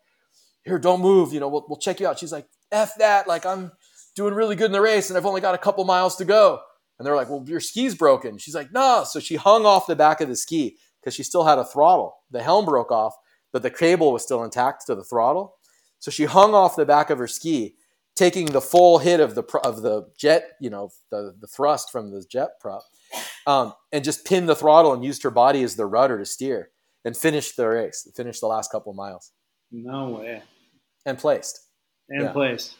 here, 0.65 0.79
don't 0.79 1.03
move. 1.03 1.35
You 1.35 1.41
know, 1.41 1.49
we'll, 1.49 1.67
we'll 1.69 1.79
check 1.79 2.01
you 2.01 2.07
out." 2.07 2.19
She's 2.19 2.33
like, 2.33 2.47
"F 2.73 2.95
that! 2.97 3.29
Like, 3.29 3.45
I'm 3.45 3.73
doing 4.17 4.33
really 4.33 4.57
good 4.57 4.67
in 4.67 4.73
the 4.73 4.81
race, 4.81 5.11
and 5.11 5.19
I've 5.19 5.27
only 5.27 5.43
got 5.43 5.55
a 5.55 5.59
couple 5.59 5.85
miles 5.85 6.17
to 6.17 6.25
go." 6.25 6.61
And 6.99 7.05
they're 7.05 7.15
like, 7.15 7.29
"Well, 7.29 7.45
your 7.47 7.61
ski's 7.61 7.95
broken." 7.95 8.39
She's 8.39 8.55
like, 8.55 8.73
"No." 8.73 9.05
So 9.07 9.21
she 9.21 9.37
hung 9.37 9.67
off 9.67 9.87
the 9.87 9.95
back 9.95 10.23
of 10.23 10.31
the 10.31 10.35
ski 10.35 10.79
because 10.99 11.15
she 11.15 11.23
still 11.23 11.45
had 11.45 11.59
a 11.59 11.65
throttle. 11.65 12.17
The 12.31 12.43
helm 12.43 12.65
broke 12.65 12.91
off, 12.91 13.13
but 13.53 13.61
the 13.61 13.71
cable 13.71 14.15
was 14.15 14.23
still 14.23 14.43
intact 14.43 14.87
to 14.87 14.95
the 14.95 15.05
throttle. 15.05 15.57
So 15.99 16.11
she 16.11 16.25
hung 16.25 16.55
off 16.55 16.75
the 16.75 16.87
back 16.87 17.11
of 17.11 17.19
her 17.19 17.29
ski, 17.29 17.75
taking 18.17 18.47
the 18.47 18.63
full 18.63 18.97
hit 18.97 19.21
of 19.21 19.35
the 19.35 19.45
of 19.63 19.83
the 19.83 20.07
jet, 20.19 20.53
you 20.59 20.71
know, 20.71 20.89
the 21.11 21.35
the 21.39 21.49
thrust 21.49 21.93
from 21.93 22.13
the 22.13 22.25
jet 22.31 22.53
prop, 22.63 22.81
um, 23.47 23.75
and 23.93 24.05
just 24.05 24.25
pinned 24.25 24.49
the 24.49 24.57
throttle 24.57 24.95
and 24.95 25.05
used 25.05 25.23
her 25.23 25.31
body 25.31 25.63
as 25.63 25.77
the 25.77 25.85
rudder 25.85 26.19
to 26.19 26.25
steer 26.25 26.71
and 27.05 27.17
finished 27.17 27.57
the 27.57 27.69
race, 27.69 28.09
finished 28.15 28.41
the 28.41 28.47
last 28.47 28.71
couple 28.71 28.93
miles. 28.93 29.33
No 29.71 30.11
way. 30.11 30.43
And 31.07 31.19
placed. 31.19 31.61
And 32.09 32.23
yeah. 32.23 32.33
placed. 32.33 32.77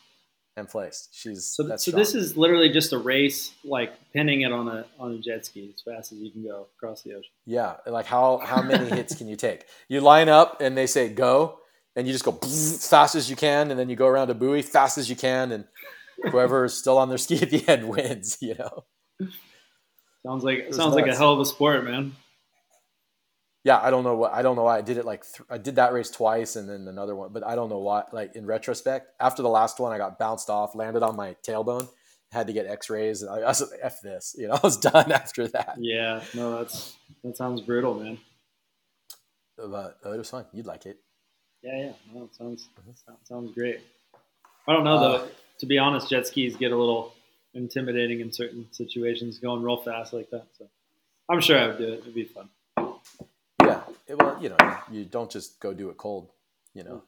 And 0.57 0.69
placed. 0.69 1.11
She's 1.13 1.47
so. 1.47 1.77
so 1.77 1.91
this 1.93 2.15
is 2.15 2.37
literally 2.37 2.71
just 2.71 2.93
a 2.93 2.99
race, 2.99 3.53
like 3.65 3.93
pinning 4.13 4.43
it 4.43 4.53
on 4.53 4.69
a 4.69 4.85
on 4.99 5.13
a 5.13 5.19
jet 5.19 5.47
ski 5.47 5.73
as 5.73 5.81
fast 5.81 6.13
as 6.13 6.19
you 6.19 6.31
can 6.33 6.43
go 6.43 6.67
across 6.77 7.03
the 7.03 7.13
ocean. 7.13 7.31
Yeah, 7.47 7.77
like 7.87 8.07
how 8.07 8.39
how 8.39 8.61
many 8.61 8.91
hits 8.97 9.15
can 9.15 9.29
you 9.29 9.37
take? 9.37 9.65
You 9.89 10.01
line 10.01 10.29
up 10.29 10.61
and 10.61 10.77
they 10.77 10.87
say 10.87 11.09
go, 11.09 11.61
and 11.95 12.07
you 12.07 12.13
just 12.13 12.25
go 12.25 12.37
as 12.43 12.87
fast 12.91 13.15
as 13.15 13.31
you 13.31 13.37
can, 13.37 13.71
and 13.71 13.79
then 13.79 13.89
you 13.89 13.97
go 13.97 14.09
around 14.09 14.29
a 14.31 14.35
buoy 14.35 14.61
fast 14.61 14.99
as 14.99 15.09
you 15.09 15.17
can, 15.17 15.53
and 15.53 15.65
whoever 16.31 16.65
is 16.65 16.75
still 16.75 16.99
on 16.99 17.09
their 17.09 17.19
ski 17.19 17.41
at 17.41 17.51
the 17.51 17.67
end 17.69 17.89
wins. 17.89 18.37
You 18.41 18.57
know. 18.57 18.85
Sounds 20.27 20.43
like 20.43 20.65
sounds 20.75 20.79
nuts. 20.79 20.97
like 20.97 21.07
a 21.07 21.17
hell 21.17 21.33
of 21.33 21.41
a 21.41 21.47
sport, 21.47 21.85
man 21.85 22.17
yeah, 23.63 23.79
I 23.79 23.91
don't 23.91 24.05
know 24.05 24.17
what 24.17 24.33
I 24.33 24.43
don't 24.43 24.57
know 24.57 24.63
why 24.63 24.79
I 24.79 24.81
did 24.81 24.97
it 24.97 25.05
like 25.05 25.23
th- 25.23 25.47
I 25.51 25.59
did 25.59 25.77
that 25.77 25.93
race 25.93 26.11
twice 26.11 26.57
and 26.57 26.69
then 26.69 26.89
another 26.89 27.15
one, 27.15 27.31
but 27.33 27.47
I 27.47 27.55
don't 27.55 27.69
know 27.69 27.79
why. 27.79 28.05
Like 28.11 28.35
in 28.35 28.47
retrospect, 28.47 29.09
after 29.21 29.43
the 29.43 29.49
last 29.49 29.79
one, 29.79 29.93
I 29.93 29.99
got 29.99 30.19
bounced 30.19 30.49
off, 30.49 30.75
landed 30.75 31.03
on 31.03 31.15
my 31.15 31.37
tailbone, 31.47 31.89
had 32.33 32.47
to 32.47 32.55
get 32.55 32.67
X-rays, 32.67 33.23
and 33.23 33.31
I, 33.31 33.41
I 33.41 33.49
was 33.49 33.61
like, 33.61 33.81
"F 33.83 34.01
this," 34.03 34.35
you 34.39 34.49
know. 34.49 34.55
I 34.55 34.61
was 34.63 34.79
done 34.79 35.13
after 35.13 35.47
that. 35.49 35.77
Yeah, 35.79 36.23
no, 36.35 36.59
that's 36.59 36.97
that 37.23 37.37
sounds 37.37 37.61
brutal, 37.61 37.95
man. 37.95 38.19
But 39.59 39.99
uh, 40.07 40.13
it 40.13 40.19
was 40.19 40.31
fun. 40.31 40.47
You'd 40.55 40.67
like 40.67 40.87
it. 40.87 40.99
Yeah, 41.63 41.77
yeah. 41.77 41.93
No, 42.15 42.25
it 42.25 42.35
sounds 42.35 42.67
mm-hmm. 42.81 43.13
sounds 43.25 43.53
great. 43.53 43.81
I 44.67 44.73
don't 44.73 44.85
know 44.85 45.01
though. 45.01 45.17
Uh, 45.17 45.29
to 45.59 45.67
be 45.67 45.77
honest, 45.77 46.09
jet 46.09 46.27
skis 46.27 46.57
get 46.57 46.73
a 46.73 46.77
little 46.77 47.13
intimidating 47.53 48.21
in 48.21 48.33
certain 48.33 48.69
situations, 48.71 49.39
going 49.39 49.63
real 49.63 49.77
fast 49.77 50.15
like 50.15 50.31
that. 50.31 50.47
So 50.57 50.67
I'm 51.29 51.43
sure 51.43 51.59
I 51.59 51.67
would 51.67 51.77
do 51.77 51.93
it. 51.93 51.99
It'd 51.99 52.15
be 52.15 52.25
fun 52.25 52.49
well, 53.61 54.39
you 54.41 54.49
know, 54.49 54.79
you 54.91 55.05
don't 55.05 55.31
just 55.31 55.61
go 55.61 55.73
do 55.73 55.91
it 55.91 55.97
cold. 55.97 56.31
You 56.75 56.85
know. 56.85 57.03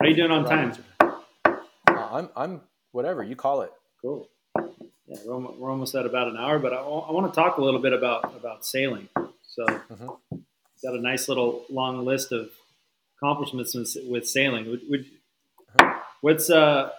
How 0.00 0.06
are 0.06 0.08
you 0.08 0.16
doing 0.16 0.30
on 0.30 0.44
time? 0.44 0.72
Uh, 1.00 1.54
I'm 1.88 2.28
I'm 2.36 2.60
whatever 2.92 3.22
you 3.22 3.36
call 3.36 3.62
it. 3.62 3.72
Cool. 4.00 4.28
Yeah, 5.06 5.18
we're, 5.26 5.36
we're 5.36 5.70
almost 5.70 5.94
at 5.94 6.06
about 6.06 6.28
an 6.28 6.36
hour, 6.36 6.58
but 6.58 6.72
I, 6.72 6.76
I 6.76 7.12
want 7.12 7.32
to 7.32 7.38
talk 7.38 7.58
a 7.58 7.62
little 7.62 7.80
bit 7.80 7.92
about 7.92 8.34
about 8.36 8.64
sailing. 8.64 9.08
So, 9.46 9.64
mm-hmm. 9.66 10.36
got 10.82 10.94
a 10.94 11.00
nice 11.00 11.28
little 11.28 11.64
long 11.70 12.04
list 12.04 12.32
of 12.32 12.50
accomplishments 13.16 13.74
with, 13.74 13.96
with 14.08 14.28
sailing. 14.28 14.68
Would, 14.70 14.80
would 14.88 15.06
uh-huh. 15.78 16.00
what's 16.20 16.50
uh 16.50 16.90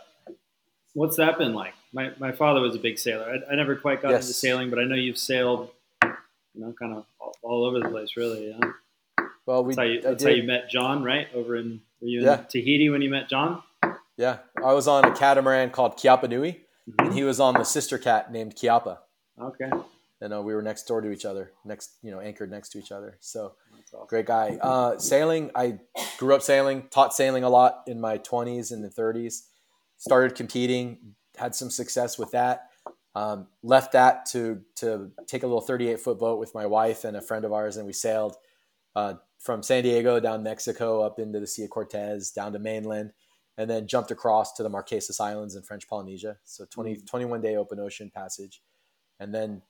what's 0.94 1.18
that 1.18 1.38
been 1.38 1.54
like? 1.54 1.74
My 1.94 2.12
my 2.20 2.32
father 2.32 2.62
was 2.62 2.76
a 2.76 2.80
big 2.80 3.00
sailor. 3.00 3.26
I, 3.26 3.54
I 3.54 3.56
never 3.56 3.76
quite 3.76 4.02
got 4.02 4.12
yes. 4.12 4.26
into 4.26 4.34
sailing, 4.34 4.70
but 4.70 4.80
I 4.80 4.84
know 4.84 4.96
you've 4.96 5.18
sailed, 5.18 5.70
you 6.56 6.62
know, 6.62 6.74
kind 6.80 6.94
of 6.94 7.06
all, 7.20 7.36
all 7.44 7.66
over 7.66 7.80
the 7.80 7.90
place, 7.90 8.12
really. 8.16 8.50
Yeah. 8.50 9.26
Well, 9.46 9.64
we 9.64 9.76
that's, 9.76 9.78
how 9.78 9.84
you, 9.84 10.02
that's 10.02 10.24
how 10.24 10.30
you, 10.30 10.44
met 10.44 10.70
John, 10.70 11.04
right? 11.04 11.28
Over 11.34 11.56
in 11.56 11.82
were 12.02 12.08
you 12.08 12.20
in 12.20 12.26
yeah. 12.26 12.38
Tahiti 12.38 12.90
when 12.90 13.02
you 13.02 13.10
met 13.10 13.30
John? 13.30 13.62
Yeah, 14.18 14.38
I 14.64 14.74
was 14.74 14.88
on 14.88 15.06
a 15.06 15.16
catamaran 15.16 15.72
called 15.72 15.98
Kiapa 15.98 16.30
Nui, 16.30 16.52
mm-hmm. 16.52 17.06
and 17.06 17.14
he 17.14 17.24
was 17.24 17.40
on 17.40 17.54
the 17.54 17.64
sister 17.64 17.98
cat 17.98 18.32
named 18.32 18.56
Kiapa. 18.56 19.00
Okay. 19.40 19.70
And 20.22 20.34
uh, 20.34 20.42
we 20.42 20.56
were 20.56 20.62
next 20.62 20.84
door 20.84 21.02
to 21.02 21.12
each 21.12 21.26
other, 21.26 21.52
next 21.66 21.92
you 22.02 22.10
know, 22.10 22.22
anchored 22.22 22.50
next 22.50 22.70
to 22.70 22.80
each 22.80 22.92
other. 22.92 23.18
So 23.20 23.54
awesome. 23.74 24.08
great 24.08 24.26
guy. 24.26 24.58
Uh, 24.62 24.98
sailing, 24.98 25.52
I 25.54 25.80
grew 26.18 26.34
up 26.34 26.42
sailing, 26.42 26.88
taught 26.90 27.14
sailing 27.14 27.44
a 27.44 27.50
lot 27.50 27.84
in 27.86 28.00
my 28.00 28.18
20s 28.18 28.72
and 28.72 28.84
the 28.84 28.90
30s. 28.90 29.42
Started 29.98 30.36
competing, 30.36 31.16
had 31.38 31.54
some 31.54 31.70
success 31.70 32.18
with 32.18 32.32
that. 32.32 32.70
Um, 33.16 33.48
left 33.64 33.94
that 33.94 34.26
to 34.28 34.62
to 34.76 35.12
take 35.26 35.44
a 35.44 35.48
little 35.48 35.62
38 35.62 36.00
foot 36.02 36.20
boat 36.20 36.38
with 36.38 36.54
my 36.54 36.66
wife 36.66 37.06
and 37.06 37.16
a 37.16 37.22
friend 37.22 37.46
of 37.46 37.54
ours, 37.54 37.78
and 37.78 37.86
we 37.86 37.94
sailed 37.94 38.36
uh, 38.96 39.16
from 39.40 39.64
San 39.64 39.84
Diego 39.84 40.20
down 40.20 40.44
Mexico 40.44 41.02
up 41.02 41.20
into 41.20 41.40
the 41.40 41.48
Sea 41.48 41.64
of 41.64 41.70
Cortez, 41.70 42.32
down 42.32 42.52
to 42.54 42.60
mainland, 42.60 43.14
and 43.58 43.70
then 43.70 43.88
jumped 43.88 44.12
across 44.12 44.54
to 44.54 44.64
the 44.64 44.70
Marquesas 44.70 45.22
Islands 45.22 45.56
in 45.56 45.62
French 45.62 45.88
Polynesia. 45.88 46.38
So 46.44 46.66
20, 46.66 46.96
mm. 46.96 47.08
21 47.08 47.42
day 47.42 47.56
open 47.56 47.80
ocean 47.80 48.12
passage. 48.14 48.62
And 49.20 49.34
then 49.34 49.62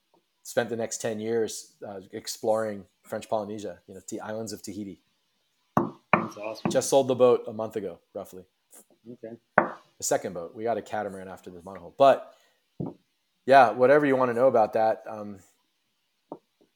spent 0.44 0.70
the 0.70 0.76
next 0.76 1.02
10 1.02 1.20
years 1.20 1.74
uh, 1.88 2.00
exploring 2.12 2.86
French 3.04 3.30
Polynesia, 3.30 3.80
you 3.88 3.94
know, 3.94 4.02
the 4.10 4.22
islands 4.22 4.54
of 4.54 4.64
Tahiti. 4.64 5.02
That's 6.14 6.38
awesome. 6.38 6.72
Just 6.72 6.90
sold 6.90 7.08
the 7.08 7.16
boat 7.16 7.44
a 7.48 7.54
month 7.54 7.76
ago, 7.76 8.00
roughly. 8.14 8.44
Okay. 9.12 9.36
The 9.58 10.04
second 10.04 10.34
boat. 10.34 10.56
We 10.56 10.64
got 10.64 10.78
a 10.78 10.82
catamaran 10.82 11.28
after 11.28 11.52
the 11.52 11.60
monohull. 11.60 11.94
But 11.98 12.34
yeah, 13.46 13.72
whatever 13.72 14.06
you 14.06 14.16
want 14.16 14.30
to 14.30 14.34
know 14.34 14.48
about 14.48 14.74
that, 14.74 15.04
um, 15.08 15.40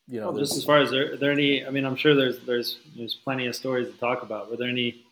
you 0.08 0.20
know, 0.20 0.32
well, 0.32 0.40
just 0.40 0.58
as 0.58 0.66
far 0.66 0.80
as 0.80 0.90
there, 0.90 1.18
there 1.18 1.32
any, 1.32 1.66
I 1.66 1.70
mean, 1.70 1.86
I'm 1.86 1.96
sure 1.96 2.16
there's 2.16 2.40
there's 2.40 2.80
there's 2.98 3.16
plenty 3.16 3.46
of 3.46 3.56
stories 3.56 3.92
to 3.92 3.98
talk 4.00 4.24
about. 4.24 4.50
Were 4.50 4.58
there 4.58 4.70
any 4.70 5.06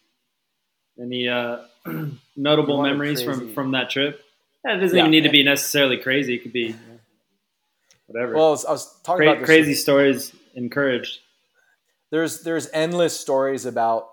any 0.99 1.27
uh, 1.27 1.59
notable 2.35 2.81
memories 2.81 3.21
from 3.21 3.53
from 3.53 3.71
that 3.71 3.89
trip? 3.89 4.23
Yeah, 4.65 4.77
it 4.77 4.79
doesn't 4.79 4.97
yeah. 4.97 5.03
even 5.03 5.11
need 5.11 5.21
to 5.21 5.29
be 5.29 5.43
necessarily 5.43 5.97
crazy. 5.97 6.35
It 6.35 6.39
could 6.39 6.53
be 6.53 6.75
whatever. 8.07 8.33
Well, 8.35 8.47
I 8.47 8.51
was, 8.51 8.65
I 8.65 8.71
was 8.71 9.01
talking 9.01 9.25
Cra- 9.25 9.33
about 9.33 9.45
crazy 9.45 9.75
stories 9.75 10.35
encouraged. 10.55 11.19
There's 12.09 12.41
there's 12.41 12.67
endless 12.73 13.19
stories 13.19 13.65
about 13.65 14.09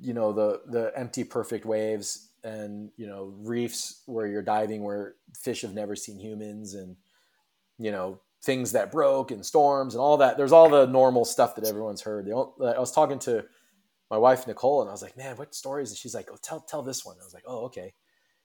you 0.00 0.14
know 0.14 0.32
the 0.32 0.62
the 0.66 0.92
empty 0.96 1.22
perfect 1.22 1.64
waves 1.64 2.25
and 2.46 2.90
you 2.96 3.08
know 3.08 3.34
reefs 3.38 4.02
where 4.06 4.26
you're 4.26 4.40
diving 4.40 4.84
where 4.84 5.16
fish 5.34 5.62
have 5.62 5.74
never 5.74 5.96
seen 5.96 6.18
humans 6.18 6.74
and 6.74 6.96
you 7.76 7.90
know 7.90 8.20
things 8.42 8.72
that 8.72 8.92
broke 8.92 9.32
and 9.32 9.44
storms 9.44 9.94
and 9.94 10.00
all 10.00 10.18
that. 10.18 10.36
There's 10.36 10.52
all 10.52 10.68
the 10.68 10.86
normal 10.86 11.24
stuff 11.24 11.56
that 11.56 11.64
everyone's 11.64 12.02
heard. 12.02 12.28
I 12.28 12.78
was 12.78 12.92
talking 12.92 13.18
to 13.20 13.44
my 14.08 14.16
wife 14.16 14.46
Nicole, 14.46 14.80
and 14.80 14.88
I 14.88 14.92
was 14.92 15.02
like, 15.02 15.16
"Man, 15.16 15.36
what 15.36 15.54
stories?" 15.54 15.90
And 15.90 15.98
she's 15.98 16.14
like, 16.14 16.28
"Oh, 16.32 16.38
tell 16.40 16.60
tell 16.60 16.82
this 16.82 17.04
one." 17.04 17.16
I 17.20 17.24
was 17.24 17.34
like, 17.34 17.42
"Oh, 17.46 17.64
okay." 17.64 17.92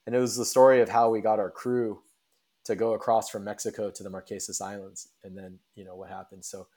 And 0.08 0.16
it 0.16 0.20
was 0.20 0.36
the 0.36 0.46
story 0.46 0.82
of 0.82 0.90
how 0.90 1.12
we 1.12 1.22
got 1.22 1.40
our 1.40 1.52
crew 1.52 2.02
to 2.64 2.76
go 2.76 2.94
across 2.94 3.30
from 3.30 3.44
Mexico 3.44 3.92
to 3.92 4.04
the 4.04 4.10
Marquesas 4.10 4.62
Islands, 4.62 5.10
and 5.24 5.38
then 5.38 5.60
you 5.76 5.86
know 5.86 5.96
what 5.96 6.10
happened. 6.10 6.44
So 6.44 6.68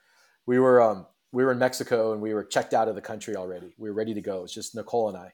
we 0.44 0.58
were 0.58 0.82
um, 0.82 1.06
we 1.32 1.42
were 1.42 1.52
in 1.52 1.58
Mexico 1.58 2.12
and 2.12 2.20
we 2.20 2.34
were 2.34 2.44
checked 2.44 2.74
out 2.74 2.88
of 2.88 2.94
the 2.94 3.00
country 3.00 3.34
already. 3.34 3.74
We 3.78 3.88
were 3.88 3.96
ready 3.96 4.12
to 4.12 4.20
go. 4.20 4.44
It's 4.44 4.52
just 4.52 4.74
Nicole 4.74 5.08
and 5.08 5.16
I, 5.16 5.32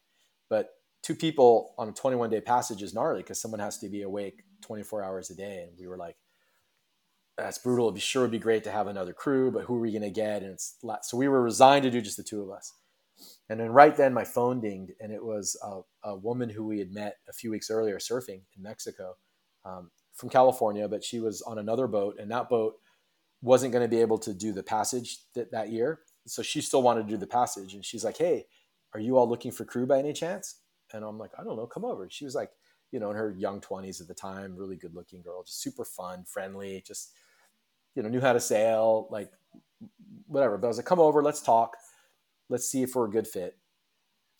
but 0.49 0.71
two 1.03 1.15
people 1.15 1.75
on 1.79 1.89
a 1.89 1.93
21 1.93 2.31
day 2.31 2.41
passage 2.41 2.83
is 2.83 2.95
gnarly 2.95 3.23
because 3.23 3.41
someone 3.41 3.61
has 3.61 3.79
to 3.79 3.89
be 3.89 4.03
awake 4.03 4.43
24 4.63 5.03
hours 5.03 5.31
a 5.31 5.35
day, 5.35 5.63
and 5.63 5.79
we 5.79 5.87
were 5.87 5.97
like 5.97 6.17
that's 7.37 7.59
brutal. 7.59 7.87
It'd 7.87 7.95
be 7.95 8.01
sure 8.01 8.23
it'd 8.23 8.33
be 8.33 8.39
great 8.39 8.65
to 8.65 8.71
have 8.71 8.87
another 8.87 9.15
crew, 9.15 9.51
but 9.51 9.65
who 9.65 9.77
are 9.77 9.81
we 9.81 9.93
going 9.93 10.03
to 10.03 10.11
get? 10.11 10.43
And 10.43 10.53
it's 10.53 10.77
so 11.03 11.17
we 11.17 11.29
were 11.29 11.43
resigned 11.43 11.85
to 11.85 11.91
do 11.91 12.03
just 12.03 12.19
the 12.19 12.23
two 12.23 12.43
of 12.43 12.51
us. 12.51 12.75
And 13.49 13.59
then 13.59 13.71
right 13.71 13.97
then 13.97 14.15
my 14.15 14.25
phone 14.25 14.61
dinged, 14.61 14.93
and 15.01 15.13
it 15.13 15.25
was 15.25 15.57
a, 15.63 15.81
a 16.09 16.17
woman 16.17 16.51
who 16.51 16.67
we 16.67 16.79
had 16.79 16.93
met 16.93 17.17
a 17.29 17.33
few 17.33 17.51
weeks 17.51 17.71
earlier 17.71 17.99
surfing 17.99 18.43
in 18.57 18.63
Mexico 18.63 19.17
um, 19.65 19.91
from 20.15 20.29
California, 20.29 20.89
but 20.89 21.05
she 21.05 21.21
was 21.21 21.43
on 21.43 21.59
another 21.59 21.87
boat, 21.87 22.17
and 22.19 22.31
that 22.31 22.49
boat 22.49 22.75
wasn't 23.43 23.73
going 23.73 23.85
to 23.85 23.89
be 23.89 24.01
able 24.01 24.19
to 24.19 24.35
do 24.35 24.53
the 24.53 24.63
passage 24.63 25.19
that, 25.35 25.51
that 25.51 25.71
year. 25.71 26.01
So 26.27 26.43
she 26.43 26.61
still 26.61 26.83
wanted 26.83 27.05
to 27.05 27.09
do 27.09 27.17
the 27.17 27.27
passage. 27.27 27.75
And 27.75 27.85
she's 27.85 28.05
like, 28.05 28.19
Hey, 28.19 28.47
are 28.95 29.01
you 29.01 29.17
all 29.17 29.29
looking 29.29 29.51
for 29.51 29.65
crew 29.65 29.87
by 29.87 29.99
any 29.99 30.13
chance? 30.13 30.61
And 30.95 31.05
I'm 31.05 31.19
like, 31.19 31.33
I 31.39 31.45
don't 31.45 31.57
know, 31.57 31.67
come 31.67 31.85
over. 31.85 32.09
She 32.11 32.25
was 32.25 32.35
like, 32.35 32.51
you 32.93 32.99
know, 32.99 33.11
in 33.11 33.17
her 33.17 33.35
young 33.37 33.61
20s 33.61 34.01
at 34.01 34.09
the 34.09 34.15
time, 34.15 34.57
really 34.57 34.77
good 34.77 34.95
looking 34.95 35.23
girl, 35.23 35.43
just 35.45 35.63
super 35.63 35.85
fun, 35.85 36.25
friendly, 36.25 36.83
just, 36.87 37.13
you 37.95 38.03
know, 38.03 38.09
knew 38.09 38.21
how 38.21 38.33
to 38.33 38.41
sail, 38.41 39.07
like 39.11 39.31
whatever. 40.27 40.59
But 40.59 40.67
I 40.67 40.69
was 40.69 40.77
like, 40.77 40.87
come 40.87 40.99
over, 40.99 41.23
let's 41.23 41.43
talk. 41.43 41.77
Let's 42.49 42.67
see 42.67 42.83
if 42.83 42.95
we're 42.95 43.07
a 43.07 43.11
good 43.11 43.29
fit. 43.29 43.57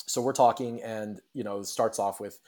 So 0.07 0.21
we're 0.21 0.33
talking, 0.33 0.83
and, 0.83 1.21
you 1.33 1.45
know, 1.45 1.63
starts 1.63 1.99
off 1.99 2.21
with, 2.21 2.41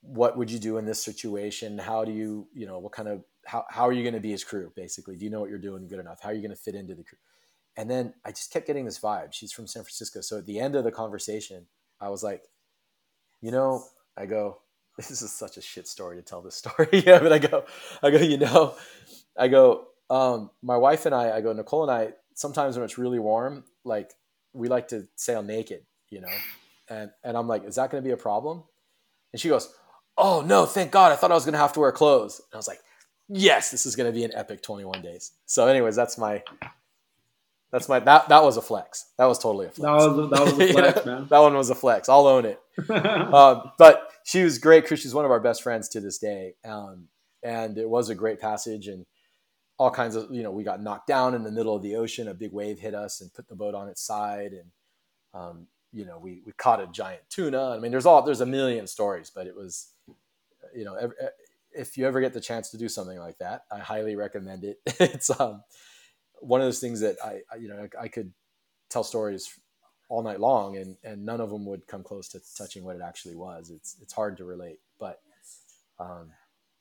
what 0.00 0.36
would 0.36 0.50
you 0.50 0.58
do 0.58 0.76
in 0.76 0.84
this 0.84 1.02
situation? 1.02 1.78
How 1.78 2.04
do 2.04 2.12
you, 2.12 2.46
you 2.52 2.66
know, 2.66 2.78
what 2.78 2.92
kind 2.92 3.08
of, 3.08 3.24
how, 3.46 3.64
how 3.70 3.86
are 3.88 3.92
you 3.92 4.02
going 4.02 4.14
to 4.14 4.20
be 4.20 4.30
his 4.30 4.44
crew? 4.44 4.70
Basically, 4.76 5.16
do 5.16 5.24
you 5.24 5.30
know 5.30 5.40
what 5.40 5.48
you're 5.48 5.58
doing 5.58 5.88
good 5.88 5.98
enough? 5.98 6.20
How 6.22 6.28
are 6.28 6.34
you 6.34 6.42
going 6.42 6.54
to 6.54 6.56
fit 6.56 6.74
into 6.74 6.94
the 6.94 7.04
crew? 7.04 7.18
And 7.76 7.90
then 7.90 8.12
I 8.24 8.30
just 8.30 8.52
kept 8.52 8.66
getting 8.66 8.84
this 8.84 8.98
vibe. 8.98 9.32
She's 9.32 9.52
from 9.52 9.66
San 9.66 9.84
Francisco. 9.84 10.20
So 10.20 10.38
at 10.38 10.46
the 10.46 10.58
end 10.58 10.74
of 10.74 10.84
the 10.84 10.90
conversation, 10.90 11.66
I 12.00 12.08
was 12.10 12.22
like, 12.22 12.42
you 13.40 13.50
know, 13.50 13.84
I 14.16 14.26
go, 14.26 14.58
this 14.96 15.10
is 15.10 15.32
such 15.32 15.56
a 15.56 15.60
shit 15.60 15.86
story 15.86 16.16
to 16.16 16.22
tell 16.22 16.42
this 16.42 16.56
story. 16.56 16.88
yeah, 17.06 17.18
but 17.18 17.32
I 17.32 17.38
go, 17.38 17.64
I 18.02 18.10
go, 18.10 18.18
you 18.18 18.38
know, 18.38 18.74
I 19.36 19.48
go, 19.48 19.86
um, 20.10 20.50
my 20.62 20.76
wife 20.76 21.06
and 21.06 21.14
I, 21.14 21.36
I 21.36 21.40
go, 21.40 21.52
Nicole 21.52 21.82
and 21.82 21.92
I, 21.92 22.14
sometimes 22.34 22.76
when 22.76 22.84
it's 22.84 22.98
really 22.98 23.18
warm, 23.18 23.64
like 23.84 24.12
we 24.52 24.68
like 24.68 24.88
to 24.88 25.06
sail 25.16 25.42
naked, 25.42 25.82
you 26.10 26.20
know, 26.20 26.28
and, 26.88 27.10
and 27.22 27.36
I'm 27.36 27.46
like, 27.46 27.64
is 27.64 27.76
that 27.76 27.90
going 27.90 28.02
to 28.02 28.06
be 28.06 28.12
a 28.12 28.16
problem? 28.16 28.64
And 29.32 29.40
she 29.40 29.48
goes, 29.48 29.72
oh 30.16 30.40
no, 30.40 30.66
thank 30.66 30.90
God. 30.90 31.12
I 31.12 31.16
thought 31.16 31.30
I 31.30 31.34
was 31.34 31.44
going 31.44 31.52
to 31.52 31.58
have 31.58 31.72
to 31.74 31.80
wear 31.80 31.92
clothes. 31.92 32.40
And 32.40 32.54
I 32.54 32.56
was 32.56 32.68
like, 32.68 32.80
yes, 33.28 33.70
this 33.70 33.86
is 33.86 33.94
going 33.94 34.10
to 34.10 34.16
be 34.16 34.24
an 34.24 34.32
epic 34.34 34.62
21 34.62 35.02
days. 35.02 35.32
So 35.46 35.68
anyways, 35.68 35.94
that's 35.94 36.18
my, 36.18 36.42
that's 37.70 37.88
my, 37.88 38.00
that, 38.00 38.28
that 38.28 38.42
was 38.42 38.56
a 38.56 38.62
flex. 38.62 39.06
That 39.18 39.26
was 39.26 39.38
totally 39.38 39.66
a 39.66 39.70
flex. 39.70 40.02
That 40.04 40.10
was, 40.12 40.30
that 40.30 40.40
was 40.40 40.52
a 40.52 40.72
flex, 40.72 41.06
man. 41.06 41.26
That 41.28 41.38
one 41.38 41.54
was 41.54 41.70
a 41.70 41.74
flex. 41.74 42.08
I'll 42.08 42.26
own 42.26 42.46
it. 42.46 42.60
um, 42.90 43.72
but 43.78 44.10
she 44.24 44.42
was 44.42 44.58
great 44.58 44.84
because 44.84 45.00
she's 45.00 45.14
one 45.14 45.24
of 45.24 45.30
our 45.30 45.40
best 45.40 45.62
friends 45.62 45.88
to 45.90 46.00
this 46.00 46.18
day. 46.18 46.54
Um, 46.64 47.08
and 47.42 47.76
it 47.76 47.88
was 47.88 48.08
a 48.08 48.14
great 48.14 48.40
passage 48.40 48.88
and 48.88 49.04
all 49.78 49.90
kinds 49.90 50.16
of, 50.16 50.32
you 50.34 50.42
know, 50.42 50.50
we 50.50 50.64
got 50.64 50.82
knocked 50.82 51.06
down 51.06 51.34
in 51.34 51.44
the 51.44 51.50
middle 51.50 51.76
of 51.76 51.82
the 51.82 51.96
ocean. 51.96 52.28
A 52.28 52.34
big 52.34 52.52
wave 52.52 52.78
hit 52.78 52.94
us 52.94 53.20
and 53.20 53.32
put 53.32 53.48
the 53.48 53.54
boat 53.54 53.74
on 53.74 53.88
its 53.88 54.02
side. 54.02 54.52
And, 54.52 54.70
um, 55.34 55.66
you 55.92 56.04
know, 56.04 56.18
we, 56.18 56.42
we 56.46 56.52
caught 56.52 56.80
a 56.80 56.86
giant 56.86 57.22
tuna. 57.28 57.70
I 57.70 57.78
mean, 57.78 57.90
there's 57.90 58.06
all, 58.06 58.22
there's 58.22 58.40
a 58.40 58.46
million 58.46 58.86
stories, 58.86 59.30
but 59.32 59.46
it 59.46 59.54
was, 59.54 59.92
you 60.74 60.84
know, 60.84 60.94
every, 60.94 61.16
if 61.72 61.96
you 61.96 62.06
ever 62.06 62.20
get 62.20 62.32
the 62.32 62.40
chance 62.40 62.70
to 62.70 62.78
do 62.78 62.88
something 62.88 63.18
like 63.18 63.38
that, 63.38 63.64
I 63.70 63.78
highly 63.78 64.16
recommend 64.16 64.64
it. 64.64 64.78
it's, 64.86 65.30
um, 65.38 65.62
one 66.40 66.60
of 66.60 66.66
those 66.66 66.80
things 66.80 67.00
that 67.00 67.16
I, 67.24 67.40
I 67.52 67.56
you 67.56 67.68
know, 67.68 67.88
I, 67.98 68.04
I 68.04 68.08
could 68.08 68.32
tell 68.90 69.04
stories 69.04 69.48
all 70.08 70.22
night 70.22 70.40
long 70.40 70.76
and, 70.76 70.96
and 71.04 71.24
none 71.24 71.40
of 71.40 71.50
them 71.50 71.66
would 71.66 71.86
come 71.86 72.02
close 72.02 72.28
to 72.28 72.40
touching 72.56 72.84
what 72.84 72.96
it 72.96 73.02
actually 73.02 73.34
was. 73.34 73.70
It's, 73.70 73.96
it's 74.00 74.12
hard 74.12 74.36
to 74.38 74.44
relate, 74.44 74.80
but, 74.98 75.20
um, 76.00 76.30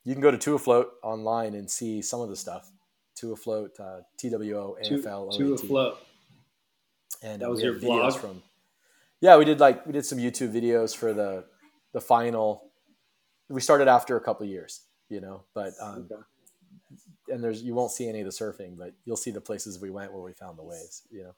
you 0.04 0.14
can 0.14 0.22
go 0.22 0.32
to 0.32 0.38
Two 0.38 0.56
Afloat 0.56 0.92
online 1.04 1.54
and 1.54 1.70
see 1.70 2.02
some 2.02 2.22
of 2.22 2.30
the 2.30 2.36
stuff. 2.38 2.72
Two 3.14 3.34
Afloat, 3.34 3.78
uh, 3.78 4.02
T 4.18 4.30
W 4.30 4.58
O 4.58 4.78
A 4.82 4.94
F 4.94 5.06
L 5.06 5.30
O 5.34 5.38
Two 5.38 5.54
Afloat. 5.54 5.98
And 7.22 7.42
that 7.42 7.50
was 7.50 7.62
your 7.62 7.76
vlog 7.76 8.16
from. 8.16 8.42
Yeah, 9.20 9.36
we 9.36 9.44
did 9.44 9.60
like 9.60 9.86
we 9.86 9.92
did 9.92 10.06
some 10.06 10.20
YouTube 10.20 10.54
videos 10.54 10.96
for 10.96 11.14
the 11.14 11.44
the 11.92 12.00
final. 12.00 12.72
We 13.50 13.60
started 13.60 13.90
after 13.90 14.16
a 14.16 14.22
couple 14.22 14.46
years, 14.46 14.82
you 15.10 15.20
know, 15.20 15.44
but 15.54 15.74
um, 15.82 16.08
okay. 16.10 16.22
And 17.30 17.44
there's 17.44 17.62
you 17.62 17.74
won't 17.74 17.92
see 17.92 18.08
any 18.08 18.22
of 18.22 18.26
the 18.26 18.32
surfing, 18.32 18.78
but 18.78 18.94
you'll 19.06 19.18
see 19.18 19.32
the 19.32 19.42
places 19.42 19.80
we 19.80 19.90
went 19.90 20.14
where 20.14 20.22
we 20.22 20.34
found 20.34 20.58
the 20.58 20.64
waves, 20.64 21.04
you 21.10 21.24
know. 21.24 21.36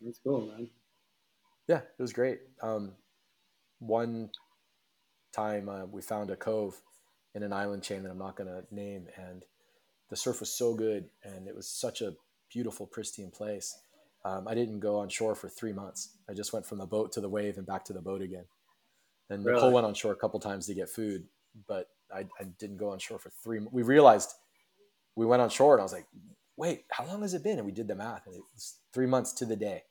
That's 0.00 0.20
cool, 0.24 0.46
man. 0.46 0.68
Yeah, 1.66 1.78
it 1.78 2.02
was 2.02 2.12
great. 2.12 2.40
Um, 2.62 2.92
one 3.78 4.30
time 5.32 5.68
uh, 5.68 5.84
we 5.86 6.02
found 6.02 6.30
a 6.30 6.36
cove 6.36 6.80
in 7.34 7.42
an 7.42 7.52
island 7.52 7.82
chain 7.82 8.02
that 8.02 8.10
I'm 8.10 8.18
not 8.18 8.36
going 8.36 8.48
to 8.48 8.64
name, 8.74 9.08
and 9.16 9.44
the 10.08 10.16
surf 10.16 10.40
was 10.40 10.50
so 10.50 10.74
good, 10.74 11.10
and 11.22 11.46
it 11.46 11.54
was 11.54 11.68
such 11.68 12.00
a 12.00 12.14
beautiful, 12.50 12.86
pristine 12.86 13.30
place. 13.30 13.78
Um, 14.24 14.48
I 14.48 14.54
didn't 14.54 14.80
go 14.80 14.98
on 14.98 15.08
shore 15.08 15.34
for 15.34 15.48
three 15.48 15.72
months. 15.72 16.16
I 16.28 16.34
just 16.34 16.52
went 16.52 16.66
from 16.66 16.78
the 16.78 16.86
boat 16.86 17.12
to 17.12 17.20
the 17.20 17.28
wave 17.28 17.56
and 17.56 17.66
back 17.66 17.84
to 17.86 17.92
the 17.92 18.00
boat 18.00 18.22
again. 18.22 18.44
And 19.30 19.44
really? 19.44 19.56
Nicole 19.56 19.72
went 19.72 19.86
on 19.86 19.94
shore 19.94 20.12
a 20.12 20.16
couple 20.16 20.40
times 20.40 20.66
to 20.66 20.74
get 20.74 20.88
food, 20.88 21.24
but 21.66 21.88
I, 22.12 22.20
I 22.40 22.44
didn't 22.58 22.78
go 22.78 22.90
on 22.90 22.98
shore 22.98 23.18
for 23.18 23.30
three. 23.30 23.60
We 23.70 23.82
realized 23.82 24.32
we 25.18 25.26
went 25.26 25.42
on 25.42 25.50
shore, 25.50 25.74
and 25.74 25.80
I 25.80 25.84
was 25.84 25.92
like, 25.92 26.06
"Wait, 26.56 26.84
how 26.92 27.04
long 27.04 27.22
has 27.22 27.34
it 27.34 27.42
been?" 27.42 27.58
And 27.58 27.66
we 27.66 27.72
did 27.72 27.88
the 27.88 27.96
math, 27.96 28.26
and 28.26 28.36
it 28.36 28.42
was 28.54 28.76
three 28.92 29.06
months 29.06 29.32
to 29.32 29.44
the 29.44 29.56
day, 29.56 29.82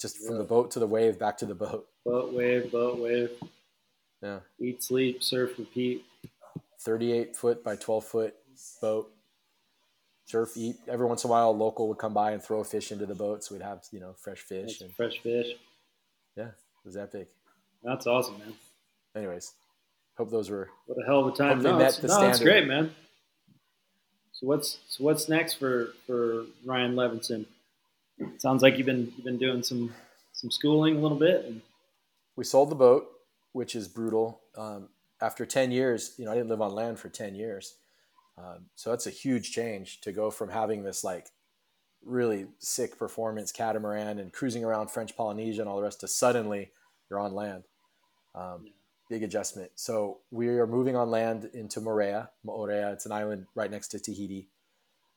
just 0.00 0.16
from 0.18 0.38
the 0.38 0.44
boat 0.44 0.70
to 0.72 0.78
the 0.78 0.86
wave, 0.86 1.18
back 1.18 1.36
to 1.38 1.46
the 1.46 1.56
boat. 1.56 1.88
Boat, 2.04 2.32
wave, 2.32 2.70
boat, 2.70 2.98
wave. 3.00 3.30
Yeah. 4.22 4.40
Eat, 4.60 4.82
sleep, 4.82 5.22
surf, 5.22 5.58
repeat. 5.58 6.04
38 6.80 7.34
foot 7.34 7.64
by 7.64 7.76
12 7.76 8.04
foot 8.04 8.34
boat. 8.80 9.10
Surf, 10.26 10.52
eat. 10.56 10.76
Every 10.86 11.06
once 11.06 11.24
in 11.24 11.30
a 11.30 11.32
while, 11.32 11.50
a 11.50 11.52
local 11.52 11.88
would 11.88 11.98
come 11.98 12.14
by 12.14 12.30
and 12.30 12.42
throw 12.42 12.60
a 12.60 12.64
fish 12.64 12.92
into 12.92 13.06
the 13.06 13.14
boat, 13.14 13.42
so 13.42 13.54
we'd 13.54 13.62
have 13.62 13.82
you 13.90 13.98
know 13.98 14.14
fresh 14.16 14.40
fish 14.40 14.80
and 14.80 14.94
fresh 14.94 15.18
fish. 15.18 15.48
Yeah, 16.36 16.48
it 16.48 16.84
was 16.84 16.96
epic. 16.96 17.28
That's 17.82 18.06
awesome, 18.06 18.38
man. 18.38 18.54
Anyways, 19.16 19.52
hope 20.16 20.30
those 20.30 20.48
were 20.48 20.70
what 20.86 21.02
a 21.02 21.06
hell 21.06 21.26
of 21.26 21.34
a 21.34 21.36
time. 21.36 21.60
No, 21.60 21.76
met 21.76 21.98
the 22.00 22.08
no 22.08 22.20
that's 22.20 22.38
great, 22.38 22.66
man. 22.66 22.94
So 24.44 24.48
what's 24.48 24.78
so 24.88 25.04
what's 25.04 25.26
next 25.26 25.54
for 25.54 25.94
for 26.06 26.44
Ryan 26.66 26.94
Levinson? 26.94 27.46
sounds 28.36 28.62
like 28.62 28.76
you've 28.76 28.84
been 28.84 29.10
you've 29.16 29.24
been 29.24 29.38
doing 29.38 29.62
some 29.62 29.94
some 30.34 30.50
schooling 30.50 30.96
a 30.96 31.00
little 31.00 31.16
bit. 31.16 31.46
And... 31.46 31.62
We 32.36 32.44
sold 32.44 32.70
the 32.70 32.74
boat, 32.74 33.06
which 33.52 33.74
is 33.74 33.88
brutal. 33.88 34.40
Um, 34.56 34.88
after 35.22 35.46
10 35.46 35.70
years, 35.70 36.14
you 36.18 36.26
know, 36.26 36.32
I 36.32 36.34
didn't 36.34 36.50
live 36.50 36.60
on 36.60 36.74
land 36.74 36.98
for 36.98 37.08
10 37.08 37.34
years. 37.34 37.74
Um, 38.36 38.66
so 38.74 38.90
that's 38.90 39.06
a 39.06 39.10
huge 39.10 39.52
change 39.52 40.02
to 40.02 40.12
go 40.12 40.30
from 40.30 40.50
having 40.50 40.82
this 40.82 41.04
like 41.04 41.28
really 42.04 42.46
sick 42.58 42.98
performance 42.98 43.50
catamaran 43.50 44.18
and 44.18 44.30
cruising 44.30 44.64
around 44.64 44.90
French 44.90 45.16
Polynesia 45.16 45.62
and 45.62 45.70
all 45.70 45.76
the 45.76 45.82
rest 45.82 46.00
to 46.00 46.08
suddenly 46.08 46.70
you're 47.08 47.20
on 47.20 47.34
land. 47.34 47.64
Um, 48.34 48.66
big 49.08 49.22
adjustment. 49.22 49.70
So 49.74 50.18
we 50.30 50.48
are 50.48 50.66
moving 50.66 50.96
on 50.96 51.10
land 51.10 51.50
into 51.52 51.80
Moorea. 51.80 52.28
Moorea, 52.46 52.92
it's 52.92 53.06
an 53.06 53.12
island 53.12 53.46
right 53.54 53.70
next 53.70 53.88
to 53.88 53.98
Tahiti. 53.98 54.48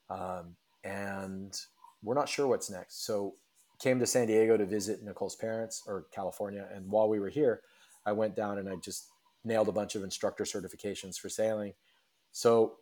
Um, 0.09 0.55
and 0.83 1.57
we're 2.03 2.15
not 2.15 2.29
sure 2.29 2.47
what's 2.47 2.69
next. 2.69 3.05
So 3.05 3.33
came 3.79 3.99
to 3.99 4.05
San 4.05 4.27
Diego 4.27 4.57
to 4.57 4.65
visit 4.65 5.03
Nicole's 5.03 5.35
parents 5.35 5.83
or 5.87 6.05
California. 6.11 6.67
And 6.73 6.89
while 6.89 7.09
we 7.09 7.19
were 7.19 7.29
here, 7.29 7.61
I 8.05 8.11
went 8.11 8.35
down 8.35 8.57
and 8.57 8.67
I 8.67 8.75
just 8.75 9.07
nailed 9.43 9.67
a 9.67 9.71
bunch 9.71 9.95
of 9.95 10.03
instructor 10.03 10.43
certifications 10.43 11.17
for 11.17 11.29
sailing. 11.29 11.73
So 12.31 12.73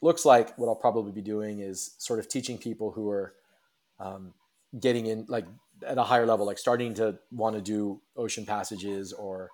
looks 0.00 0.24
like 0.24 0.56
what 0.56 0.68
I'll 0.68 0.74
probably 0.74 1.12
be 1.12 1.22
doing 1.22 1.60
is 1.60 1.94
sort 1.98 2.18
of 2.18 2.28
teaching 2.28 2.58
people 2.58 2.92
who 2.92 3.10
are 3.10 3.34
um, 4.00 4.32
getting 4.78 5.06
in 5.06 5.26
like 5.28 5.46
at 5.86 5.98
a 5.98 6.02
higher 6.02 6.26
level, 6.26 6.46
like 6.46 6.58
starting 6.58 6.94
to 6.94 7.18
want 7.30 7.56
to 7.56 7.62
do 7.62 8.00
ocean 8.16 8.46
passages 8.46 9.12
or 9.12 9.50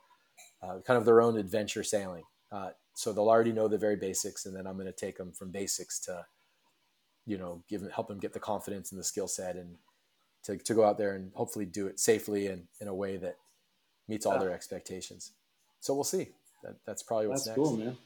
uh, 0.65 0.81
kind 0.87 0.97
of 0.97 1.05
their 1.05 1.21
own 1.21 1.37
adventure 1.37 1.83
sailing. 1.83 2.25
Uh, 2.51 2.71
so 2.95 3.13
they'll 3.13 3.29
already 3.29 3.53
know 3.53 3.69
the 3.69 3.79
very 3.79 3.97
basics, 3.97 4.47
and 4.47 4.57
then 4.57 4.67
I'm 4.67 4.75
going 4.75 4.87
to 4.87 4.93
take 4.93 5.19
them 5.19 5.33
from 5.33 5.51
basics 5.51 5.99
to, 6.01 6.25
you 7.27 7.37
know, 7.37 7.63
give 7.69 7.81
them, 7.81 7.91
help 7.91 8.09
them 8.09 8.19
get 8.19 8.33
the 8.33 8.41
confidence 8.41 8.93
and 8.93 8.99
the 8.99 9.05
skill 9.05 9.29
set, 9.29 9.57
and 9.57 9.77
to, 10.45 10.57
to 10.57 10.75
go 10.75 10.85
out 10.85 10.97
there 10.97 11.15
and 11.15 11.33
hopefully 11.35 11.67
do 11.67 11.87
it 11.87 11.99
safely 11.99 12.47
and 12.47 12.65
in 12.81 12.89
a 12.89 12.95
way 12.95 13.17
that 13.17 13.37
meets 14.09 14.27
all 14.27 14.39
their 14.39 14.53
expectations. 14.53 15.33
So 15.81 15.95
we'll 15.95 16.05
see. 16.05 16.29
That, 16.63 16.77
that's 16.87 17.03
probably 17.03 17.29
what's 17.29 17.45
that's 17.45 17.59
next. 17.59 17.69
cool, 17.69 17.77
man. 17.77 17.97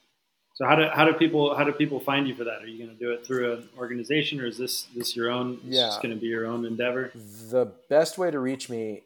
So 0.55 0.67
how 0.67 0.75
do 0.75 0.89
how 0.93 1.05
do 1.05 1.13
people 1.13 1.55
how 1.55 1.63
do 1.63 1.71
people 1.71 2.01
find 2.01 2.27
you 2.27 2.35
for 2.35 2.43
that? 2.43 2.63
Are 2.63 2.67
you 2.67 2.85
going 2.85 2.97
to 2.97 3.05
do 3.05 3.13
it 3.13 3.25
through 3.25 3.53
an 3.53 3.69
organization, 3.79 4.41
or 4.41 4.47
is 4.47 4.59
this 4.59 4.89
this 4.97 5.15
your 5.15 5.31
own? 5.31 5.61
Yeah, 5.63 5.87
it's 5.87 5.99
going 5.99 6.13
to 6.13 6.21
be 6.21 6.27
your 6.27 6.47
own 6.47 6.65
endeavor. 6.65 7.13
The 7.15 7.71
best 7.89 8.19
way 8.19 8.33
to 8.33 8.41
reach 8.41 8.69
me, 8.69 9.05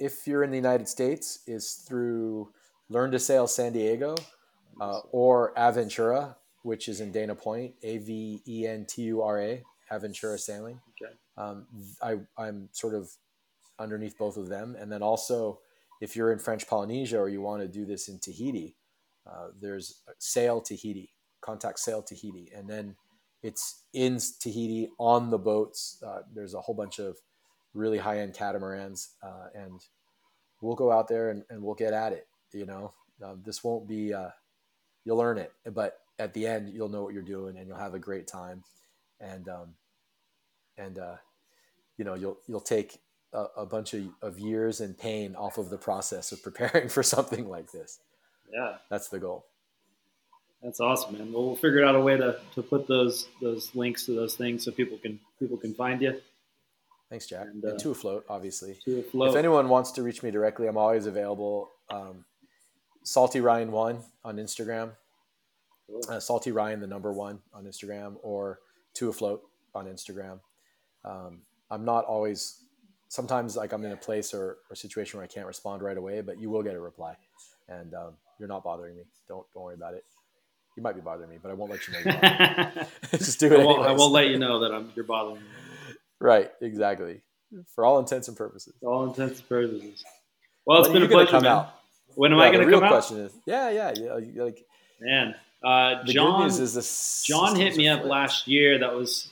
if 0.00 0.26
you're 0.26 0.42
in 0.42 0.50
the 0.50 0.56
United 0.56 0.88
States, 0.88 1.40
is 1.46 1.74
through 1.74 2.48
Learn 2.92 3.10
to 3.12 3.18
Sail 3.18 3.46
San 3.46 3.72
Diego 3.72 4.16
uh, 4.80 5.00
or 5.10 5.52
Aventura, 5.56 6.36
which 6.62 6.88
is 6.88 7.00
in 7.00 7.10
Dana 7.10 7.34
Point, 7.34 7.74
A 7.82 7.98
V 7.98 8.42
E 8.46 8.66
N 8.66 8.86
T 8.88 9.02
U 9.02 9.22
R 9.22 9.40
A, 9.40 9.62
Aventura 9.90 10.38
Sailing. 10.38 10.80
Okay. 11.02 11.14
Um, 11.36 11.66
I 12.02 12.18
I'm 12.36 12.68
sort 12.72 12.94
of 12.94 13.10
underneath 13.78 14.18
both 14.18 14.36
of 14.36 14.48
them, 14.48 14.76
and 14.78 14.92
then 14.92 15.02
also 15.02 15.60
if 16.00 16.16
you're 16.16 16.32
in 16.32 16.38
French 16.38 16.66
Polynesia 16.66 17.18
or 17.18 17.28
you 17.28 17.40
want 17.40 17.62
to 17.62 17.68
do 17.68 17.84
this 17.86 18.08
in 18.08 18.18
Tahiti 18.18 18.76
uh, 19.26 19.48
there's 19.60 20.02
Sail 20.18 20.60
Tahiti, 20.60 21.10
contact 21.40 21.78
Sail 21.78 22.02
Tahiti, 22.02 22.50
and 22.54 22.68
then 22.68 22.96
it's 23.42 23.84
in 23.92 24.18
Tahiti 24.40 24.90
on 24.98 25.30
the 25.30 25.38
boats. 25.38 26.02
Uh, 26.04 26.20
there's 26.32 26.54
a 26.54 26.60
whole 26.60 26.74
bunch 26.74 26.98
of 26.98 27.16
really 27.74 27.98
high 27.98 28.20
end 28.20 28.34
catamarans, 28.34 29.10
uh, 29.22 29.46
and 29.54 29.80
we'll 30.60 30.76
go 30.76 30.90
out 30.92 31.08
there 31.08 31.30
and, 31.30 31.44
and 31.50 31.62
we'll 31.62 31.74
get 31.74 31.92
at 31.92 32.12
it. 32.12 32.26
You 32.52 32.66
know, 32.66 32.92
um, 33.22 33.42
this 33.44 33.62
won't 33.62 33.88
be 33.88 34.12
uh, 34.12 34.30
you'll 35.04 35.16
learn 35.16 35.38
it, 35.38 35.52
but 35.72 35.98
at 36.18 36.34
the 36.34 36.46
end 36.46 36.72
you'll 36.72 36.88
know 36.88 37.02
what 37.02 37.14
you're 37.14 37.22
doing 37.22 37.56
and 37.56 37.66
you'll 37.66 37.78
have 37.78 37.94
a 37.94 37.98
great 37.98 38.26
time, 38.26 38.62
and 39.20 39.48
um, 39.48 39.74
and 40.76 40.98
uh, 40.98 41.16
you 41.96 42.04
know 42.04 42.14
you'll 42.14 42.38
you'll 42.46 42.60
take 42.60 42.98
a, 43.32 43.46
a 43.58 43.66
bunch 43.66 43.94
of, 43.94 44.04
of 44.20 44.38
years 44.38 44.80
and 44.80 44.96
pain 44.96 45.34
off 45.36 45.58
of 45.58 45.70
the 45.70 45.78
process 45.78 46.32
of 46.32 46.42
preparing 46.42 46.88
for 46.88 47.02
something 47.02 47.48
like 47.48 47.72
this. 47.72 48.00
Yeah, 48.52 48.74
that's 48.90 49.08
the 49.08 49.18
goal. 49.18 49.46
That's 50.62 50.78
awesome, 50.78 51.18
man. 51.18 51.32
Well, 51.32 51.46
we'll 51.46 51.56
figure 51.56 51.84
out 51.84 51.96
a 51.96 52.00
way 52.00 52.16
to, 52.16 52.38
to 52.54 52.62
put 52.62 52.86
those 52.86 53.26
those 53.40 53.74
links 53.74 54.06
to 54.06 54.12
those 54.12 54.36
things 54.36 54.64
so 54.64 54.70
people 54.70 54.98
can 54.98 55.18
people 55.38 55.56
can 55.56 55.74
find 55.74 56.00
you. 56.00 56.20
Thanks, 57.10 57.26
Jack. 57.26 57.46
And, 57.46 57.62
uh, 57.64 57.70
and 57.70 57.78
Two 57.78 57.90
Afloat, 57.90 58.24
obviously. 58.28 58.78
Two 58.82 59.00
Afloat. 59.00 59.30
If 59.30 59.36
anyone 59.36 59.68
wants 59.68 59.92
to 59.92 60.02
reach 60.02 60.22
me 60.22 60.30
directly, 60.30 60.66
I'm 60.66 60.78
always 60.78 61.04
available. 61.04 61.68
Um, 61.90 62.24
Salty 63.02 63.40
Ryan 63.40 63.72
one 63.72 63.98
on 64.24 64.36
Instagram. 64.36 64.92
Uh, 66.08 66.20
Salty 66.20 66.52
Ryan, 66.52 66.80
the 66.80 66.86
number 66.86 67.12
one 67.12 67.40
on 67.52 67.64
Instagram, 67.64 68.16
or 68.22 68.60
Two 68.94 69.08
Afloat 69.08 69.42
on 69.74 69.86
Instagram. 69.86 70.40
Um, 71.04 71.40
I'm 71.70 71.84
not 71.84 72.04
always. 72.04 72.58
Sometimes, 73.08 73.56
like 73.56 73.72
I'm 73.72 73.84
in 73.84 73.92
a 73.92 73.96
place 73.96 74.32
or, 74.32 74.58
or 74.70 74.74
situation 74.74 75.18
where 75.18 75.24
I 75.24 75.26
can't 75.26 75.46
respond 75.46 75.82
right 75.82 75.98
away, 75.98 76.22
but 76.22 76.40
you 76.40 76.48
will 76.48 76.62
get 76.62 76.74
a 76.74 76.80
reply, 76.80 77.14
and 77.68 77.92
um, 77.92 78.14
you're 78.38 78.48
not 78.48 78.64
bothering 78.64 78.96
me. 78.96 79.02
Don't 79.28 79.44
don't 79.52 79.64
worry 79.64 79.74
about 79.74 79.94
it. 79.94 80.04
You 80.76 80.82
might 80.82 80.94
be 80.94 81.02
bothering 81.02 81.28
me, 81.28 81.38
but 81.42 81.50
I 81.50 81.54
won't 81.54 81.70
let 81.70 81.86
you 81.86 81.92
know. 81.92 82.86
Just 83.10 83.38
do 83.38 83.52
it. 83.52 83.60
I 83.60 83.64
won't, 83.64 83.86
I 83.86 83.92
won't, 83.92 84.12
let 84.12 84.28
you 84.28 84.38
know 84.38 84.60
that 84.60 84.72
I'm 84.72 84.90
you're 84.94 85.04
bothering 85.04 85.36
me. 85.36 85.48
Right. 86.18 86.50
Exactly. 86.62 87.20
For 87.74 87.84
all 87.84 87.98
intents 87.98 88.28
and 88.28 88.36
purposes. 88.36 88.72
For 88.80 88.90
all 88.90 89.04
intents 89.04 89.40
and 89.40 89.48
purposes. 89.48 90.02
Well, 90.64 90.78
it's 90.78 90.88
when 90.88 91.02
been 91.02 91.10
a 91.10 91.12
pleasure. 91.12 91.30
Come 91.32 91.42
man. 91.42 91.52
out? 91.52 91.81
When 92.14 92.32
am 92.32 92.38
yeah, 92.38 92.44
I 92.44 92.52
going 92.52 92.66
to 92.66 92.72
come 92.72 92.84
out? 92.84 92.90
question 92.90 93.18
is, 93.18 93.32
yeah, 93.46 93.70
yeah, 93.70 93.92
yeah. 93.96 94.42
Like, 94.42 94.64
man, 95.00 95.34
uh, 95.62 96.04
John. 96.04 96.46
is 96.46 96.74
this. 96.74 97.24
John 97.26 97.56
hit 97.56 97.76
me 97.76 97.88
up 97.88 98.04
last 98.04 98.48
year. 98.48 98.78
That 98.78 98.94
was 98.94 99.30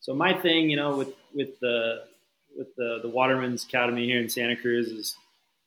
so 0.00 0.14
my 0.14 0.34
thing. 0.34 0.70
You 0.70 0.76
know, 0.76 0.96
with 0.96 1.14
with 1.34 1.58
the 1.60 2.04
with 2.56 2.74
the 2.76 3.00
the 3.02 3.08
Waterman's 3.08 3.64
Academy 3.64 4.06
here 4.06 4.20
in 4.20 4.28
Santa 4.28 4.56
Cruz 4.56 4.88
is, 4.88 5.16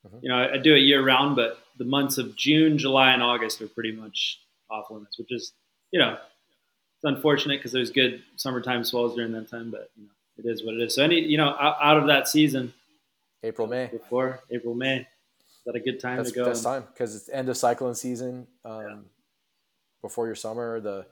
mm-hmm. 0.05 0.17
you 0.21 0.29
know, 0.29 0.35
I, 0.35 0.53
I 0.53 0.57
do 0.57 0.75
it 0.75 0.79
year 0.79 1.05
round, 1.05 1.35
but 1.35 1.59
the 1.77 1.85
months 1.85 2.17
of 2.17 2.35
June, 2.35 2.77
July, 2.77 3.13
and 3.13 3.23
August 3.23 3.61
are 3.61 3.67
pretty 3.67 3.91
much 3.91 4.39
off 4.69 4.89
limits, 4.89 5.17
which 5.17 5.31
is, 5.31 5.53
you 5.91 5.99
know, 5.99 6.13
it's 6.13 7.03
unfortunate 7.03 7.59
because 7.59 7.71
there's 7.71 7.91
good 7.91 8.21
summertime 8.35 8.83
swells 8.83 9.15
during 9.15 9.31
that 9.33 9.49
time, 9.49 9.71
but 9.71 9.89
you 9.95 10.03
know, 10.03 10.09
it 10.37 10.51
is 10.51 10.63
what 10.63 10.75
it 10.75 10.81
is. 10.81 10.95
So 10.95 11.03
any, 11.03 11.19
you 11.19 11.37
know, 11.37 11.49
out, 11.59 11.77
out 11.81 11.97
of 11.97 12.07
that 12.07 12.27
season, 12.27 12.73
April, 13.43 13.67
May, 13.67 13.87
before 13.87 14.39
April, 14.51 14.73
May, 14.73 15.07
that 15.65 15.75
a 15.75 15.79
good 15.79 15.99
time 15.99 16.17
That's 16.17 16.31
to 16.31 16.35
go? 16.35 16.45
Best 16.45 16.63
time 16.63 16.85
because 16.93 17.15
it's 17.15 17.29
end 17.29 17.49
of 17.49 17.57
cyclone 17.57 17.95
season. 17.95 18.47
Um, 18.65 18.81
yeah. 18.81 18.95
Before 20.01 20.25
your 20.25 20.35
summer, 20.35 20.79
the 20.79 21.05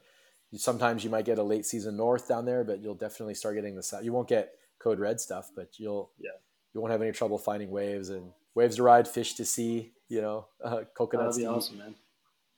sometimes 0.56 1.04
you 1.04 1.10
might 1.10 1.26
get 1.26 1.38
a 1.38 1.44
late 1.44 1.66
season 1.66 1.96
north 1.98 2.28
down 2.28 2.46
there, 2.46 2.64
but 2.64 2.82
you'll 2.82 2.96
definitely 2.96 3.36
start 3.36 3.56
getting 3.56 3.76
the. 3.76 4.00
You 4.04 4.12
won't 4.14 4.28
get 4.28 4.54
code 4.80 5.00
red 5.00 5.20
stuff, 5.20 5.52
but 5.56 5.80
you'll 5.80 6.12
yeah 6.20 6.32
you 6.74 6.82
won't 6.82 6.92
have 6.92 7.02
any 7.02 7.12
trouble 7.12 7.38
finding 7.38 7.72
waves 7.72 8.10
and 8.10 8.32
waves 8.56 8.76
to 8.78 8.84
ride, 8.84 9.08
fish 9.08 9.36
to 9.36 9.46
see. 9.46 9.94
You 10.10 10.22
know, 10.22 10.48
uh, 10.64 10.82
coconuts. 10.94 11.38
That'd 11.38 11.50
be 11.50 11.56
awesome, 11.56 11.78
man 11.78 11.96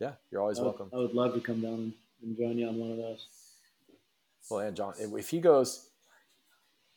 yeah, 0.04 0.14
you're 0.32 0.42
always 0.42 0.60
I 0.60 0.64
would, 0.64 0.68
welcome. 0.68 0.90
I 0.94 0.98
would 0.98 1.14
love 1.14 1.34
to 1.34 1.40
come 1.40 1.62
down 1.62 1.74
and, 1.74 1.94
and 2.22 2.38
join 2.38 2.58
you 2.58 2.68
on 2.68 2.78
one 2.78 2.92
of 2.92 2.98
those. 2.98 3.28
Well, 4.50 4.60
and 4.60 4.76
John, 4.76 4.94
if 5.00 5.30
he 5.30 5.40
goes, 5.40 5.88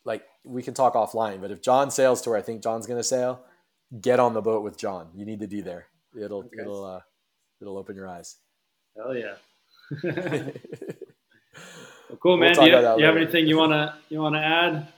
like 0.05 0.25
we 0.45 0.63
can 0.63 0.75
talk 0.75 0.95
offline, 0.95 1.41
but 1.41 1.51
if 1.51 1.63
John 1.63 1.91
sails 1.91 2.21
to 2.23 2.31
where 2.31 2.39
I 2.39 2.43
think 2.43 2.63
John's 2.63 2.87
going 2.87 2.99
to 2.99 3.05
sail, 3.05 3.41
get 4.01 4.21
on 4.21 4.35
the 4.35 4.43
boat 4.43 4.63
with 4.63 4.77
John. 4.77 5.09
You 5.15 5.25
need 5.25 5.41
to 5.41 5.49
be 5.49 5.61
there. 5.61 5.87
It'll 6.15 6.39
okay. 6.41 6.61
it'll 6.61 6.85
uh, 6.85 7.01
it'll 7.61 7.79
open 7.79 7.97
your 7.97 8.09
eyes. 8.09 8.37
Hell 8.97 9.17
yeah. 9.17 9.35
well, 10.03 10.53
cool, 12.21 12.37
man. 12.37 12.55
We'll 12.57 12.67
do 12.67 12.73
you, 12.73 12.99
you 12.99 13.05
have 13.05 13.17
anything 13.17 13.47
you 13.47 13.57
wanna 13.57 13.99
you 14.09 14.21
wanna 14.21 14.41
add? 14.41 14.89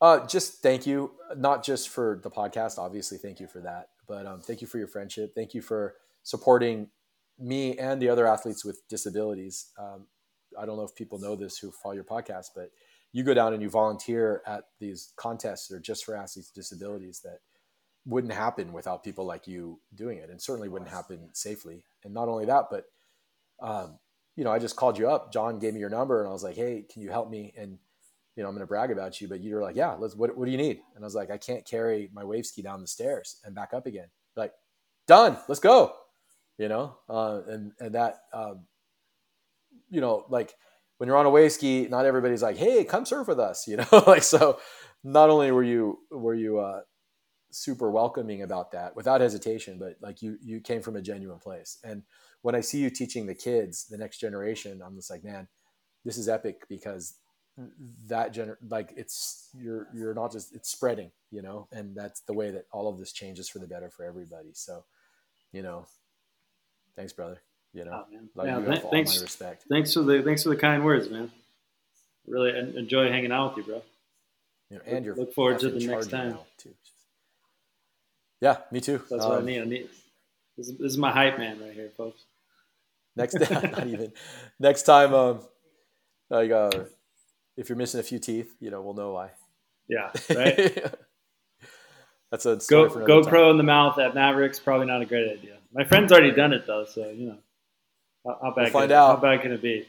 Uh, 0.00 0.26
just 0.26 0.62
thank 0.62 0.86
you, 0.86 1.12
not 1.36 1.64
just 1.64 1.88
for 1.88 2.20
the 2.22 2.30
podcast. 2.30 2.78
Obviously, 2.78 3.16
thank 3.16 3.40
you 3.40 3.46
for 3.46 3.60
that, 3.60 3.88
but 4.06 4.26
um, 4.26 4.40
thank 4.40 4.60
you 4.60 4.66
for 4.66 4.78
your 4.78 4.88
friendship. 4.88 5.34
Thank 5.34 5.54
you 5.54 5.62
for 5.62 5.94
supporting 6.22 6.88
me 7.38 7.78
and 7.78 8.00
the 8.00 8.08
other 8.08 8.26
athletes 8.26 8.64
with 8.64 8.86
disabilities. 8.88 9.72
Um, 9.78 10.06
I 10.58 10.66
don't 10.66 10.76
know 10.76 10.84
if 10.84 10.94
people 10.94 11.18
know 11.18 11.34
this 11.36 11.58
who 11.58 11.70
follow 11.70 11.94
your 11.94 12.04
podcast, 12.04 12.48
but 12.54 12.70
you 13.12 13.22
go 13.22 13.34
down 13.34 13.54
and 13.54 13.62
you 13.62 13.70
volunteer 13.70 14.42
at 14.46 14.64
these 14.80 15.12
contests 15.16 15.68
that 15.68 15.76
are 15.76 15.80
just 15.80 16.04
for 16.04 16.14
athletes 16.14 16.50
with 16.50 16.54
disabilities 16.54 17.20
that 17.24 17.38
wouldn't 18.06 18.32
happen 18.32 18.72
without 18.72 19.04
people 19.04 19.26
like 19.26 19.46
you 19.46 19.80
doing 19.94 20.18
it 20.18 20.30
and 20.30 20.40
certainly 20.40 20.68
wouldn't 20.68 20.90
happen 20.90 21.28
safely. 21.32 21.84
And 22.04 22.14
not 22.14 22.28
only 22.28 22.46
that, 22.46 22.66
but, 22.70 22.84
um, 23.60 23.98
you 24.36 24.44
know, 24.44 24.52
I 24.52 24.58
just 24.58 24.76
called 24.76 24.98
you 24.98 25.10
up. 25.10 25.32
John 25.32 25.58
gave 25.58 25.74
me 25.74 25.80
your 25.80 25.90
number 25.90 26.20
and 26.20 26.28
I 26.28 26.32
was 26.32 26.44
like, 26.44 26.56
Hey, 26.56 26.84
can 26.90 27.02
you 27.02 27.10
help 27.10 27.28
me? 27.28 27.52
And, 27.56 27.78
you 28.36 28.42
know, 28.42 28.48
I'm 28.48 28.54
going 28.54 28.60
to 28.60 28.66
brag 28.66 28.90
about 28.90 29.20
you, 29.20 29.28
but 29.28 29.40
you 29.40 29.54
were 29.54 29.62
like, 29.62 29.76
yeah, 29.76 29.94
let's, 29.94 30.14
what, 30.14 30.36
what 30.36 30.44
do 30.44 30.50
you 30.50 30.58
need? 30.58 30.80
And 30.94 31.02
I 31.02 31.06
was 31.06 31.14
like, 31.14 31.30
I 31.30 31.38
can't 31.38 31.64
carry 31.64 32.10
my 32.12 32.22
wave 32.22 32.44
ski 32.44 32.60
down 32.60 32.82
the 32.82 32.86
stairs 32.86 33.40
and 33.44 33.54
back 33.54 33.72
up 33.72 33.86
again. 33.86 34.08
Like, 34.36 34.52
done, 35.06 35.38
let's 35.48 35.60
go 35.60 35.94
you 36.58 36.68
know, 36.68 36.96
uh, 37.08 37.40
and 37.48 37.72
and 37.80 37.94
that, 37.94 38.20
um, 38.32 38.66
you 39.90 40.00
know, 40.00 40.24
like 40.28 40.54
when 40.98 41.06
you're 41.06 41.16
on 41.16 41.26
a 41.26 41.30
wave 41.30 41.52
ski, 41.52 41.86
not 41.90 42.06
everybody's 42.06 42.42
like, 42.42 42.56
hey, 42.56 42.84
come 42.84 43.04
surf 43.04 43.28
with 43.28 43.38
us, 43.38 43.66
you 43.68 43.76
know, 43.76 44.04
like 44.06 44.22
so. 44.22 44.58
Not 45.04 45.30
only 45.30 45.52
were 45.52 45.62
you 45.62 46.00
were 46.10 46.34
you 46.34 46.58
uh, 46.58 46.80
super 47.56 47.90
welcoming 47.90 48.42
about 48.42 48.72
that 48.72 48.94
without 48.96 49.20
hesitation, 49.20 49.78
but 49.78 49.96
like 50.00 50.22
you 50.22 50.38
you 50.42 50.60
came 50.60 50.82
from 50.82 50.96
a 50.96 51.02
genuine 51.02 51.38
place. 51.38 51.78
And 51.84 52.02
when 52.42 52.54
I 52.54 52.60
see 52.60 52.78
you 52.78 52.90
teaching 52.90 53.26
the 53.26 53.34
kids, 53.34 53.86
the 53.86 53.98
next 53.98 54.18
generation, 54.18 54.82
I'm 54.84 54.96
just 54.96 55.10
like, 55.10 55.24
man, 55.24 55.48
this 56.04 56.18
is 56.18 56.28
epic 56.28 56.68
because 56.68 57.14
that 58.06 58.34
gener 58.34 58.56
like 58.68 58.92
it's 58.96 59.48
you're 59.54 59.88
you're 59.94 60.12
not 60.12 60.30
just 60.30 60.54
it's 60.54 60.70
spreading 60.70 61.10
you 61.30 61.40
know 61.40 61.66
and 61.72 61.96
that's 61.96 62.20
the 62.20 62.34
way 62.34 62.50
that 62.50 62.66
all 62.70 62.86
of 62.86 62.98
this 62.98 63.12
changes 63.12 63.48
for 63.48 63.60
the 63.60 63.66
better 63.66 63.88
for 63.88 64.04
everybody 64.04 64.50
so 64.52 64.84
you 65.52 65.62
know 65.62 65.86
Thanks, 66.96 67.12
brother. 67.12 67.40
You 67.72 67.84
know, 67.84 68.04
oh, 68.38 68.44
yeah, 68.44 68.58
th- 68.58 68.82
thanks. 68.90 69.20
respect. 69.20 69.66
Thanks 69.68 69.92
for 69.92 70.00
the 70.00 70.22
thanks 70.22 70.44
for 70.44 70.48
the 70.48 70.56
kind 70.56 70.82
words, 70.82 71.10
man. 71.10 71.30
Really 72.26 72.58
enjoy 72.74 73.08
hanging 73.08 73.32
out 73.32 73.54
with 73.54 73.66
you, 73.66 73.72
bro. 73.72 73.82
You 74.70 74.76
know, 74.78 74.82
and 74.86 75.04
you're 75.04 75.14
look 75.14 75.34
forward 75.34 75.60
to 75.60 75.70
the 75.70 75.86
next 75.86 76.10
time 76.10 76.38
too. 76.56 76.74
Yeah, 78.40 78.58
me 78.70 78.80
too. 78.80 79.02
That's 79.10 79.24
um, 79.24 79.30
what 79.30 79.38
I 79.38 79.40
um, 79.40 79.46
need. 79.46 79.60
I 79.60 79.64
need. 79.64 79.88
This 80.56 80.68
is, 80.68 80.78
this 80.78 80.92
is 80.92 80.98
my 80.98 81.12
hype 81.12 81.38
man 81.38 81.60
right 81.60 81.72
here, 81.72 81.90
folks. 81.96 82.22
Next, 83.14 83.38
not 83.50 83.86
even. 83.86 84.12
Next 84.58 84.82
time, 84.82 85.14
um, 85.14 85.40
like, 86.30 86.50
uh, 86.50 86.70
if 87.56 87.68
you're 87.68 87.76
missing 87.76 88.00
a 88.00 88.02
few 88.02 88.18
teeth, 88.18 88.54
you 88.60 88.70
know, 88.70 88.82
we'll 88.82 88.94
know 88.94 89.12
why. 89.12 89.30
Yeah, 89.88 90.10
right. 90.34 90.94
That's 92.30 92.44
a 92.44 92.56
Go, 92.68 92.88
GoPro 92.88 93.24
time. 93.24 93.50
in 93.52 93.56
the 93.56 93.62
mouth 93.62 93.98
at 93.98 94.14
Mavericks. 94.14 94.58
Probably 94.58 94.86
not 94.86 95.00
a 95.00 95.06
great 95.06 95.30
idea. 95.30 95.56
My 95.72 95.84
friend's 95.84 96.12
already 96.12 96.32
done 96.32 96.52
it 96.52 96.66
though, 96.66 96.84
so 96.84 97.08
you 97.10 97.28
know. 97.28 97.38
How, 98.26 98.38
how 98.42 98.50
bad? 98.50 98.62
We'll 98.64 98.72
find 98.72 98.92
out. 98.92 99.16
How 99.16 99.22
bad 99.22 99.42
can 99.42 99.52
it 99.52 99.62
be? 99.62 99.86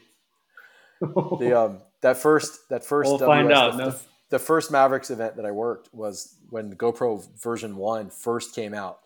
the 1.00 1.58
um 1.58 1.78
that 2.02 2.16
first 2.16 2.68
that 2.70 2.82
1st 2.88 3.04
we'll 3.04 3.18
WS, 3.18 3.26
find 3.26 3.52
out. 3.52 3.76
The, 3.76 3.84
no. 3.84 3.96
The, 4.30 4.38
first 4.38 4.70
Mavericks 4.70 5.10
event 5.10 5.36
that 5.36 5.46
I 5.46 5.50
worked 5.50 5.92
was 5.92 6.36
when 6.50 6.74
GoPro 6.74 7.26
version 7.40 7.76
one 7.76 8.10
first 8.10 8.54
came 8.54 8.74
out, 8.74 9.00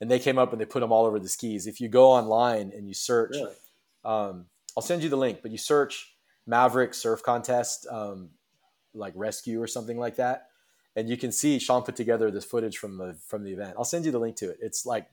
and 0.00 0.10
they 0.10 0.18
came 0.18 0.38
up 0.38 0.52
and 0.52 0.60
they 0.60 0.64
put 0.64 0.80
them 0.80 0.92
all 0.92 1.04
over 1.06 1.18
the 1.18 1.28
skis. 1.28 1.66
If 1.66 1.80
you 1.80 1.88
go 1.88 2.10
online 2.10 2.72
and 2.74 2.86
you 2.86 2.94
search, 2.94 3.34
really? 3.34 3.54
um, 4.04 4.46
I'll 4.76 4.82
send 4.82 5.02
you 5.02 5.08
the 5.08 5.16
link, 5.16 5.40
but 5.42 5.50
you 5.50 5.58
search 5.58 6.14
Maverick 6.46 6.94
Surf 6.94 7.22
Contest, 7.22 7.86
um, 7.90 8.30
like 8.94 9.12
rescue 9.16 9.60
or 9.60 9.66
something 9.66 9.98
like 9.98 10.16
that, 10.16 10.46
and 10.96 11.08
you 11.08 11.16
can 11.16 11.32
see 11.32 11.58
Shawn 11.58 11.82
put 11.82 11.96
together 11.96 12.30
this 12.30 12.44
footage 12.44 12.78
from 12.78 12.96
the 12.96 13.16
from 13.26 13.44
the 13.44 13.52
event. 13.52 13.74
I'll 13.76 13.84
send 13.84 14.04
you 14.04 14.12
the 14.12 14.18
link 14.18 14.36
to 14.36 14.50
it. 14.50 14.58
It's 14.60 14.86
like 14.86 15.08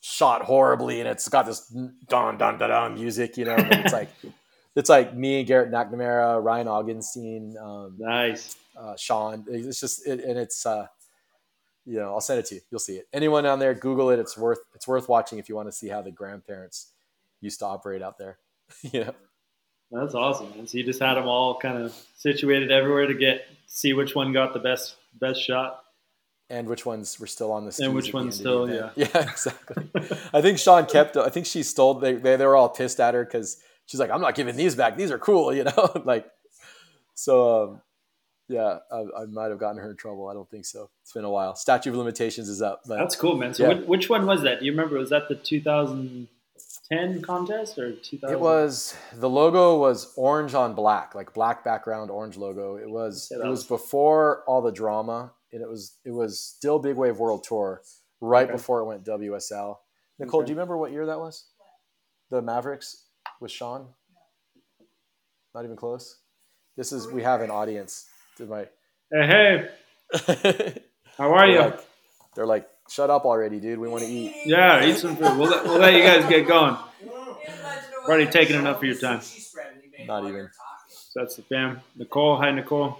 shot 0.00 0.42
horribly, 0.42 1.00
and 1.00 1.08
it's 1.08 1.28
got 1.28 1.46
this 1.46 1.66
dun 1.68 2.38
dun 2.38 2.58
dun 2.58 2.58
dun 2.58 2.94
music, 2.94 3.36
you 3.36 3.44
know. 3.44 3.56
it's 3.58 3.92
like 3.92 4.08
it's 4.78 4.88
like 4.88 5.12
me, 5.12 5.40
and 5.40 5.46
Garrett 5.46 5.72
McNamara, 5.72 6.42
Ryan 6.42 6.68
Augenstein, 6.68 7.60
um, 7.60 7.96
nice, 7.98 8.56
uh, 8.78 8.94
Shawn. 8.96 9.44
It's 9.48 9.80
just 9.80 10.06
it, 10.06 10.20
and 10.20 10.38
it's 10.38 10.64
uh, 10.64 10.86
you 11.84 11.98
know 11.98 12.12
I'll 12.12 12.20
send 12.20 12.38
it 12.38 12.46
to 12.46 12.54
you. 12.54 12.60
You'll 12.70 12.78
see 12.78 12.94
it. 12.94 13.08
Anyone 13.12 13.42
down 13.42 13.58
there, 13.58 13.74
Google 13.74 14.10
it. 14.10 14.20
It's 14.20 14.38
worth 14.38 14.60
it's 14.76 14.86
worth 14.86 15.08
watching 15.08 15.40
if 15.40 15.48
you 15.48 15.56
want 15.56 15.66
to 15.66 15.72
see 15.72 15.88
how 15.88 16.00
the 16.00 16.12
grandparents 16.12 16.92
used 17.40 17.58
to 17.58 17.66
operate 17.66 18.02
out 18.02 18.18
there. 18.18 18.38
you 18.82 19.04
know. 19.04 19.14
That's 19.90 20.14
awesome. 20.14 20.50
Man. 20.50 20.68
So 20.68 20.78
you 20.78 20.84
just 20.84 21.00
had 21.00 21.14
them 21.14 21.26
all 21.26 21.58
kind 21.58 21.82
of 21.82 21.92
situated 22.16 22.70
everywhere 22.70 23.08
to 23.08 23.14
get 23.14 23.46
see 23.66 23.94
which 23.94 24.14
one 24.14 24.32
got 24.32 24.52
the 24.52 24.60
best 24.60 24.94
best 25.20 25.42
shot 25.42 25.82
and 26.50 26.68
which 26.68 26.86
ones 26.86 27.18
were 27.18 27.26
still 27.26 27.50
on 27.52 27.64
the 27.64 27.72
scene. 27.72 27.86
and 27.86 27.94
which 27.94 28.12
ones 28.12 28.36
still 28.36 28.72
yeah 28.72 28.90
yeah 28.96 29.30
exactly 29.30 29.88
i 30.32 30.40
think 30.40 30.58
shawn 30.58 30.86
kept 30.86 31.16
i 31.16 31.28
think 31.28 31.44
she 31.44 31.62
stole 31.62 31.94
they, 31.94 32.14
they, 32.14 32.36
they 32.36 32.46
were 32.46 32.56
all 32.56 32.68
pissed 32.68 33.00
at 33.00 33.12
her 33.12 33.24
because 33.24 33.58
she's 33.88 33.98
like 34.00 34.10
i'm 34.10 34.20
not 34.20 34.34
giving 34.36 34.54
these 34.56 34.74
back 34.76 34.96
these 34.96 35.10
are 35.10 35.18
cool 35.18 35.52
you 35.58 35.64
know 35.64 35.90
like 36.04 36.26
so 37.14 37.34
um 37.64 37.82
Yeah, 38.50 38.78
I, 38.90 39.00
I 39.22 39.24
might 39.26 39.50
have 39.50 39.58
gotten 39.60 39.76
her 39.82 39.90
in 39.90 39.96
trouble. 39.98 40.26
I 40.30 40.32
don't 40.32 40.48
think 40.50 40.64
so. 40.64 40.88
It's 41.02 41.12
been 41.12 41.26
a 41.26 41.30
while. 41.30 41.54
Statute 41.54 41.90
of 41.90 41.96
limitations 41.96 42.48
is 42.48 42.62
up. 42.62 42.80
That's 42.86 43.14
cool, 43.14 43.36
man. 43.36 43.52
So 43.52 43.64
Yeah. 43.64 43.74
which, 43.74 43.86
which 43.88 44.08
one 44.08 44.24
was 44.24 44.40
that? 44.42 44.60
Do 44.60 44.64
you 44.64 44.72
remember? 44.72 44.96
Was 44.96 45.10
that 45.10 45.28
the 45.28 45.34
2010 45.34 47.20
contest 47.22 47.78
or 47.78 47.92
2000? 47.92 48.34
it 48.34 48.40
was 48.40 48.96
the 49.14 49.28
logo 49.28 49.76
was 49.78 50.12
orange 50.16 50.54
on 50.54 50.74
black, 50.74 51.14
like 51.14 51.34
black 51.34 51.62
background, 51.62 52.10
orange 52.10 52.36
logo. 52.38 52.76
It 52.76 52.88
was 52.88 53.28
Yeah, 53.30 53.38
it 53.44 53.50
was 53.50 53.60
was- 53.60 53.66
before 53.66 54.44
all 54.46 54.62
the 54.62 54.72
drama, 54.72 55.32
and 55.52 55.60
it 55.62 55.68
was 55.68 55.98
it 56.04 56.12
was 56.12 56.40
still 56.40 56.78
Big 56.78 56.96
Wave 56.96 57.18
World 57.18 57.44
Tour 57.44 57.82
right 58.20 58.44
Okay. 58.44 58.52
before 58.52 58.80
it 58.80 58.86
went 58.86 59.04
WSL. 59.04 59.76
Nicole, 60.18 60.40
Okay. 60.40 60.46
do 60.46 60.52
you 60.52 60.56
remember 60.56 60.76
what 60.78 60.90
year 60.92 61.04
that 61.06 61.18
was? 61.18 61.44
The 62.30 62.40
Mavericks 62.42 63.04
with 63.40 63.50
Shawn. 63.50 63.86
Not 65.54 65.64
even 65.64 65.76
close. 65.76 66.18
This 66.76 66.92
is 66.92 67.06
we 67.08 67.22
have 67.22 67.40
an 67.40 67.50
audience. 67.50 68.06
Did 68.36 68.48
my 68.50 68.66
Hey, 69.10 69.26
hey, 69.26 69.68
how 71.16 71.32
are 71.32 71.46
they're 71.46 71.54
you? 71.54 71.60
like, 71.60 71.80
they're 72.34 72.46
like, 72.46 72.68
shut 72.90 73.08
up 73.10 73.24
already, 73.24 73.58
dude. 73.58 73.78
We 73.78 73.88
want 73.88 74.02
to 74.04 74.08
eat. 74.08 74.34
yeah, 74.44 74.84
eat 74.84 74.96
some 74.98 75.16
food. 75.16 75.36
We'll 75.38 75.48
let, 75.48 75.64
we'll 75.64 75.78
let 75.78 75.94
you 75.94 76.02
guys 76.02 76.28
get 76.28 76.46
going. 76.46 76.76
We've 77.02 77.10
already 78.06 78.30
taken 78.30 78.56
enough 78.56 78.78
of 78.78 78.84
your 78.84 78.96
time. 78.98 79.20
Not 80.06 80.24
even. 80.28 80.50
So 80.88 81.20
that's 81.20 81.36
the 81.36 81.42
fam. 81.42 81.80
Nicole, 81.96 82.36
hi 82.36 82.50
Nicole. 82.50 82.98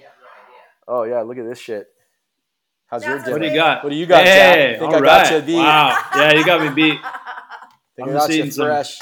Oh 0.89 1.03
yeah, 1.05 1.21
look 1.21 1.37
at 1.39 1.45
this 1.47 1.59
shit. 1.59 1.89
How's 2.87 3.05
your 3.05 3.17
That's 3.19 3.25
dinner? 3.25 3.37
What 3.37 3.43
do 3.43 3.49
you 3.49 3.55
got? 3.55 3.85
What 3.85 3.91
do 3.91 3.97
you 3.97 4.07
got, 4.07 4.25
Hey, 4.25 4.37
Jack? 4.37 4.57
I 4.57 4.79
think 4.79 4.83
all 4.83 4.97
I 4.97 5.01
got 5.01 5.31
right. 5.31 5.33
you 5.35 5.43
beat. 5.47 5.57
Wow, 5.57 6.03
yeah, 6.17 6.33
you 6.33 6.45
got 6.47 6.63
me 6.63 6.71
beat. 6.75 6.99
Think 7.97 8.09
I'm 8.09 8.17
I 8.17 8.19
got 8.21 8.29
you 8.31 8.35
eating 8.37 8.51
some- 8.51 8.67
fresh. 8.67 8.99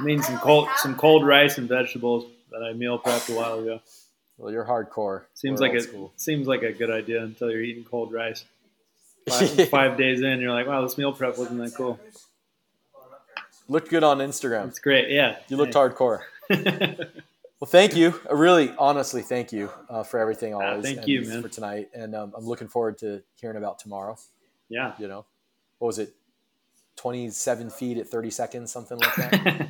I 0.00 0.02
mean 0.02 0.22
some 0.22 0.38
cold 0.38 0.68
some 0.76 0.96
cold 0.96 1.26
rice 1.26 1.58
and 1.58 1.68
vegetables 1.68 2.24
that 2.50 2.62
I 2.62 2.72
meal 2.72 2.98
prepped 2.98 3.30
a 3.30 3.36
while 3.36 3.58
ago. 3.58 3.80
Well, 4.38 4.50
you're 4.52 4.64
hardcore. 4.64 5.24
Seems 5.34 5.60
We're 5.60 5.68
like 5.68 5.80
school. 5.82 6.12
seems 6.16 6.46
like 6.46 6.62
a 6.62 6.72
good 6.72 6.90
idea 6.90 7.22
until 7.22 7.50
you're 7.50 7.62
eating 7.62 7.84
cold 7.84 8.12
rice. 8.12 8.44
Five, 9.28 9.68
five 9.68 9.98
days 9.98 10.22
in, 10.22 10.40
you're 10.40 10.52
like, 10.52 10.66
wow, 10.66 10.80
this 10.80 10.96
meal 10.96 11.12
prep 11.12 11.36
wasn't 11.36 11.58
that 11.58 11.74
cool. 11.74 12.00
Looked 13.68 13.90
good 13.90 14.02
on 14.02 14.18
Instagram. 14.18 14.68
It's 14.68 14.78
great, 14.78 15.10
yeah. 15.10 15.36
You 15.48 15.58
looked 15.58 15.74
hardcore. 15.74 16.20
Well, 17.60 17.68
thank 17.68 17.94
you. 17.94 18.18
I 18.28 18.32
really, 18.32 18.72
honestly, 18.78 19.20
thank 19.20 19.52
you 19.52 19.70
uh, 19.90 20.02
for 20.02 20.18
everything 20.18 20.54
always. 20.54 20.78
Ah, 20.78 20.80
thank 20.80 20.98
and 21.00 21.08
you, 21.08 21.20
man. 21.26 21.42
for 21.42 21.50
tonight. 21.50 21.90
And 21.92 22.14
um, 22.14 22.32
I'm 22.34 22.46
looking 22.46 22.68
forward 22.68 22.96
to 22.98 23.22
hearing 23.38 23.58
about 23.58 23.78
tomorrow. 23.78 24.16
yeah. 24.70 24.94
You 24.98 25.08
know, 25.08 25.26
what 25.78 25.88
was 25.88 25.98
it? 25.98 26.14
27 27.00 27.70
feet 27.70 27.96
at 27.96 28.08
30 28.08 28.30
seconds, 28.30 28.70
something 28.70 28.98
like 28.98 29.14
that. 29.16 29.68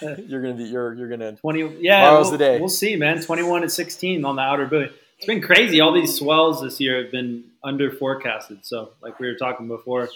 you're 0.28 0.42
gonna 0.42 0.54
be. 0.54 0.64
You're 0.64 0.92
you're 0.94 1.08
gonna. 1.08 1.32
20 1.36 1.78
yeah 1.80 2.04
Tomorrow's 2.04 2.24
we'll, 2.26 2.30
the 2.32 2.38
day. 2.38 2.58
we'll 2.60 2.68
see 2.68 2.96
man 2.96 3.20
21 3.22 3.62
and 3.62 3.72
16 3.72 4.24
on 4.24 4.36
the 4.36 4.42
outer 4.42 4.66
buoy 4.66 4.90
it's 5.16 5.26
been 5.26 5.40
crazy 5.40 5.80
all 5.80 5.92
these 5.92 6.14
swells 6.16 6.60
this 6.62 6.78
year 6.80 7.02
have 7.02 7.12
been 7.12 7.44
under 7.64 7.90
forecasted 7.90 8.58
so 8.62 8.90
like 9.02 9.18
we 9.20 9.26
were 9.28 9.34
talking 9.36 9.66
before 9.68 10.04
it's 10.04 10.14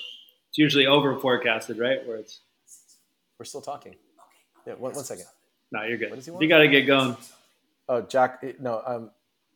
usually 0.57 0.87
over 0.87 1.18
forecasted 1.20 1.78
right 1.78 2.07
where 2.07 2.16
it's 2.18 2.41
We're 3.39 3.45
still 3.47 3.61
talking. 3.62 3.95
Yeah. 4.66 4.74
One, 4.74 4.93
one 4.95 5.05
second. 5.05 5.24
no 5.72 5.82
you're 5.84 5.97
good 5.99 6.11
What 6.11 6.16
does 6.16 6.26
he 6.26 6.32
you 6.39 6.49
got 6.49 6.59
to 6.59 6.68
get 6.68 6.82
going 6.87 7.16
Oh, 7.89 8.01
Jack. 8.03 8.41
eh, 8.43 8.53
No. 8.61 8.82
Um, 8.84 9.11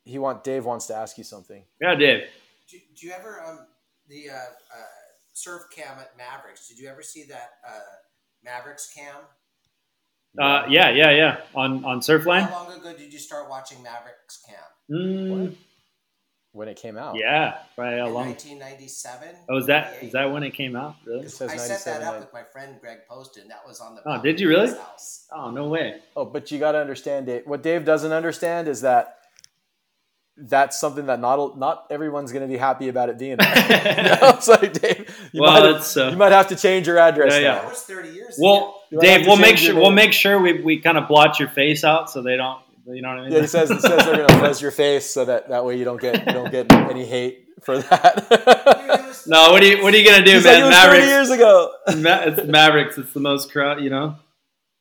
he 0.05 0.19
want 0.19 0.45
Dave 0.45 0.65
wants 0.65 0.87
to 0.87 0.95
ask 0.95 1.19
you 1.19 1.25
something. 1.25 1.63
yeah 1.81 1.95
dave 1.95 2.25
Do, 2.71 2.79
do 2.97 3.07
you 3.07 3.13
ever 3.13 3.43
um 3.47 3.59
the 4.09 4.31
uh, 4.31 4.35
uh, 4.35 4.77
surf 5.43 5.63
cam 5.75 5.99
at 5.99 6.17
Mavericks? 6.17 6.69
Did 6.69 6.79
you 6.79 6.89
ever 6.89 7.03
see 7.03 7.25
that 7.25 7.51
uh, 7.67 7.81
Mavericks 8.45 8.93
cam? 8.95 9.15
uh, 10.39 10.65
yeah 10.69 10.91
yeah 10.91 11.11
yeah 11.11 11.37
on 11.57 11.85
on 11.85 11.99
surfline 12.01 12.43
How 12.49 12.65
long 12.69 12.79
ago 12.81 12.97
did 12.97 13.13
you 13.13 13.19
start 13.19 13.51
watching 13.51 13.83
Mavericks 13.83 14.41
cam? 14.47 14.57
mm, 14.97 15.57
When 16.53 16.69
it 16.69 16.77
came 16.77 16.97
out. 16.97 17.17
yeah 17.17 17.59
probably 17.75 17.99
how 17.99 18.07
long 18.07 18.27
1997. 18.29 19.29
oh 19.49 19.57
is 19.57 19.67
that 19.67 19.95
is 20.03 20.13
that 20.13 20.31
when 20.33 20.45
it 20.45 20.53
came 20.53 20.77
out 20.77 20.95
really 21.05 21.27
It 21.27 21.31
says 21.31 21.51
I 21.51 21.57
set 21.57 21.85
that 21.85 22.03
up 22.07 22.15
I- 22.15 22.19
with 22.21 22.33
my 22.33 22.45
friend 22.45 22.77
Greg 22.81 22.99
Poston. 23.09 23.49
That 23.49 23.67
was 23.67 23.81
on 23.81 23.97
the. 23.97 24.03
Oh, 24.07 24.23
did 24.23 24.39
you 24.41 24.49
really? 24.49 24.69
House. 24.69 25.27
oh 25.33 25.51
no 25.51 25.67
way 25.69 26.01
Oh, 26.15 26.25
but 26.25 26.51
you 26.53 26.59
got 26.61 26.73
to 26.73 26.79
understand, 26.79 27.27
Dave. 27.27 27.43
What 27.47 27.63
Dave 27.63 27.85
doesn't 27.85 28.13
understand 28.13 28.69
is 28.69 28.83
that 28.83 29.17
that's 30.49 30.79
something 30.81 31.07
that 31.07 31.21
not 31.21 31.59
not 31.59 31.87
everyone's 31.91 32.33
going 32.33 32.43
to 32.43 32.49
be 32.49 32.57
happy 32.59 32.89
about 32.89 33.09
it 33.09 33.19
being. 33.19 33.37
there. 33.37 33.97
you 33.97 34.03
know? 34.03 34.19
It's 34.37 34.49
like 34.49 34.73
Dave, 34.73 35.31
you, 35.33 35.43
well 35.43 35.61
might, 35.61 35.77
it's 35.77 35.97
uh, 35.97 36.09
you 36.11 36.17
might 36.17 36.33
have 36.33 36.49
to 36.49 36.57
change 36.57 36.87
your 36.87 36.99
address. 36.99 37.35
Yeah, 37.35 37.41
now. 37.41 37.55
That 37.63 37.69
was 37.69 37.83
30 37.83 38.09
years. 38.11 38.37
well 38.41 38.83
You 38.91 38.99
might 38.99 39.07
have 39.07 39.19
dave 39.19 39.27
we'll 39.27 39.37
make 39.37 39.57
sure 39.59 39.75
we'll 39.75 39.91
make 39.91 40.13
sure 40.13 40.41
we, 40.41 40.63
we 40.63 40.81
kind 40.81 40.97
of 40.99 41.09
blot 41.09 41.39
your 41.39 41.49
face 41.49 41.85
out 41.85 42.11
so 42.11 42.23
they 42.23 42.37
don't 42.37 42.61
you 42.87 43.03
know 43.03 43.11
what 43.11 43.19
i 43.19 43.23
mean 43.25 43.33
Yeah, 43.33 43.41
it 43.41 43.49
says 43.49 43.71
it 43.71 43.81
says 43.83 44.05
they're 44.05 44.17
going 44.17 44.29
to 44.29 44.39
fuzz 44.41 44.61
your 44.63 44.71
face 44.71 45.11
so 45.13 45.25
that 45.27 45.49
that 45.51 45.65
way 45.65 45.77
you 45.79 45.85
don't 45.85 46.01
get 46.01 46.27
you 46.27 46.33
don't 46.33 46.51
get 46.51 46.73
any 46.73 47.05
hate 47.07 47.47
for 47.63 47.79
that. 47.79 49.23
no 49.27 49.53
what 49.53 49.63
are 49.63 49.67
you 49.67 49.83
what 49.83 49.93
are 49.93 49.97
you 49.99 50.05
gonna 50.11 50.25
do 50.25 50.33
He's 50.33 50.45
like, 50.47 50.55
man 50.55 50.63
it 50.63 50.67
was 50.67 50.71
mavericks 50.75 51.05
30 51.05 51.07
years 51.09 51.31
ago. 51.31 51.73
Ma- 51.97 52.23
it's 52.25 52.49
Mavericks. 52.49 52.99
It's 52.99 53.13
the 53.13 53.21
most 53.21 53.53
crowd, 53.53 53.83
you 53.83 53.91
know. 53.91 54.17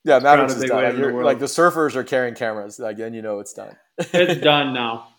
Yeah, 0.06 0.20
Mavericks 0.20 0.56
is 0.56 0.64
done. 0.64 0.82
Like, 0.84 0.96
the 0.96 1.12
like 1.12 1.40
the 1.40 1.46
surfers 1.46 1.96
are 1.96 2.06
carrying 2.06 2.36
cameras. 2.36 2.80
Like 2.80 2.96
then 2.98 3.14
you 3.14 3.22
know 3.22 3.40
it's 3.40 3.54
done. 3.54 3.76
It's 3.98 4.42
done 4.42 4.74
now. 4.74 5.08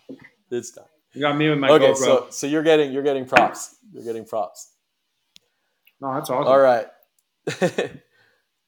it's 0.51 0.71
done. 0.71 0.85
You 1.13 1.21
got 1.21 1.37
me 1.37 1.51
with 1.51 1.59
my 1.59 1.71
okay, 1.71 1.91
GoPro. 1.91 1.97
so 1.97 2.27
so 2.31 2.47
you're 2.47 2.63
getting 2.63 2.93
you're 2.93 3.03
getting 3.03 3.27
props. 3.27 3.77
You're 3.93 4.05
getting 4.05 4.25
props. 4.25 4.73
no, 6.01 6.15
that's 6.15 6.31
awesome. 6.31 6.47
All 6.47 6.59
right. 6.59 6.87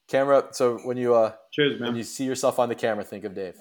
camera. 0.07 0.47
So 0.51 0.77
when 0.83 0.97
you 0.97 1.15
uh 1.15 1.33
Cheers, 1.51 1.79
man. 1.79 1.89
when 1.89 1.97
you 1.97 2.03
see 2.03 2.25
yourself 2.25 2.59
on 2.59 2.69
the 2.69 2.75
camera, 2.75 3.03
think 3.03 3.23
of 3.23 3.33
Dave. 3.33 3.55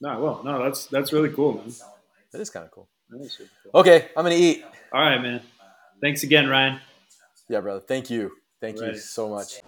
No, 0.00 0.20
well, 0.20 0.42
no, 0.44 0.62
that's 0.62 0.86
that's 0.86 1.12
really 1.12 1.30
cool, 1.30 1.54
man. 1.54 1.72
That 2.32 2.40
is 2.40 2.50
kind 2.50 2.64
of 2.64 2.70
cool. 2.70 2.88
That 3.10 3.24
is 3.24 3.32
super 3.32 3.50
cool. 3.64 3.80
Okay, 3.80 4.08
I'm 4.16 4.24
gonna 4.24 4.36
eat. 4.36 4.64
All 4.92 5.00
right, 5.00 5.20
man. 5.20 5.40
Thanks 6.00 6.22
again, 6.22 6.48
Ryan. 6.48 6.80
Yeah, 7.48 7.60
brother. 7.60 7.80
Thank 7.80 8.10
you. 8.10 8.32
Thank 8.60 8.80
you 8.80 8.96
so 8.96 9.28
much. 9.28 9.60